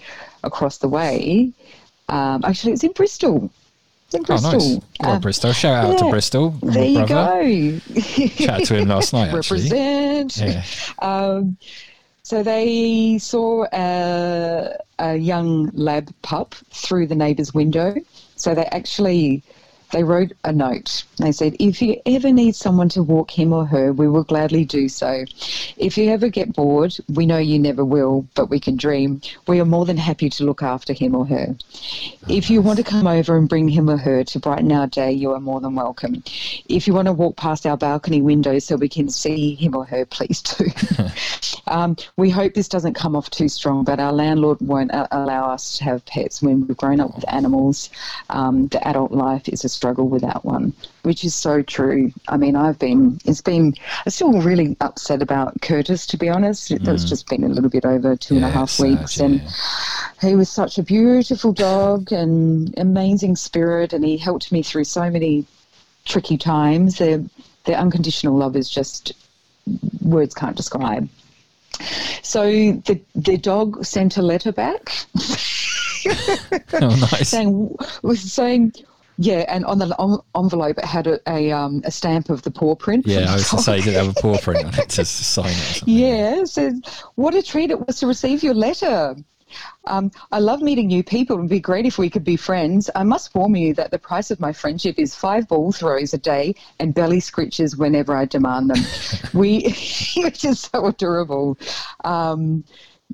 across 0.42 0.78
the 0.78 0.88
way, 0.88 1.52
um, 2.10 2.44
actually, 2.44 2.72
it's 2.72 2.84
in 2.84 2.92
Bristol. 2.92 3.50
It's 4.06 4.14
in 4.14 4.22
oh, 4.22 4.24
Bristol. 4.24 4.52
nice. 4.52 4.76
Go 5.00 5.08
on, 5.08 5.16
Uh, 5.16 5.20
Bristol. 5.20 5.52
Shout 5.52 5.84
out 5.84 5.98
to 5.98 6.10
Bristol. 6.10 6.50
There 6.62 6.84
you 6.84 7.06
brother. 7.06 7.38
go. 7.40 7.78
Chatted 8.44 8.66
to 8.66 8.74
him 8.76 8.88
last 8.88 9.12
night, 9.18 9.32
actually. 9.34 9.70
Represent. 9.70 10.36
Yeah. 10.36 10.64
Um, 10.98 11.56
so 12.22 12.42
they 12.42 13.18
saw 13.18 13.66
a, 13.72 14.76
a 14.98 15.16
young 15.16 15.70
lab 15.72 16.12
pup 16.22 16.54
through 16.72 17.06
the 17.06 17.14
neighbour's 17.14 17.54
window. 17.54 17.94
So 18.36 18.54
they 18.54 18.64
actually 18.66 19.42
they 19.92 20.04
wrote 20.04 20.32
a 20.44 20.52
note. 20.52 21.04
They 21.18 21.32
said, 21.32 21.56
"If 21.58 21.82
you 21.82 22.00
ever 22.06 22.32
need 22.32 22.54
someone 22.54 22.88
to 22.90 23.02
walk 23.02 23.30
him 23.30 23.52
or 23.52 23.66
her, 23.66 23.92
we 23.92 24.08
will 24.08 24.24
gladly 24.24 24.64
do 24.64 24.88
so. 24.88 25.24
If 25.76 25.98
you 25.98 26.10
ever 26.10 26.28
get 26.28 26.54
bored, 26.54 26.96
we 27.08 27.26
know 27.26 27.38
you 27.38 27.58
never 27.58 27.84
will, 27.84 28.26
but 28.34 28.50
we 28.50 28.60
can 28.60 28.76
dream. 28.76 29.20
We 29.46 29.60
are 29.60 29.64
more 29.64 29.86
than 29.86 29.96
happy 29.96 30.30
to 30.30 30.44
look 30.44 30.62
after 30.62 30.92
him 30.92 31.14
or 31.14 31.26
her. 31.26 31.56
If 32.28 32.50
you 32.50 32.60
want 32.62 32.78
to 32.78 32.84
come 32.84 33.06
over 33.06 33.36
and 33.36 33.48
bring 33.48 33.68
him 33.68 33.90
or 33.90 33.96
her 33.96 34.24
to 34.24 34.38
brighten 34.38 34.72
our 34.72 34.86
day, 34.86 35.12
you 35.12 35.32
are 35.32 35.40
more 35.40 35.60
than 35.60 35.74
welcome. 35.74 36.22
If 36.68 36.86
you 36.86 36.94
want 36.94 37.06
to 37.06 37.12
walk 37.12 37.36
past 37.36 37.66
our 37.66 37.76
balcony 37.76 38.22
window 38.22 38.58
so 38.58 38.76
we 38.76 38.88
can 38.88 39.08
see 39.08 39.54
him 39.54 39.74
or 39.74 39.84
her, 39.86 40.04
please 40.04 40.42
do. 40.42 40.66
um, 41.66 41.96
we 42.16 42.30
hope 42.30 42.54
this 42.54 42.68
doesn't 42.68 42.94
come 42.94 43.16
off 43.16 43.30
too 43.30 43.48
strong, 43.48 43.84
but 43.84 43.98
our 43.98 44.12
landlord 44.12 44.60
won't 44.60 44.90
allow 44.92 45.50
us 45.50 45.78
to 45.78 45.84
have 45.84 46.04
pets 46.06 46.42
when 46.42 46.66
we've 46.66 46.76
grown 46.76 47.00
up 47.00 47.14
with 47.14 47.24
animals. 47.32 47.90
Um, 48.28 48.68
the 48.68 48.86
adult 48.86 49.12
life 49.12 49.48
is 49.48 49.64
a 49.64 49.68
struggle 49.80 50.08
without 50.10 50.44
one, 50.44 50.74
which 51.04 51.24
is 51.24 51.34
so 51.34 51.62
true. 51.62 52.12
I 52.28 52.36
mean, 52.36 52.54
I've 52.54 52.78
been, 52.78 53.18
it's 53.24 53.40
been, 53.40 53.74
I'm 54.04 54.10
still 54.10 54.42
really 54.42 54.76
upset 54.82 55.22
about 55.22 55.58
Curtis, 55.62 56.06
to 56.08 56.18
be 56.18 56.28
honest. 56.28 56.70
It's 56.70 56.84
mm. 56.84 57.08
just 57.08 57.26
been 57.30 57.44
a 57.44 57.48
little 57.48 57.70
bit 57.70 57.86
over 57.86 58.14
two 58.14 58.36
and 58.36 58.44
a 58.44 58.50
half 58.50 58.78
weeks. 58.78 59.20
And 59.20 59.40
yeah. 59.40 60.28
he 60.28 60.34
was 60.34 60.50
such 60.50 60.76
a 60.76 60.82
beautiful 60.82 61.54
dog 61.54 62.12
and 62.12 62.74
amazing 62.76 63.36
spirit, 63.36 63.94
and 63.94 64.04
he 64.04 64.18
helped 64.18 64.52
me 64.52 64.62
through 64.62 64.84
so 64.84 65.08
many 65.08 65.46
tricky 66.04 66.36
times. 66.36 66.98
There, 66.98 67.24
their 67.64 67.78
unconditional 67.78 68.36
love 68.36 68.56
is 68.56 68.68
just 68.68 69.14
words 70.02 70.34
can't 70.34 70.58
describe. 70.58 71.08
So 72.22 72.44
the 72.44 73.00
the 73.14 73.38
dog 73.38 73.82
sent 73.86 74.18
a 74.18 74.22
letter 74.22 74.52
back. 74.52 74.92
oh, 76.74 76.96
nice. 77.12 77.28
saying 77.30 77.76
was 78.02 78.20
saying 78.20 78.74
yeah, 79.22 79.44
and 79.48 79.66
on 79.66 79.78
the 79.78 80.22
envelope 80.34 80.78
it 80.78 80.84
had 80.86 81.06
a 81.06 81.20
a, 81.28 81.52
um, 81.52 81.82
a 81.84 81.90
stamp 81.90 82.30
of 82.30 82.40
the 82.40 82.50
paw 82.50 82.74
print. 82.74 83.06
Yeah, 83.06 83.30
I 83.30 83.34
was 83.34 83.50
to 83.50 83.56
dog. 83.56 83.64
say, 83.66 83.80
did 83.82 83.88
it 83.88 83.96
have 84.02 84.16
a 84.16 84.20
paw 84.20 84.38
print 84.38 84.64
on 84.64 84.74
it 84.74 84.88
to 84.88 85.04
sign 85.04 85.50
it? 85.50 85.82
Yeah, 85.86 86.42
says, 86.44 86.80
what 87.16 87.34
a 87.34 87.42
treat 87.42 87.70
it 87.70 87.86
was 87.86 88.00
to 88.00 88.06
receive 88.06 88.42
your 88.42 88.54
letter. 88.54 89.14
Um, 89.84 90.10
I 90.32 90.38
love 90.38 90.62
meeting 90.62 90.86
new 90.86 91.02
people. 91.02 91.36
It 91.36 91.40
would 91.40 91.50
be 91.50 91.60
great 91.60 91.84
if 91.84 91.98
we 91.98 92.08
could 92.08 92.24
be 92.24 92.36
friends. 92.36 92.88
I 92.94 93.02
must 93.02 93.34
warn 93.34 93.54
you 93.54 93.74
that 93.74 93.90
the 93.90 93.98
price 93.98 94.30
of 94.30 94.40
my 94.40 94.54
friendship 94.54 94.98
is 94.98 95.14
five 95.14 95.48
ball 95.48 95.70
throws 95.70 96.14
a 96.14 96.18
day 96.18 96.54
and 96.78 96.94
belly 96.94 97.20
scritches 97.20 97.76
whenever 97.76 98.16
I 98.16 98.24
demand 98.24 98.70
them. 98.70 98.82
we, 99.34 99.64
which 100.16 100.46
is 100.46 100.60
so 100.60 100.86
adorable. 100.86 101.58
Um, 102.04 102.64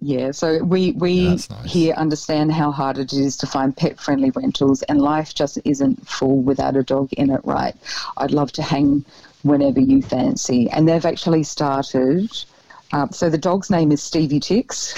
yeah, 0.00 0.30
so 0.30 0.62
we, 0.62 0.92
we 0.92 1.28
That's 1.28 1.50
nice. 1.50 1.72
here 1.72 1.94
understand 1.94 2.52
how 2.52 2.70
hard 2.70 2.98
it 2.98 3.12
is 3.12 3.36
to 3.38 3.46
find 3.46 3.76
pet 3.76 3.98
friendly 3.98 4.30
rentals, 4.30 4.82
and 4.82 5.00
life 5.00 5.34
just 5.34 5.58
isn't 5.64 6.06
full 6.06 6.42
without 6.42 6.76
a 6.76 6.82
dog 6.82 7.12
in 7.14 7.30
it, 7.30 7.40
right? 7.44 7.74
I'd 8.16 8.30
love 8.30 8.52
to 8.52 8.62
hang 8.62 9.04
whenever 9.42 9.80
you 9.80 10.02
fancy. 10.02 10.68
And 10.70 10.88
they've 10.88 11.04
actually 11.04 11.44
started. 11.44 12.30
Um, 12.92 13.10
so 13.10 13.28
the 13.28 13.38
dog's 13.38 13.68
name 13.70 13.90
is 13.92 14.02
Stevie 14.02 14.40
Ticks. 14.40 14.94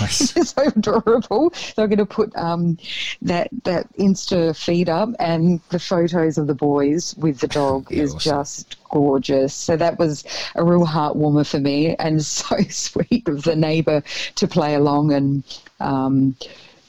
Nice. 0.00 0.36
is 0.36 0.50
so 0.56 0.62
adorable. 0.62 1.52
They're 1.76 1.88
going 1.88 1.98
to 1.98 2.06
put 2.06 2.34
um, 2.36 2.78
that 3.22 3.48
that 3.64 3.92
Insta 3.98 4.56
feed 4.56 4.88
up, 4.88 5.10
and 5.18 5.60
the 5.70 5.78
photos 5.78 6.38
of 6.38 6.46
the 6.46 6.54
boys 6.54 7.14
with 7.16 7.40
the 7.40 7.48
dog 7.60 7.86
Yeah, 7.90 8.04
is 8.04 8.14
awesome. 8.14 8.30
just 8.32 8.76
gorgeous. 8.90 9.54
So 9.54 9.76
that 9.76 9.98
was 9.98 10.24
a 10.54 10.64
real 10.64 10.86
heartwarmer 10.86 11.46
for 11.48 11.58
me, 11.58 11.96
and 11.96 12.24
so 12.24 12.56
sweet 12.68 13.26
of 13.28 13.42
the 13.42 13.56
neighbour 13.56 14.02
to 14.36 14.48
play 14.48 14.74
along 14.74 15.12
and. 15.12 15.42
Um, 15.80 16.36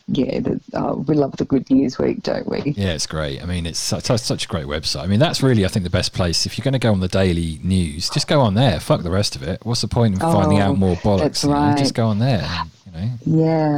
yeah, 0.07 0.39
the, 0.41 0.59
uh, 0.73 0.95
we 0.95 1.15
love 1.15 1.37
the 1.37 1.45
Good 1.45 1.69
News 1.71 1.97
Week, 1.97 2.21
don't 2.23 2.45
we? 2.47 2.73
Yeah, 2.75 2.91
it's 2.93 3.07
great. 3.07 3.41
I 3.41 3.45
mean, 3.45 3.65
it's 3.65 3.79
such, 3.79 4.05
such 4.05 4.45
a 4.45 4.47
great 4.47 4.65
website. 4.65 5.03
I 5.03 5.07
mean, 5.07 5.19
that's 5.19 5.41
really, 5.41 5.63
I 5.63 5.69
think, 5.69 5.83
the 5.83 5.89
best 5.89 6.13
place. 6.13 6.45
If 6.45 6.57
you're 6.57 6.63
going 6.63 6.73
to 6.73 6.79
go 6.79 6.91
on 6.91 6.99
the 6.99 7.07
daily 7.07 7.59
news, 7.63 8.09
just 8.09 8.27
go 8.27 8.41
on 8.41 8.53
there. 8.53 8.79
Fuck 8.81 9.03
the 9.03 9.11
rest 9.11 9.35
of 9.35 9.43
it. 9.43 9.65
What's 9.65 9.81
the 9.81 9.87
point 9.87 10.15
in 10.15 10.19
finding 10.19 10.59
Oh, 10.59 10.63
out 10.71 10.77
more 10.77 10.95
bollocks? 10.97 11.19
that's 11.21 11.45
right. 11.45 11.77
Just 11.77 11.93
go 11.93 12.07
on 12.07 12.19
there. 12.19 12.43
And, 12.45 12.69
you 12.85 12.91
know, 12.91 13.11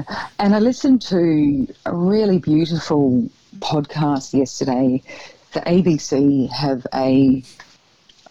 Yeah, 0.07 0.17
and 0.39 0.55
I 0.55 0.59
listened 0.59 1.01
to 1.03 1.67
a 1.85 1.95
really 1.95 2.39
beautiful 2.39 3.29
podcast 3.59 4.33
yesterday. 4.33 5.03
The 5.53 5.61
ABC 5.61 6.49
have 6.51 6.85
a 6.93 7.43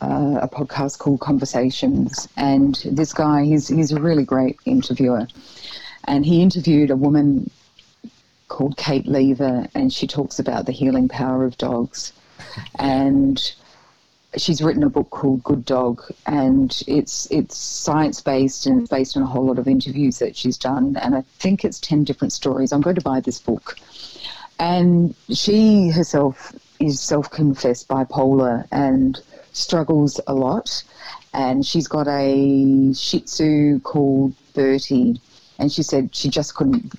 uh, 0.00 0.40
a 0.42 0.48
podcast 0.48 0.98
called 0.98 1.20
Conversations, 1.20 2.28
and 2.36 2.74
this 2.90 3.14
guy 3.14 3.44
he's 3.44 3.68
he's 3.68 3.92
a 3.92 4.00
really 4.00 4.24
great 4.24 4.58
interviewer, 4.66 5.26
and 6.06 6.26
he 6.26 6.42
interviewed 6.42 6.90
a 6.90 6.96
woman 6.96 7.50
called 8.48 8.76
Kate 8.76 9.06
Leaver, 9.06 9.66
and 9.74 9.92
she 9.92 10.06
talks 10.06 10.38
about 10.38 10.66
the 10.66 10.72
healing 10.72 11.08
power 11.08 11.44
of 11.44 11.56
dogs, 11.58 12.12
and 12.78 13.54
she's 14.36 14.62
written 14.62 14.82
a 14.82 14.90
book 14.90 15.10
called 15.10 15.42
Good 15.42 15.64
Dog, 15.64 16.02
and 16.26 16.82
it's 16.86 17.26
it's 17.30 17.56
science 17.56 18.20
based 18.20 18.66
and 18.66 18.80
it's 18.80 18.90
based 18.90 19.16
on 19.16 19.22
a 19.22 19.26
whole 19.26 19.46
lot 19.46 19.58
of 19.58 19.68
interviews 19.68 20.18
that 20.18 20.36
she's 20.36 20.58
done, 20.58 20.96
and 20.96 21.14
I 21.14 21.22
think 21.38 21.64
it's 21.64 21.80
ten 21.80 22.04
different 22.04 22.32
stories. 22.32 22.72
I'm 22.72 22.80
going 22.80 22.96
to 22.96 23.02
buy 23.02 23.20
this 23.20 23.40
book, 23.40 23.78
and 24.58 25.14
she 25.30 25.90
herself 25.90 26.54
is 26.80 27.00
self 27.00 27.30
confessed 27.30 27.88
bipolar 27.88 28.66
and 28.70 29.20
struggles 29.52 30.20
a 30.26 30.34
lot, 30.34 30.82
and 31.32 31.64
she's 31.64 31.88
got 31.88 32.08
a 32.08 32.92
Shih 32.92 33.20
Tzu 33.20 33.80
called 33.80 34.34
Bertie, 34.54 35.20
and 35.58 35.72
she 35.72 35.82
said 35.82 36.14
she 36.14 36.28
just 36.28 36.54
couldn't 36.54 36.92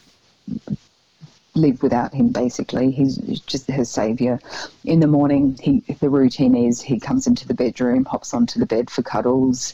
live 1.56 1.82
without 1.82 2.14
him 2.14 2.30
basically. 2.30 2.91
He's 2.91 3.18
just 3.41 3.69
her 3.72 3.86
savior 3.86 4.40
in 4.84 4.99
the 4.99 5.07
morning 5.07 5.57
he 5.61 5.80
the 5.99 6.10
routine 6.10 6.56
is 6.56 6.82
he 6.82 6.99
comes 6.99 7.27
into 7.27 7.48
the 7.48 7.53
bedroom 7.53 8.06
hops 8.06 8.34
onto 8.34 8.60
the 8.60 8.65
bed 8.65 8.90
for 8.90 9.02
cuddles. 9.02 9.73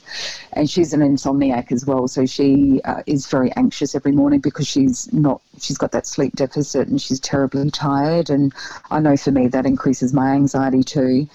And 0.54 0.70
she's 0.70 0.94
an 0.94 1.02
insomniac 1.02 1.72
as 1.72 1.86
well 1.86 2.08
so 2.08 2.26
she 2.26 2.82
uh, 2.86 3.04
is 3.08 3.28
very 3.28 3.52
anxious 3.56 3.96
every 3.96 4.12
morning 4.12 4.40
because 4.40 4.68
she's 4.68 5.12
not 5.12 5.42
she's 5.60 5.78
got 5.78 5.92
that 5.92 6.08
sleep 6.08 6.36
deficit 6.36 6.88
and 6.88 7.02
she's 7.02 7.20
terribly 7.20 7.70
tired. 7.72 8.30
And 8.30 8.54
i 8.92 9.00
know 9.00 9.18
for 9.18 9.32
me 9.32 9.48
that 9.48 9.66
increases 9.66 10.14
my 10.14 10.32
anxiety 10.32 10.84
too. 10.84 11.28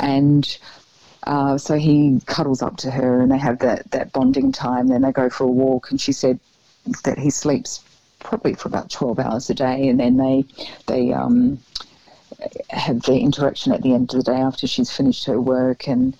And 0.00 0.58
uh, 1.24 1.58
so 1.58 1.74
he 1.74 2.20
cuddles 2.26 2.62
up 2.62 2.76
to 2.78 2.90
her 2.90 3.20
and 3.20 3.30
they 3.30 3.38
have 3.38 3.58
that, 3.58 3.90
that 3.90 4.12
bonding 4.12 4.52
time. 4.52 4.88
Then 4.88 5.02
they 5.02 5.12
go 5.12 5.28
for 5.28 5.44
a 5.44 5.48
walk 5.48 5.90
and 5.90 6.00
she 6.00 6.12
said 6.12 6.38
that 7.04 7.18
he 7.18 7.28
sleeps 7.28 7.82
probably 8.18 8.54
for 8.54 8.68
about 8.68 8.90
12 8.90 9.18
hours 9.18 9.50
a 9.50 9.54
day 9.54 9.88
and 9.88 10.00
then 10.00 10.16
they 10.16 10.44
they 10.86 11.12
um, 11.12 11.58
have 12.70 13.02
the 13.02 13.18
interaction 13.18 13.72
at 13.72 13.82
the 13.82 13.94
end 13.94 14.12
of 14.12 14.24
the 14.24 14.32
day 14.32 14.38
after 14.38 14.66
she's 14.66 14.90
finished 14.90 15.24
her 15.26 15.40
work 15.40 15.88
and 15.88 16.16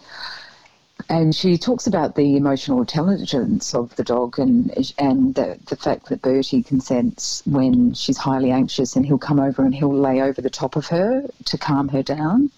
and 1.09 1.35
she 1.35 1.57
talks 1.57 1.87
about 1.87 2.17
the 2.17 2.37
emotional 2.37 2.81
intelligence 2.81 3.75
of 3.75 3.95
the 3.97 4.05
dog 4.05 4.39
and 4.39 4.93
and 4.99 5.35
the, 5.35 5.59
the 5.67 5.77
fact 5.77 6.09
that 6.09 6.23
Bertie 6.23 6.63
can 6.63 6.81
sense 6.81 7.43
when 7.47 7.95
she's 7.95 8.19
highly 8.19 8.51
anxious 8.51 8.97
and 8.97 9.07
he'll 9.07 9.19
come 9.19 9.41
over 9.41 9.65
and 9.65 9.75
he'll 9.75 9.95
lay 9.95 10.21
over 10.21 10.41
the 10.41 10.51
top 10.51 10.77
of 10.77 10.87
her 10.89 11.25
to 11.45 11.59
calm 11.59 11.89
her 11.89 12.03
down 12.03 12.51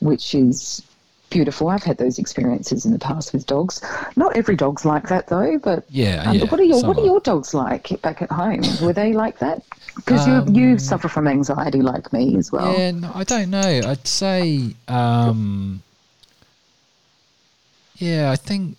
which 0.00 0.34
is 0.34 0.82
beautiful. 1.30 1.68
I've 1.68 1.82
had 1.82 1.98
those 1.98 2.18
experiences 2.18 2.84
in 2.84 2.92
the 2.92 2.98
past 2.98 3.32
with 3.32 3.46
dogs. 3.46 3.82
Not 4.16 4.36
every 4.36 4.56
dog's 4.56 4.84
like 4.84 5.08
that 5.08 5.26
though, 5.28 5.58
but 5.58 5.84
Yeah, 5.88 6.22
um, 6.26 6.36
yeah, 6.36 6.44
What 6.44 6.60
are 6.60 6.64
your 6.64 6.80
some 6.80 6.88
What 6.88 6.98
are 6.98 7.04
your 7.04 7.20
dogs 7.20 7.54
like 7.54 8.00
back 8.02 8.22
at 8.22 8.30
home? 8.30 8.62
Were 8.82 8.92
they 8.92 9.12
like 9.12 9.38
that? 9.38 9.62
Because 9.96 10.26
you 10.26 10.34
Um, 10.34 10.54
you 10.54 10.78
suffer 10.78 11.08
from 11.08 11.26
anxiety 11.26 11.82
like 11.82 12.12
me 12.12 12.36
as 12.36 12.52
well. 12.52 12.76
Yeah, 12.78 12.90
no, 12.90 13.10
I 13.14 13.24
don't 13.24 13.50
know. 13.50 13.80
I'd 13.86 14.06
say, 14.06 14.74
um, 14.88 15.82
yeah, 17.96 18.30
I 18.30 18.36
think 18.36 18.76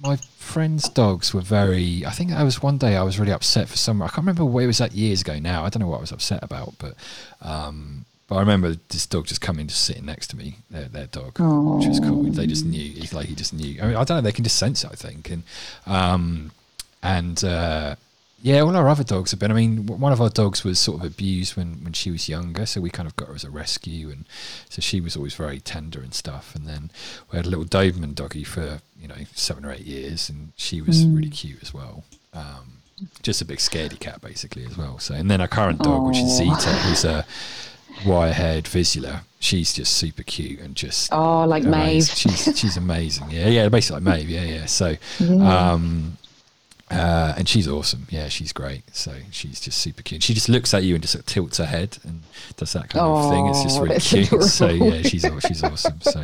my 0.00 0.16
friends' 0.36 0.88
dogs 0.88 1.32
were 1.32 1.40
very. 1.40 2.04
I 2.04 2.10
think 2.10 2.30
that 2.30 2.42
was 2.42 2.60
one 2.60 2.76
day 2.76 2.96
I 2.96 3.02
was 3.02 3.20
really 3.20 3.32
upset 3.32 3.68
for 3.68 3.76
some. 3.76 4.02
I 4.02 4.06
can't 4.08 4.18
remember 4.18 4.44
where 4.44 4.64
it 4.64 4.66
was 4.66 4.78
that 4.78 4.92
years 4.92 5.20
ago 5.20 5.38
now. 5.38 5.64
I 5.64 5.68
don't 5.68 5.80
know 5.80 5.86
what 5.88 5.98
I 5.98 6.00
was 6.00 6.12
upset 6.12 6.42
about, 6.42 6.74
but 6.78 6.94
um, 7.40 8.04
but 8.32 8.38
I 8.38 8.40
remember 8.40 8.76
this 8.88 9.04
dog 9.04 9.26
just 9.26 9.42
coming, 9.42 9.66
just 9.66 9.84
sitting 9.84 10.06
next 10.06 10.28
to 10.28 10.38
me. 10.38 10.56
Their 10.70 10.84
their 10.84 11.06
dog, 11.06 11.38
which 11.38 11.86
was 11.86 12.00
cool. 12.00 12.22
They 12.22 12.46
just 12.46 12.64
knew. 12.64 12.90
He's 12.90 13.12
like 13.12 13.26
he 13.26 13.34
just 13.34 13.52
knew. 13.52 13.78
I 13.82 13.88
mean, 13.88 13.96
I 13.96 14.04
don't 14.04 14.16
know. 14.16 14.20
They 14.22 14.32
can 14.32 14.42
just 14.42 14.56
sense 14.56 14.84
it. 14.84 14.90
I 14.90 14.94
think, 14.94 15.28
and 15.28 15.42
um, 15.86 16.50
and 17.02 17.44
uh, 17.44 17.96
yeah, 18.40 18.60
all 18.60 18.74
our 18.74 18.88
other 18.88 19.04
dogs 19.04 19.32
have 19.32 19.40
been. 19.40 19.50
I 19.50 19.54
mean, 19.54 19.84
one 19.84 20.14
of 20.14 20.20
our 20.22 20.30
dogs 20.30 20.64
was 20.64 20.78
sort 20.78 21.00
of 21.00 21.06
abused 21.06 21.58
when, 21.58 21.84
when 21.84 21.92
she 21.92 22.10
was 22.10 22.26
younger, 22.26 22.64
so 22.64 22.80
we 22.80 22.88
kind 22.88 23.06
of 23.06 23.14
got 23.16 23.28
her 23.28 23.34
as 23.34 23.44
a 23.44 23.50
rescue, 23.50 24.08
and 24.08 24.24
so 24.70 24.80
she 24.80 24.98
was 24.98 25.14
always 25.14 25.34
very 25.34 25.60
tender 25.60 26.00
and 26.00 26.14
stuff. 26.14 26.54
And 26.54 26.66
then 26.66 26.90
we 27.30 27.36
had 27.36 27.44
a 27.44 27.50
little 27.50 27.66
Doberman 27.66 28.14
doggy 28.14 28.44
for 28.44 28.80
you 28.98 29.08
know 29.08 29.26
seven 29.34 29.66
or 29.66 29.72
eight 29.72 29.84
years, 29.84 30.30
and 30.30 30.54
she 30.56 30.80
was 30.80 31.04
really 31.04 31.28
cute 31.28 31.60
as 31.60 31.74
well. 31.74 32.04
Um, 32.32 32.78
just 33.20 33.42
a 33.42 33.44
big 33.44 33.58
scaredy 33.58 34.00
cat, 34.00 34.22
basically, 34.22 34.64
as 34.64 34.78
well. 34.78 34.98
So, 35.00 35.12
and 35.12 35.30
then 35.30 35.42
our 35.42 35.48
current 35.48 35.80
dog, 35.80 36.06
which 36.06 36.16
is. 36.16 36.34
Zeta, 36.34 36.72
who's 36.86 37.04
a 37.04 37.26
wire-haired 38.06 38.64
Vizsla. 38.64 39.20
She's 39.40 39.72
just 39.72 39.94
super 39.96 40.22
cute 40.22 40.60
and 40.60 40.74
just 40.76 41.12
Oh, 41.12 41.44
like 41.46 41.64
Maeve. 41.64 41.72
amazing. 41.74 42.14
She's 42.32 42.58
she's 42.60 42.76
amazing. 42.76 43.30
Yeah, 43.30 43.48
yeah, 43.48 43.68
basically 43.68 44.02
like 44.02 44.18
Maeve. 44.18 44.30
Yeah, 44.30 44.42
yeah. 44.44 44.66
So, 44.66 44.96
Yeah. 45.18 45.70
um, 45.72 46.16
uh, 46.90 47.34
and 47.38 47.48
she's 47.48 47.66
awesome. 47.66 48.06
Yeah, 48.10 48.28
she's 48.28 48.52
great. 48.52 48.82
So 48.94 49.14
she's 49.30 49.58
just 49.60 49.78
super 49.78 50.02
cute. 50.02 50.22
She 50.22 50.34
just 50.34 50.48
looks 50.48 50.74
at 50.74 50.84
you 50.84 50.94
and 50.94 51.02
just 51.02 51.12
sort 51.14 51.22
of 51.22 51.26
tilts 51.26 51.56
her 51.58 51.64
head 51.66 51.96
and 52.04 52.20
does 52.56 52.72
that 52.74 52.90
kind 52.90 53.04
of 53.04 53.30
thing. 53.30 53.46
It's 53.46 53.62
just 53.62 53.78
Oh, 53.78 53.82
really 53.82 53.98
cute. 53.98 54.42
So 54.44 54.68
yeah, 54.68 55.02
she's 55.02 55.24
she's 55.46 55.64
awesome. 55.64 56.00
So, 56.02 56.22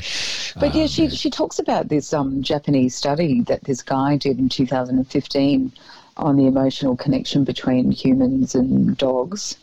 But 0.61 0.75
yeah, 0.75 0.83
um, 0.83 0.89
she 0.89 1.09
she 1.11 1.31
talks 1.31 1.59
about 1.59 1.89
this 1.89 2.13
um, 2.13 2.43
Japanese 2.43 2.95
study 2.95 3.41
that 3.43 3.65
this 3.65 3.83
guy 3.83 4.17
did 4.17 4.39
in 4.39 4.49
2015 4.49 5.73
on 6.19 6.37
the 6.37 6.47
emotional 6.47 6.97
connection 6.97 7.45
between 7.45 7.91
humans 7.91 8.55
and 8.55 8.97
dogs 8.99 9.57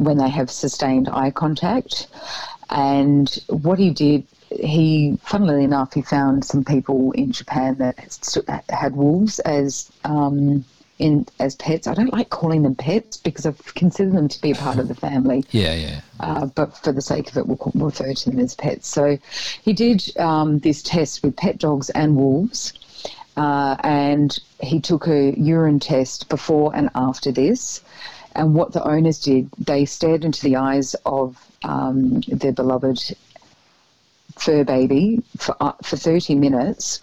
when 0.00 0.16
they 0.16 0.30
have 0.30 0.50
sustained 0.50 1.08
eye 1.10 1.30
contact. 1.30 2.06
And 2.70 3.28
what 3.48 3.78
he 3.78 3.90
did, 3.90 4.26
he, 4.48 5.18
funnily 5.22 5.62
enough, 5.62 5.92
he 5.92 6.00
found 6.00 6.44
some 6.44 6.64
people 6.64 7.12
in 7.12 7.32
Japan 7.32 7.76
that 7.76 7.98
had 8.70 8.96
wolves 8.96 9.40
as 9.40 9.92
um, 10.04 10.64
in 10.98 11.26
as 11.38 11.54
pets. 11.56 11.86
I 11.86 11.94
don't 11.94 12.12
like 12.12 12.30
calling 12.30 12.62
them 12.62 12.74
pets 12.74 13.18
because 13.18 13.44
I 13.44 13.52
consider 13.74 14.10
them 14.10 14.28
to 14.28 14.40
be 14.40 14.52
a 14.52 14.54
part 14.54 14.78
of 14.78 14.88
the 14.88 14.94
family 15.08 15.44
yeah, 15.50 15.74
yeah. 15.74 16.00
uh, 16.20 16.46
but 16.46 16.76
for 16.78 16.92
the 16.92 17.02
sake 17.02 17.28
of 17.30 17.36
it, 17.36 17.46
we'll 17.46 17.58
call- 17.58 17.72
refer 17.74 18.14
to 18.14 18.30
them 18.30 18.38
as 18.38 18.54
pets. 18.54 18.88
So 18.88 19.18
he 19.62 19.74
did 19.74 20.16
um, 20.18 20.60
this 20.60 20.82
test 20.82 21.22
with 21.22 21.36
pet 21.36 21.58
dogs 21.58 21.90
and 21.90 22.16
wolves, 22.16 22.72
uh, 23.36 23.76
and 23.80 24.38
he 24.62 24.80
took 24.80 25.06
a 25.08 25.38
urine 25.38 25.80
test 25.80 26.28
before 26.30 26.74
and 26.74 26.88
after 26.94 27.32
this. 27.32 27.82
And 28.34 28.54
what 28.54 28.72
the 28.72 28.82
owners 28.84 29.18
did, 29.18 29.50
they 29.58 29.84
stared 29.84 30.24
into 30.24 30.42
the 30.42 30.56
eyes 30.56 30.94
of 31.04 31.36
um, 31.64 32.20
their 32.28 32.52
beloved 32.52 33.16
fur 34.36 34.64
baby 34.64 35.22
for 35.36 35.56
uh, 35.60 35.72
for 35.82 35.96
30 35.96 36.36
minutes, 36.36 37.00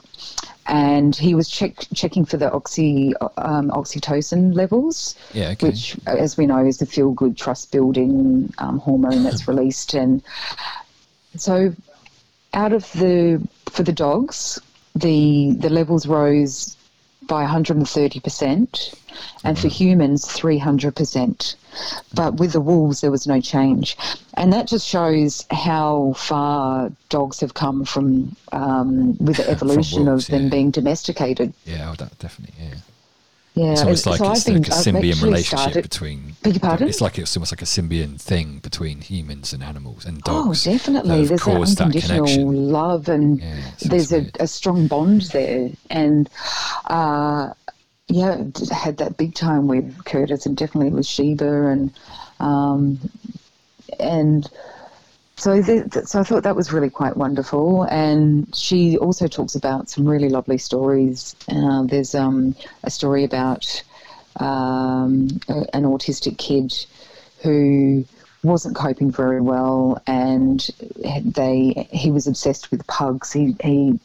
and 0.68 1.16
he 1.16 1.36
was 1.36 1.49
check, 1.49 1.88
checking 1.94 2.26
for 2.26 2.38
the 2.38 2.52
oxy 2.52 3.14
um, 3.38 3.70
oxytocin 3.72 4.56
levels, 4.56 5.16
Yeah, 5.34 5.49
okay. 5.49 5.68
which, 5.68 5.98
as 6.06 6.38
we 6.38 6.45
know, 6.45 6.66
is 6.66 6.78
the 6.78 6.86
feel 6.86 7.12
good 7.12 7.38
trust 7.38 7.72
building 7.72 8.54
um, 8.58 8.80
hormone 8.80 9.24
that's 9.24 9.48
released, 9.48 9.94
and 9.94 10.24
so 11.36 11.76
out 12.54 12.72
of 12.72 12.90
the 12.94 13.45
for 13.70 13.84
the 13.84 13.94
dogs, 13.94 14.60
the 14.95 15.52
the 15.60 15.70
levels 15.70 16.08
rose 16.08 16.77
by 17.28 17.45
130%, 17.45 18.95
and 19.44 19.60
for 19.60 19.68
humans, 19.68 20.26
300%. 20.26 21.56
But 22.14 22.36
with 22.36 22.54
the 22.54 22.62
wolves, 22.62 23.02
there 23.02 23.12
was 23.12 23.28
no 23.28 23.41
change. 23.41 23.98
And 24.36 24.54
that 24.54 24.68
just 24.68 24.88
shows 24.88 25.45
how 25.52 26.14
far 26.18 26.91
dogs 27.10 27.40
have 27.41 27.54
come 27.54 27.86
from, 27.86 28.36
um, 28.52 29.18
with 29.18 29.38
the 29.38 29.49
evolution 29.49 30.06
wolves, 30.06 30.26
of 30.26 30.32
them 30.32 30.44
yeah. 30.44 30.49
being 30.49 30.72
domesticated. 30.72 31.54
Yeah, 31.66 31.91
oh, 31.91 31.95
that 31.95 32.18
definitely. 32.20 32.56
Yeah, 32.64 32.76
Yeah, 33.58 33.72
it's 33.72 33.82
almost 33.82 34.06
like 34.06 34.18
so 34.20 34.32
it's 34.32 34.48
like 34.48 34.58
a 34.58 34.60
I've 34.74 34.86
symbiont 34.86 35.22
relationship 35.24 35.60
started- 35.60 35.82
between. 35.84 36.36
Beg 36.44 36.54
your 36.54 36.60
pardon? 36.62 36.88
It's 36.88 37.02
like 37.02 37.18
it's 37.18 37.36
almost 37.36 37.52
like 37.52 37.62
a 37.62 37.66
symbiont 37.66 38.22
thing 38.22 38.60
between 38.60 39.02
humans 39.02 39.52
and 39.54 39.64
animals 39.64 40.06
and 40.06 40.22
dogs. 40.22 40.38
Oh, 40.40 40.46
dogs. 40.48 40.64
definitely. 40.64 41.10
that 41.10 41.18
have 41.18 41.28
There's 41.30 41.76
that 41.76 41.76
that 41.76 41.82
unconditional 41.86 42.26
connection. 42.26 42.72
love, 42.72 43.10
and 43.10 43.40
Yeah, 43.42 43.62
there's 43.82 44.12
a, 44.14 44.30
a 44.40 44.48
strong 44.48 44.88
bond 44.88 45.22
there. 45.34 45.70
And 45.90 46.30
uh, 46.86 47.54
yeah, 48.08 48.44
had 48.72 48.98
that 48.98 49.18
big 49.18 49.34
time 49.36 49.68
with 49.68 50.06
Curtis, 50.06 50.46
and 50.46 50.56
definitely 50.56 50.92
with 50.92 51.06
Sheba, 51.06 51.68
and 51.68 51.92
um, 52.40 53.00
and 54.00 54.50
so 55.38 55.62
so 55.62 56.20
I 56.20 56.24
thought 56.24 56.44
that 56.44 56.56
was 56.56 56.74
really 56.74 56.90
quite 56.90 57.16
wonderful. 57.16 57.84
And 57.84 58.54
she 58.56 58.98
also 58.98 59.28
talks 59.28 59.56
about 59.56 59.90
some 59.90 60.08
really 60.08 60.30
lovely 60.30 60.58
stories. 60.58 61.36
Uh, 61.48 61.84
there's 61.84 62.16
um, 62.16 62.56
a 62.84 62.90
story 62.90 63.24
about 63.24 63.84
um, 64.40 65.28
a, 65.48 65.76
an 65.76 65.84
autistic 65.84 66.38
kid 66.38 66.74
who 67.44 68.04
wasn't 68.44 68.76
coping 68.76 69.12
very 69.12 69.42
well, 69.42 70.02
and 70.08 70.70
they 71.24 71.88
he 71.92 72.12
was 72.12 72.28
obsessed 72.28 72.72
with 72.72 72.86
pugs. 72.88 73.32
He 73.32 73.56
he 73.64 74.00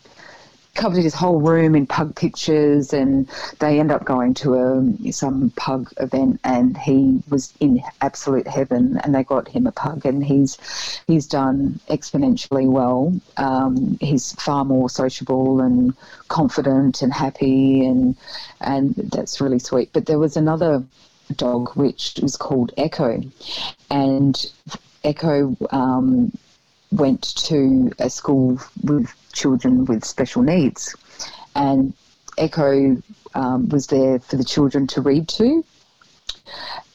covered 0.75 1.03
his 1.03 1.15
whole 1.15 1.41
room 1.41 1.75
in 1.75 1.87
pug 1.87 2.15
pictures, 2.15 2.93
and 2.93 3.29
they 3.59 3.79
end 3.79 3.91
up 3.91 4.05
going 4.05 4.35
to 4.35 4.55
a 4.55 5.13
some 5.13 5.51
pug 5.57 5.91
event, 5.99 6.41
and 6.45 6.77
he 6.77 7.23
was 7.29 7.53
in 7.61 7.83
absolute 8.01 8.47
heaven, 8.47 8.99
and 9.03 9.15
they 9.15 9.23
got 9.23 9.49
him 9.49 9.67
a 9.67 9.73
pug, 9.73 10.07
and 10.07 10.25
he's 10.25 10.57
he's 11.07 11.27
done 11.27 11.79
exponentially 11.89 12.67
well. 12.67 13.13
Um, 13.37 13.99
he's 14.01 14.33
far 14.33 14.65
more 14.65 14.89
sociable 14.89 15.61
and 15.61 15.95
confident 16.29 17.03
and 17.03 17.13
happy, 17.13 17.85
and 17.85 18.17
and 18.61 18.95
that's 18.95 19.41
really 19.41 19.59
sweet. 19.59 19.91
But 19.93 20.07
there 20.07 20.19
was 20.19 20.37
another 20.37 20.83
dog 21.37 21.71
which 21.77 22.19
was 22.23 22.37
called 22.37 22.73
Echo, 22.77 23.23
and 23.91 24.53
Echo 25.05 25.57
um, 25.71 26.33
went 26.93 27.23
to 27.47 27.91
a 27.99 28.11
school 28.11 28.61
with 28.83 29.13
children 29.33 29.85
with 29.87 30.05
special 30.05 30.43
needs, 30.43 30.95
and 31.55 31.95
Echo 32.39 32.97
um, 33.35 33.69
was 33.69 33.87
there 33.87 34.19
for 34.21 34.37
the 34.37 34.45
children 34.45 34.87
to 34.89 35.01
read 35.01 35.29
to, 35.29 35.65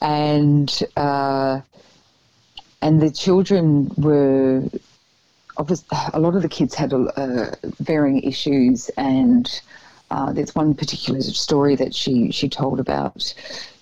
and 0.02 0.84
uh, 0.96 1.62
and 2.82 3.02
the 3.02 3.12
children 3.12 3.92
were. 3.98 4.64
Obviously, 5.60 5.88
a 6.14 6.20
lot 6.20 6.36
of 6.36 6.44
the 6.44 6.50
kids 6.50 6.76
had 6.76 6.94
uh, 6.94 7.56
varying 7.80 8.22
issues, 8.22 8.90
and 8.90 9.60
uh, 10.12 10.32
there's 10.32 10.54
one 10.56 10.74
particular 10.74 11.20
story 11.22 11.76
that 11.76 11.94
she, 11.94 12.32
she 12.32 12.48
told 12.48 12.80
about 12.80 13.34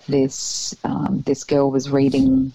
this 0.08 0.76
um, 0.84 1.22
this 1.26 1.44
girl 1.44 1.70
was 1.70 1.90
reading 1.90 2.54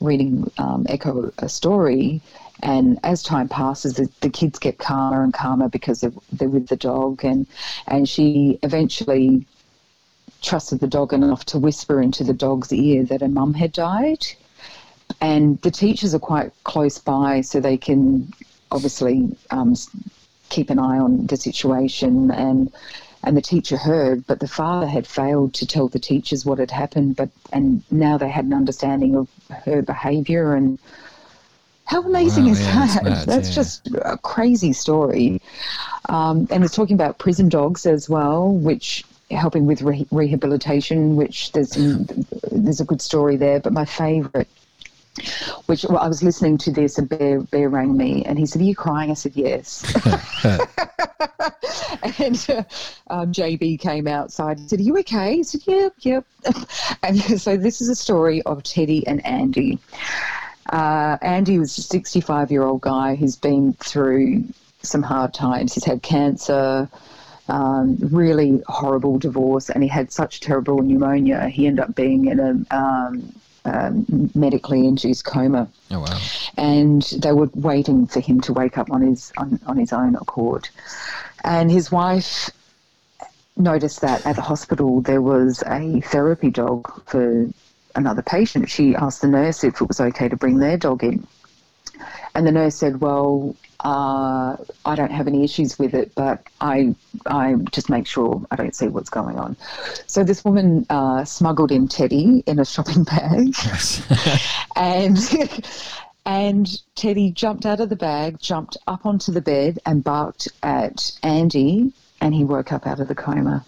reading 0.00 0.50
um, 0.58 0.84
Echo 0.88 1.32
a 1.38 1.48
story, 1.48 2.20
and 2.62 2.98
as 3.02 3.22
time 3.22 3.48
passes, 3.48 3.94
the, 3.94 4.08
the 4.20 4.30
kids 4.30 4.58
get 4.58 4.78
calmer 4.78 5.22
and 5.22 5.34
calmer 5.34 5.68
because 5.68 6.00
they're, 6.00 6.12
they're 6.32 6.48
with 6.48 6.68
the 6.68 6.76
dog, 6.76 7.24
and 7.24 7.46
and 7.86 8.08
she 8.08 8.58
eventually 8.62 9.46
trusted 10.42 10.80
the 10.80 10.86
dog 10.86 11.12
enough 11.12 11.44
to 11.46 11.58
whisper 11.58 12.00
into 12.02 12.24
the 12.24 12.32
dog's 12.32 12.72
ear 12.72 13.04
that 13.04 13.20
her 13.20 13.28
mum 13.28 13.54
had 13.54 13.72
died, 13.72 14.26
and 15.20 15.60
the 15.62 15.70
teachers 15.70 16.14
are 16.14 16.20
quite 16.20 16.52
close 16.64 16.98
by, 16.98 17.40
so 17.40 17.60
they 17.60 17.76
can 17.76 18.32
obviously 18.70 19.36
um, 19.50 19.74
keep 20.48 20.70
an 20.70 20.78
eye 20.78 20.98
on 20.98 21.26
the 21.26 21.36
situation 21.36 22.30
and 22.30 22.72
and 23.24 23.36
the 23.36 23.42
teacher 23.42 23.76
heard, 23.76 24.26
but 24.26 24.40
the 24.40 24.48
father 24.48 24.86
had 24.86 25.06
failed 25.06 25.54
to 25.54 25.66
tell 25.66 25.86
the 25.86 25.98
teachers 26.00 26.44
what 26.44 26.58
had 26.58 26.72
happened. 26.72 27.14
But 27.14 27.30
and 27.52 27.82
now 27.90 28.18
they 28.18 28.28
had 28.28 28.44
an 28.44 28.52
understanding 28.52 29.14
of 29.14 29.28
her 29.64 29.80
behaviour 29.80 30.54
and 30.54 30.78
how 31.84 32.02
amazing 32.02 32.46
Wow, 32.46 32.52
is 32.52 32.60
yeah, 32.60 32.74
that's 32.74 32.94
that? 32.94 33.04
mad, 33.04 33.26
That's 33.26 33.48
yeah. 33.48 33.54
just 33.54 33.88
a 34.04 34.18
crazy 34.18 34.72
story. 34.72 35.40
Um, 36.08 36.46
and 36.50 36.64
it's 36.64 36.74
talking 36.74 36.94
about 36.94 37.18
prison 37.18 37.48
dogs 37.48 37.86
as 37.86 38.08
well, 38.08 38.50
which 38.52 39.04
helping 39.30 39.66
with 39.66 39.82
re- 39.82 40.06
rehabilitation. 40.10 41.16
Which 41.16 41.52
there's 41.52 41.76
there's 42.50 42.80
a 42.80 42.84
good 42.84 43.02
story 43.02 43.36
there. 43.36 43.60
But 43.60 43.72
my 43.72 43.84
favourite 43.84 44.48
which 45.66 45.84
well, 45.84 45.98
I 45.98 46.08
was 46.08 46.22
listening 46.22 46.56
to 46.58 46.72
this, 46.72 46.96
and 46.98 47.08
Bear, 47.08 47.40
Bear 47.40 47.68
rang 47.68 47.96
me, 47.96 48.24
and 48.24 48.38
he 48.38 48.46
said, 48.46 48.62
"Are 48.62 48.64
you 48.64 48.74
crying?" 48.74 49.10
I 49.10 49.14
said, 49.14 49.32
"Yes." 49.34 49.82
and 52.18 52.46
uh, 52.48 52.62
um, 53.10 53.32
JB 53.32 53.78
came 53.80 54.08
outside 54.08 54.58
and 54.58 54.70
said, 54.70 54.80
"Are 54.80 54.82
you 54.82 54.96
okay?" 54.98 55.36
He 55.36 55.42
said, 55.42 55.60
"Yep, 55.66 55.94
yep." 56.00 56.24
and 57.02 57.20
so 57.40 57.56
this 57.56 57.80
is 57.82 57.88
a 57.90 57.94
story 57.94 58.40
of 58.42 58.62
Teddy 58.62 59.06
and 59.06 59.24
Andy. 59.26 59.78
Uh, 60.72 61.18
Andy 61.20 61.58
was 61.58 61.76
a 61.76 61.82
65 61.82 62.50
year 62.50 62.62
old 62.64 62.80
guy 62.80 63.14
who's 63.14 63.36
been 63.36 63.74
through 63.74 64.44
some 64.82 65.02
hard 65.02 65.34
times. 65.34 65.74
He's 65.74 65.84
had 65.84 66.02
cancer, 66.02 66.88
um, 67.48 67.98
really 68.00 68.62
horrible 68.66 69.18
divorce, 69.18 69.68
and 69.68 69.82
he 69.82 69.88
had 69.88 70.10
such 70.10 70.40
terrible 70.40 70.78
pneumonia. 70.82 71.48
He 71.48 71.66
ended 71.66 71.84
up 71.84 71.94
being 71.94 72.26
in 72.26 72.40
a 72.40 72.74
um, 72.76 73.32
um, 73.64 74.30
medically 74.34 74.86
induced 74.86 75.24
coma 75.24 75.68
Oh 75.92 76.00
wow. 76.00 76.20
and 76.56 77.02
they 77.18 77.30
were 77.30 77.48
waiting 77.54 78.08
for 78.08 78.18
him 78.18 78.40
to 78.40 78.52
wake 78.52 78.76
up 78.76 78.90
on 78.90 79.02
his 79.02 79.32
on, 79.36 79.60
on 79.66 79.76
his 79.76 79.92
own 79.92 80.16
accord. 80.16 80.68
And 81.44 81.70
his 81.70 81.92
wife 81.92 82.50
noticed 83.56 84.00
that 84.00 84.26
at 84.26 84.34
the 84.36 84.42
hospital 84.42 85.00
there 85.02 85.20
was 85.22 85.62
a 85.66 86.00
therapy 86.00 86.50
dog 86.50 86.90
for 87.06 87.48
another 87.94 88.22
patient. 88.22 88.68
She 88.68 88.94
asked 88.94 89.22
the 89.22 89.28
nurse 89.28 89.64
if 89.64 89.80
it 89.80 89.88
was 89.88 90.00
okay 90.00 90.28
to 90.28 90.36
bring 90.36 90.58
their 90.58 90.76
dog 90.76 91.04
in. 91.04 91.26
And 92.34 92.46
the 92.46 92.52
nurse 92.52 92.76
said, 92.76 93.00
"Well, 93.00 93.54
uh, 93.80 94.56
I 94.86 94.94
don't 94.94 95.12
have 95.12 95.26
any 95.26 95.44
issues 95.44 95.78
with 95.78 95.94
it, 95.94 96.14
but 96.14 96.46
I, 96.60 96.94
I 97.26 97.54
just 97.70 97.90
make 97.90 98.06
sure 98.06 98.42
I 98.50 98.56
don't 98.56 98.74
see 98.74 98.88
what's 98.88 99.10
going 99.10 99.38
on." 99.38 99.56
So 100.06 100.24
this 100.24 100.44
woman 100.44 100.86
uh, 100.88 101.24
smuggled 101.24 101.70
in 101.70 101.88
Teddy 101.88 102.42
in 102.46 102.58
a 102.58 102.64
shopping 102.64 103.04
bag, 103.04 103.54
and 104.76 105.18
and 106.24 106.68
Teddy 106.94 107.30
jumped 107.32 107.66
out 107.66 107.80
of 107.80 107.90
the 107.90 107.96
bag, 107.96 108.38
jumped 108.40 108.78
up 108.86 109.04
onto 109.04 109.30
the 109.32 109.42
bed, 109.42 109.78
and 109.84 110.02
barked 110.02 110.48
at 110.62 111.12
Andy, 111.22 111.92
and 112.20 112.34
he 112.34 112.44
woke 112.44 112.72
up 112.72 112.86
out 112.86 113.00
of 113.00 113.08
the 113.08 113.14
coma. 113.14 113.64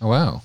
Oh 0.00 0.08
wow. 0.08 0.42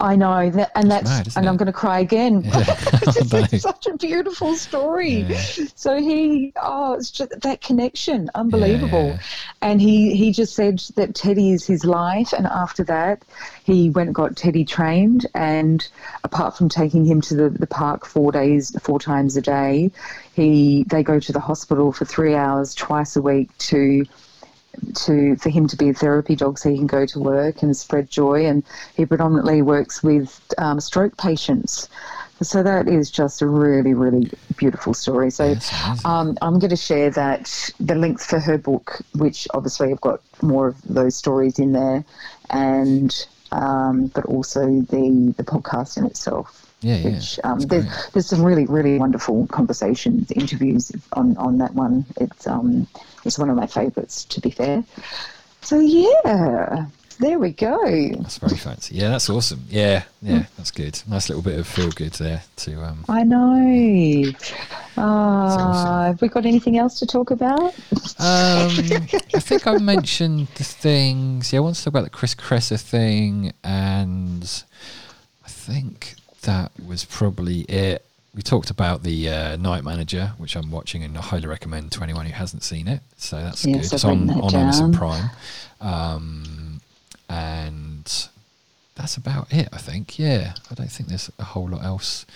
I 0.00 0.16
know 0.16 0.50
that, 0.50 0.70
and 0.74 0.90
That's 0.90 1.10
that's, 1.10 1.34
mad, 1.34 1.40
and 1.40 1.48
I'm 1.48 1.56
going 1.56 1.66
to 1.66 1.72
cry 1.72 1.98
again. 2.00 2.42
it's 2.44 3.32
no. 3.32 3.42
just 3.42 3.62
such 3.62 3.86
a 3.86 3.96
beautiful 3.96 4.54
story. 4.54 5.22
Yeah. 5.22 5.42
So 5.74 6.00
he, 6.00 6.52
oh, 6.60 6.94
it's 6.94 7.10
just 7.10 7.40
that 7.40 7.60
connection, 7.60 8.30
unbelievable. 8.34 9.08
yeah. 9.08 9.18
And 9.60 9.80
he 9.80 10.14
he 10.14 10.32
just 10.32 10.54
said 10.54 10.78
that 10.94 11.14
Teddy 11.14 11.50
is 11.50 11.66
his 11.66 11.84
life, 11.84 12.32
and 12.32 12.46
after 12.46 12.84
that, 12.84 13.24
he 13.64 13.90
went 13.90 14.08
and 14.08 14.14
got 14.14 14.36
Teddy 14.36 14.64
trained. 14.64 15.26
And 15.34 15.86
apart 16.22 16.56
from 16.56 16.68
taking 16.68 17.04
him 17.04 17.20
to 17.22 17.34
the, 17.34 17.50
the 17.50 17.66
park 17.66 18.06
four 18.06 18.30
days, 18.30 18.74
four 18.80 19.00
times 19.00 19.36
a 19.36 19.42
day, 19.42 19.90
he 20.34 20.84
they 20.84 21.02
go 21.02 21.18
to 21.18 21.32
the 21.32 21.40
hospital 21.40 21.92
for 21.92 22.04
three 22.04 22.34
hours 22.34 22.74
twice 22.74 23.16
a 23.16 23.22
week 23.22 23.56
to 23.58 24.04
to 24.94 25.36
for 25.36 25.50
him 25.50 25.66
to 25.68 25.76
be 25.76 25.90
a 25.90 25.94
therapy 25.94 26.36
dog 26.36 26.58
so 26.58 26.70
he 26.70 26.76
can 26.76 26.86
go 26.86 27.06
to 27.06 27.18
work 27.18 27.62
and 27.62 27.76
spread 27.76 28.10
joy. 28.10 28.46
And 28.46 28.64
he 28.96 29.06
predominantly 29.06 29.62
works 29.62 30.02
with 30.02 30.40
um, 30.58 30.80
stroke 30.80 31.16
patients. 31.16 31.88
So 32.40 32.62
that 32.62 32.88
is 32.88 33.10
just 33.10 33.42
a 33.42 33.46
really 33.46 33.94
really 33.94 34.30
beautiful 34.56 34.94
story. 34.94 35.30
So 35.30 35.54
um, 36.04 36.38
i'm 36.40 36.58
going 36.58 36.70
to 36.70 36.76
share 36.76 37.10
that 37.10 37.70
the 37.80 37.94
links 37.94 38.24
for 38.26 38.38
her 38.38 38.58
book 38.58 39.00
which 39.14 39.48
obviously 39.54 39.90
I've 39.90 40.00
got 40.00 40.20
more 40.42 40.68
of 40.68 40.80
those 40.82 41.16
stories 41.16 41.58
in 41.58 41.72
there. 41.72 42.04
And 42.50 43.26
um, 43.50 44.06
but 44.08 44.24
also 44.26 44.60
the 44.60 45.34
the 45.36 45.44
podcast 45.44 45.96
in 45.96 46.06
itself 46.06 46.67
Yeah, 46.80 46.96
yeah. 46.96 47.10
Which, 47.10 47.40
um, 47.42 47.60
there's, 47.60 48.10
there's 48.12 48.26
some 48.26 48.42
really, 48.42 48.66
really 48.66 48.98
wonderful 48.98 49.46
conversations, 49.48 50.30
interviews 50.30 50.92
on, 51.12 51.36
on 51.36 51.58
that 51.58 51.74
one. 51.74 52.06
It's 52.20 52.46
um, 52.46 52.86
it's 53.24 53.38
one 53.38 53.50
of 53.50 53.56
my 53.56 53.66
favourites, 53.66 54.24
to 54.26 54.40
be 54.40 54.50
fair. 54.50 54.84
So 55.60 55.80
yeah, 55.80 56.86
there 57.18 57.38
we 57.38 57.52
go. 57.52 57.84
That's 58.20 58.38
very 58.38 58.56
fancy. 58.56 58.94
Yeah, 58.94 59.10
that's 59.10 59.28
awesome. 59.28 59.64
Yeah, 59.68 60.04
yeah, 60.22 60.44
that's 60.56 60.70
good. 60.70 61.02
Nice 61.08 61.28
little 61.28 61.42
bit 61.42 61.58
of 61.58 61.66
feel 61.66 61.90
good 61.90 62.12
there 62.12 62.42
to 62.56 62.84
um 62.84 63.04
I 63.08 63.24
know. 63.24 64.32
Uh, 64.96 65.00
awesome. 65.00 66.04
Have 66.06 66.22
we 66.22 66.28
got 66.28 66.46
anything 66.46 66.78
else 66.78 66.98
to 67.00 67.06
talk 67.06 67.32
about? 67.32 67.60
Um, 67.60 67.72
I 68.20 69.40
think 69.40 69.66
I 69.66 69.78
mentioned 69.78 70.48
the 70.54 70.64
things. 70.64 71.52
Yeah, 71.52 71.58
I 71.58 71.62
want 71.62 71.76
to 71.76 71.82
talk 71.82 71.92
about 71.92 72.04
the 72.04 72.10
Chris 72.10 72.34
Kresser 72.36 72.80
thing, 72.80 73.52
and 73.64 74.62
I 75.44 75.48
think 75.48 76.14
that 76.42 76.72
was 76.86 77.04
probably 77.04 77.60
it. 77.62 78.04
We 78.34 78.42
talked 78.42 78.70
about 78.70 79.02
the 79.02 79.28
uh, 79.28 79.56
Night 79.56 79.82
Manager, 79.84 80.32
which 80.38 80.54
I'm 80.56 80.70
watching, 80.70 81.02
and 81.02 81.16
I 81.18 81.20
highly 81.22 81.46
recommend 81.48 81.90
to 81.92 82.02
anyone 82.02 82.26
who 82.26 82.32
hasn't 82.32 82.62
seen 82.62 82.86
it. 82.86 83.00
So 83.16 83.36
that's 83.36 83.64
Yes, 83.64 83.76
good. 83.76 83.86
I've 83.86 83.92
It's 83.94 84.04
on 84.04 84.30
on 84.30 84.54
Amazon. 84.54 84.92
Prime, 84.92 85.30
um, 85.80 86.80
and 87.28 88.28
that's 88.94 89.16
about 89.16 89.52
it. 89.52 89.68
I 89.72 89.78
think. 89.78 90.18
Yeah, 90.18 90.54
I 90.70 90.74
don't 90.74 90.90
think 90.90 91.08
there's 91.08 91.30
a 91.38 91.44
whole 91.44 91.68
lot 91.68 91.82
else 91.84 92.26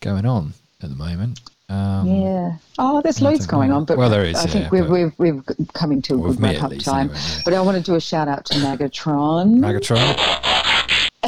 going 0.00 0.26
on 0.26 0.54
at 0.82 0.90
the 0.90 0.96
moment. 0.96 1.40
Um, 1.68 2.06
yeah. 2.06 2.56
Oh, 2.78 3.00
there's 3.00 3.22
loads 3.22 3.46
going 3.46 3.70
know. 3.70 3.76
on, 3.76 3.84
but 3.86 3.96
Well, 3.96 4.10
there 4.10 4.24
is, 4.26 4.36
I 4.36 4.42
yeah, 4.42 4.46
think 4.48 4.72
we're, 4.72 4.86
we're, 4.86 5.12
we're 5.16 5.42
coming 5.72 6.02
to 6.02 6.14
a 6.26 6.28
good 6.28 6.40
wrap 6.40 6.62
up 6.64 6.72
time. 6.80 7.08
anyway, 7.08 7.18
yeah. 7.18 7.40
But 7.46 7.54
I 7.54 7.62
want 7.62 7.78
to 7.78 7.82
do 7.82 7.94
a 7.94 8.00
shout 8.00 8.28
out 8.28 8.44
to 8.46 8.54
Megatron. 8.56 9.58
Megatron. 9.58 10.61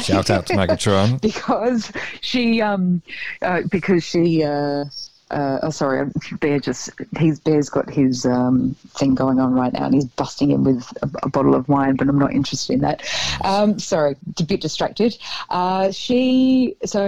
Shout 0.01 0.29
out 0.29 0.45
to 0.47 0.53
Megatron. 0.53 1.21
because 1.21 1.91
she 2.21 2.61
um 2.61 3.01
uh, 3.41 3.61
because 3.69 4.03
she 4.03 4.43
uh 4.43 4.85
uh, 5.31 5.59
oh, 5.63 5.69
sorry, 5.71 6.09
Bear 6.39 6.59
just, 6.59 6.91
he's, 7.17 7.39
Bear's 7.39 7.69
got 7.69 7.89
his 7.89 8.25
um, 8.25 8.75
thing 8.89 9.15
going 9.15 9.39
on 9.39 9.53
right 9.53 9.73
now 9.73 9.85
and 9.85 9.93
he's 9.93 10.05
busting 10.05 10.51
in 10.51 10.63
with 10.63 10.87
a, 11.01 11.09
a 11.23 11.29
bottle 11.29 11.55
of 11.55 11.67
wine, 11.67 11.95
but 11.95 12.07
I'm 12.07 12.19
not 12.19 12.31
interested 12.31 12.73
in 12.73 12.81
that. 12.81 13.03
Um, 13.43 13.79
sorry, 13.79 14.15
a 14.39 14.43
bit 14.43 14.61
distracted. 14.61 15.17
Uh, 15.49 15.91
she, 15.91 16.75
so 16.85 17.07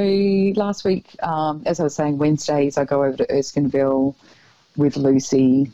last 0.60 0.84
week, 0.84 1.16
um, 1.22 1.62
as 1.68 1.80
I 1.80 1.84
was 1.84 1.96
saying, 1.96 2.18
Wednesdays 2.18 2.78
I 2.78 2.86
go 2.86 3.04
over 3.04 3.18
to 3.18 3.26
Erskineville 3.28 4.16
with 4.78 4.98
Lucy, 4.98 5.72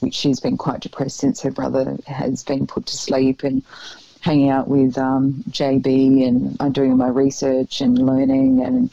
which 0.00 0.14
she's 0.14 0.40
been 0.40 0.56
quite 0.56 0.80
depressed 0.80 1.18
since 1.18 1.40
her 1.40 1.50
brother 1.50 1.96
has 2.06 2.42
been 2.44 2.66
put 2.66 2.86
to 2.86 2.96
sleep 2.96 3.42
and 3.42 3.62
hanging 4.20 4.50
out 4.50 4.68
with 4.68 4.98
um, 4.98 5.44
JB 5.50 6.26
and 6.26 6.56
I'm 6.60 6.72
doing 6.72 6.96
my 6.96 7.08
research 7.08 7.80
and 7.80 7.98
learning 7.98 8.64
and 8.64 8.90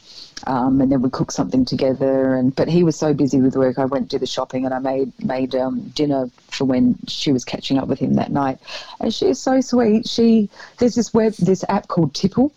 um, 0.48 0.82
and 0.82 0.92
then 0.92 1.02
we 1.02 1.10
cook 1.10 1.32
something 1.32 1.66
together 1.66 2.36
and 2.36 2.56
but 2.56 2.68
he 2.68 2.84
was 2.84 2.96
so 2.96 3.14
busy 3.14 3.42
with 3.42 3.56
work 3.56 3.80
I 3.80 3.86
went 3.86 4.12
to 4.12 4.20
the 4.20 4.28
shopping 4.28 4.66
and 4.66 4.74
I 4.74 4.80
made 4.80 5.12
made 5.24 5.56
um, 5.56 5.82
dinner 5.90 6.30
for 6.50 6.66
when 6.66 6.98
she 7.08 7.32
was 7.32 7.46
catching 7.46 7.78
up 7.78 7.88
with 7.88 8.00
him 8.00 8.14
that 8.16 8.32
night. 8.32 8.60
And 9.00 9.14
she 9.14 9.28
is 9.28 9.40
so 9.40 9.62
sweet. 9.62 10.08
She 10.08 10.50
there's 10.78 10.96
this 10.96 11.14
web 11.14 11.34
this 11.34 11.64
app 11.70 11.88
called 11.88 12.14
Tipple 12.14 12.52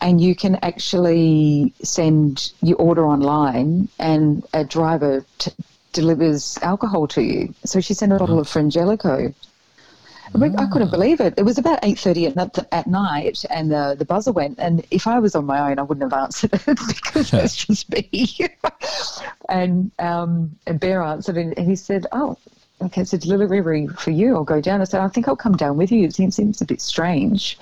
and 0.00 0.20
you 0.20 0.34
can 0.34 0.56
actually 0.62 1.72
send 1.82 2.52
you 2.62 2.74
order 2.76 3.06
online 3.06 3.88
and 3.98 4.44
a 4.52 4.64
driver 4.64 5.24
t- 5.38 5.52
delivers 5.92 6.58
alcohol 6.62 7.06
to 7.06 7.22
you. 7.22 7.54
So 7.64 7.80
she 7.80 7.94
sent 7.94 8.12
a 8.12 8.18
bottle 8.18 8.40
of 8.40 8.48
Frangelico 8.48 9.34
I 10.34 10.66
couldn't 10.66 10.90
believe 10.90 11.20
it. 11.20 11.34
It 11.36 11.44
was 11.44 11.58
about 11.58 11.80
eight 11.82 11.98
thirty 11.98 12.26
at, 12.26 12.36
night- 12.36 12.58
at 12.72 12.86
night, 12.86 13.44
and 13.50 13.70
the 13.70 13.94
the 13.98 14.04
buzzer 14.04 14.32
went. 14.32 14.58
And 14.58 14.84
if 14.90 15.06
I 15.06 15.18
was 15.18 15.34
on 15.34 15.44
my 15.44 15.70
own, 15.70 15.78
I 15.78 15.82
wouldn't 15.82 16.10
have 16.10 16.20
answered 16.20 16.54
it 16.54 16.64
because 16.88 17.30
that's 17.30 17.66
just 17.66 17.90
me. 17.90 18.38
and 19.48 19.90
um, 19.98 20.56
and 20.66 20.80
Bear 20.80 21.02
answered, 21.02 21.36
and 21.36 21.56
he 21.58 21.76
said, 21.76 22.06
"Oh, 22.12 22.36
okay, 22.80 23.02
it's 23.02 23.12
a 23.12 23.18
delivery 23.18 23.86
for 23.88 24.10
you. 24.10 24.34
I'll 24.34 24.44
go 24.44 24.60
down." 24.60 24.80
I 24.80 24.84
said, 24.84 25.00
"I 25.00 25.08
think 25.08 25.28
I'll 25.28 25.36
come 25.36 25.56
down 25.56 25.76
with 25.76 25.92
you. 25.92 26.04
It 26.06 26.14
seems, 26.14 26.36
seems 26.36 26.60
a 26.60 26.64
bit 26.64 26.80
strange." 26.80 27.58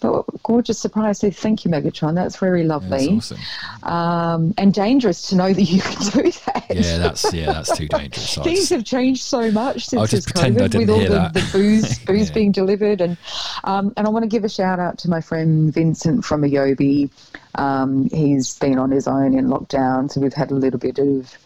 But 0.00 0.24
gorgeous 0.42 0.78
surprise. 0.78 1.18
So 1.18 1.30
thank 1.30 1.64
you, 1.64 1.70
Megatron. 1.70 2.14
That's 2.14 2.36
very 2.36 2.64
lovely. 2.64 3.14
That's 3.14 3.32
awesome. 3.32 3.92
um, 3.92 4.54
and 4.56 4.72
dangerous 4.72 5.28
to 5.28 5.36
know 5.36 5.52
that 5.52 5.62
you 5.62 5.80
can 5.82 6.22
do 6.24 6.32
that. 6.46 6.66
Yeah, 6.70 6.98
that's 6.98 7.32
yeah, 7.34 7.46
that's 7.52 7.76
too 7.76 7.86
dangerous. 7.88 8.34
Things 8.36 8.58
just- 8.60 8.70
have 8.70 8.84
changed 8.84 9.22
so 9.22 9.50
much 9.50 9.86
since 9.86 10.00
I'll 10.00 10.06
just 10.06 10.26
this 10.26 10.32
pretend 10.32 10.60
I 10.62 10.68
COVID 10.68 10.78
with 10.78 10.90
all 10.90 10.98
the, 11.00 11.30
the 11.34 11.48
booze 11.52 11.98
booze 12.06 12.28
Yeah. 12.28 12.34
being 12.34 12.52
delivered 12.52 13.00
and 13.00 13.16
um, 13.64 13.92
and 13.96 14.06
I 14.06 14.10
want 14.10 14.22
to 14.22 14.28
give 14.28 14.44
a 14.44 14.48
shout 14.48 14.78
out 14.78 14.96
to 14.98 15.10
my 15.10 15.20
friend 15.20 15.72
Vincent 15.72 16.24
from 16.24 16.42
Ayobi. 16.42 17.10
Um, 17.56 18.08
he's 18.10 18.58
been 18.58 18.78
on 18.78 18.90
his 18.90 19.06
own 19.08 19.34
in 19.34 19.48
lockdown, 19.48 20.10
so 20.10 20.20
we've 20.20 20.32
had 20.32 20.50
a 20.50 20.54
little 20.54 20.78
bit 20.78 20.98
of 20.98 21.36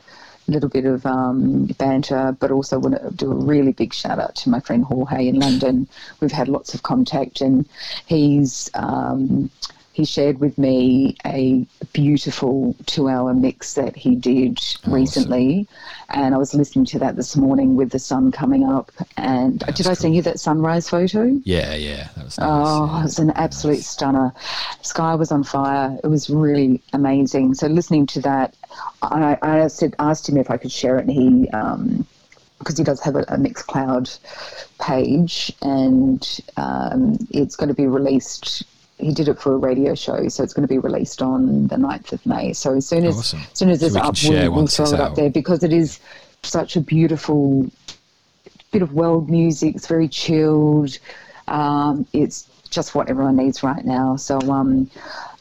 little 0.46 0.68
bit 0.68 0.84
of 0.84 1.04
um, 1.06 1.66
banter, 1.78 2.36
but 2.38 2.50
also 2.50 2.78
want 2.78 3.00
to 3.00 3.10
do 3.12 3.30
a 3.30 3.34
really 3.34 3.72
big 3.72 3.94
shout 3.94 4.18
out 4.18 4.34
to 4.36 4.50
my 4.50 4.60
friend 4.60 4.84
Jorge 4.84 5.28
in 5.28 5.38
London. 5.38 5.88
We've 6.20 6.32
had 6.32 6.48
lots 6.48 6.74
of 6.74 6.82
contact, 6.82 7.40
and 7.40 7.68
he's 8.06 8.70
um, 8.74 9.50
he 9.94 10.04
shared 10.04 10.40
with 10.40 10.58
me 10.58 11.16
a 11.24 11.64
beautiful 11.92 12.74
two-hour 12.86 13.32
mix 13.32 13.74
that 13.74 13.94
he 13.94 14.16
did 14.16 14.58
recently, 14.88 15.68
and 16.08 16.34
I 16.34 16.38
was 16.38 16.52
listening 16.52 16.84
to 16.86 16.98
that 16.98 17.14
this 17.14 17.36
morning 17.36 17.76
with 17.76 17.90
the 17.90 18.00
sun 18.00 18.32
coming 18.32 18.68
up. 18.68 18.90
And 19.16 19.60
did 19.60 19.86
I 19.86 19.94
send 19.94 20.16
you 20.16 20.22
that 20.22 20.40
sunrise 20.40 20.88
photo? 20.88 21.26
yeah, 21.44 21.76
yeah, 21.76 22.08
that 22.16 22.24
was 22.24 22.36
nice. 22.38 22.48
Oh, 22.50 22.86
yeah. 22.86 22.98
it 22.98 23.02
was 23.04 23.18
an 23.20 23.30
absolute 23.36 23.84
stunner. 23.84 24.32
Sky 24.82 25.14
was 25.14 25.30
on 25.30 25.44
fire. 25.44 25.96
It 26.02 26.08
was 26.08 26.28
really 26.28 26.82
amazing. 26.92 27.54
So 27.54 27.68
listening 27.68 28.06
to 28.06 28.20
that, 28.22 28.56
I, 29.00 29.38
I 29.42 29.68
said 29.68 29.94
asked 30.00 30.28
him 30.28 30.36
if 30.38 30.50
I 30.50 30.56
could 30.56 30.72
share 30.72 30.98
it, 30.98 31.06
and 31.06 31.12
he 31.12 31.48
um, 31.50 32.04
because 32.58 32.76
he 32.76 32.82
does 32.82 33.00
have 33.00 33.14
a, 33.14 33.20
a 33.28 33.36
Mixcloud 33.36 34.18
page, 34.80 35.52
and 35.62 36.40
um, 36.56 37.16
it's 37.30 37.54
going 37.54 37.68
to 37.68 37.74
be 37.74 37.86
released. 37.86 38.64
He 38.98 39.12
did 39.12 39.28
it 39.28 39.40
for 39.40 39.54
a 39.54 39.56
radio 39.56 39.94
show, 39.94 40.28
so 40.28 40.42
it's 40.44 40.52
going 40.52 40.66
to 40.66 40.72
be 40.72 40.78
released 40.78 41.20
on 41.20 41.66
the 41.66 41.76
9th 41.76 42.12
of 42.12 42.24
May. 42.26 42.52
So 42.52 42.74
as 42.74 42.86
soon 42.86 43.04
as, 43.04 43.18
Awesome. 43.18 43.40
as 43.40 43.58
soon 43.58 43.70
as 43.70 43.80
So 43.80 43.86
it's 43.86 43.94
we 43.94 44.00
up, 44.00 44.14
we'll, 44.24 44.52
we'll 44.52 44.66
throw 44.68 44.86
it 44.86 44.94
up 44.94 45.10
out. 45.10 45.16
there 45.16 45.30
because 45.30 45.64
it 45.64 45.72
is 45.72 45.98
such 46.42 46.76
a 46.76 46.80
beautiful 46.80 47.68
bit 48.70 48.82
of 48.82 48.92
world 48.92 49.28
music. 49.28 49.74
It's 49.74 49.86
very 49.88 50.08
chilled. 50.08 50.96
Um, 51.48 52.06
it's 52.12 52.48
just 52.70 52.94
what 52.94 53.08
everyone 53.08 53.36
needs 53.36 53.62
right 53.62 53.84
now. 53.84 54.16
So, 54.16 54.38
um, 54.50 54.90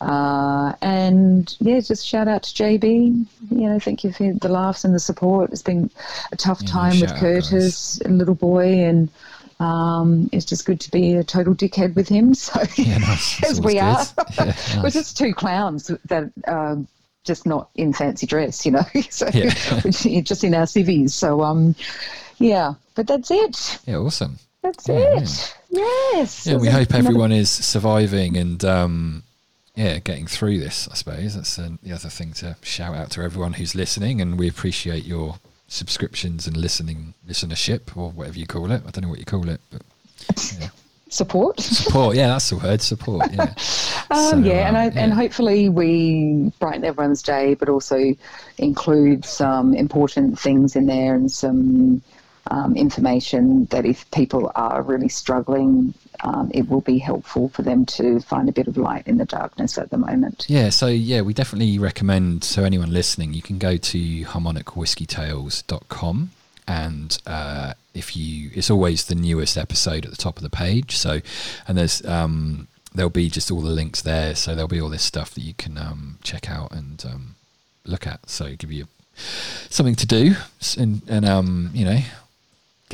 uh, 0.02 0.74
and 0.82 1.56
yeah, 1.60 1.80
just 1.80 2.06
shout 2.06 2.28
out 2.28 2.44
to 2.44 2.64
JB. 2.64 3.26
You 3.52 3.70
know, 3.70 3.80
thank 3.80 4.04
you 4.04 4.12
for 4.12 4.34
the 4.34 4.50
laughs 4.50 4.84
and 4.84 4.94
the 4.94 5.00
support. 5.00 5.52
It's 5.52 5.62
been 5.64 5.90
a 6.32 6.36
tough 6.36 6.62
Yeah, 6.62 6.70
time 6.72 7.00
with 7.00 7.16
Curtis, 7.16 8.02
little 8.04 8.36
boy, 8.36 8.68
and 8.84 9.10
um, 9.60 10.30
it's 10.32 10.46
just 10.46 10.66
good 10.66 10.80
to 10.82 10.92
be 10.92 11.14
a 11.16 11.24
total 11.24 11.54
dickhead 11.56 11.96
with 11.96 12.10
him. 12.10 12.34
So, 12.44 12.62
Yeah, 12.76 12.98
nice. 13.00 13.44
As 13.50 13.62
we 13.62 13.80
are, 13.80 14.04
good. 14.16 14.26
Yeah, 14.48 14.84
we're 14.84 14.90
just 14.90 15.18
two 15.18 15.34
clowns 15.34 15.92
that. 16.06 16.32
Um, 16.48 16.88
just 17.26 17.46
not 17.46 17.70
in 17.76 17.94
fancy 17.94 18.28
dress, 18.28 18.66
you 18.66 18.74
know. 18.74 18.84
so 19.10 19.30
Yeah. 19.34 19.54
just 20.22 20.44
in 20.44 20.54
our 20.54 20.68
civvies. 20.68 21.14
So 21.14 21.42
um, 21.42 21.74
yeah. 22.38 22.74
But 22.96 23.08
that's 23.08 23.32
it. 23.32 23.80
Yeah, 23.88 23.96
awesome. 23.96 24.40
That's 24.62 24.90
Yeah, 24.90 25.20
it. 25.22 25.56
Yes. 25.70 26.46
Yeah, 26.46 26.58
we 26.58 26.68
hope 26.68 26.90
another- 26.90 27.08
everyone 27.08 27.32
is 27.32 27.50
surviving 27.50 28.36
and 28.36 28.66
um, 28.66 29.24
yeah, 29.74 30.00
getting 30.00 30.28
through 30.28 30.60
this. 30.60 30.90
I 30.92 30.96
suppose 30.96 31.36
that's 31.36 31.58
uh, 31.58 31.70
the 31.82 31.94
other 31.94 32.10
thing 32.10 32.34
to 32.34 32.58
shout 32.62 32.94
out 32.94 33.12
to 33.12 33.22
everyone 33.22 33.54
who's 33.54 33.74
listening, 33.74 34.20
and 34.20 34.38
we 34.38 34.50
appreciate 34.50 35.06
your 35.06 35.38
subscriptions 35.74 36.46
and 36.46 36.56
listening 36.56 37.16
listenership 37.28 37.98
or 37.98 38.12
whatever 38.12 38.38
you 38.38 38.46
call 38.46 38.72
it. 38.72 38.84
I 38.88 38.92
don't 38.92 39.04
know 39.04 39.10
what 39.10 39.20
you 39.20 39.26
call 39.26 39.50
it, 39.50 39.60
but 39.72 39.82
yeah. 40.60 40.70
support. 41.10 41.60
support. 41.60 42.16
Yeah, 42.16 42.28
that's 42.28 42.50
the 42.52 42.58
word. 42.58 42.82
Support. 42.82 43.32
Yeah. 43.34 43.54
Um, 44.12 44.30
So, 44.30 44.38
yeah, 44.50 44.68
and 44.68 44.78
um, 44.78 44.84
I, 44.84 45.02
and 45.02 45.14
hopefully 45.14 45.70
we 45.70 46.52
brighten 46.60 46.84
everyone's 46.84 47.24
day, 47.24 47.56
but 47.56 47.68
also 47.68 48.14
include 48.60 49.26
some 49.26 49.74
important 49.74 50.38
things 50.38 50.76
in 50.76 50.86
there 50.86 51.16
and 51.16 51.32
some 51.32 52.04
um, 52.52 52.76
information 52.76 53.66
that 53.72 53.86
if 53.86 54.10
people 54.12 54.52
are 54.54 54.84
really 54.84 55.10
struggling, 55.10 55.96
um, 56.24 56.50
it 56.54 56.70
will 56.70 56.82
be 56.82 57.00
helpful 57.00 57.50
for 57.50 57.64
them 57.64 57.86
to 57.86 58.22
find 58.22 58.48
a 58.48 58.54
bit 58.54 58.68
of 58.68 58.78
light 58.78 59.06
in 59.06 59.18
the 59.18 59.26
darkness 59.26 59.78
at 59.78 59.90
the 59.90 59.98
moment. 59.98 60.46
Yeah, 60.48 60.70
so 60.70 60.88
yeah, 60.88 61.20
we 61.22 61.34
definitely 61.34 61.78
recommend 61.78 62.46
So 62.46 62.64
anyone 62.64 62.92
listening, 62.92 63.34
you 63.34 63.42
can 63.42 63.60
go 63.60 63.76
to 63.76 64.24
harmonicwhiskeytales.com 64.24 66.32
and 66.66 67.22
uh, 67.28 67.74
if 67.94 68.16
you, 68.16 68.52
it's 68.54 68.70
always 68.70 69.04
the 69.06 69.16
newest 69.16 69.58
episode 69.58 70.06
at 70.06 70.12
the 70.12 70.18
top 70.18 70.38
of 70.38 70.44
the 70.44 70.50
page. 70.50 70.96
So, 70.96 71.20
and 71.68 71.78
there's, 71.78 72.06
um, 72.06 72.70
there'll 72.96 73.10
be 73.10 73.30
just 73.30 73.52
all 73.52 73.60
the 73.60 73.70
links 73.70 74.02
there. 74.02 74.34
So 74.34 74.56
there'll 74.56 74.70
be 74.70 74.80
all 74.80 74.88
this 74.88 75.04
stuff 75.04 75.32
that 75.32 75.42
you 75.42 75.54
can 75.54 75.78
um, 75.78 76.20
check 76.24 76.50
out 76.50 76.72
and 76.72 77.04
um, 77.06 77.36
look 77.86 78.08
at. 78.08 78.30
So 78.30 78.56
give 78.56 78.72
you 78.72 78.88
something 79.70 79.96
to 79.96 80.08
do 80.08 80.36
and, 80.78 81.02
and 81.10 81.26
um, 81.26 81.72
you 81.74 81.84
know, 81.84 82.00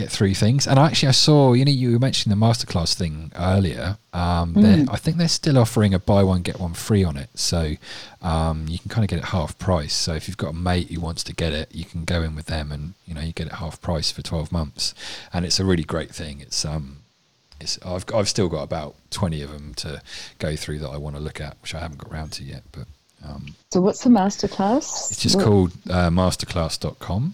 get 0.02 0.10
through 0.12 0.34
things. 0.34 0.66
And 0.68 0.80
actually, 0.80 1.10
I 1.10 1.12
saw 1.28 1.54
you 1.54 1.66
know 1.66 1.72
you 1.72 1.92
were 1.94 2.00
mentioning 2.00 2.38
the 2.38 2.46
masterclass 2.46 2.94
thing 2.94 3.32
earlier. 3.36 3.98
Um, 4.14 4.54
they're- 4.54 4.86
I 4.90 4.98
think 4.98 5.18
they're 5.18 5.28
still 5.28 5.58
offering 5.58 5.94
a 5.94 6.00
buy 6.00 6.24
one 6.24 6.42
get 6.42 6.60
one 6.60 6.74
free 6.74 7.04
on 7.04 7.16
it, 7.18 7.30
so 7.36 7.62
um, 8.22 8.66
you 8.68 8.80
can 8.80 8.90
kind 8.90 9.04
of 9.06 9.10
get 9.10 9.20
it 9.20 9.26
half 9.26 9.58
price. 9.60 9.94
So 9.94 10.14
if 10.14 10.28
you've 10.28 10.38
got 10.38 10.50
a 10.50 10.54
mate 10.70 10.90
who 10.92 11.00
wants 11.02 11.24
to 11.26 11.34
get 11.34 11.54
it, 11.54 11.68
you 11.74 11.86
can 11.86 12.06
go 12.06 12.22
in 12.22 12.36
with 12.36 12.46
them, 12.48 12.72
and 12.72 12.94
you 13.08 13.14
know 13.14 13.22
you 13.22 13.34
get 13.34 13.48
it 13.48 13.54
half 13.54 13.80
price 13.82 14.10
for 14.12 14.22
twelve 14.22 14.52
months. 14.52 14.94
And 15.34 15.46
it's 15.46 15.60
a 15.60 15.66
really 15.66 15.84
great 15.84 16.12
thing. 16.16 16.40
It's 16.42 16.64
um, 16.66 16.98
it's 17.60 17.78
I've 17.86 18.06
I've 18.16 18.30
still 18.30 18.48
got 18.50 18.64
about 18.64 18.96
twenty 19.12 19.42
of 19.42 19.52
them 19.52 19.74
to 19.84 20.02
go 20.40 20.56
through 20.56 20.80
that 20.80 20.90
I 20.90 20.98
want 20.98 21.16
to 21.18 21.22
look 21.22 21.40
at, 21.42 21.58
which 21.62 21.76
I 21.76 21.80
haven't 21.80 22.00
got 22.00 22.12
around 22.12 22.32
to 22.34 22.44
yet, 22.44 22.64
but. 22.72 22.86
Um, 23.22 23.56
So 23.74 23.82
what's 23.82 24.02
the 24.06 24.10
masterclass? 24.10 25.12
it's 25.12 25.20
just 25.22 25.36
What- 25.36 25.44
called 25.46 25.72
uh, 25.90 26.10
masterclass.com 26.10 27.34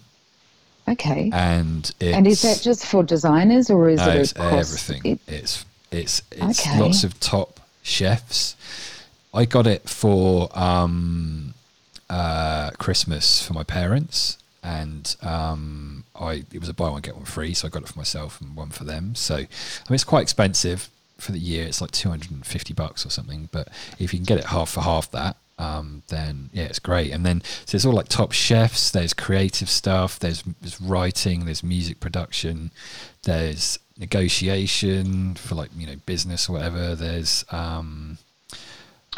Okay. 0.88 1.30
and 1.32 1.90
it's, 2.00 2.16
and 2.16 2.26
is 2.26 2.42
that 2.42 2.60
just 2.62 2.86
for 2.86 3.02
designers 3.02 3.70
or 3.70 3.88
is 3.88 3.98
no, 4.00 4.08
it 4.10 4.16
it's 4.20 4.32
across 4.32 4.52
everything. 4.88 5.12
it- 5.12 5.20
It's 5.32 5.64
it's 5.90 6.22
it's 6.32 6.60
Okay. 6.60 6.78
lots 6.80 7.02
of 7.04 7.18
top 7.20 7.60
chefs. 7.82 8.54
I 9.34 9.44
got 9.44 9.66
it 9.66 9.88
for 9.88 10.48
um, 10.58 11.54
uh, 12.08 12.70
Christmas 12.78 13.42
for 13.46 13.52
my 13.52 13.64
parents, 13.64 14.38
and 14.62 15.14
um, 15.22 16.04
I 16.18 16.44
it 16.52 16.60
was 16.60 16.68
a 16.68 16.74
buy 16.74 16.88
one 16.88 17.02
get 17.02 17.16
one 17.16 17.24
free, 17.24 17.52
so 17.54 17.66
I 17.66 17.70
got 17.70 17.82
it 17.82 17.88
for 17.88 17.98
myself 17.98 18.40
and 18.40 18.54
one 18.56 18.70
for 18.70 18.84
them. 18.84 19.14
So 19.14 19.34
I 19.34 19.38
mean, 19.38 19.46
it's 19.90 20.04
quite 20.04 20.22
expensive 20.22 20.88
for 21.18 21.32
the 21.32 21.38
year. 21.38 21.66
It's 21.66 21.80
like 21.80 21.90
two 21.90 22.10
hundred 22.10 22.30
and 22.30 22.46
fifty 22.46 22.72
bucks 22.74 23.04
or 23.04 23.10
something. 23.10 23.48
But 23.52 23.68
if 23.98 24.12
you 24.12 24.18
can 24.20 24.24
get 24.24 24.38
it 24.38 24.44
half 24.46 24.70
for 24.70 24.80
half 24.82 25.10
that, 25.10 25.36
um, 25.58 26.02
then 26.08 26.50
yeah, 26.52 26.64
it's 26.64 26.78
great. 26.78 27.12
And 27.12 27.24
then 27.24 27.42
so 27.64 27.76
it's 27.76 27.84
all 27.84 27.92
like 27.94 28.08
top 28.08 28.32
chefs. 28.32 28.90
There's 28.90 29.14
creative 29.14 29.70
stuff. 29.70 30.18
There's, 30.18 30.42
there's 30.60 30.80
writing. 30.80 31.44
There's 31.44 31.62
music 31.62 32.00
production. 32.00 32.70
There's 33.22 33.78
negotiation 33.98 35.34
for 35.34 35.54
like 35.54 35.70
you 35.76 35.86
know 35.86 35.96
business 36.04 36.48
or 36.48 36.52
whatever. 36.54 36.94
There's 36.94 37.44
um, 37.50 38.18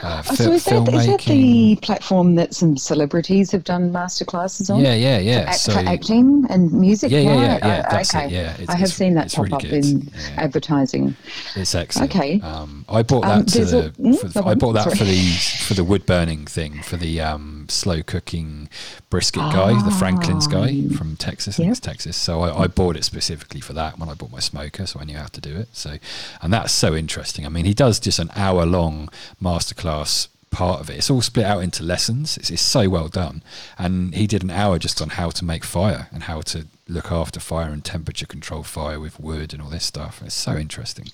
uh, 0.03 0.23
Oh, 0.31 0.35
so 0.35 0.53
is 0.53 0.65
that, 0.67 0.89
is 0.95 1.07
that 1.07 1.21
the 1.23 1.77
platform 1.83 2.37
that 2.37 2.55
some 2.55 2.77
celebrities 2.77 3.51
have 3.51 3.65
done 3.65 3.91
masterclasses 3.93 4.73
on? 4.73 4.81
yeah, 4.81 4.95
yeah, 4.95 5.19
yeah. 5.19 5.43
For, 5.43 5.49
act- 5.49 5.59
so 5.61 5.73
for 5.73 5.79
acting 5.81 6.47
and 6.51 6.73
music. 6.73 7.11
Yeah, 7.11 7.21
yeah, 7.21 7.35
yeah, 7.35 7.53
right? 7.53 7.63
yeah, 7.65 7.83
Oh, 7.87 7.91
that's 7.97 8.15
it, 8.15 8.17
okay. 8.19 8.29
yeah, 8.35 8.53
it's- 8.55 8.69
I 8.69 8.77
have 8.77 8.93
seen 8.93 9.15
that 9.15 9.33
pop 9.33 9.45
really 9.45 9.55
up 9.57 9.63
good, 9.63 9.73
in 9.73 10.01
yeah. 10.15 10.31
advertising. 10.37 11.17
It's 11.57 11.75
excellent. 11.75 12.15
Okay. 12.15 12.41
Um, 12.43 12.85
I 12.89 13.03
bought 13.03 13.23
that 13.23 13.39
Um, 13.39 13.47
to 13.47 13.65
the. 13.65 13.87
a- 13.87 13.91
mm, 13.91 14.33
for, 14.33 14.47
I 14.47 14.55
bought 14.55 14.75
that 14.75 14.97
for 14.97 15.05
the 15.05 15.29
for 15.67 15.75
the 15.75 15.85
wood 15.85 16.07
burning 16.07 16.47
thing 16.47 16.81
for 16.83 16.97
the 16.97 17.21
um, 17.21 17.58
slow 17.71 18.03
cooking 18.03 18.69
brisket 19.11 19.43
guy, 19.53 19.81
the 19.83 19.91
Franklin's 19.91 20.47
guy 20.47 20.89
from 20.89 21.17
Texas. 21.17 21.57
I 21.57 21.63
think 21.63 21.71
it's 21.73 21.81
Ah, 21.81 21.89
Yep. 21.89 21.93
Texas. 21.95 22.17
So 22.17 22.41
I, 22.41 22.63
I 22.65 22.67
bought 22.67 22.97
it 22.97 23.05
specifically 23.05 23.61
for 23.61 23.73
that 23.75 23.99
when 23.99 24.09
I 24.09 24.15
bought 24.15 24.31
my 24.33 24.41
smoker, 24.41 24.87
so 24.87 25.01
I 25.01 25.05
knew 25.05 25.17
how 25.17 25.27
to 25.27 25.41
do 25.41 25.57
it. 25.57 25.69
So, 25.73 25.99
and 26.43 26.53
that's 26.53 26.73
so 26.73 26.95
interesting. 26.95 27.45
I 27.47 27.49
mean, 27.49 27.65
he 27.65 27.75
does 27.75 27.99
just 28.01 28.19
an 28.19 28.31
hour 28.37 28.65
long 28.67 29.09
masterclass 29.43 30.29
part 30.51 30.81
of 30.81 30.89
it. 30.89 30.97
It's 30.97 31.11
all 31.11 31.21
split 31.21 31.45
out 31.45 31.63
into 31.63 31.83
lessons. 31.83 32.37
It's, 32.39 32.51
it's 32.51 32.63
so 32.63 32.89
well 32.89 33.09
done, 33.09 33.43
and 33.79 34.15
he 34.15 34.27
did 34.27 34.43
an 34.43 34.51
hour 34.51 34.79
just 34.79 35.03
on 35.03 35.11
how 35.11 35.31
to 35.31 35.45
make 35.45 35.65
fire 35.65 36.09
and 36.13 36.23
how 36.25 36.41
to 36.43 36.67
look 36.89 37.13
after 37.13 37.39
fire 37.39 37.71
and 37.71 37.85
temperature 37.85 38.25
control 38.27 38.63
fire 38.63 38.99
with 38.99 39.21
wood 39.21 39.53
and 39.53 39.61
all 39.63 39.69
this 39.69 39.85
stuff. 39.85 40.23
It's 40.25 40.35
so 40.35 40.57
interesting. 40.57 41.09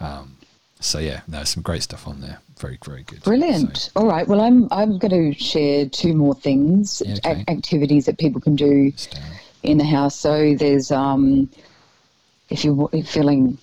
Um, 0.00 0.36
so 0.80 0.98
yeah, 0.98 1.20
there's 1.28 1.50
some 1.50 1.62
great 1.62 1.84
stuff 1.84 2.08
on 2.08 2.20
there. 2.22 2.40
Very, 2.62 2.78
very 2.84 3.02
good. 3.02 3.24
Brilliant. 3.24 3.76
So, 3.76 3.90
All 3.96 4.06
right. 4.06 4.26
Well, 4.26 4.40
I'm 4.40 4.68
I'm 4.70 4.96
going 4.96 5.34
to 5.34 5.38
share 5.38 5.88
two 5.88 6.14
more 6.14 6.34
things, 6.34 7.02
Yeah, 7.04 7.16
okay. 7.16 7.32
ac- 7.32 7.44
activities 7.48 8.06
that 8.06 8.18
people 8.18 8.40
can 8.40 8.54
do 8.54 8.92
in 9.64 9.78
the 9.78 9.84
house. 9.84 10.14
So 10.14 10.54
there's 10.54 10.92
um, 10.92 11.50
if 12.50 12.64
you're 12.64 12.88
feeling 13.04 13.58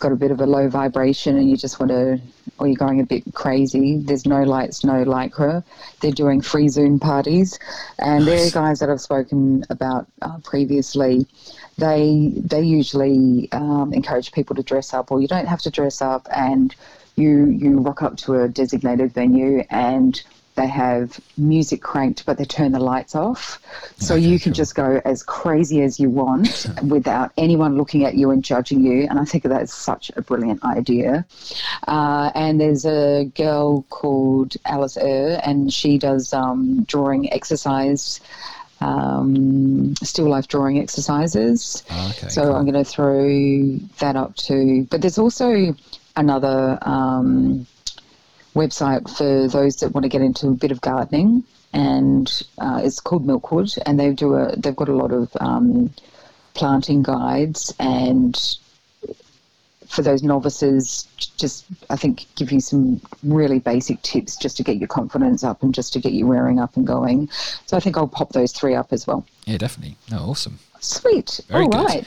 got 0.00 0.10
a 0.10 0.16
bit 0.16 0.32
of 0.32 0.40
a 0.40 0.46
low 0.46 0.68
vibration 0.68 1.36
and 1.36 1.48
you 1.48 1.56
just 1.56 1.78
want 1.78 1.90
to, 1.90 2.20
or 2.58 2.66
you're 2.66 2.74
going 2.74 2.98
a 2.98 3.04
bit 3.04 3.22
crazy. 3.34 3.98
There's 3.98 4.26
no 4.26 4.42
lights, 4.42 4.82
no 4.82 5.04
lycra. 5.04 5.62
They're 6.00 6.10
doing 6.10 6.40
free 6.40 6.68
Zoom 6.68 6.98
parties, 6.98 7.60
and 8.00 8.26
they're 8.26 8.50
guys 8.50 8.80
that 8.80 8.90
I've 8.90 9.00
spoken 9.00 9.64
about 9.70 10.08
uh, 10.20 10.38
previously. 10.42 11.28
They 11.78 12.32
they 12.34 12.62
usually 12.62 13.48
um, 13.52 13.92
encourage 13.94 14.32
people 14.32 14.56
to 14.56 14.64
dress 14.64 14.92
up, 14.92 15.12
or 15.12 15.20
you 15.20 15.28
don't 15.28 15.46
have 15.46 15.60
to 15.62 15.70
dress 15.70 16.02
up, 16.02 16.26
and 16.34 16.74
you 17.16 17.46
you 17.46 17.78
rock 17.80 18.02
up 18.02 18.16
to 18.18 18.42
a 18.42 18.48
designated 18.48 19.12
venue 19.12 19.64
and 19.70 20.22
they 20.54 20.66
have 20.66 21.18
music 21.38 21.80
cranked, 21.80 22.26
but 22.26 22.36
they 22.36 22.44
turn 22.44 22.72
the 22.72 22.78
lights 22.78 23.14
off. 23.14 23.58
So 23.96 24.14
Okay, 24.16 24.24
you 24.24 24.38
can 24.38 24.52
cool. 24.52 24.56
just 24.56 24.74
go 24.74 25.00
as 25.04 25.22
crazy 25.22 25.80
as 25.80 25.98
you 25.98 26.10
want 26.10 26.66
without 26.86 27.32
anyone 27.38 27.78
looking 27.78 28.04
at 28.04 28.16
you 28.16 28.30
and 28.30 28.44
judging 28.44 28.84
you. 28.84 29.06
And 29.08 29.18
I 29.18 29.24
think 29.24 29.44
that's 29.44 29.72
such 29.72 30.10
a 30.14 30.20
brilliant 30.20 30.62
idea. 30.62 31.24
Uh, 31.88 32.30
and 32.34 32.60
there's 32.60 32.84
a 32.84 33.30
girl 33.34 33.82
called 33.88 34.54
Alice 34.66 34.98
Err, 34.98 35.40
and 35.42 35.72
she 35.72 35.96
does 35.96 36.34
um, 36.34 36.84
drawing 36.84 37.32
exercise, 37.32 38.20
um, 38.82 39.94
still 40.02 40.28
life 40.28 40.48
drawing 40.48 40.78
exercises. 40.78 41.82
Ah, 41.88 42.10
okay, 42.10 42.28
so 42.28 42.42
cool. 42.42 42.56
I'm 42.56 42.70
going 42.70 42.84
to 42.84 42.84
throw 42.84 43.76
that 44.00 44.16
up 44.16 44.36
too. 44.36 44.86
But 44.90 45.00
there's 45.00 45.18
also 45.18 45.74
another 46.16 46.78
um, 46.82 47.66
website 48.54 49.08
for 49.16 49.48
those 49.48 49.76
that 49.76 49.92
want 49.92 50.04
to 50.04 50.08
get 50.08 50.22
into 50.22 50.48
a 50.48 50.52
bit 50.52 50.70
of 50.70 50.80
gardening, 50.80 51.44
and 51.72 52.42
uh, 52.58 52.80
it's 52.82 53.00
called 53.00 53.26
Milkwood, 53.26 53.78
and 53.86 53.98
they 53.98 54.12
do 54.12 54.34
a 54.34 54.54
they've 54.56 54.76
got 54.76 54.88
a 54.88 54.96
lot 54.96 55.12
of 55.12 55.30
um, 55.40 55.90
planting 56.54 57.02
guides 57.02 57.74
and 57.78 58.58
for 59.92 60.00
those 60.00 60.22
novices, 60.22 61.06
just 61.36 61.66
I 61.90 61.96
think 61.96 62.24
give 62.34 62.50
you 62.50 62.60
some 62.60 62.98
really 63.22 63.58
basic 63.58 64.00
tips 64.00 64.36
just 64.36 64.56
to 64.56 64.62
get 64.62 64.78
your 64.78 64.88
confidence 64.88 65.44
up 65.44 65.62
and 65.62 65.74
just 65.74 65.92
to 65.92 66.00
get 66.00 66.12
you 66.12 66.26
wearing 66.26 66.58
up 66.58 66.78
and 66.78 66.86
going. 66.86 67.28
So 67.66 67.76
I 67.76 67.80
think 67.80 67.98
I'll 67.98 68.08
pop 68.08 68.32
those 68.32 68.52
three 68.52 68.74
up 68.74 68.90
as 68.92 69.06
well. 69.06 69.26
Yeah, 69.44 69.58
definitely. 69.58 69.96
No, 70.10 70.18
awesome. 70.30 70.58
Sweet. 70.80 71.40
Very 71.48 71.64
All 71.64 71.70
good. 71.70 71.84
right. 71.84 72.06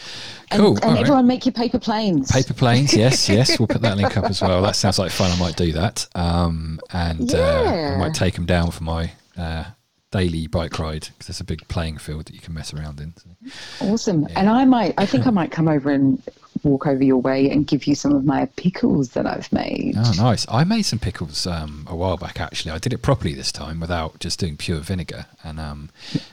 Cool, 0.51 0.75
And, 0.75 0.83
and 0.83 0.93
right. 0.93 1.01
everyone 1.01 1.27
make 1.27 1.45
your 1.45 1.53
paper 1.53 1.77
planes. 1.77 2.31
Paper 2.31 2.55
planes, 2.55 2.93
yes, 2.97 3.29
yes. 3.29 3.59
We'll 3.59 3.67
put 3.67 3.83
that 3.83 3.97
link 3.97 4.17
up 4.17 4.25
as 4.25 4.41
well. 4.41 4.63
That 4.63 4.75
sounds 4.75 4.97
like 4.97 5.11
fun. 5.11 5.31
I 5.31 5.39
might 5.39 5.55
do 5.55 5.71
that. 5.73 6.07
Um, 6.15 6.79
and 6.91 7.35
uh, 7.35 7.93
I 7.93 7.97
might 7.97 8.15
take 8.15 8.33
them 8.33 8.47
down 8.47 8.71
for 8.71 8.83
my 8.83 9.11
uh, 9.37 9.65
daily 10.11 10.47
bike 10.47 10.79
ride 10.79 11.01
because 11.01 11.27
there's 11.27 11.39
a 11.39 11.45
big 11.45 11.67
playing 11.67 11.99
field 11.99 12.25
that 12.25 12.33
you 12.33 12.41
can 12.41 12.55
mess 12.55 12.73
around 12.73 12.99
in. 12.99 13.13
So. 13.15 13.85
Awesome. 13.91 14.27
And 14.35 14.49
I 14.49 14.65
might, 14.65 14.95
I 14.97 15.05
think 15.05 15.27
I 15.27 15.29
might 15.29 15.51
come 15.51 15.67
over 15.67 15.91
and 15.91 16.21
walk 16.65 16.87
over 16.87 17.03
your 17.03 17.17
way 17.17 17.49
and 17.49 17.65
give 17.67 17.85
you 17.85 17.95
some 17.95 18.13
of 18.13 18.25
my 18.25 18.47
pickles 18.57 19.09
that 19.11 19.25
I've 19.25 19.51
made. 19.53 19.93
Oh, 19.97 20.11
nice. 20.17 20.45
I 20.49 20.63
made 20.63 20.81
some 20.83 20.99
pickles 20.99 21.45
um, 21.47 21.85
a 21.89 21.95
while 21.95 22.17
back, 22.17 22.41
actually. 22.41 22.71
I 22.71 22.79
did 22.79 22.91
it 22.91 22.97
properly 23.01 23.33
this 23.33 23.51
time 23.51 23.79
without 23.79 24.19
just 24.19 24.39
doing 24.39 24.57
pure 24.57 24.79
vinegar. 24.79 25.27
And 25.43 25.59
um, 25.59 25.89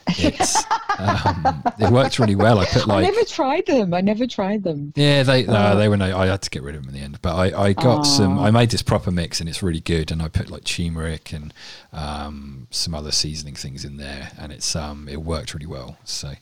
it's, 0.09 0.57
um, 0.99 1.63
it 1.79 1.91
worked 1.91 2.19
really 2.19 2.35
well. 2.35 2.59
I 2.59 2.65
put 2.65 2.87
like. 2.87 3.05
I 3.05 3.09
never 3.11 3.25
tried 3.25 3.67
them. 3.67 3.93
I 3.95 4.01
never 4.01 4.27
tried 4.27 4.63
them. 4.65 4.93
Yeah, 4.97 5.23
they 5.23 5.47
Oh. 5.47 5.53
uh, 5.53 5.75
they 5.75 5.89
were 5.89 5.97
no. 5.97 6.17
I 6.17 6.27
had 6.27 6.41
to 6.43 6.51
get 6.51 6.63
rid 6.63 6.75
of 6.77 6.83
them 6.83 6.95
in 6.95 6.99
the 6.99 7.05
end, 7.05 7.19
but 7.21 7.35
I, 7.35 7.65
I 7.65 7.73
got 7.75 8.03
some. 8.03 8.39
I 8.39 8.51
made 8.51 8.71
this 8.71 8.81
proper 8.83 9.11
mix, 9.11 9.39
and 9.41 9.49
it's 9.49 9.63
really 9.63 9.81
good. 9.81 10.11
And 10.11 10.23
I 10.23 10.29
put 10.29 10.49
like 10.51 10.65
turmeric 10.65 11.33
and 11.33 11.53
um, 11.93 12.69
some 12.71 12.95
other 12.95 13.11
seasoning 13.13 13.55
things 13.55 13.85
in 13.85 13.97
there, 13.99 14.31
and 14.39 14.51
it's 14.53 14.75
um 14.77 15.09
it 15.11 15.23
worked 15.23 15.53
really 15.53 15.67
well. 15.67 15.99
So 16.05 16.33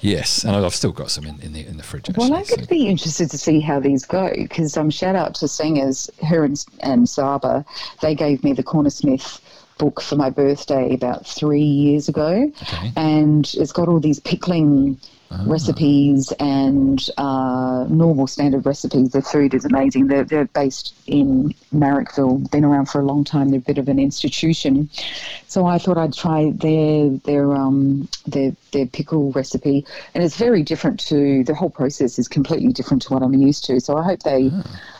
yes, 0.00 0.44
and 0.44 0.56
I've 0.56 0.74
still 0.74 0.92
got 0.92 1.10
some 1.10 1.24
in, 1.26 1.40
in 1.40 1.52
the 1.52 1.64
in 1.66 1.76
the 1.76 1.82
fridge. 1.82 2.08
Actually, 2.08 2.30
Well, 2.30 2.38
I'm 2.40 2.44
going 2.46 2.60
so- 2.62 2.66
be 2.66 2.88
interested 2.88 3.27
to 3.28 3.38
see 3.38 3.60
how 3.60 3.80
these 3.80 4.04
go 4.04 4.30
because 4.34 4.76
um, 4.76 4.90
shout 4.90 5.16
out 5.16 5.34
to 5.36 5.48
singers, 5.48 6.10
her 6.26 6.44
and, 6.44 6.64
and 6.80 7.08
Saba. 7.08 7.64
They 8.02 8.14
gave 8.14 8.42
me 8.44 8.52
the 8.52 8.62
Cornersmith 8.62 9.40
book 9.78 10.00
for 10.00 10.16
my 10.16 10.28
birthday 10.30 10.92
about 10.92 11.24
three 11.26 11.62
years 11.62 12.08
ago, 12.08 12.50
Okay. 12.62 12.92
and 12.96 13.48
it's 13.54 13.72
got 13.72 13.88
all 13.88 14.00
these 14.00 14.18
pickling 14.20 14.98
Ah. 15.30 15.42
recipes 15.46 16.32
and 16.40 17.10
uh, 17.18 17.84
normal 17.90 18.26
standard 18.26 18.64
recipes. 18.64 19.10
Their 19.10 19.20
food 19.20 19.52
is 19.52 19.66
amazing. 19.66 20.06
They're, 20.06 20.24
they're 20.24 20.46
based 20.46 20.94
in 21.06 21.54
Marrickville, 21.70 22.50
been 22.50 22.64
around 22.64 22.86
for 22.86 23.02
a 23.02 23.04
long 23.04 23.24
time. 23.24 23.50
They're 23.50 23.58
a 23.58 23.62
bit 23.62 23.76
of 23.76 23.88
an 23.88 23.98
institution. 23.98 24.88
So 25.46 25.66
I 25.66 25.76
thought 25.76 25.98
I'd 25.98 26.14
try 26.14 26.50
their 26.54 27.10
their 27.10 27.52
um 27.54 28.08
their 28.26 28.56
their 28.72 28.86
pickle 28.86 29.30
recipe, 29.32 29.84
and 30.14 30.24
it's 30.24 30.36
very 30.36 30.62
different 30.62 30.98
to 31.08 31.44
the 31.44 31.54
whole 31.54 31.70
process 31.70 32.18
is 32.18 32.26
completely 32.26 32.72
different 32.72 33.02
to 33.02 33.12
what 33.12 33.22
I'm 33.22 33.34
used 33.34 33.64
to. 33.66 33.80
So 33.80 33.98
I 33.98 34.04
hope 34.04 34.22
they 34.22 34.50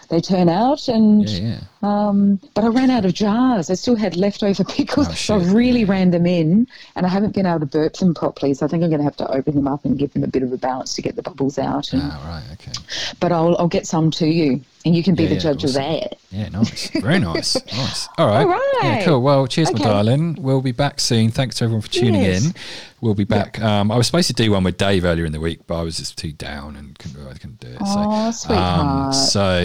they 0.08 0.20
turn 0.20 0.48
out. 0.48 0.88
And 0.88 1.26
Ah. 1.26 1.30
Yeah, 1.30 1.38
yeah. 1.82 2.08
um, 2.08 2.40
but 2.54 2.64
I 2.64 2.68
ran 2.68 2.90
out 2.90 3.04
of 3.04 3.12
jars. 3.14 3.70
I 3.70 3.74
still 3.74 3.94
had 3.96 4.16
leftover 4.16 4.64
pickles, 4.76 5.08
Oh, 5.08 5.12
so 5.12 5.34
I 5.36 5.44
really 5.52 5.84
ran 5.84 6.10
them 6.10 6.26
in, 6.26 6.66
and 6.96 7.06
I 7.06 7.08
haven't 7.08 7.34
been 7.34 7.46
able 7.46 7.60
to 7.60 7.66
burp 7.66 7.94
them 7.94 8.14
properly. 8.14 8.54
So 8.54 8.66
I 8.66 8.68
think 8.68 8.82
I'm 8.82 8.90
going 8.90 9.00
to 9.00 9.04
have 9.04 9.16
to 9.18 9.30
open 9.30 9.54
them 9.54 9.68
up 9.68 9.84
and 9.84 9.98
give 9.98 10.12
them 10.12 10.24
a 10.24 10.28
bit 10.28 10.42
of 10.42 10.52
a 10.52 10.56
balance 10.58 10.94
to 10.96 11.02
get 11.02 11.16
the 11.16 11.22
bubbles 11.22 11.58
out. 11.58 11.92
And, 11.92 12.02
Ah, 12.04 12.22
right. 12.26 12.52
Okay. 12.54 12.72
But 13.20 13.32
I'll 13.32 13.56
I'll 13.58 13.68
get 13.68 13.86
some 13.86 14.10
to 14.12 14.26
you. 14.26 14.60
and 14.84 14.94
you 14.96 15.02
can 15.02 15.14
be 15.14 15.24
Yeah, 15.24 15.30
the 15.30 15.36
judge 15.40 15.64
awesome. 15.64 15.82
of 15.82 16.00
that. 16.00 16.18
Yeah, 16.30 16.48
nice. 16.50 16.90
Very 16.90 17.18
nice. 17.18 17.56
Nice. 17.78 18.08
All 18.18 18.26
right. 18.28 18.42
All 18.44 18.48
right. 18.48 18.80
Yeah, 18.82 19.04
cool. 19.04 19.22
Well, 19.22 19.46
cheers, 19.46 19.72
my 19.72 19.78
darling. 19.78 20.36
We'll 20.40 20.60
be 20.62 20.72
back 20.72 21.00
soon. 21.00 21.30
Thanks 21.30 21.56
to 21.56 21.64
everyone 21.64 21.82
for 21.82 21.88
tuning 21.90 22.22
Yes. 22.22 22.46
in. 22.46 22.54
We'll 23.00 23.14
be 23.14 23.24
back. 23.24 23.60
Um, 23.60 23.92
I 23.92 23.96
was 23.96 24.06
supposed 24.06 24.26
to 24.26 24.32
do 24.32 24.50
one 24.50 24.64
with 24.64 24.76
Dave 24.76 25.04
earlier 25.04 25.24
in 25.24 25.32
the 25.32 25.40
week, 25.40 25.60
but 25.68 25.78
I 25.78 25.82
was 25.82 25.98
just 25.98 26.18
too 26.18 26.32
down 26.32 26.74
and 26.74 26.98
couldn't, 26.98 27.26
I 27.28 27.34
couldn't 27.34 27.60
do 27.60 27.68
it. 27.68 27.80
Aw, 27.80 28.30
so, 28.32 28.54
um, 28.54 29.12
so 29.12 29.60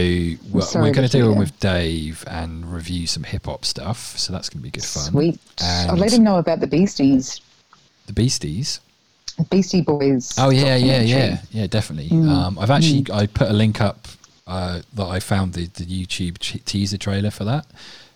we're, 0.51 0.61
we're 0.75 0.93
going 0.93 1.07
to 1.07 1.09
do 1.09 1.29
one 1.29 1.39
with 1.39 1.59
Dave 1.59 2.23
and 2.27 2.71
review 2.71 3.07
some 3.07 3.23
hip 3.23 3.47
hop 3.47 3.65
stuff. 3.65 4.17
So 4.19 4.31
that's 4.33 4.49
going 4.49 4.59
to 4.59 4.63
be 4.63 4.69
good 4.69 4.83
fun. 4.85 5.03
Sweet. 5.05 5.39
And 5.63 5.91
I'll 5.91 5.97
let 5.97 6.13
him 6.13 6.23
know 6.23 6.37
about 6.37 6.59
the 6.59 6.67
Beasties, 6.67 7.41
the 8.05 8.13
Beasties. 8.13 8.79
the 9.37 9.45
Beastie 9.45 9.81
Boys. 9.81 10.35
Oh 10.37 10.51
yeah, 10.51 10.75
yeah, 10.75 11.01
yeah, 11.01 11.41
yeah, 11.51 11.67
definitely. 11.67 12.09
Mm. 12.09 12.29
Um, 12.29 12.59
I've 12.59 12.69
actually 12.69 13.05
I 13.11 13.25
put 13.25 13.49
a 13.49 13.53
link 13.53 13.81
up 13.81 14.07
uh, 14.45 14.81
that 14.93 15.07
I 15.07 15.19
found 15.19 15.53
the, 15.53 15.65
the 15.67 15.85
YouTube 15.85 16.37
ch- 16.37 16.63
teaser 16.65 16.97
trailer 16.97 17.31
for 17.31 17.45
that, 17.45 17.65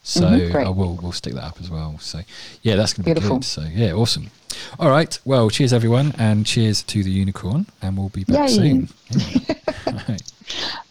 so 0.07 0.21
Mhm. 0.21 0.65
I 0.65 0.69
will 0.69 0.95
we'll 1.01 1.11
stick 1.11 1.33
that 1.33 1.43
up 1.43 1.57
as 1.61 1.69
well. 1.69 1.97
So 1.99 2.21
yeah, 2.61 2.75
that's 2.75 2.93
gonna 2.93 3.03
be 3.05 3.13
Beautiful. 3.13 3.37
good. 3.37 3.45
So 3.45 3.61
yeah, 3.73 3.91
awesome. 3.91 4.31
All 4.79 4.89
right, 4.89 5.19
well, 5.25 5.49
cheers 5.49 5.71
everyone, 5.73 6.13
and 6.17 6.45
cheers 6.45 6.81
to 6.83 7.03
the 7.03 7.11
unicorn, 7.11 7.65
and 7.81 7.97
we'll 7.97 8.09
be 8.09 8.23
back 8.23 8.49
Yay. 8.49 8.55
soon. 8.55 8.89
Yeah. 9.11 9.55
All 9.87 9.93
right. 10.07 10.21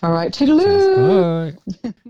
All 0.02 0.12
right, 0.12 0.32
toodaloo. 0.32 0.62
Cheers. 0.62 1.54
Bye. 1.82 1.92